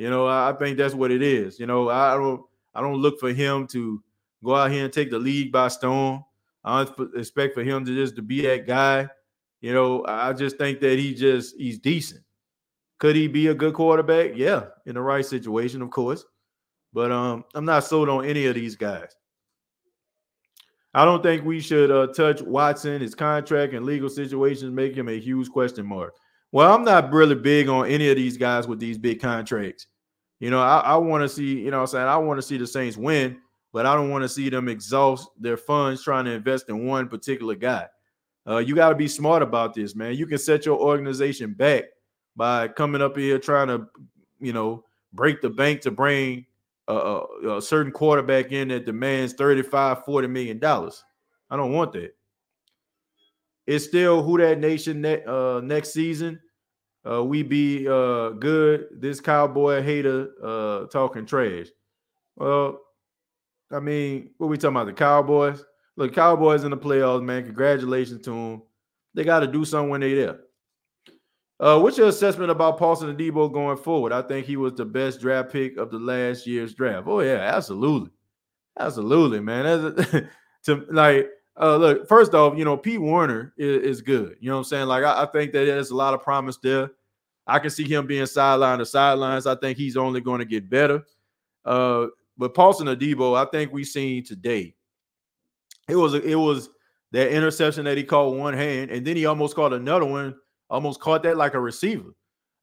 You 0.00 0.08
know, 0.08 0.26
I 0.26 0.54
think 0.58 0.78
that's 0.78 0.94
what 0.94 1.10
it 1.10 1.22
is. 1.22 1.60
You 1.60 1.66
know, 1.66 1.90
I 1.90 2.14
don't 2.14 2.42
I 2.74 2.80
don't 2.80 2.96
look 2.96 3.20
for 3.20 3.32
him 3.32 3.66
to 3.68 4.02
go 4.42 4.56
out 4.56 4.70
here 4.70 4.84
and 4.84 4.92
take 4.92 5.10
the 5.10 5.18
league 5.18 5.52
by 5.52 5.68
storm. 5.68 6.24
I 6.64 6.84
don't 6.84 7.16
expect 7.16 7.54
for 7.54 7.62
him 7.62 7.84
to 7.84 7.94
just 7.94 8.16
to 8.16 8.22
be 8.22 8.42
that 8.42 8.66
guy 8.66 9.08
you 9.60 9.74
know, 9.74 10.04
I 10.06 10.32
just 10.32 10.56
think 10.56 10.80
that 10.80 10.98
he 10.98 11.14
just 11.14 11.56
he's 11.56 11.78
decent. 11.78 12.22
Could 12.98 13.16
he 13.16 13.28
be 13.28 13.48
a 13.48 13.54
good 13.54 13.74
quarterback? 13.74 14.32
Yeah, 14.34 14.66
in 14.86 14.94
the 14.94 15.02
right 15.02 15.24
situation, 15.24 15.82
of 15.82 15.90
course. 15.90 16.24
But 16.92 17.12
um, 17.12 17.44
I'm 17.54 17.64
not 17.64 17.84
sold 17.84 18.08
on 18.08 18.24
any 18.24 18.46
of 18.46 18.54
these 18.54 18.76
guys. 18.76 19.14
I 20.92 21.04
don't 21.04 21.22
think 21.22 21.44
we 21.44 21.60
should 21.60 21.90
uh, 21.90 22.08
touch 22.08 22.42
Watson. 22.42 23.00
His 23.00 23.14
contract 23.14 23.74
and 23.74 23.86
legal 23.86 24.08
situations 24.08 24.72
make 24.72 24.94
him 24.94 25.08
a 25.08 25.20
huge 25.20 25.48
question 25.50 25.86
mark. 25.86 26.14
Well, 26.52 26.72
I'm 26.74 26.84
not 26.84 27.12
really 27.12 27.36
big 27.36 27.68
on 27.68 27.86
any 27.86 28.08
of 28.08 28.16
these 28.16 28.36
guys 28.36 28.66
with 28.66 28.80
these 28.80 28.98
big 28.98 29.20
contracts. 29.20 29.86
You 30.40 30.50
know, 30.50 30.60
I, 30.60 30.78
I 30.78 30.96
want 30.96 31.22
to 31.22 31.28
see, 31.28 31.60
you 31.60 31.70
know 31.70 31.80
I'm 31.80 31.86
saying? 31.86 32.08
I 32.08 32.16
want 32.16 32.38
to 32.38 32.42
see 32.42 32.56
the 32.56 32.66
Saints 32.66 32.96
win, 32.96 33.38
but 33.72 33.86
I 33.86 33.94
don't 33.94 34.10
want 34.10 34.22
to 34.22 34.28
see 34.28 34.48
them 34.48 34.68
exhaust 34.68 35.28
their 35.38 35.56
funds 35.56 36.02
trying 36.02 36.24
to 36.24 36.32
invest 36.32 36.68
in 36.68 36.86
one 36.86 37.08
particular 37.08 37.54
guy. 37.54 37.86
Uh, 38.48 38.56
you 38.58 38.74
got 38.74 38.88
to 38.88 38.94
be 38.94 39.06
smart 39.06 39.42
about 39.42 39.74
this, 39.74 39.94
man. 39.94 40.14
You 40.14 40.26
can 40.26 40.38
set 40.38 40.66
your 40.66 40.78
organization 40.78 41.52
back 41.52 41.84
by 42.36 42.68
coming 42.68 43.02
up 43.02 43.16
here 43.16 43.38
trying 43.38 43.68
to, 43.68 43.86
you 44.40 44.52
know, 44.52 44.84
break 45.12 45.40
the 45.40 45.50
bank 45.50 45.82
to 45.82 45.90
bring 45.90 46.46
a, 46.88 46.94
a, 46.94 47.56
a 47.58 47.62
certain 47.62 47.92
quarterback 47.92 48.50
in 48.50 48.68
that 48.68 48.86
demands 48.86 49.34
35, 49.34 50.04
40 50.04 50.26
million 50.28 50.58
dollars. 50.58 51.04
I 51.50 51.56
don't 51.56 51.72
want 51.72 51.92
that. 51.92 52.14
It's 53.66 53.84
still 53.84 54.22
who 54.22 54.38
that 54.38 54.58
nation 54.58 55.00
ne- 55.00 55.24
uh, 55.24 55.60
next 55.60 55.92
season. 55.92 56.40
Uh, 57.08 57.24
we 57.24 57.42
be 57.42 57.86
uh, 57.88 58.30
good. 58.30 58.88
This 58.92 59.20
cowboy 59.20 59.82
hater 59.82 60.30
uh, 60.42 60.86
talking 60.86 61.24
trash. 61.24 61.68
Well, 62.36 62.80
I 63.72 63.80
mean, 63.80 64.30
what 64.38 64.48
we 64.48 64.56
talking 64.56 64.76
about? 64.76 64.86
The 64.86 64.92
Cowboys? 64.92 65.64
Look, 65.96 66.14
Cowboys 66.14 66.64
in 66.64 66.70
the 66.70 66.76
playoffs, 66.76 67.22
man. 67.22 67.44
Congratulations 67.44 68.24
to 68.24 68.30
them. 68.30 68.62
They 69.14 69.24
got 69.24 69.40
to 69.40 69.46
do 69.46 69.64
something 69.64 69.90
when 69.90 70.00
they're 70.00 70.16
there. 70.16 70.40
Uh, 71.58 71.78
what's 71.78 71.98
your 71.98 72.08
assessment 72.08 72.50
about 72.50 72.78
Paulson 72.78 73.14
Adebo 73.14 73.52
going 73.52 73.76
forward? 73.76 74.12
I 74.12 74.22
think 74.22 74.46
he 74.46 74.56
was 74.56 74.72
the 74.72 74.84
best 74.86 75.20
draft 75.20 75.52
pick 75.52 75.76
of 75.76 75.90
the 75.90 75.98
last 75.98 76.46
year's 76.46 76.72
draft. 76.72 77.06
Oh 77.06 77.20
yeah, 77.20 77.52
absolutely, 77.54 78.10
absolutely, 78.78 79.40
man. 79.40 79.94
to 80.64 80.86
like, 80.90 81.28
uh, 81.60 81.76
look, 81.76 82.08
first 82.08 82.34
off, 82.34 82.56
you 82.56 82.64
know 82.64 82.76
Pete 82.76 83.00
Werner 83.00 83.52
is, 83.56 83.82
is 83.82 84.02
good. 84.02 84.36
You 84.40 84.48
know 84.48 84.56
what 84.56 84.60
I'm 84.60 84.64
saying? 84.64 84.86
Like, 84.86 85.04
I, 85.04 85.22
I, 85.22 85.26
think 85.26 85.52
that 85.52 85.66
there's 85.66 85.90
a 85.90 85.96
lot 85.96 86.14
of 86.14 86.22
promise 86.22 86.58
there. 86.62 86.90
I 87.46 87.58
can 87.58 87.70
see 87.70 87.84
him 87.84 88.06
being 88.06 88.26
sideline 88.26 88.78
to 88.78 88.86
sidelines. 88.86 89.46
I 89.46 89.54
think 89.56 89.76
he's 89.76 89.96
only 89.96 90.20
going 90.20 90.38
to 90.38 90.44
get 90.44 90.70
better. 90.70 91.02
Uh, 91.64 92.06
but 92.38 92.54
Paulson 92.54 92.86
Adebo, 92.86 93.36
I 93.36 93.48
think 93.50 93.72
we've 93.72 93.86
seen 93.86 94.24
today 94.24 94.74
it 95.90 95.96
was 95.96 96.14
it 96.14 96.36
was 96.36 96.70
that 97.12 97.32
interception 97.32 97.84
that 97.84 97.98
he 97.98 98.04
caught 98.04 98.34
one 98.34 98.54
hand, 98.54 98.90
and 98.90 99.06
then 99.06 99.16
he 99.16 99.26
almost 99.26 99.56
caught 99.56 99.72
another 99.72 100.06
one, 100.06 100.36
almost 100.68 101.00
caught 101.00 101.22
that 101.24 101.36
like 101.36 101.54
a 101.54 101.60
receiver. 101.60 102.14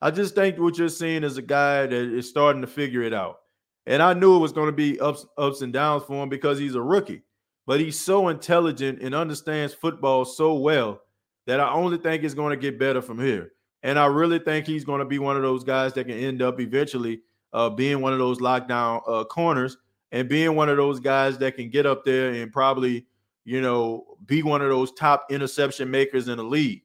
I 0.01 0.11
just 0.11 0.35
think 0.35 0.57
what 0.57 0.77
you're 0.77 0.89
seeing 0.89 1.23
is 1.23 1.37
a 1.37 1.41
guy 1.41 1.81
that 1.81 1.93
is 1.93 2.29
starting 2.29 2.61
to 2.61 2.67
figure 2.67 3.01
it 3.01 3.13
out. 3.13 3.39
And 3.87 4.01
I 4.01 4.13
knew 4.13 4.35
it 4.35 4.39
was 4.39 4.51
going 4.51 4.67
to 4.67 4.73
be 4.73 4.99
ups, 4.99 5.25
ups 5.37 5.61
and 5.61 5.73
downs 5.73 6.03
for 6.03 6.21
him 6.21 6.29
because 6.29 6.59
he's 6.59 6.75
a 6.75 6.81
rookie. 6.81 7.23
But 7.67 7.79
he's 7.79 7.99
so 7.99 8.29
intelligent 8.29 9.03
and 9.03 9.13
understands 9.13 9.75
football 9.75 10.25
so 10.25 10.55
well 10.55 11.01
that 11.45 11.59
I 11.59 11.71
only 11.71 11.97
think 11.97 12.23
it's 12.23 12.33
going 12.33 12.49
to 12.49 12.59
get 12.59 12.79
better 12.79 13.03
from 13.03 13.19
here. 13.19 13.51
And 13.83 13.99
I 13.99 14.07
really 14.07 14.39
think 14.39 14.65
he's 14.65 14.83
going 14.83 14.99
to 14.99 15.05
be 15.05 15.19
one 15.19 15.35
of 15.35 15.43
those 15.43 15.63
guys 15.63 15.93
that 15.93 16.05
can 16.05 16.17
end 16.17 16.41
up 16.41 16.59
eventually 16.59 17.21
uh, 17.53 17.69
being 17.69 18.01
one 18.01 18.13
of 18.13 18.19
those 18.19 18.39
lockdown 18.39 19.03
uh, 19.07 19.23
corners 19.25 19.77
and 20.11 20.27
being 20.27 20.55
one 20.55 20.69
of 20.69 20.77
those 20.77 20.99
guys 20.99 21.37
that 21.37 21.55
can 21.55 21.69
get 21.69 21.85
up 21.85 22.03
there 22.03 22.31
and 22.31 22.51
probably 22.51 23.05
you 23.47 23.61
know, 23.61 24.03
be 24.25 24.43
one 24.43 24.61
of 24.61 24.67
those 24.67 24.91
top 24.91 25.27
interception 25.31 25.89
makers 25.89 26.27
in 26.27 26.35
the 26.35 26.43
league 26.43 26.81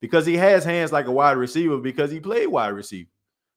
because 0.00 0.24
he 0.24 0.36
has 0.36 0.64
hands 0.64 0.92
like 0.92 1.06
a 1.06 1.10
wide 1.10 1.36
receiver 1.36 1.76
because 1.78 2.08
he 2.08 2.20
played 2.20 2.46
wide 2.46 2.68
receiver. 2.68 3.10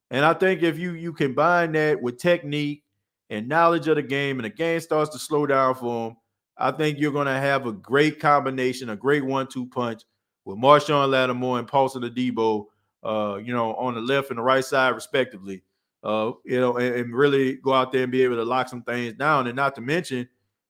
And 0.09 0.25
I 0.25 0.33
think 0.33 0.63
if 0.63 0.79
you 0.79 0.93
you 0.93 1.13
combine 1.13 1.73
that 1.73 2.01
with 2.01 2.17
technique 2.17 2.83
and 3.29 3.47
knowledge 3.47 3.87
of 3.87 3.97
the 3.97 4.01
game, 4.01 4.39
and 4.39 4.45
the 4.45 4.49
game 4.49 4.79
starts 4.79 5.11
to 5.11 5.19
slow 5.19 5.45
down 5.45 5.75
for 5.75 6.07
him, 6.07 6.17
I 6.59 6.71
think 6.71 6.99
you're 6.99 7.11
going 7.11 7.27
to 7.27 7.33
have 7.33 7.67
a 7.67 7.71
great 7.71 8.19
combination, 8.19 8.89
a 8.89 8.95
great 8.95 9.23
one-two 9.23 9.67
punch 9.67 10.03
with 10.45 10.57
Marshon 10.57 11.09
Lattimore 11.09 11.59
and 11.59 11.67
Paulson 11.67 12.03
Adebo, 12.03 12.65
uh, 13.03 13.37
you 13.43 13.53
know, 13.53 13.75
on 13.75 13.93
the 13.95 14.01
left 14.01 14.29
and 14.29 14.39
the 14.39 14.43
right 14.43 14.65
side, 14.65 14.95
respectively. 14.95 15.63
Uh, 16.03 16.31
you 16.45 16.59
know, 16.59 16.77
and, 16.77 16.95
and 16.95 17.13
really 17.13 17.55
go 17.55 17.73
out 17.73 17.91
there 17.91 18.03
and 18.03 18.11
be 18.11 18.23
able 18.23 18.35
to 18.35 18.43
lock 18.43 18.69
some 18.69 18.83
things 18.83 19.13
down. 19.13 19.47
And 19.47 19.55
not 19.55 19.75
to 19.75 19.81
mention, 19.81 20.27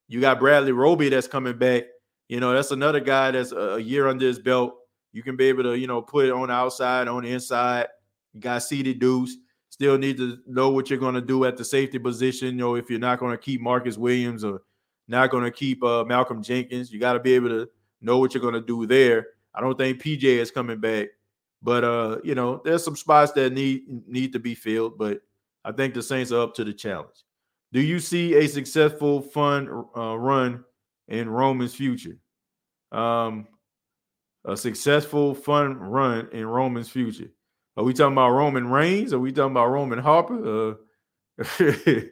you 0.08 0.20
got 0.20 0.40
Bradley 0.40 0.72
Roby 0.72 1.10
that's 1.10 1.28
coming 1.28 1.56
back. 1.56 1.84
You 2.28 2.40
know, 2.40 2.52
that's 2.52 2.70
another 2.70 3.00
guy 3.00 3.30
that's 3.30 3.52
a 3.52 3.78
year 3.78 4.08
under 4.08 4.26
his 4.26 4.38
belt. 4.38 4.74
You 5.12 5.22
can 5.22 5.36
be 5.36 5.44
able 5.44 5.62
to, 5.64 5.78
you 5.78 5.86
know, 5.86 6.02
put 6.02 6.26
it 6.26 6.32
on 6.32 6.48
the 6.48 6.54
outside, 6.54 7.08
on 7.08 7.22
the 7.22 7.30
inside. 7.30 7.86
You 8.32 8.40
got 8.40 8.62
Ceedy 8.62 8.98
Duce. 8.98 9.36
Still 9.70 9.96
need 9.96 10.16
to 10.16 10.38
know 10.46 10.70
what 10.70 10.90
you're 10.90 10.98
going 10.98 11.14
to 11.14 11.20
do 11.20 11.44
at 11.44 11.56
the 11.56 11.64
safety 11.64 11.98
position. 11.98 12.48
You 12.48 12.64
know, 12.64 12.74
if 12.74 12.90
you're 12.90 12.98
not 12.98 13.20
going 13.20 13.32
to 13.32 13.38
keep 13.38 13.60
Marcus 13.60 13.96
Williams 13.96 14.44
or 14.44 14.62
not 15.08 15.30
going 15.30 15.44
to 15.44 15.50
keep 15.50 15.82
uh, 15.82 16.04
Malcolm 16.04 16.42
Jenkins, 16.42 16.92
you 16.92 17.00
got 17.00 17.14
to 17.14 17.20
be 17.20 17.34
able 17.34 17.48
to 17.48 17.68
know 18.00 18.18
what 18.18 18.34
you're 18.34 18.42
going 18.42 18.54
to 18.54 18.60
do 18.60 18.86
there. 18.86 19.26
I 19.54 19.60
don't 19.60 19.76
think 19.76 20.02
PJ 20.02 20.22
is 20.22 20.50
coming 20.50 20.78
back, 20.78 21.08
but 21.62 21.82
uh, 21.82 22.18
you 22.22 22.34
know, 22.34 22.60
there's 22.64 22.84
some 22.84 22.96
spots 22.96 23.32
that 23.32 23.52
need 23.52 23.82
need 24.06 24.32
to 24.34 24.38
be 24.38 24.54
filled. 24.54 24.98
But 24.98 25.20
I 25.64 25.72
think 25.72 25.94
the 25.94 26.02
Saints 26.02 26.30
are 26.30 26.42
up 26.42 26.54
to 26.54 26.64
the 26.64 26.72
challenge. 26.72 27.24
Do 27.72 27.80
you 27.80 27.98
see 28.00 28.34
a 28.36 28.46
successful, 28.46 29.20
fun 29.20 29.68
uh, 29.96 30.16
run 30.16 30.64
in 31.08 31.28
Roman's 31.28 31.74
future? 31.74 32.16
Um, 32.92 33.48
a 34.44 34.56
successful, 34.56 35.34
fun 35.34 35.76
run 35.76 36.28
in 36.32 36.46
Roman's 36.46 36.88
future. 36.88 37.30
Are 37.76 37.84
we 37.84 37.92
talking 37.92 38.14
about 38.14 38.30
Roman 38.30 38.68
Reigns? 38.68 39.12
Are 39.12 39.18
we 39.18 39.32
talking 39.32 39.52
about 39.52 39.68
Roman 39.68 39.98
Harper? 39.98 40.70
Uh, 40.70 40.74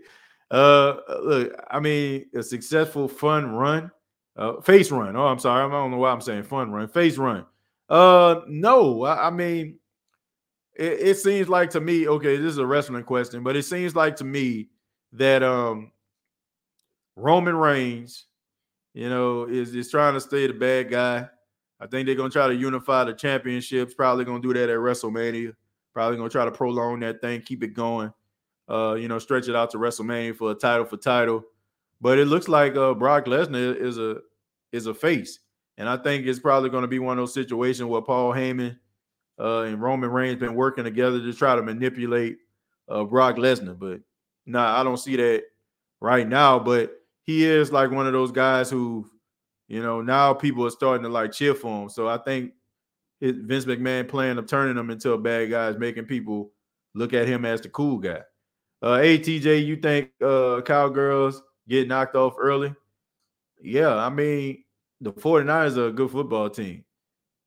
uh, 0.51 0.97
look, 1.23 1.65
I 1.71 1.81
mean, 1.81 2.27
a 2.35 2.43
successful, 2.43 3.09
fun 3.09 3.55
run, 3.55 3.91
uh, 4.37 4.61
face 4.61 4.91
run. 4.91 5.17
Oh, 5.17 5.27
I'm 5.27 5.39
sorry, 5.39 5.65
I 5.65 5.71
don't 5.71 5.91
know 5.91 5.99
why 5.99 6.13
I'm 6.13 6.21
saying 6.21 6.45
fun 6.45 6.71
run, 6.71 6.89
face 6.89 7.17
run. 7.17 7.47
Uh, 7.89 8.41
no, 8.49 9.05
I, 9.05 9.29
I 9.29 9.31
mean, 9.31 9.79
it, 10.75 11.01
it 11.01 11.15
seems 11.19 11.49
like 11.49 11.71
to 11.71 11.81
me. 11.81 12.09
Okay, 12.09 12.37
this 12.37 12.53
is 12.53 12.59
a 12.59 12.67
wrestling 12.67 13.05
question, 13.05 13.43
but 13.43 13.57
it 13.57 13.65
seems 13.65 13.97
like 13.97 14.17
to 14.17 14.25
me 14.25 14.69
that 15.13 15.43
um 15.43 15.93
Roman 17.17 17.57
Reigns, 17.57 18.27
you 18.95 19.09
know, 19.09 19.45
is 19.45 19.75
is 19.75 19.91
trying 19.91 20.15
to 20.15 20.21
stay 20.21 20.47
the 20.47 20.53
bad 20.53 20.91
guy. 20.91 21.29
I 21.81 21.87
think 21.87 22.07
they're 22.07 22.15
gonna 22.15 22.31
try 22.31 22.49
to 22.49 22.55
unify 22.55 23.05
the 23.05 23.15
championships. 23.15 23.95
Probably 23.95 24.25
gonna 24.25 24.43
do 24.43 24.55
that 24.55 24.71
at 24.71 24.79
WrestleMania. 24.79 25.55
Probably 25.93 26.17
gonna 26.19 26.29
try 26.29 26.45
to 26.45 26.53
prolong 26.53 27.01
that 27.01 27.21
thing, 27.21 27.41
keep 27.43 27.63
it 27.63 27.75
going. 27.75 28.13
Uh, 28.69 28.95
you 28.95 29.09
know, 29.09 29.19
stretch 29.19 29.49
it 29.49 29.55
out 29.55 29.71
to 29.71 29.79
WrestleMania 29.79 30.37
for 30.37 30.51
a 30.51 30.55
title 30.55 30.85
for 30.85 30.97
title. 30.97 31.45
But 32.01 32.19
it 32.19 32.27
looks 32.27 32.49
like 32.49 32.77
uh, 32.77 32.95
Brock 32.95 33.27
Lesnar 33.27 33.77
is 33.77 33.99
a 33.99 34.19
is 34.73 34.87
a 34.87 34.95
face, 34.95 35.39
and 35.79 35.89
I 35.89 35.97
think 35.97 36.27
it's 36.27 36.41
probably 36.41 36.71
going 36.71 36.83
to 36.83 36.89
be 36.89 36.99
one 36.99 37.19
of 37.19 37.23
those 37.23 37.35
situations 37.35 37.89
where 37.89 38.03
Paul 38.03 38.33
Heyman 38.33 38.77
uh, 39.39 39.63
and 39.63 39.81
Roman 39.81 40.11
Reigns 40.11 40.41
been 40.41 40.55
working 40.55 40.85
together 40.85 41.21
to 41.21 41.33
try 41.33 41.55
to 41.55 41.63
manipulate 41.63 42.39
uh, 42.89 43.05
Brock 43.05 43.37
Lesnar. 43.37 43.79
But 43.79 44.01
nah, 44.47 44.79
I 44.79 44.85
don't 44.85 44.99
see 44.99 45.17
that 45.17 45.45
right 46.01 46.29
now. 46.29 46.59
But 46.59 46.93
he 47.23 47.45
is 47.45 47.73
like 47.73 47.91
one 47.91 48.07
of 48.07 48.13
those 48.13 48.33
guys 48.33 48.71
who, 48.71 49.11
you 49.69 49.83
know, 49.83 50.01
now 50.01 50.35
people 50.35 50.67
are 50.67 50.71
starting 50.71 51.03
to 51.05 51.09
like 51.09 51.33
cheer 51.33 51.55
for 51.55 51.83
him. 51.83 51.89
So 51.89 52.09
I 52.09 52.19
think 52.19 52.53
Vince 53.21 53.65
McMahon 53.65 54.09
plan 54.09 54.39
of 54.39 54.47
turning 54.47 54.77
him 54.77 54.91
into 54.91 55.13
a 55.13 55.19
bad 55.19 55.51
guy 55.51 55.69
is 55.69 55.79
making 55.79 56.05
people 56.05 56.51
look 56.95 57.13
at 57.13 57.27
him 57.27 57.45
as 57.45 57.61
the 57.61 57.69
cool 57.69 57.99
guy. 57.99 58.21
Uh, 58.87 59.01
hey, 59.01 59.19
TJ, 59.19 59.67
you 59.67 59.75
think 59.75 60.11
uh, 60.23 60.61
Cowgirls 60.61 61.43
get 61.67 61.89
knocked 61.89 62.15
off 62.15 62.35
early? 62.39 62.73
Yeah, 63.61 63.93
I 63.93 64.11
mean, 64.11 64.63
the 65.01 65.13
49ers 65.13 65.77
are 65.77 65.89
a 65.89 65.93
good 65.93 66.09
football 66.09 66.49
team 66.49 66.85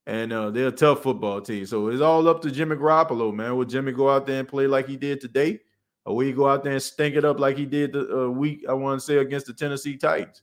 and 0.06 0.34
uh, 0.34 0.50
they're 0.50 0.68
a 0.68 0.70
tough 0.70 1.02
football 1.02 1.40
team. 1.40 1.64
So 1.64 1.88
it's 1.88 2.02
all 2.02 2.28
up 2.28 2.42
to 2.42 2.50
Jimmy 2.50 2.76
Garoppolo, 2.76 3.32
man. 3.32 3.56
Will 3.56 3.64
Jimmy 3.64 3.92
go 3.92 4.10
out 4.10 4.26
there 4.26 4.40
and 4.40 4.46
play 4.48 4.66
like 4.66 4.86
he 4.86 4.98
did 4.98 5.18
today, 5.18 5.60
or 6.04 6.16
will 6.16 6.26
he 6.26 6.32
go 6.34 6.46
out 6.46 6.62
there 6.62 6.74
and 6.74 6.82
stink 6.82 7.16
it 7.16 7.24
up 7.24 7.40
like 7.40 7.56
he 7.56 7.64
did 7.64 7.94
the 7.94 8.24
uh, 8.24 8.28
week 8.28 8.66
I 8.68 8.74
want 8.74 9.00
to 9.00 9.06
say 9.06 9.16
against 9.16 9.46
the 9.46 9.54
Tennessee 9.54 9.96
Titans? 9.96 10.42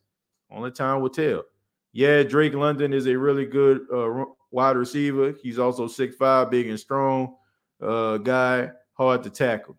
Only 0.49 0.71
time 0.71 1.01
will 1.01 1.11
tell. 1.11 1.43
Yeah, 1.93 2.23
Drake 2.23 2.55
London 2.55 2.91
is 2.91 3.05
a 3.05 3.15
really 3.15 3.45
good 3.45 3.81
uh, 3.93 4.25
wide 4.49 4.77
receiver. 4.77 5.35
He's 5.43 5.59
also 5.59 5.85
six 5.85 6.15
five, 6.15 6.49
big 6.49 6.67
and 6.69 6.79
strong 6.79 7.35
uh, 7.83 8.17
guy, 8.17 8.71
hard 8.93 9.21
to 9.21 9.29
tackle. 9.29 9.77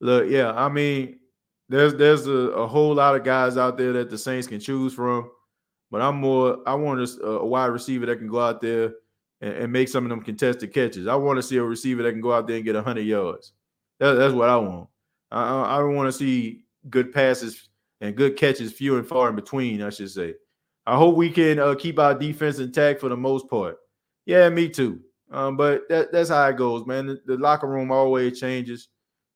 Look, 0.00 0.28
yeah, 0.28 0.52
I 0.52 0.68
mean, 0.68 1.18
there's 1.68 1.94
there's 1.94 2.26
a, 2.26 2.30
a 2.30 2.66
whole 2.66 2.94
lot 2.94 3.16
of 3.16 3.24
guys 3.24 3.56
out 3.56 3.78
there 3.78 3.92
that 3.94 4.10
the 4.10 4.18
Saints 4.18 4.46
can 4.46 4.60
choose 4.60 4.94
from. 4.94 5.30
But 5.90 6.02
I'm 6.02 6.16
more, 6.16 6.58
I 6.66 6.74
want 6.74 7.00
a, 7.00 7.26
a 7.26 7.46
wide 7.46 7.66
receiver 7.66 8.06
that 8.06 8.18
can 8.18 8.28
go 8.28 8.40
out 8.40 8.60
there 8.60 8.92
and, 9.40 9.52
and, 9.52 9.72
make 9.72 9.88
some 9.88 10.04
of 10.04 10.10
them 10.10 10.22
contested 10.22 10.74
catches. 10.74 11.06
I 11.06 11.14
want 11.14 11.36
to 11.36 11.42
see 11.42 11.58
a 11.58 11.62
receiver 11.62 12.02
that 12.02 12.12
can 12.12 12.20
go 12.20 12.32
out 12.32 12.46
there 12.46 12.56
and 12.56 12.64
get 12.64 12.74
100 12.74 13.02
yards. 13.02 13.52
That, 14.00 14.14
that's 14.14 14.34
what 14.34 14.48
I 14.48 14.56
want. 14.56 14.88
I, 15.30 15.76
I 15.76 15.78
don't 15.78 15.94
want 15.94 16.08
to 16.08 16.18
see 16.18 16.64
good 16.90 17.12
passes 17.12 17.68
and 18.00 18.16
good 18.16 18.36
catches, 18.36 18.72
few 18.72 18.98
and 18.98 19.06
far 19.06 19.28
in 19.28 19.36
between, 19.36 19.82
I 19.82 19.90
should 19.90 20.10
say. 20.10 20.34
I 20.86 20.96
hope 20.96 21.16
we 21.16 21.30
can 21.30 21.58
uh, 21.58 21.74
keep 21.74 21.98
our 21.98 22.14
defense 22.14 22.58
intact 22.58 23.00
for 23.00 23.08
the 23.08 23.16
most 23.16 23.48
part. 23.48 23.78
Yeah, 24.24 24.48
me 24.48 24.68
too. 24.68 25.00
Um, 25.30 25.56
but 25.56 25.88
that, 25.88 26.12
that's 26.12 26.28
how 26.30 26.46
it 26.48 26.56
goes, 26.56 26.86
man. 26.86 27.06
The, 27.06 27.20
the 27.26 27.36
locker 27.36 27.66
room 27.66 27.90
always 27.90 28.38
changes, 28.38 28.88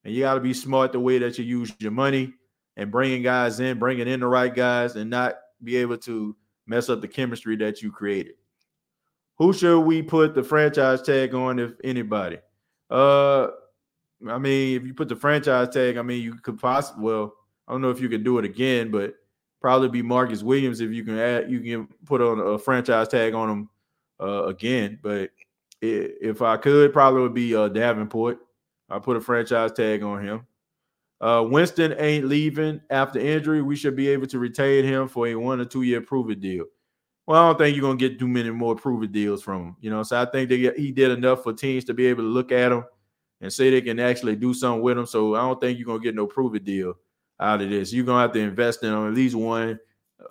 and 0.05 0.15
you 0.15 0.21
got 0.21 0.35
to 0.35 0.41
be 0.41 0.55
smart 0.55 0.93
the 0.93 1.01
way 1.01 1.19
that 1.19 1.39
you 1.39 1.45
use 1.45 1.73
your 1.79 1.91
money 1.91 2.33
and 2.77 2.91
bringing 2.91 3.23
guys 3.23 3.61
in, 3.61 3.79
bringing 3.79 4.09
in 4.09 4.21
the 4.21 4.27
right 4.27 4.55
guys, 4.55 4.97
and 4.97 5.11
not 5.11 5.37
be 5.63 5.77
able 5.77 5.99
to 5.99 6.35
mess 6.67 6.89
up 6.89 7.01
the 7.01 7.09
chemistry 7.09 7.57
that 7.57 7.83
you 7.83 7.91
created. 7.91 8.35
Who 9.39 9.53
should 9.53 9.81
we 9.81 10.03
put 10.03 10.35
the 10.35 10.43
franchise 10.43 11.03
tag 11.03 11.35
on, 11.35 11.59
if 11.59 11.73
anybody? 11.83 12.39
Uh, 12.91 13.49
I 14.29 14.39
mean, 14.39 14.77
if 14.77 14.87
you 14.87 14.95
put 14.95 15.09
the 15.09 15.17
franchise 15.17 15.69
tag, 15.71 15.97
I 15.97 16.03
mean, 16.03 16.23
you 16.23 16.35
could 16.35 16.59
possibly. 16.59 17.05
Well, 17.05 17.35
I 17.67 17.73
don't 17.73 17.81
know 17.81 17.91
if 17.91 18.01
you 18.01 18.09
can 18.09 18.23
do 18.23 18.39
it 18.39 18.45
again, 18.45 18.91
but 18.91 19.15
probably 19.61 19.89
be 19.89 20.03
Marcus 20.03 20.43
Williams 20.43 20.81
if 20.81 20.91
you 20.91 21.05
can 21.05 21.19
add. 21.19 21.51
You 21.51 21.61
can 21.61 21.89
put 22.05 22.21
on 22.21 22.39
a 22.39 22.59
franchise 22.59 23.09
tag 23.09 23.35
on 23.35 23.49
him 23.49 23.69
uh, 24.21 24.45
again. 24.45 24.99
But 25.03 25.31
if 25.81 26.43
I 26.43 26.57
could, 26.57 26.93
probably 26.93 27.23
would 27.23 27.35
be 27.35 27.55
uh, 27.55 27.69
Davenport. 27.69 28.39
I 28.91 28.99
put 28.99 29.17
a 29.17 29.21
franchise 29.21 29.73
tag 29.73 30.03
on 30.03 30.25
him. 30.25 30.47
Uh, 31.21 31.45
Winston 31.49 31.95
ain't 31.99 32.27
leaving 32.27 32.81
after 32.91 33.19
injury. 33.19 33.63
We 33.63 33.77
should 33.77 33.95
be 33.95 34.09
able 34.09 34.27
to 34.29 34.39
retain 34.39 34.85
him 34.85 35.07
for 35.07 35.29
a 35.29 35.35
one 35.35 35.61
or 35.61 35.67
two 35.67 35.83
year 35.83 36.01
prove 36.01 36.31
it 36.31 36.41
deal. 36.41 36.65
Well, 37.27 37.43
I 37.43 37.49
don't 37.49 37.59
think 37.59 37.77
you're 37.77 37.87
gonna 37.87 37.99
get 37.99 38.19
too 38.19 38.27
many 38.27 38.51
more 38.51 38.75
prove 38.75 39.03
it 39.03 39.13
deals 39.13 39.43
from 39.43 39.63
him. 39.63 39.77
You 39.81 39.91
know, 39.91 40.03
so 40.03 40.21
I 40.21 40.25
think 40.25 40.49
that 40.49 40.75
he 40.77 40.91
did 40.91 41.11
enough 41.11 41.43
for 41.43 41.53
teams 41.53 41.85
to 41.85 41.95
be 41.95 42.07
able 42.07 42.23
to 42.23 42.29
look 42.29 42.51
at 42.51 42.73
him 42.73 42.85
and 43.41 43.53
say 43.53 43.71
they 43.71 43.83
can 43.83 44.01
actually 44.01 44.37
do 44.37 44.55
something 44.55 44.83
with 44.83 44.99
him. 44.99 45.07
So 45.07 45.35
I 45.35 45.41
don't 45.41 45.61
think 45.61 45.79
you're 45.79 45.87
gonna 45.87 46.01
get 46.01 46.15
no 46.15 46.27
prove 46.27 46.55
it 46.55 46.65
deal 46.65 46.95
out 47.39 47.61
of 47.61 47.71
this. 47.71 47.93
You're 47.93 48.07
gonna 48.07 48.23
have 48.23 48.33
to 48.33 48.41
invest 48.41 48.83
in 48.83 48.93
him 48.93 49.07
at 49.07 49.15
least 49.15 49.37
one, 49.37 49.79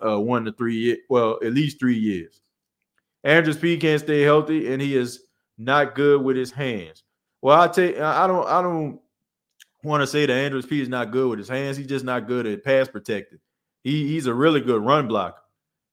uh, 0.04 0.20
one 0.20 0.44
to 0.44 0.52
three 0.52 0.76
years. 0.76 0.98
Well, 1.08 1.38
at 1.44 1.52
least 1.52 1.78
three 1.78 1.98
years. 1.98 2.40
Andrus 3.22 3.56
Peat 3.58 3.80
can't 3.80 4.00
stay 4.00 4.22
healthy, 4.22 4.72
and 4.72 4.82
he 4.82 4.96
is 4.96 5.24
not 5.58 5.94
good 5.94 6.22
with 6.22 6.36
his 6.36 6.50
hands. 6.50 7.04
Well, 7.42 7.60
I 7.60 7.68
take 7.68 7.98
I 7.98 8.26
don't 8.26 8.46
I 8.46 8.62
don't 8.62 9.00
want 9.82 10.02
to 10.02 10.06
say 10.06 10.26
that 10.26 10.32
Andrus 10.32 10.66
Peat 10.66 10.82
is 10.82 10.88
not 10.88 11.10
good 11.10 11.30
with 11.30 11.38
his 11.38 11.48
hands. 11.48 11.76
He's 11.76 11.86
just 11.86 12.04
not 12.04 12.26
good 12.26 12.46
at 12.46 12.64
pass 12.64 12.88
protecting. 12.88 13.38
He, 13.82 14.08
he's 14.08 14.26
a 14.26 14.34
really 14.34 14.60
good 14.60 14.82
run 14.82 15.08
blocker. 15.08 15.40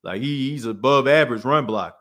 Like 0.04 0.22
he, 0.22 0.52
he's 0.52 0.66
above 0.66 1.08
average 1.08 1.46
run 1.46 1.66
blocker. 1.66 1.96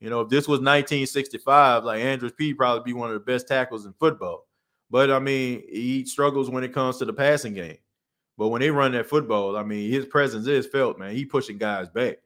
You 0.00 0.10
know, 0.10 0.22
if 0.22 0.28
this 0.28 0.48
was 0.48 0.60
1965, 0.60 1.84
like 1.84 2.00
Andrus 2.00 2.32
Peat 2.36 2.56
probably 2.56 2.82
be 2.84 2.98
one 2.98 3.10
of 3.10 3.14
the 3.14 3.20
best 3.20 3.46
tackles 3.46 3.86
in 3.86 3.92
football. 3.94 4.46
But 4.90 5.10
I 5.10 5.18
mean, 5.18 5.62
he 5.70 6.04
struggles 6.04 6.50
when 6.50 6.64
it 6.64 6.72
comes 6.72 6.96
to 6.98 7.04
the 7.04 7.12
passing 7.12 7.54
game. 7.54 7.78
But 8.36 8.48
when 8.48 8.60
they 8.60 8.70
run 8.70 8.92
that 8.92 9.06
football, 9.06 9.56
I 9.56 9.62
mean, 9.62 9.90
his 9.90 10.06
presence 10.06 10.46
is 10.46 10.66
felt, 10.66 10.98
man. 10.98 11.14
He 11.14 11.26
pushing 11.26 11.58
guys 11.58 11.90
back. 11.90 12.16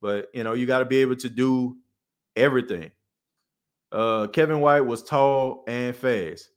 But 0.00 0.30
you 0.32 0.42
know, 0.42 0.54
you 0.54 0.66
got 0.66 0.78
to 0.78 0.86
be 0.86 0.98
able 0.98 1.16
to 1.16 1.28
do 1.28 1.76
everything. 2.34 2.90
Uh, 3.92 4.26
Kevin 4.28 4.60
White 4.60 4.82
was 4.82 5.02
tall 5.02 5.64
and 5.66 5.94
fast 5.94 6.50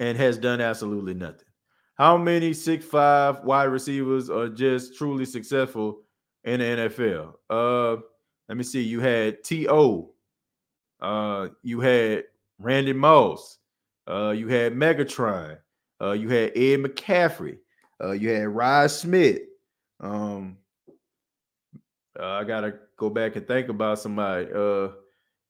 and 0.00 0.16
has 0.16 0.38
done 0.38 0.60
absolutely 0.60 1.14
nothing. 1.14 1.46
How 1.94 2.16
many 2.16 2.52
six 2.52 2.84
five 2.84 3.44
wide 3.44 3.64
receivers 3.64 4.30
are 4.30 4.48
just 4.48 4.96
truly 4.96 5.24
successful 5.24 6.00
in 6.44 6.60
the 6.60 6.66
NFL? 6.66 7.34
Uh, 7.50 8.00
let 8.48 8.56
me 8.56 8.64
see. 8.64 8.82
You 8.82 9.00
had 9.00 9.44
T.O. 9.44 10.10
Uh, 11.00 11.48
you 11.62 11.80
had 11.80 12.24
Randy 12.58 12.92
Moss. 12.92 13.58
Uh, 14.08 14.30
you 14.30 14.48
had 14.48 14.74
Megatron. 14.74 15.58
Uh, 16.00 16.12
you 16.12 16.28
had 16.28 16.56
Ed 16.56 16.80
McCaffrey. 16.80 17.58
Uh, 18.02 18.12
you 18.12 18.30
had 18.30 18.48
Rod 18.48 18.90
Smith. 18.90 19.42
Um, 20.00 20.56
uh, 22.18 22.26
I 22.26 22.44
gotta 22.44 22.74
go 22.96 23.10
back 23.10 23.36
and 23.36 23.46
think 23.46 23.68
about 23.68 24.00
somebody. 24.00 24.48
Uh, 24.52 24.88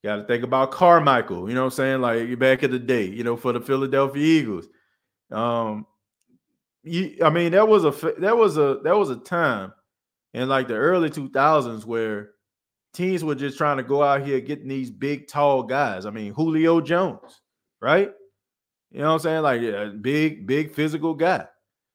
got 0.03 0.17
to 0.17 0.25
think 0.25 0.45
about 0.45 0.73
Carmichael, 0.73 1.49
you 1.49 1.55
know 1.55 1.63
what 1.63 1.79
I'm 1.79 2.01
saying? 2.01 2.01
Like 2.01 2.39
back 2.39 2.63
in 2.63 2.71
the 2.71 2.79
day, 2.79 3.05
you 3.05 3.25
know, 3.25 3.37
for 3.37 3.53
the 3.53 3.61
Philadelphia 3.61 4.23
Eagles. 4.23 4.67
Um, 5.31 5.87
you, 6.83 7.19
I 7.23 7.31
mean, 7.31 7.53
that 7.53 7.69
was 7.69 7.85
a 7.85 7.91
that 8.19 8.37
was 8.37 8.57
a 8.57 8.81
that 8.83 8.97
was 8.97 9.11
a 9.11 9.17
time 9.17 9.73
in 10.35 10.49
like 10.49 10.69
the 10.69 10.75
early 10.75 11.11
2000s 11.11 11.85
where 11.85 12.31
teams 12.93 13.23
were 13.25 13.35
just 13.35 13.57
trying 13.57 13.77
to 13.77 13.83
go 13.83 14.03
out 14.03 14.27
here 14.27 14.41
getting 14.41 14.69
these 14.69 14.91
big, 14.91 15.29
tall 15.29 15.63
guys. 15.63 16.07
I 16.07 16.11
mean, 16.11 16.33
Julio 16.33 16.81
Jones, 16.81 17.41
right? 17.81 18.13
You 18.91 19.01
know 19.01 19.09
what 19.09 19.13
I'm 19.15 19.19
saying? 19.21 19.43
Like 19.43 19.63
a 19.63 19.95
big, 20.01 20.47
big 20.47 20.75
physical 20.75 21.15
guy. 21.15 21.47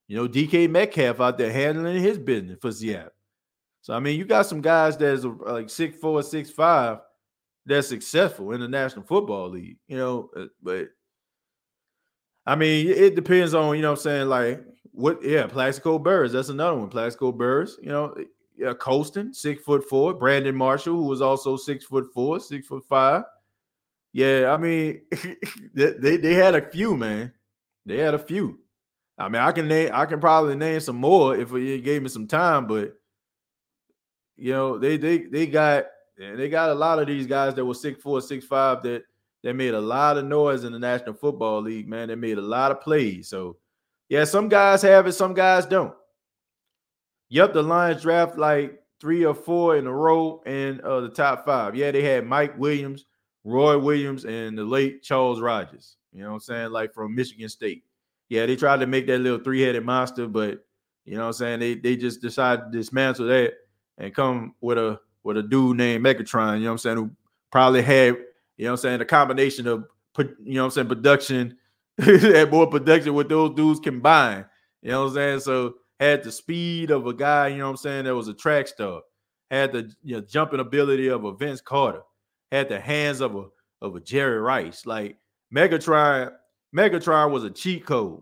You 0.08 0.16
know, 0.16 0.28
DK 0.28 0.70
Metcalf 0.70 1.20
out 1.20 1.38
there 1.38 1.52
handling 1.52 2.02
his 2.02 2.18
business 2.18 2.58
for 2.62 2.72
Seattle. 2.72 3.12
So 3.82 3.94
I 3.94 4.00
mean, 4.00 4.18
you 4.18 4.26
got 4.26 4.46
some 4.46 4.62
guys 4.62 4.98
that's 4.98 5.24
like 5.24 5.70
six 5.70 5.98
four, 5.98 6.24
six 6.24 6.50
five 6.50 7.00
that's 7.68 7.88
successful 7.88 8.53
in 8.53 8.61
the 8.61 8.68
National 8.68 9.06
Football 9.06 9.49
League, 9.49 9.77
you 9.88 9.98
know, 9.98 10.30
uh, 10.35 10.45
but 10.64 10.88
I 12.45 12.56
mean, 12.56 12.88
it 12.88 13.15
depends 13.15 13.53
on, 13.53 13.76
you 13.76 13.81
know 13.81 13.91
I'm 13.91 13.98
saying, 13.98 14.30
like 14.30 14.64
what, 14.91 15.22
yeah, 15.22 15.45
Plaxico 15.48 15.99
Burress, 15.99 16.31
that's 16.31 16.49
another 16.49 16.77
one. 16.77 16.89
Plaxico 16.89 17.31
Burress, 17.31 17.77
you 17.81 17.89
know, 17.89 18.15
yeah, 18.57 18.73
Colston, 18.73 19.34
six 19.34 19.61
foot 19.64 19.88
four, 19.88 20.14
Brandon 20.14 20.56
Marshall, 20.56 20.95
who 20.95 21.03
was 21.03 21.22
also 21.22 21.57
six 21.57 21.85
foot 21.85 22.07
four, 22.14 22.39
six 22.39 22.65
foot 22.65 22.84
five. 22.88 23.23
Yeah, 24.14 24.52
I 24.52 24.57
mean, 24.57 25.02
they, 25.73 26.18
they 26.18 26.34
had 26.34 26.56
a 26.56 26.68
few, 26.69 26.95
man. 26.95 27.34
They 27.85 27.98
had 27.98 28.14
a 28.14 28.19
few. 28.19 28.60
I 29.18 29.30
mean, 29.30 29.41
I 29.41 29.52
can 29.52 29.68
name, 29.68 29.91
I 29.94 30.06
can 30.06 30.19
probably 30.19 30.56
name 30.56 30.80
some 30.80 30.95
more 30.95 31.35
if 31.35 31.52
you 31.52 31.80
gave 31.81 32.02
me 32.02 32.10
some 32.10 32.27
time, 32.27 32.65
but 32.65 32.94
you 34.38 34.53
know, 34.53 34.77
they 34.77 34.98
they 34.98 35.19
they 35.19 35.48
got 35.48 35.85
and 36.19 36.39
they 36.39 36.49
got 36.49 36.69
a 36.69 36.76
lot 36.76 36.99
of 36.99 37.07
these 37.07 37.27
guys 37.27 37.56
that 37.56 37.65
were 37.65 37.73
six 37.73 38.02
four, 38.02 38.22
six 38.22 38.45
five 38.45 38.84
that 38.84 39.03
that 39.44 39.53
made 39.53 39.73
a 39.73 39.81
lot 39.81 40.18
of 40.18 40.26
noise 40.26 40.64
in 40.64 40.73
the 40.73 40.80
National 40.80 41.14
Football 41.14 41.61
League, 41.61 41.88
man. 41.88 42.07
They 42.07 42.15
made 42.15 42.38
a 42.38 42.41
lot 42.41 42.72
of 42.72 42.81
plays. 42.81 43.30
So 43.30 43.57
yeah, 44.10 44.23
some 44.23 44.49
guys 44.49 44.81
have 44.81 45.07
it, 45.07 45.14
some 45.14 45.34
guys 45.34 45.65
don't. 45.65 45.94
Yep, 47.30 47.53
the 47.53 47.61
Lions 47.61 48.02
draft 48.02 48.38
like 48.38 48.81
three 48.99 49.26
or 49.26 49.35
four 49.35 49.77
in 49.77 49.85
a 49.85 49.94
row 49.94 50.41
in 50.45 50.81
uh, 50.84 51.02
the 51.02 51.10
top 51.10 51.45
five. 51.45 51.76
Yeah, 51.76 51.91
they 51.91 52.02
had 52.02 52.26
Mike 52.26 52.57
Williams, 52.57 53.06
Roy 53.44 53.77
Williams, 53.77 54.26
and 54.26 54.57
the 54.57 54.64
late 54.64 55.03
Charles 55.03 55.39
Rogers. 55.41 55.98
You 56.14 56.23
know 56.23 56.30
what 56.30 56.35
I'm 56.35 56.39
saying? 56.39 56.72
Like 56.72 56.94
from 56.94 57.14
Michigan 57.14 57.49
State. 57.49 57.84
Yeah, 58.30 58.45
they 58.45 58.56
tried 58.56 58.80
to 58.80 58.88
make 58.88 59.07
that 59.07 59.19
little 59.19 59.39
three-headed 59.39 59.85
monster, 59.85 60.27
but 60.27 60.65
You 61.07 61.15
know 61.15 61.22
what 61.22 61.27
I'm 61.27 61.34
saying? 61.34 61.60
They 61.61 61.76
they 61.76 61.95
just 61.95 62.22
decided 62.22 62.65
to 62.65 62.77
dismantle 62.77 63.27
that 63.27 63.53
and 63.98 64.14
come 64.14 64.56
with 64.60 64.77
a 64.77 64.99
with 65.28 65.38
a 65.38 65.44
dude 65.44 65.76
named 65.76 66.06
Megatron, 66.06 66.58
you 66.58 66.64
know 66.64 66.70
what 66.70 66.72
I'm 66.72 66.78
saying, 66.78 66.98
who 66.98 67.12
probably 67.52 67.82
had, 67.82 68.16
you 68.56 68.64
know 68.64 68.72
what 68.72 68.72
I'm 68.72 68.78
saying, 68.78 69.02
a 69.02 69.06
combination 69.06 69.68
of 69.68 69.84
you 70.18 70.54
know 70.56 70.62
what 70.62 70.66
I'm 70.68 70.72
saying, 70.72 70.88
production, 70.88 71.58
had 71.99 72.49
more 72.49 72.66
production 72.66 73.14
with 73.14 73.28
those 73.28 73.54
dudes 73.54 73.82
combined. 73.82 74.45
You 74.82 74.91
know 74.91 75.02
what 75.02 75.10
I'm 75.10 75.16
saying? 75.16 75.40
So 75.41 75.76
had 75.99 76.24
the 76.24 76.32
speed 76.32 76.91
of 76.91 77.06
a 77.08 77.14
guy, 77.14 77.49
you 77.49 77.58
know 77.58 77.66
what 77.66 77.72
I'm 77.72 77.78
saying, 77.78 78.06
that 78.06 78.16
was 78.16 78.30
a 78.30 78.34
track 78.34 78.70
star, 78.70 79.02
had 79.52 79.74
the 79.74 79.91
you 80.02 80.16
know, 80.16 80.22
jumping 80.22 80.62
ability 80.62 81.10
of 81.10 81.26
a 81.26 81.36
Vince 81.36 81.60
Carter, 81.60 82.04
had 82.49 82.70
the 82.70 82.80
hands 82.80 83.20
of 83.20 83.36
a 83.36 83.44
of 83.82 83.98
a 83.98 83.99
Jerry 83.99 84.40
Rice. 84.40 84.86
Like 84.86 85.18
Megatron, 85.54 86.32
Megatron 86.74 87.32
was 87.32 87.44
a 87.44 87.52
cheat 87.52 87.86
code. 87.86 88.22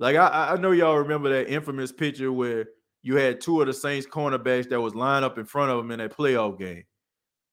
Like 0.00 0.16
I, 0.16 0.54
I 0.54 0.56
know 0.56 0.72
y'all 0.72 0.96
remember 0.96 1.30
that 1.30 1.48
infamous 1.48 1.92
picture 1.92 2.32
where 2.32 2.66
you 3.02 3.16
had 3.16 3.40
two 3.40 3.60
of 3.60 3.66
the 3.66 3.72
Saints 3.72 4.06
cornerbacks 4.06 4.68
that 4.68 4.80
was 4.80 4.94
lined 4.94 5.24
up 5.24 5.38
in 5.38 5.44
front 5.44 5.70
of 5.70 5.78
him 5.78 5.90
in 5.90 5.98
that 5.98 6.16
playoff 6.16 6.58
game. 6.58 6.84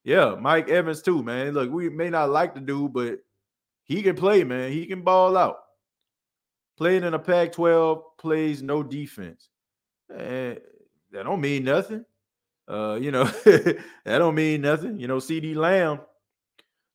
Yeah, 0.03 0.35
Mike 0.39 0.69
Evans 0.69 1.01
too, 1.01 1.23
man. 1.23 1.53
Look, 1.53 1.71
we 1.71 1.89
may 1.89 2.09
not 2.09 2.29
like 2.29 2.53
the 2.53 2.61
dude, 2.61 2.93
but 2.93 3.19
he 3.83 4.01
can 4.01 4.15
play, 4.15 4.43
man. 4.43 4.71
He 4.71 4.85
can 4.85 5.01
ball 5.01 5.37
out. 5.37 5.57
Playing 6.77 7.03
in 7.03 7.13
a 7.13 7.19
Pac-12, 7.19 8.01
plays 8.19 8.61
no 8.61 8.83
defense. 8.83 9.49
And 10.09 10.59
that 11.11 11.23
don't 11.23 11.41
mean 11.41 11.63
nothing. 11.63 12.05
Uh, 12.69 12.99
you 13.01 13.11
know, 13.11 13.23
that 13.45 13.79
don't 14.05 14.35
mean 14.35 14.61
nothing. 14.61 14.99
You 14.99 15.07
know, 15.07 15.17
CeeDee 15.17 15.55
Lamb, 15.55 16.01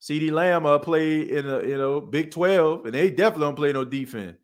CeeDee 0.01 0.31
Lamb 0.31 0.67
uh 0.67 0.79
played 0.79 1.31
in 1.31 1.49
a 1.49 1.63
you 1.63 1.79
know 1.79 2.01
Big 2.01 2.31
12, 2.31 2.87
and 2.87 2.95
they 2.95 3.11
definitely 3.11 3.47
don't 3.47 3.57
play 3.57 3.73
no 3.73 3.85
defense. 3.85 4.37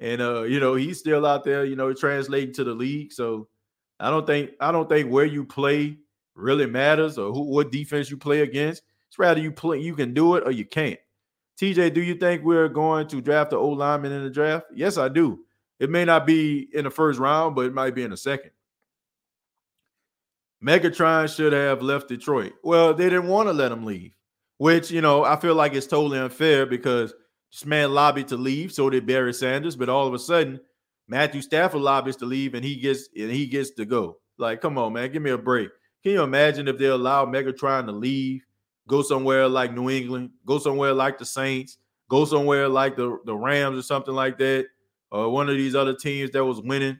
And 0.00 0.22
uh, 0.22 0.42
you 0.42 0.60
know, 0.60 0.74
he's 0.74 0.98
still 0.98 1.26
out 1.26 1.44
there, 1.44 1.64
you 1.64 1.76
know, 1.76 1.92
translating 1.92 2.54
to 2.54 2.64
the 2.64 2.72
league. 2.72 3.12
So 3.12 3.48
I 4.00 4.10
don't 4.10 4.26
think 4.26 4.52
I 4.60 4.72
don't 4.72 4.88
think 4.88 5.10
where 5.10 5.26
you 5.26 5.44
play 5.44 5.98
really 6.34 6.66
matters 6.66 7.18
or 7.18 7.32
who 7.32 7.42
what 7.42 7.70
defense 7.70 8.10
you 8.10 8.16
play 8.16 8.40
against. 8.40 8.82
It's 9.08 9.18
rather 9.18 9.40
you 9.40 9.52
play 9.52 9.80
you 9.80 9.94
can 9.94 10.14
do 10.14 10.36
it 10.36 10.44
or 10.46 10.50
you 10.50 10.64
can't. 10.64 10.98
TJ, 11.60 11.92
do 11.92 12.00
you 12.00 12.14
think 12.14 12.42
we're 12.42 12.68
going 12.68 13.06
to 13.08 13.20
draft 13.20 13.50
the 13.50 13.56
old 13.56 13.78
lineman 13.78 14.12
in 14.12 14.24
the 14.24 14.30
draft? 14.30 14.66
Yes, 14.74 14.96
I 14.96 15.08
do. 15.08 15.40
It 15.78 15.90
may 15.90 16.06
not 16.06 16.26
be 16.26 16.68
in 16.72 16.84
the 16.84 16.90
first 16.90 17.18
round, 17.18 17.54
but 17.54 17.66
it 17.66 17.74
might 17.74 17.94
be 17.94 18.02
in 18.02 18.10
the 18.10 18.16
second. 18.16 18.52
Megatron 20.64 21.34
should 21.34 21.52
have 21.52 21.82
left 21.82 22.08
Detroit. 22.08 22.52
Well, 22.62 22.94
they 22.94 23.04
didn't 23.04 23.28
want 23.28 23.48
to 23.48 23.52
let 23.52 23.72
him 23.72 23.84
leave, 23.84 24.12
which 24.58 24.90
you 24.90 25.02
know 25.02 25.24
I 25.24 25.36
feel 25.36 25.54
like 25.54 25.74
it's 25.74 25.86
totally 25.86 26.18
unfair 26.18 26.64
because 26.64 27.12
this 27.52 27.66
man 27.66 27.92
lobbied 27.92 28.28
to 28.28 28.36
leave, 28.36 28.72
so 28.72 28.88
did 28.88 29.06
Barry 29.06 29.34
Sanders, 29.34 29.76
but 29.76 29.88
all 29.88 30.06
of 30.06 30.14
a 30.14 30.18
sudden 30.18 30.60
Matthew 31.10 31.42
Stafford 31.42 31.80
lobbies 31.80 32.14
to 32.16 32.24
leave 32.24 32.54
and 32.54 32.64
he 32.64 32.76
gets 32.76 33.08
and 33.16 33.32
he 33.32 33.46
gets 33.46 33.72
to 33.72 33.84
go. 33.84 34.18
Like, 34.38 34.60
come 34.60 34.78
on, 34.78 34.92
man, 34.92 35.10
give 35.10 35.20
me 35.20 35.30
a 35.30 35.38
break. 35.38 35.70
Can 36.04 36.12
you 36.12 36.22
imagine 36.22 36.68
if 36.68 36.78
they 36.78 36.86
allow 36.86 37.26
Megatron 37.26 37.86
to 37.86 37.92
leave, 37.92 38.46
go 38.86 39.02
somewhere 39.02 39.48
like 39.48 39.74
New 39.74 39.90
England, 39.90 40.30
go 40.46 40.58
somewhere 40.58 40.94
like 40.94 41.18
the 41.18 41.24
Saints, 41.24 41.78
go 42.08 42.24
somewhere 42.24 42.68
like 42.68 42.96
the, 42.96 43.18
the 43.26 43.34
Rams 43.34 43.76
or 43.76 43.82
something 43.82 44.14
like 44.14 44.38
that, 44.38 44.66
or 45.10 45.28
one 45.30 45.48
of 45.48 45.56
these 45.56 45.74
other 45.74 45.94
teams 45.94 46.30
that 46.30 46.44
was 46.44 46.62
winning? 46.62 46.96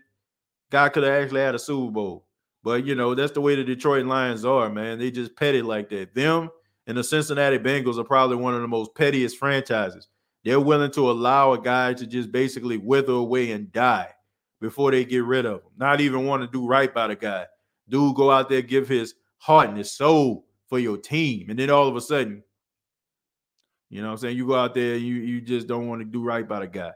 Guy 0.70 0.89
could 0.89 1.05
have 1.05 1.23
actually 1.23 1.43
had 1.43 1.55
a 1.55 1.59
Super 1.59 1.93
Bowl. 1.93 2.27
But 2.65 2.85
you 2.85 2.97
know, 2.97 3.15
that's 3.15 3.32
the 3.32 3.41
way 3.41 3.55
the 3.55 3.62
Detroit 3.62 4.07
Lions 4.07 4.45
are, 4.45 4.69
man. 4.69 4.99
They 4.99 5.12
just 5.12 5.37
petty 5.37 5.62
like 5.62 5.89
that. 5.91 6.16
Them 6.16 6.51
and 6.89 6.99
the 6.99 7.05
Cincinnati 7.05 7.59
Bengals 7.59 7.99
are 7.99 8.05
probably 8.05 8.37
one 8.37 8.55
of 8.55 8.61
the 8.61 8.69
most 8.69 8.93
pettiest 8.97 9.39
franchises. 9.39 10.09
They're 10.45 10.61
willing 10.61 10.91
to 10.93 11.11
allow 11.11 11.53
a 11.53 11.61
guy 11.61 11.95
to 11.95 12.07
just 12.07 12.33
basically 12.33 12.79
wither 12.79 13.12
away 13.12 13.53
and 13.53 13.71
die 13.73 14.09
before 14.61 14.91
they 14.91 15.05
get 15.05 15.25
rid 15.25 15.47
of 15.47 15.62
him. 15.62 15.71
Not 15.77 16.01
even 16.01 16.27
want 16.27 16.43
to 16.43 16.49
do 16.49 16.67
right 16.67 16.93
by 16.93 17.09
the 17.09 17.17
guy. 17.17 17.47
Dude, 17.89 18.15
go 18.15 18.31
out 18.31 18.49
there, 18.49 18.62
give 18.62 18.89
his 18.89 19.15
heart 19.39 19.69
and 19.69 19.79
his 19.79 19.93
soul 19.93 20.47
for 20.69 20.79
your 20.79 20.97
team. 20.97 21.51
And 21.51 21.59
then 21.59 21.71
all 21.71 21.89
of 21.89 21.97
a 21.97 22.01
sudden, 22.01 22.43
you 23.91 24.01
know 24.01 24.09
what 24.09 24.12
I'm 24.12 24.19
saying? 24.19 24.37
You 24.37 24.47
go 24.47 24.55
out 24.55 24.75
there, 24.75 24.97
you 24.97 25.15
you 25.17 25.41
just 25.41 25.67
don't 25.67 25.89
want 25.89 26.01
to 26.01 26.05
do 26.05 26.23
right 26.23 26.47
by 26.49 26.61
the 26.61 26.69
guy. 26.69 26.93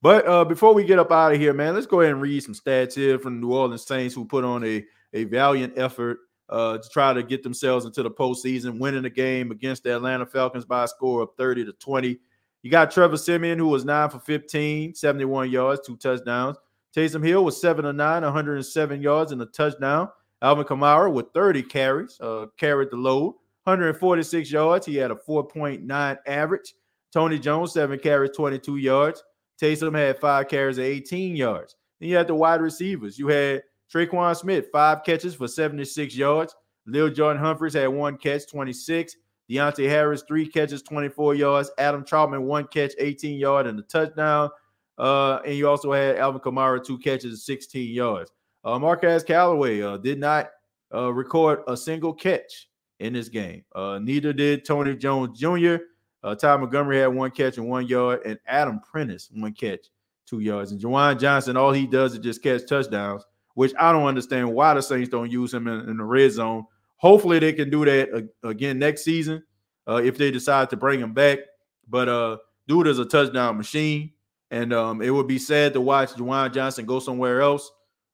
But 0.00 0.26
uh, 0.28 0.44
before 0.44 0.72
we 0.72 0.84
get 0.84 1.00
up 1.00 1.10
out 1.10 1.32
of 1.32 1.40
here, 1.40 1.52
man, 1.52 1.74
let's 1.74 1.86
go 1.86 2.00
ahead 2.00 2.12
and 2.12 2.22
read 2.22 2.42
some 2.42 2.54
stats 2.54 2.94
here 2.94 3.18
from 3.18 3.34
the 3.34 3.46
New 3.46 3.52
Orleans 3.52 3.84
Saints 3.84 4.14
who 4.14 4.24
put 4.24 4.44
on 4.44 4.64
a, 4.64 4.84
a 5.12 5.24
valiant 5.24 5.76
effort 5.76 6.18
uh, 6.48 6.78
to 6.78 6.88
try 6.90 7.12
to 7.12 7.22
get 7.22 7.42
themselves 7.42 7.84
into 7.84 8.02
the 8.04 8.10
postseason, 8.10 8.78
winning 8.78 9.02
the 9.02 9.10
game 9.10 9.50
against 9.50 9.82
the 9.82 9.96
Atlanta 9.96 10.24
Falcons 10.24 10.64
by 10.64 10.84
a 10.84 10.88
score 10.88 11.22
of 11.22 11.30
30 11.36 11.64
to 11.64 11.72
20. 11.72 12.18
You 12.66 12.72
got 12.72 12.90
Trevor 12.90 13.16
Siemian, 13.16 13.58
who 13.58 13.68
was 13.68 13.84
9 13.84 14.10
for 14.10 14.18
15, 14.18 14.92
71 14.92 15.50
yards, 15.52 15.86
two 15.86 15.96
touchdowns. 15.96 16.56
Taysom 16.96 17.24
Hill 17.24 17.44
was 17.44 17.60
7 17.60 17.84
to 17.84 17.92
9, 17.92 18.22
107 18.24 19.00
yards 19.00 19.30
and 19.30 19.40
a 19.40 19.46
touchdown. 19.46 20.08
Alvin 20.42 20.64
Kamara 20.64 21.12
with 21.12 21.26
30 21.32 21.62
carries, 21.62 22.18
uh, 22.20 22.46
carried 22.58 22.90
the 22.90 22.96
load, 22.96 23.34
146 23.62 24.50
yards. 24.50 24.84
He 24.84 24.96
had 24.96 25.12
a 25.12 25.14
4.9 25.14 26.18
average. 26.26 26.74
Tony 27.12 27.38
Jones, 27.38 27.72
seven 27.72 28.00
carries, 28.00 28.32
22 28.36 28.78
yards. 28.78 29.22
Taysom 29.62 29.94
had 29.94 30.18
five 30.18 30.48
carries, 30.48 30.80
18 30.80 31.36
yards. 31.36 31.76
Then 32.00 32.08
you 32.08 32.16
had 32.16 32.26
the 32.26 32.34
wide 32.34 32.60
receivers. 32.60 33.16
You 33.16 33.28
had 33.28 33.62
Tre'Quan 33.94 34.36
Smith, 34.36 34.70
five 34.72 35.04
catches 35.04 35.36
for 35.36 35.46
76 35.46 36.16
yards. 36.16 36.56
Lil'Jordan 36.88 37.38
Humphreys 37.38 37.74
had 37.74 37.86
one 37.86 38.16
catch, 38.16 38.50
26. 38.50 39.14
Deonte 39.50 39.88
Harris, 39.88 40.24
three 40.26 40.46
catches, 40.46 40.82
24 40.82 41.34
yards. 41.34 41.70
Adam 41.78 42.04
Trautman, 42.04 42.42
one 42.42 42.66
catch, 42.66 42.92
18 42.98 43.38
yards, 43.38 43.68
and 43.68 43.78
a 43.78 43.82
touchdown. 43.82 44.50
Uh, 44.98 45.40
and 45.44 45.54
you 45.54 45.68
also 45.68 45.92
had 45.92 46.16
Alvin 46.16 46.40
Kamara, 46.40 46.84
two 46.84 46.98
catches, 46.98 47.44
16 47.44 47.94
yards. 47.94 48.30
Uh, 48.64 48.78
Marquez 48.78 49.22
Callaway 49.22 49.80
uh, 49.82 49.96
did 49.98 50.18
not 50.18 50.50
uh, 50.92 51.12
record 51.12 51.60
a 51.68 51.76
single 51.76 52.12
catch 52.12 52.68
in 52.98 53.12
this 53.12 53.28
game. 53.28 53.64
Uh, 53.74 53.98
neither 54.02 54.32
did 54.32 54.64
Tony 54.64 54.96
Jones 54.96 55.38
Jr. 55.38 55.76
Uh, 56.22 56.34
Ty 56.34 56.56
Montgomery 56.56 56.98
had 56.98 57.08
one 57.08 57.30
catch 57.30 57.58
and 57.58 57.68
one 57.68 57.86
yard, 57.86 58.22
and 58.24 58.38
Adam 58.46 58.80
Prentice 58.80 59.30
one 59.32 59.52
catch, 59.52 59.86
two 60.26 60.40
yards. 60.40 60.72
And 60.72 60.80
Juwan 60.80 61.20
Johnson, 61.20 61.56
all 61.56 61.72
he 61.72 61.86
does 61.86 62.14
is 62.14 62.18
just 62.18 62.42
catch 62.42 62.66
touchdowns, 62.66 63.24
which 63.54 63.72
I 63.78 63.92
don't 63.92 64.06
understand 64.06 64.52
why 64.52 64.74
the 64.74 64.82
Saints 64.82 65.10
don't 65.10 65.30
use 65.30 65.54
him 65.54 65.68
in, 65.68 65.88
in 65.88 65.98
the 65.98 66.04
red 66.04 66.32
zone. 66.32 66.64
Hopefully, 66.96 67.38
they 67.38 67.52
can 67.52 67.70
do 67.70 67.84
that 67.84 68.28
again 68.42 68.78
next 68.78 69.04
season 69.04 69.42
uh, 69.88 69.96
if 69.96 70.16
they 70.16 70.30
decide 70.30 70.70
to 70.70 70.76
bring 70.76 71.00
him 71.00 71.12
back. 71.12 71.40
But 71.88 72.08
uh, 72.08 72.38
dude 72.66 72.86
is 72.86 72.98
a 72.98 73.04
touchdown 73.04 73.56
machine, 73.56 74.12
and 74.50 74.72
um, 74.72 75.02
it 75.02 75.10
would 75.10 75.26
be 75.26 75.38
sad 75.38 75.72
to 75.74 75.80
watch 75.80 76.12
Juwan 76.14 76.52
Johnson 76.52 76.86
go 76.86 76.98
somewhere 76.98 77.42
else 77.42 77.70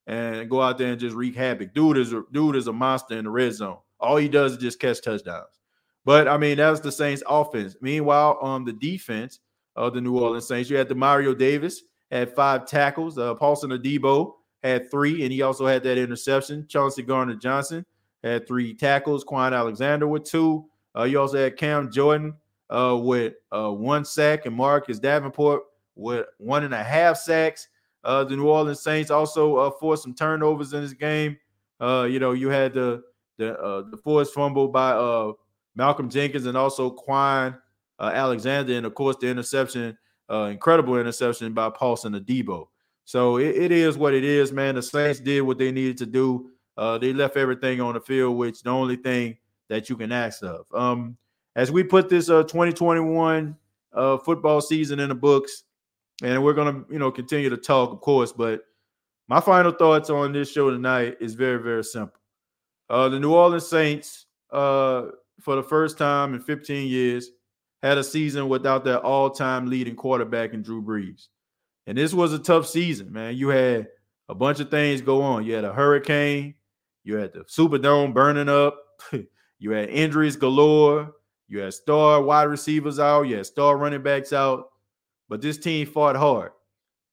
and 0.06 0.50
go 0.50 0.60
out 0.60 0.78
there 0.78 0.90
and 0.90 1.00
just 1.00 1.16
wreak 1.16 1.36
havoc. 1.36 1.74
Dude 1.74 1.98
is 1.98 2.12
a, 2.12 2.22
dude 2.32 2.56
is 2.56 2.66
a 2.66 2.72
monster 2.72 3.16
in 3.16 3.24
the 3.24 3.30
red 3.30 3.54
zone. 3.54 3.78
All 4.00 4.16
he 4.16 4.28
does 4.28 4.52
is 4.52 4.58
just 4.58 4.80
catch 4.80 5.00
touchdowns. 5.00 5.60
But 6.04 6.26
I 6.26 6.36
mean, 6.36 6.56
that's 6.56 6.80
the 6.80 6.90
Saints' 6.90 7.22
offense. 7.28 7.76
Meanwhile, 7.80 8.38
on 8.40 8.64
the 8.64 8.72
defense 8.72 9.38
of 9.76 9.94
the 9.94 10.00
New 10.00 10.18
Orleans 10.18 10.48
Saints, 10.48 10.68
you 10.68 10.76
had 10.76 10.88
Demario 10.88 11.36
Davis 11.38 11.82
had 12.10 12.34
five 12.34 12.66
tackles. 12.66 13.16
Uh, 13.16 13.34
Paulson 13.34 13.70
Adebo 13.70 14.34
had 14.62 14.90
three, 14.90 15.22
and 15.22 15.32
he 15.32 15.42
also 15.42 15.66
had 15.66 15.82
that 15.84 15.98
interception. 15.98 16.66
Chauncey 16.68 17.02
Gardner 17.02 17.36
Johnson 17.36 17.86
had 18.22 18.46
three 18.46 18.74
tackles. 18.74 19.24
Kwon 19.24 19.56
Alexander 19.56 20.06
with 20.06 20.24
two. 20.24 20.66
Uh, 20.96 21.04
you 21.04 21.20
also 21.20 21.38
had 21.38 21.56
Cam 21.56 21.90
Jordan 21.90 22.34
uh, 22.70 22.96
with 23.00 23.34
uh, 23.50 23.70
one 23.70 24.04
sack, 24.04 24.46
and 24.46 24.56
Marcus 24.56 24.98
Davenport 24.98 25.62
with 25.94 26.26
one 26.38 26.64
and 26.64 26.74
a 26.74 26.82
half 26.82 27.18
sacks. 27.18 27.68
Uh, 28.04 28.24
the 28.24 28.36
New 28.36 28.48
Orleans 28.48 28.82
Saints 28.82 29.10
also 29.10 29.56
uh, 29.56 29.70
forced 29.78 30.02
some 30.02 30.14
turnovers 30.14 30.72
in 30.72 30.82
this 30.82 30.92
game. 30.92 31.36
Uh, 31.80 32.06
you 32.08 32.18
know, 32.18 32.32
you 32.32 32.48
had 32.48 32.74
the 32.74 33.02
the 33.38 33.86
the 33.90 33.96
forced 33.96 34.34
fumble 34.34 34.68
by 34.68 35.32
Malcolm 35.74 36.08
Jenkins 36.08 36.46
and 36.46 36.56
also 36.56 36.96
uh, 37.08 37.52
Alexander, 37.98 38.74
and 38.74 38.86
of 38.86 38.94
course 38.94 39.16
the 39.20 39.28
interception, 39.28 39.96
incredible 40.30 40.98
interception 40.98 41.52
by 41.52 41.70
Paulson 41.70 42.14
Adebo. 42.14 42.66
So 43.04 43.36
it, 43.36 43.56
it 43.56 43.72
is 43.72 43.98
what 43.98 44.14
it 44.14 44.24
is, 44.24 44.52
man. 44.52 44.76
The 44.76 44.82
Saints 44.82 45.20
did 45.20 45.42
what 45.42 45.58
they 45.58 45.72
needed 45.72 45.98
to 45.98 46.06
do. 46.06 46.50
Uh, 46.82 46.98
they 46.98 47.12
left 47.12 47.36
everything 47.36 47.80
on 47.80 47.94
the 47.94 48.00
field, 48.00 48.36
which 48.36 48.64
the 48.64 48.70
only 48.70 48.96
thing 48.96 49.36
that 49.68 49.88
you 49.88 49.96
can 49.96 50.10
ask 50.10 50.42
of. 50.42 50.66
Um, 50.74 51.16
as 51.54 51.70
we 51.70 51.84
put 51.84 52.08
this 52.08 52.28
uh, 52.28 52.42
2021 52.42 53.54
uh, 53.92 54.18
football 54.18 54.60
season 54.60 54.98
in 54.98 55.08
the 55.08 55.14
books, 55.14 55.62
and 56.24 56.42
we're 56.42 56.54
gonna 56.54 56.82
you 56.90 56.98
know 56.98 57.12
continue 57.12 57.48
to 57.50 57.56
talk, 57.56 57.92
of 57.92 58.00
course. 58.00 58.32
But 58.32 58.62
my 59.28 59.38
final 59.38 59.70
thoughts 59.70 60.10
on 60.10 60.32
this 60.32 60.50
show 60.50 60.70
tonight 60.70 61.18
is 61.20 61.34
very 61.34 61.62
very 61.62 61.84
simple. 61.84 62.18
Uh, 62.90 63.08
the 63.08 63.20
New 63.20 63.32
Orleans 63.32 63.68
Saints, 63.68 64.26
uh, 64.50 65.02
for 65.40 65.54
the 65.54 65.62
first 65.62 65.98
time 65.98 66.34
in 66.34 66.40
15 66.40 66.88
years, 66.88 67.30
had 67.80 67.96
a 67.96 68.02
season 68.02 68.48
without 68.48 68.84
their 68.84 68.98
all-time 68.98 69.66
leading 69.66 69.94
quarterback 69.94 70.52
in 70.52 70.62
Drew 70.62 70.82
Brees, 70.82 71.28
and 71.86 71.96
this 71.96 72.12
was 72.12 72.32
a 72.32 72.40
tough 72.40 72.66
season, 72.66 73.12
man. 73.12 73.36
You 73.36 73.50
had 73.50 73.86
a 74.28 74.34
bunch 74.34 74.58
of 74.58 74.68
things 74.68 75.00
go 75.00 75.22
on. 75.22 75.44
You 75.46 75.54
had 75.54 75.64
a 75.64 75.72
hurricane, 75.72 76.56
you 77.04 77.16
had 77.16 77.32
the 77.32 77.40
Superdome 77.40 78.14
burning 78.14 78.48
up, 78.48 78.78
you 79.58 79.70
had 79.70 79.88
injuries 79.88 80.36
galore, 80.36 81.12
you 81.48 81.60
had 81.60 81.74
star 81.74 82.22
wide 82.22 82.44
receivers 82.44 82.98
out, 82.98 83.22
you 83.22 83.36
had 83.36 83.46
star 83.46 83.76
running 83.76 84.02
backs 84.02 84.32
out. 84.32 84.68
But 85.28 85.40
this 85.40 85.58
team 85.58 85.86
fought 85.86 86.16
hard. 86.16 86.52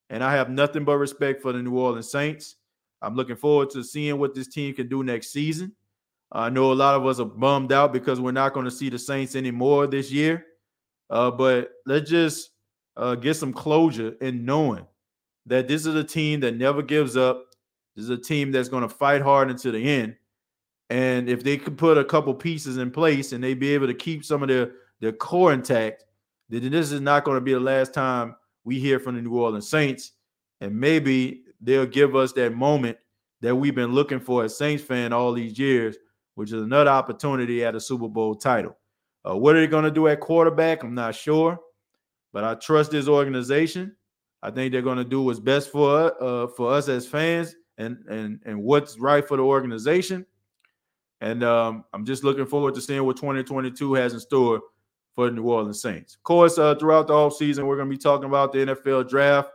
And 0.09 0.23
I 0.23 0.33
have 0.33 0.49
nothing 0.49 0.83
but 0.85 0.97
respect 0.97 1.41
for 1.41 1.53
the 1.53 1.61
New 1.61 1.77
Orleans 1.77 2.11
Saints. 2.11 2.55
I'm 3.01 3.15
looking 3.15 3.35
forward 3.35 3.69
to 3.71 3.83
seeing 3.83 4.19
what 4.19 4.33
this 4.33 4.47
team 4.47 4.73
can 4.73 4.89
do 4.89 5.03
next 5.03 5.31
season. 5.31 5.73
I 6.31 6.49
know 6.49 6.71
a 6.71 6.73
lot 6.73 6.95
of 6.95 7.05
us 7.05 7.19
are 7.19 7.25
bummed 7.25 7.71
out 7.71 7.93
because 7.93 8.19
we're 8.19 8.31
not 8.31 8.53
going 8.53 8.65
to 8.65 8.71
see 8.71 8.89
the 8.89 8.99
Saints 8.99 9.35
anymore 9.35 9.87
this 9.87 10.11
year. 10.11 10.45
Uh, 11.09 11.31
but 11.31 11.71
let's 11.85 12.09
just 12.09 12.51
uh, 12.97 13.15
get 13.15 13.35
some 13.35 13.53
closure 13.53 14.15
in 14.21 14.45
knowing 14.45 14.85
that 15.45 15.67
this 15.67 15.85
is 15.85 15.95
a 15.95 16.03
team 16.03 16.41
that 16.41 16.55
never 16.55 16.81
gives 16.81 17.17
up. 17.17 17.45
This 17.99 18.05
is 18.05 18.17
a 18.17 18.17
team 18.17 18.53
that's 18.53 18.69
going 18.69 18.83
to 18.83 18.87
fight 18.87 19.21
hard 19.21 19.49
until 19.49 19.73
the 19.73 19.83
end. 19.83 20.15
And 20.89 21.27
if 21.27 21.43
they 21.43 21.57
could 21.57 21.77
put 21.77 21.97
a 21.97 22.05
couple 22.05 22.33
pieces 22.33 22.77
in 22.77 22.91
place 22.91 23.33
and 23.33 23.43
they 23.43 23.53
be 23.53 23.73
able 23.73 23.87
to 23.87 23.93
keep 23.93 24.23
some 24.23 24.41
of 24.41 24.47
their, 24.47 24.71
their 25.01 25.11
core 25.11 25.51
intact, 25.51 26.05
then 26.47 26.71
this 26.71 26.93
is 26.93 27.01
not 27.01 27.25
going 27.25 27.35
to 27.35 27.41
be 27.41 27.51
the 27.51 27.59
last 27.59 27.93
time 27.93 28.37
we 28.63 28.79
hear 28.79 29.01
from 29.01 29.15
the 29.15 29.21
New 29.21 29.37
Orleans 29.37 29.69
Saints. 29.69 30.13
And 30.61 30.79
maybe 30.79 31.43
they'll 31.59 31.85
give 31.85 32.15
us 32.15 32.31
that 32.33 32.53
moment 32.53 32.97
that 33.41 33.53
we've 33.53 33.75
been 33.75 33.91
looking 33.91 34.21
for 34.21 34.45
as 34.45 34.57
Saints 34.57 34.81
fan 34.81 35.11
all 35.11 35.33
these 35.33 35.59
years, 35.59 35.97
which 36.35 36.53
is 36.53 36.61
another 36.61 36.91
opportunity 36.91 37.65
at 37.65 37.75
a 37.75 37.81
Super 37.81 38.07
Bowl 38.07 38.33
title. 38.33 38.77
Uh, 39.29 39.35
what 39.35 39.57
are 39.57 39.59
they 39.59 39.67
going 39.67 39.83
to 39.83 39.91
do 39.91 40.07
at 40.07 40.21
quarterback? 40.21 40.83
I'm 40.83 40.95
not 40.95 41.15
sure, 41.15 41.59
but 42.31 42.45
I 42.45 42.55
trust 42.55 42.91
this 42.91 43.09
organization. 43.09 43.93
I 44.41 44.51
think 44.51 44.71
they're 44.71 44.81
going 44.81 44.99
to 44.99 45.03
do 45.03 45.21
what's 45.21 45.41
best 45.41 45.69
for 45.69 46.13
uh, 46.23 46.47
for 46.47 46.71
us 46.71 46.87
as 46.87 47.05
fans 47.05 47.55
and 47.79 47.97
and 48.07 48.39
and 48.45 48.61
what's 48.61 48.99
right 48.99 49.27
for 49.27 49.37
the 49.37 49.43
organization. 49.43 50.25
And 51.21 51.43
um, 51.43 51.83
I'm 51.93 52.05
just 52.05 52.23
looking 52.23 52.45
forward 52.45 52.75
to 52.75 52.81
seeing 52.81 53.03
what 53.03 53.17
2022 53.17 53.93
has 53.95 54.13
in 54.13 54.19
store 54.19 54.61
for 55.15 55.25
the 55.25 55.35
New 55.35 55.43
Orleans 55.43 55.81
Saints. 55.81 56.15
Of 56.15 56.23
course, 56.23 56.57
uh, 56.57 56.75
throughout 56.75 57.07
the 57.07 57.13
offseason, 57.13 57.65
we're 57.65 57.75
going 57.75 57.89
to 57.89 57.95
be 57.95 58.01
talking 58.01 58.27
about 58.29 58.53
the 58.53 58.59
NFL 58.59 59.09
draft. 59.09 59.49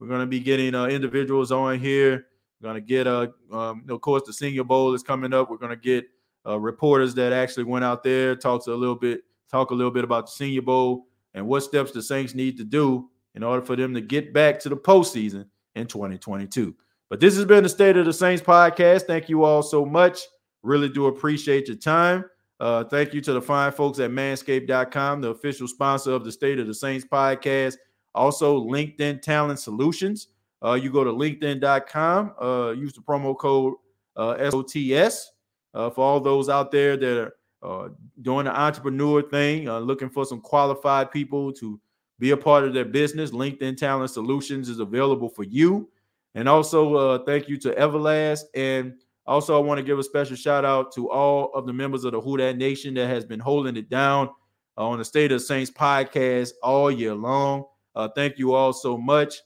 We're 0.00 0.08
going 0.08 0.20
to 0.20 0.26
be 0.26 0.40
getting 0.40 0.74
uh, 0.74 0.86
individuals 0.86 1.52
on 1.52 1.78
here. 1.78 2.26
We're 2.60 2.70
going 2.70 2.82
to 2.82 2.86
get, 2.86 3.06
uh, 3.06 3.28
um, 3.52 3.84
of 3.88 4.00
course, 4.00 4.24
the 4.26 4.32
Senior 4.32 4.64
Bowl 4.64 4.92
is 4.92 5.04
coming 5.04 5.32
up. 5.32 5.50
We're 5.50 5.56
going 5.56 5.70
to 5.70 5.76
get 5.76 6.06
uh, 6.44 6.58
reporters 6.58 7.14
that 7.14 7.32
actually 7.32 7.64
went 7.64 7.84
out 7.84 8.02
there, 8.02 8.34
talk 8.34 8.66
a 8.66 8.72
little 8.72 8.96
bit, 8.96 9.20
talk 9.48 9.70
a 9.70 9.74
little 9.74 9.92
bit 9.92 10.02
about 10.02 10.26
the 10.26 10.32
Senior 10.32 10.62
Bowl 10.62 11.06
and 11.34 11.46
what 11.46 11.62
steps 11.62 11.92
the 11.92 12.02
Saints 12.02 12.34
need 12.34 12.56
to 12.56 12.64
do 12.64 13.08
in 13.36 13.44
order 13.44 13.64
for 13.64 13.76
them 13.76 13.94
to 13.94 14.00
get 14.00 14.32
back 14.32 14.58
to 14.60 14.68
the 14.68 14.76
postseason 14.76 15.46
in 15.76 15.86
2022. 15.86 16.74
But 17.14 17.20
this 17.20 17.36
has 17.36 17.44
been 17.44 17.62
the 17.62 17.68
State 17.68 17.96
of 17.96 18.06
the 18.06 18.12
Saints 18.12 18.42
podcast. 18.42 19.02
Thank 19.02 19.28
you 19.28 19.44
all 19.44 19.62
so 19.62 19.86
much. 19.86 20.22
Really 20.64 20.88
do 20.88 21.06
appreciate 21.06 21.68
your 21.68 21.76
time. 21.76 22.24
Uh, 22.58 22.82
thank 22.82 23.14
you 23.14 23.20
to 23.20 23.32
the 23.32 23.40
fine 23.40 23.70
folks 23.70 24.00
at 24.00 24.10
manscaped.com, 24.10 25.20
the 25.20 25.28
official 25.28 25.68
sponsor 25.68 26.10
of 26.10 26.24
the 26.24 26.32
State 26.32 26.58
of 26.58 26.66
the 26.66 26.74
Saints 26.74 27.06
podcast. 27.06 27.76
Also, 28.16 28.60
LinkedIn 28.60 29.22
Talent 29.22 29.60
Solutions. 29.60 30.26
Uh, 30.60 30.72
you 30.72 30.90
go 30.90 31.04
to 31.04 31.12
linkedin.com, 31.12 32.34
uh, 32.42 32.72
use 32.72 32.92
the 32.94 33.00
promo 33.00 33.38
code 33.38 33.74
uh, 34.16 34.34
SOTS 34.50 35.26
uh, 35.72 35.90
for 35.90 36.04
all 36.04 36.18
those 36.18 36.48
out 36.48 36.72
there 36.72 36.96
that 36.96 37.16
are 37.16 37.34
uh, 37.62 37.90
doing 38.22 38.46
the 38.46 38.60
entrepreneur 38.60 39.22
thing, 39.22 39.68
uh, 39.68 39.78
looking 39.78 40.10
for 40.10 40.24
some 40.24 40.40
qualified 40.40 41.12
people 41.12 41.52
to 41.52 41.80
be 42.18 42.32
a 42.32 42.36
part 42.36 42.64
of 42.64 42.74
their 42.74 42.84
business. 42.84 43.30
LinkedIn 43.30 43.76
Talent 43.76 44.10
Solutions 44.10 44.68
is 44.68 44.80
available 44.80 45.28
for 45.28 45.44
you. 45.44 45.88
And 46.34 46.48
also, 46.48 46.94
uh, 46.94 47.18
thank 47.24 47.48
you 47.48 47.56
to 47.58 47.70
Everlast. 47.72 48.44
And 48.54 48.94
also, 49.26 49.56
I 49.56 49.64
want 49.64 49.78
to 49.78 49.84
give 49.84 49.98
a 49.98 50.02
special 50.02 50.36
shout 50.36 50.64
out 50.64 50.92
to 50.94 51.10
all 51.10 51.52
of 51.54 51.66
the 51.66 51.72
members 51.72 52.04
of 52.04 52.12
the 52.12 52.20
Who 52.20 52.36
That 52.38 52.56
Nation 52.56 52.94
that 52.94 53.06
has 53.08 53.24
been 53.24 53.40
holding 53.40 53.76
it 53.76 53.88
down 53.88 54.30
on 54.76 54.98
the 54.98 55.04
State 55.04 55.32
of 55.32 55.42
Saints 55.42 55.70
podcast 55.70 56.52
all 56.62 56.90
year 56.90 57.14
long. 57.14 57.64
Uh, 57.94 58.08
thank 58.14 58.38
you 58.38 58.54
all 58.54 58.72
so 58.72 58.98
much 58.98 59.36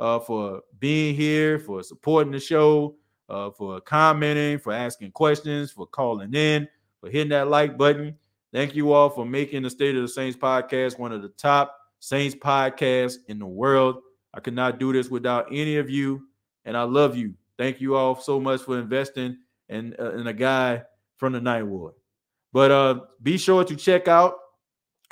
uh, 0.00 0.18
for 0.18 0.62
being 0.78 1.14
here, 1.14 1.58
for 1.58 1.82
supporting 1.82 2.32
the 2.32 2.40
show, 2.40 2.96
uh, 3.28 3.50
for 3.50 3.80
commenting, 3.80 4.58
for 4.58 4.72
asking 4.72 5.12
questions, 5.12 5.70
for 5.70 5.86
calling 5.86 6.32
in, 6.34 6.66
for 7.00 7.10
hitting 7.10 7.28
that 7.28 7.48
like 7.48 7.76
button. 7.76 8.16
Thank 8.52 8.74
you 8.74 8.92
all 8.92 9.10
for 9.10 9.26
making 9.26 9.62
the 9.62 9.70
State 9.70 9.94
of 9.94 10.02
the 10.02 10.08
Saints 10.08 10.38
podcast 10.38 10.98
one 10.98 11.12
of 11.12 11.20
the 11.20 11.28
top 11.28 11.76
Saints 12.00 12.34
podcasts 12.34 13.16
in 13.28 13.38
the 13.38 13.46
world. 13.46 13.96
I 14.32 14.40
could 14.40 14.54
not 14.54 14.78
do 14.78 14.92
this 14.92 15.10
without 15.10 15.48
any 15.50 15.76
of 15.76 15.90
you, 15.90 16.26
and 16.64 16.76
I 16.76 16.82
love 16.82 17.16
you. 17.16 17.34
Thank 17.56 17.80
you 17.80 17.96
all 17.96 18.20
so 18.20 18.38
much 18.38 18.62
for 18.62 18.78
investing 18.78 19.38
in, 19.68 19.94
uh, 19.98 20.12
in 20.12 20.26
a 20.26 20.32
guy 20.32 20.82
from 21.16 21.32
the 21.32 21.40
Ninth 21.40 21.66
Ward. 21.66 21.94
But 22.52 22.70
uh, 22.70 23.00
be 23.22 23.36
sure 23.36 23.64
to 23.64 23.76
check 23.76 24.08
out 24.08 24.34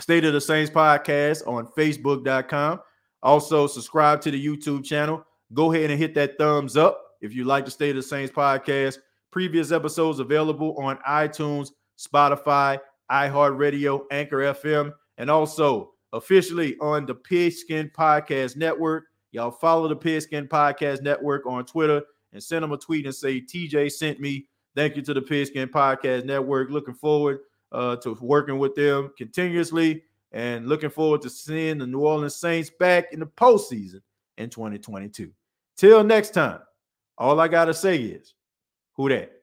State 0.01 0.24
of 0.24 0.32
the 0.32 0.40
Saints 0.40 0.70
podcast 0.70 1.47
on 1.47 1.66
Facebook.com. 1.77 2.81
Also, 3.23 3.66
subscribe 3.66 4.20
to 4.23 4.31
the 4.31 4.47
YouTube 4.47 4.85
channel. 4.85 5.24
Go 5.52 5.73
ahead 5.73 5.90
and 5.90 5.98
hit 5.98 6.14
that 6.14 6.39
thumbs 6.39 6.77
up 6.77 7.01
if 7.20 7.35
you 7.35 7.44
like 7.44 7.64
the 7.64 7.70
State 7.70 7.90
of 7.90 7.97
the 7.97 8.02
Saints 8.02 8.32
podcast. 8.32 8.98
Previous 9.31 9.73
episodes 9.73 10.18
available 10.18 10.77
on 10.78 10.98
iTunes, 11.09 11.70
Spotify, 11.98 12.78
iHeartRadio, 13.10 14.02
Anchor 14.10 14.55
FM, 14.55 14.93
and 15.18 15.31
also 15.31 15.93
officially 16.12 16.77
on 16.81 17.06
the 17.06 17.14
Pigskin 17.14 17.90
Podcast 17.90 18.56
Network. 18.56 19.05
Y'all 19.37 19.51
follow 19.51 19.87
the 19.87 19.95
Pigskin 19.95 20.49
Podcast 20.49 21.03
Network 21.03 21.45
on 21.45 21.67
Twitter 21.67 22.03
and 22.33 22.43
send 22.43 22.63
them 22.63 22.73
a 22.73 22.79
tweet 22.79 23.05
and 23.05 23.15
say, 23.15 23.39
TJ 23.39 23.93
sent 23.93 24.19
me. 24.19 24.47
Thank 24.75 24.97
you 24.97 25.03
to 25.03 25.13
the 25.13 25.21
Pigskin 25.21 25.69
Podcast 25.69 26.25
Network. 26.25 26.71
Looking 26.71 26.95
forward 26.95 27.41
uh, 27.71 27.97
to 27.97 28.17
working 28.23 28.59
with 28.59 28.75
them 28.75 29.13
continuously 29.19 30.05
and 30.33 30.67
looking 30.67 30.89
forward 30.89 31.21
to 31.21 31.29
seeing 31.29 31.77
the 31.77 31.87
New 31.87 32.01
Orleans 32.01 32.35
Saints 32.35 32.71
back 32.81 33.13
in 33.13 33.21
the 33.21 33.27
postseason 33.27 34.01
in 34.39 34.49
2022. 34.49 35.31
Till 35.77 36.03
next 36.03 36.31
time, 36.31 36.61
all 37.19 37.39
I 37.39 37.49
got 37.49 37.67
to 37.67 37.75
say 37.75 37.99
is, 37.99 38.33
who 38.95 39.11
that? 39.11 39.36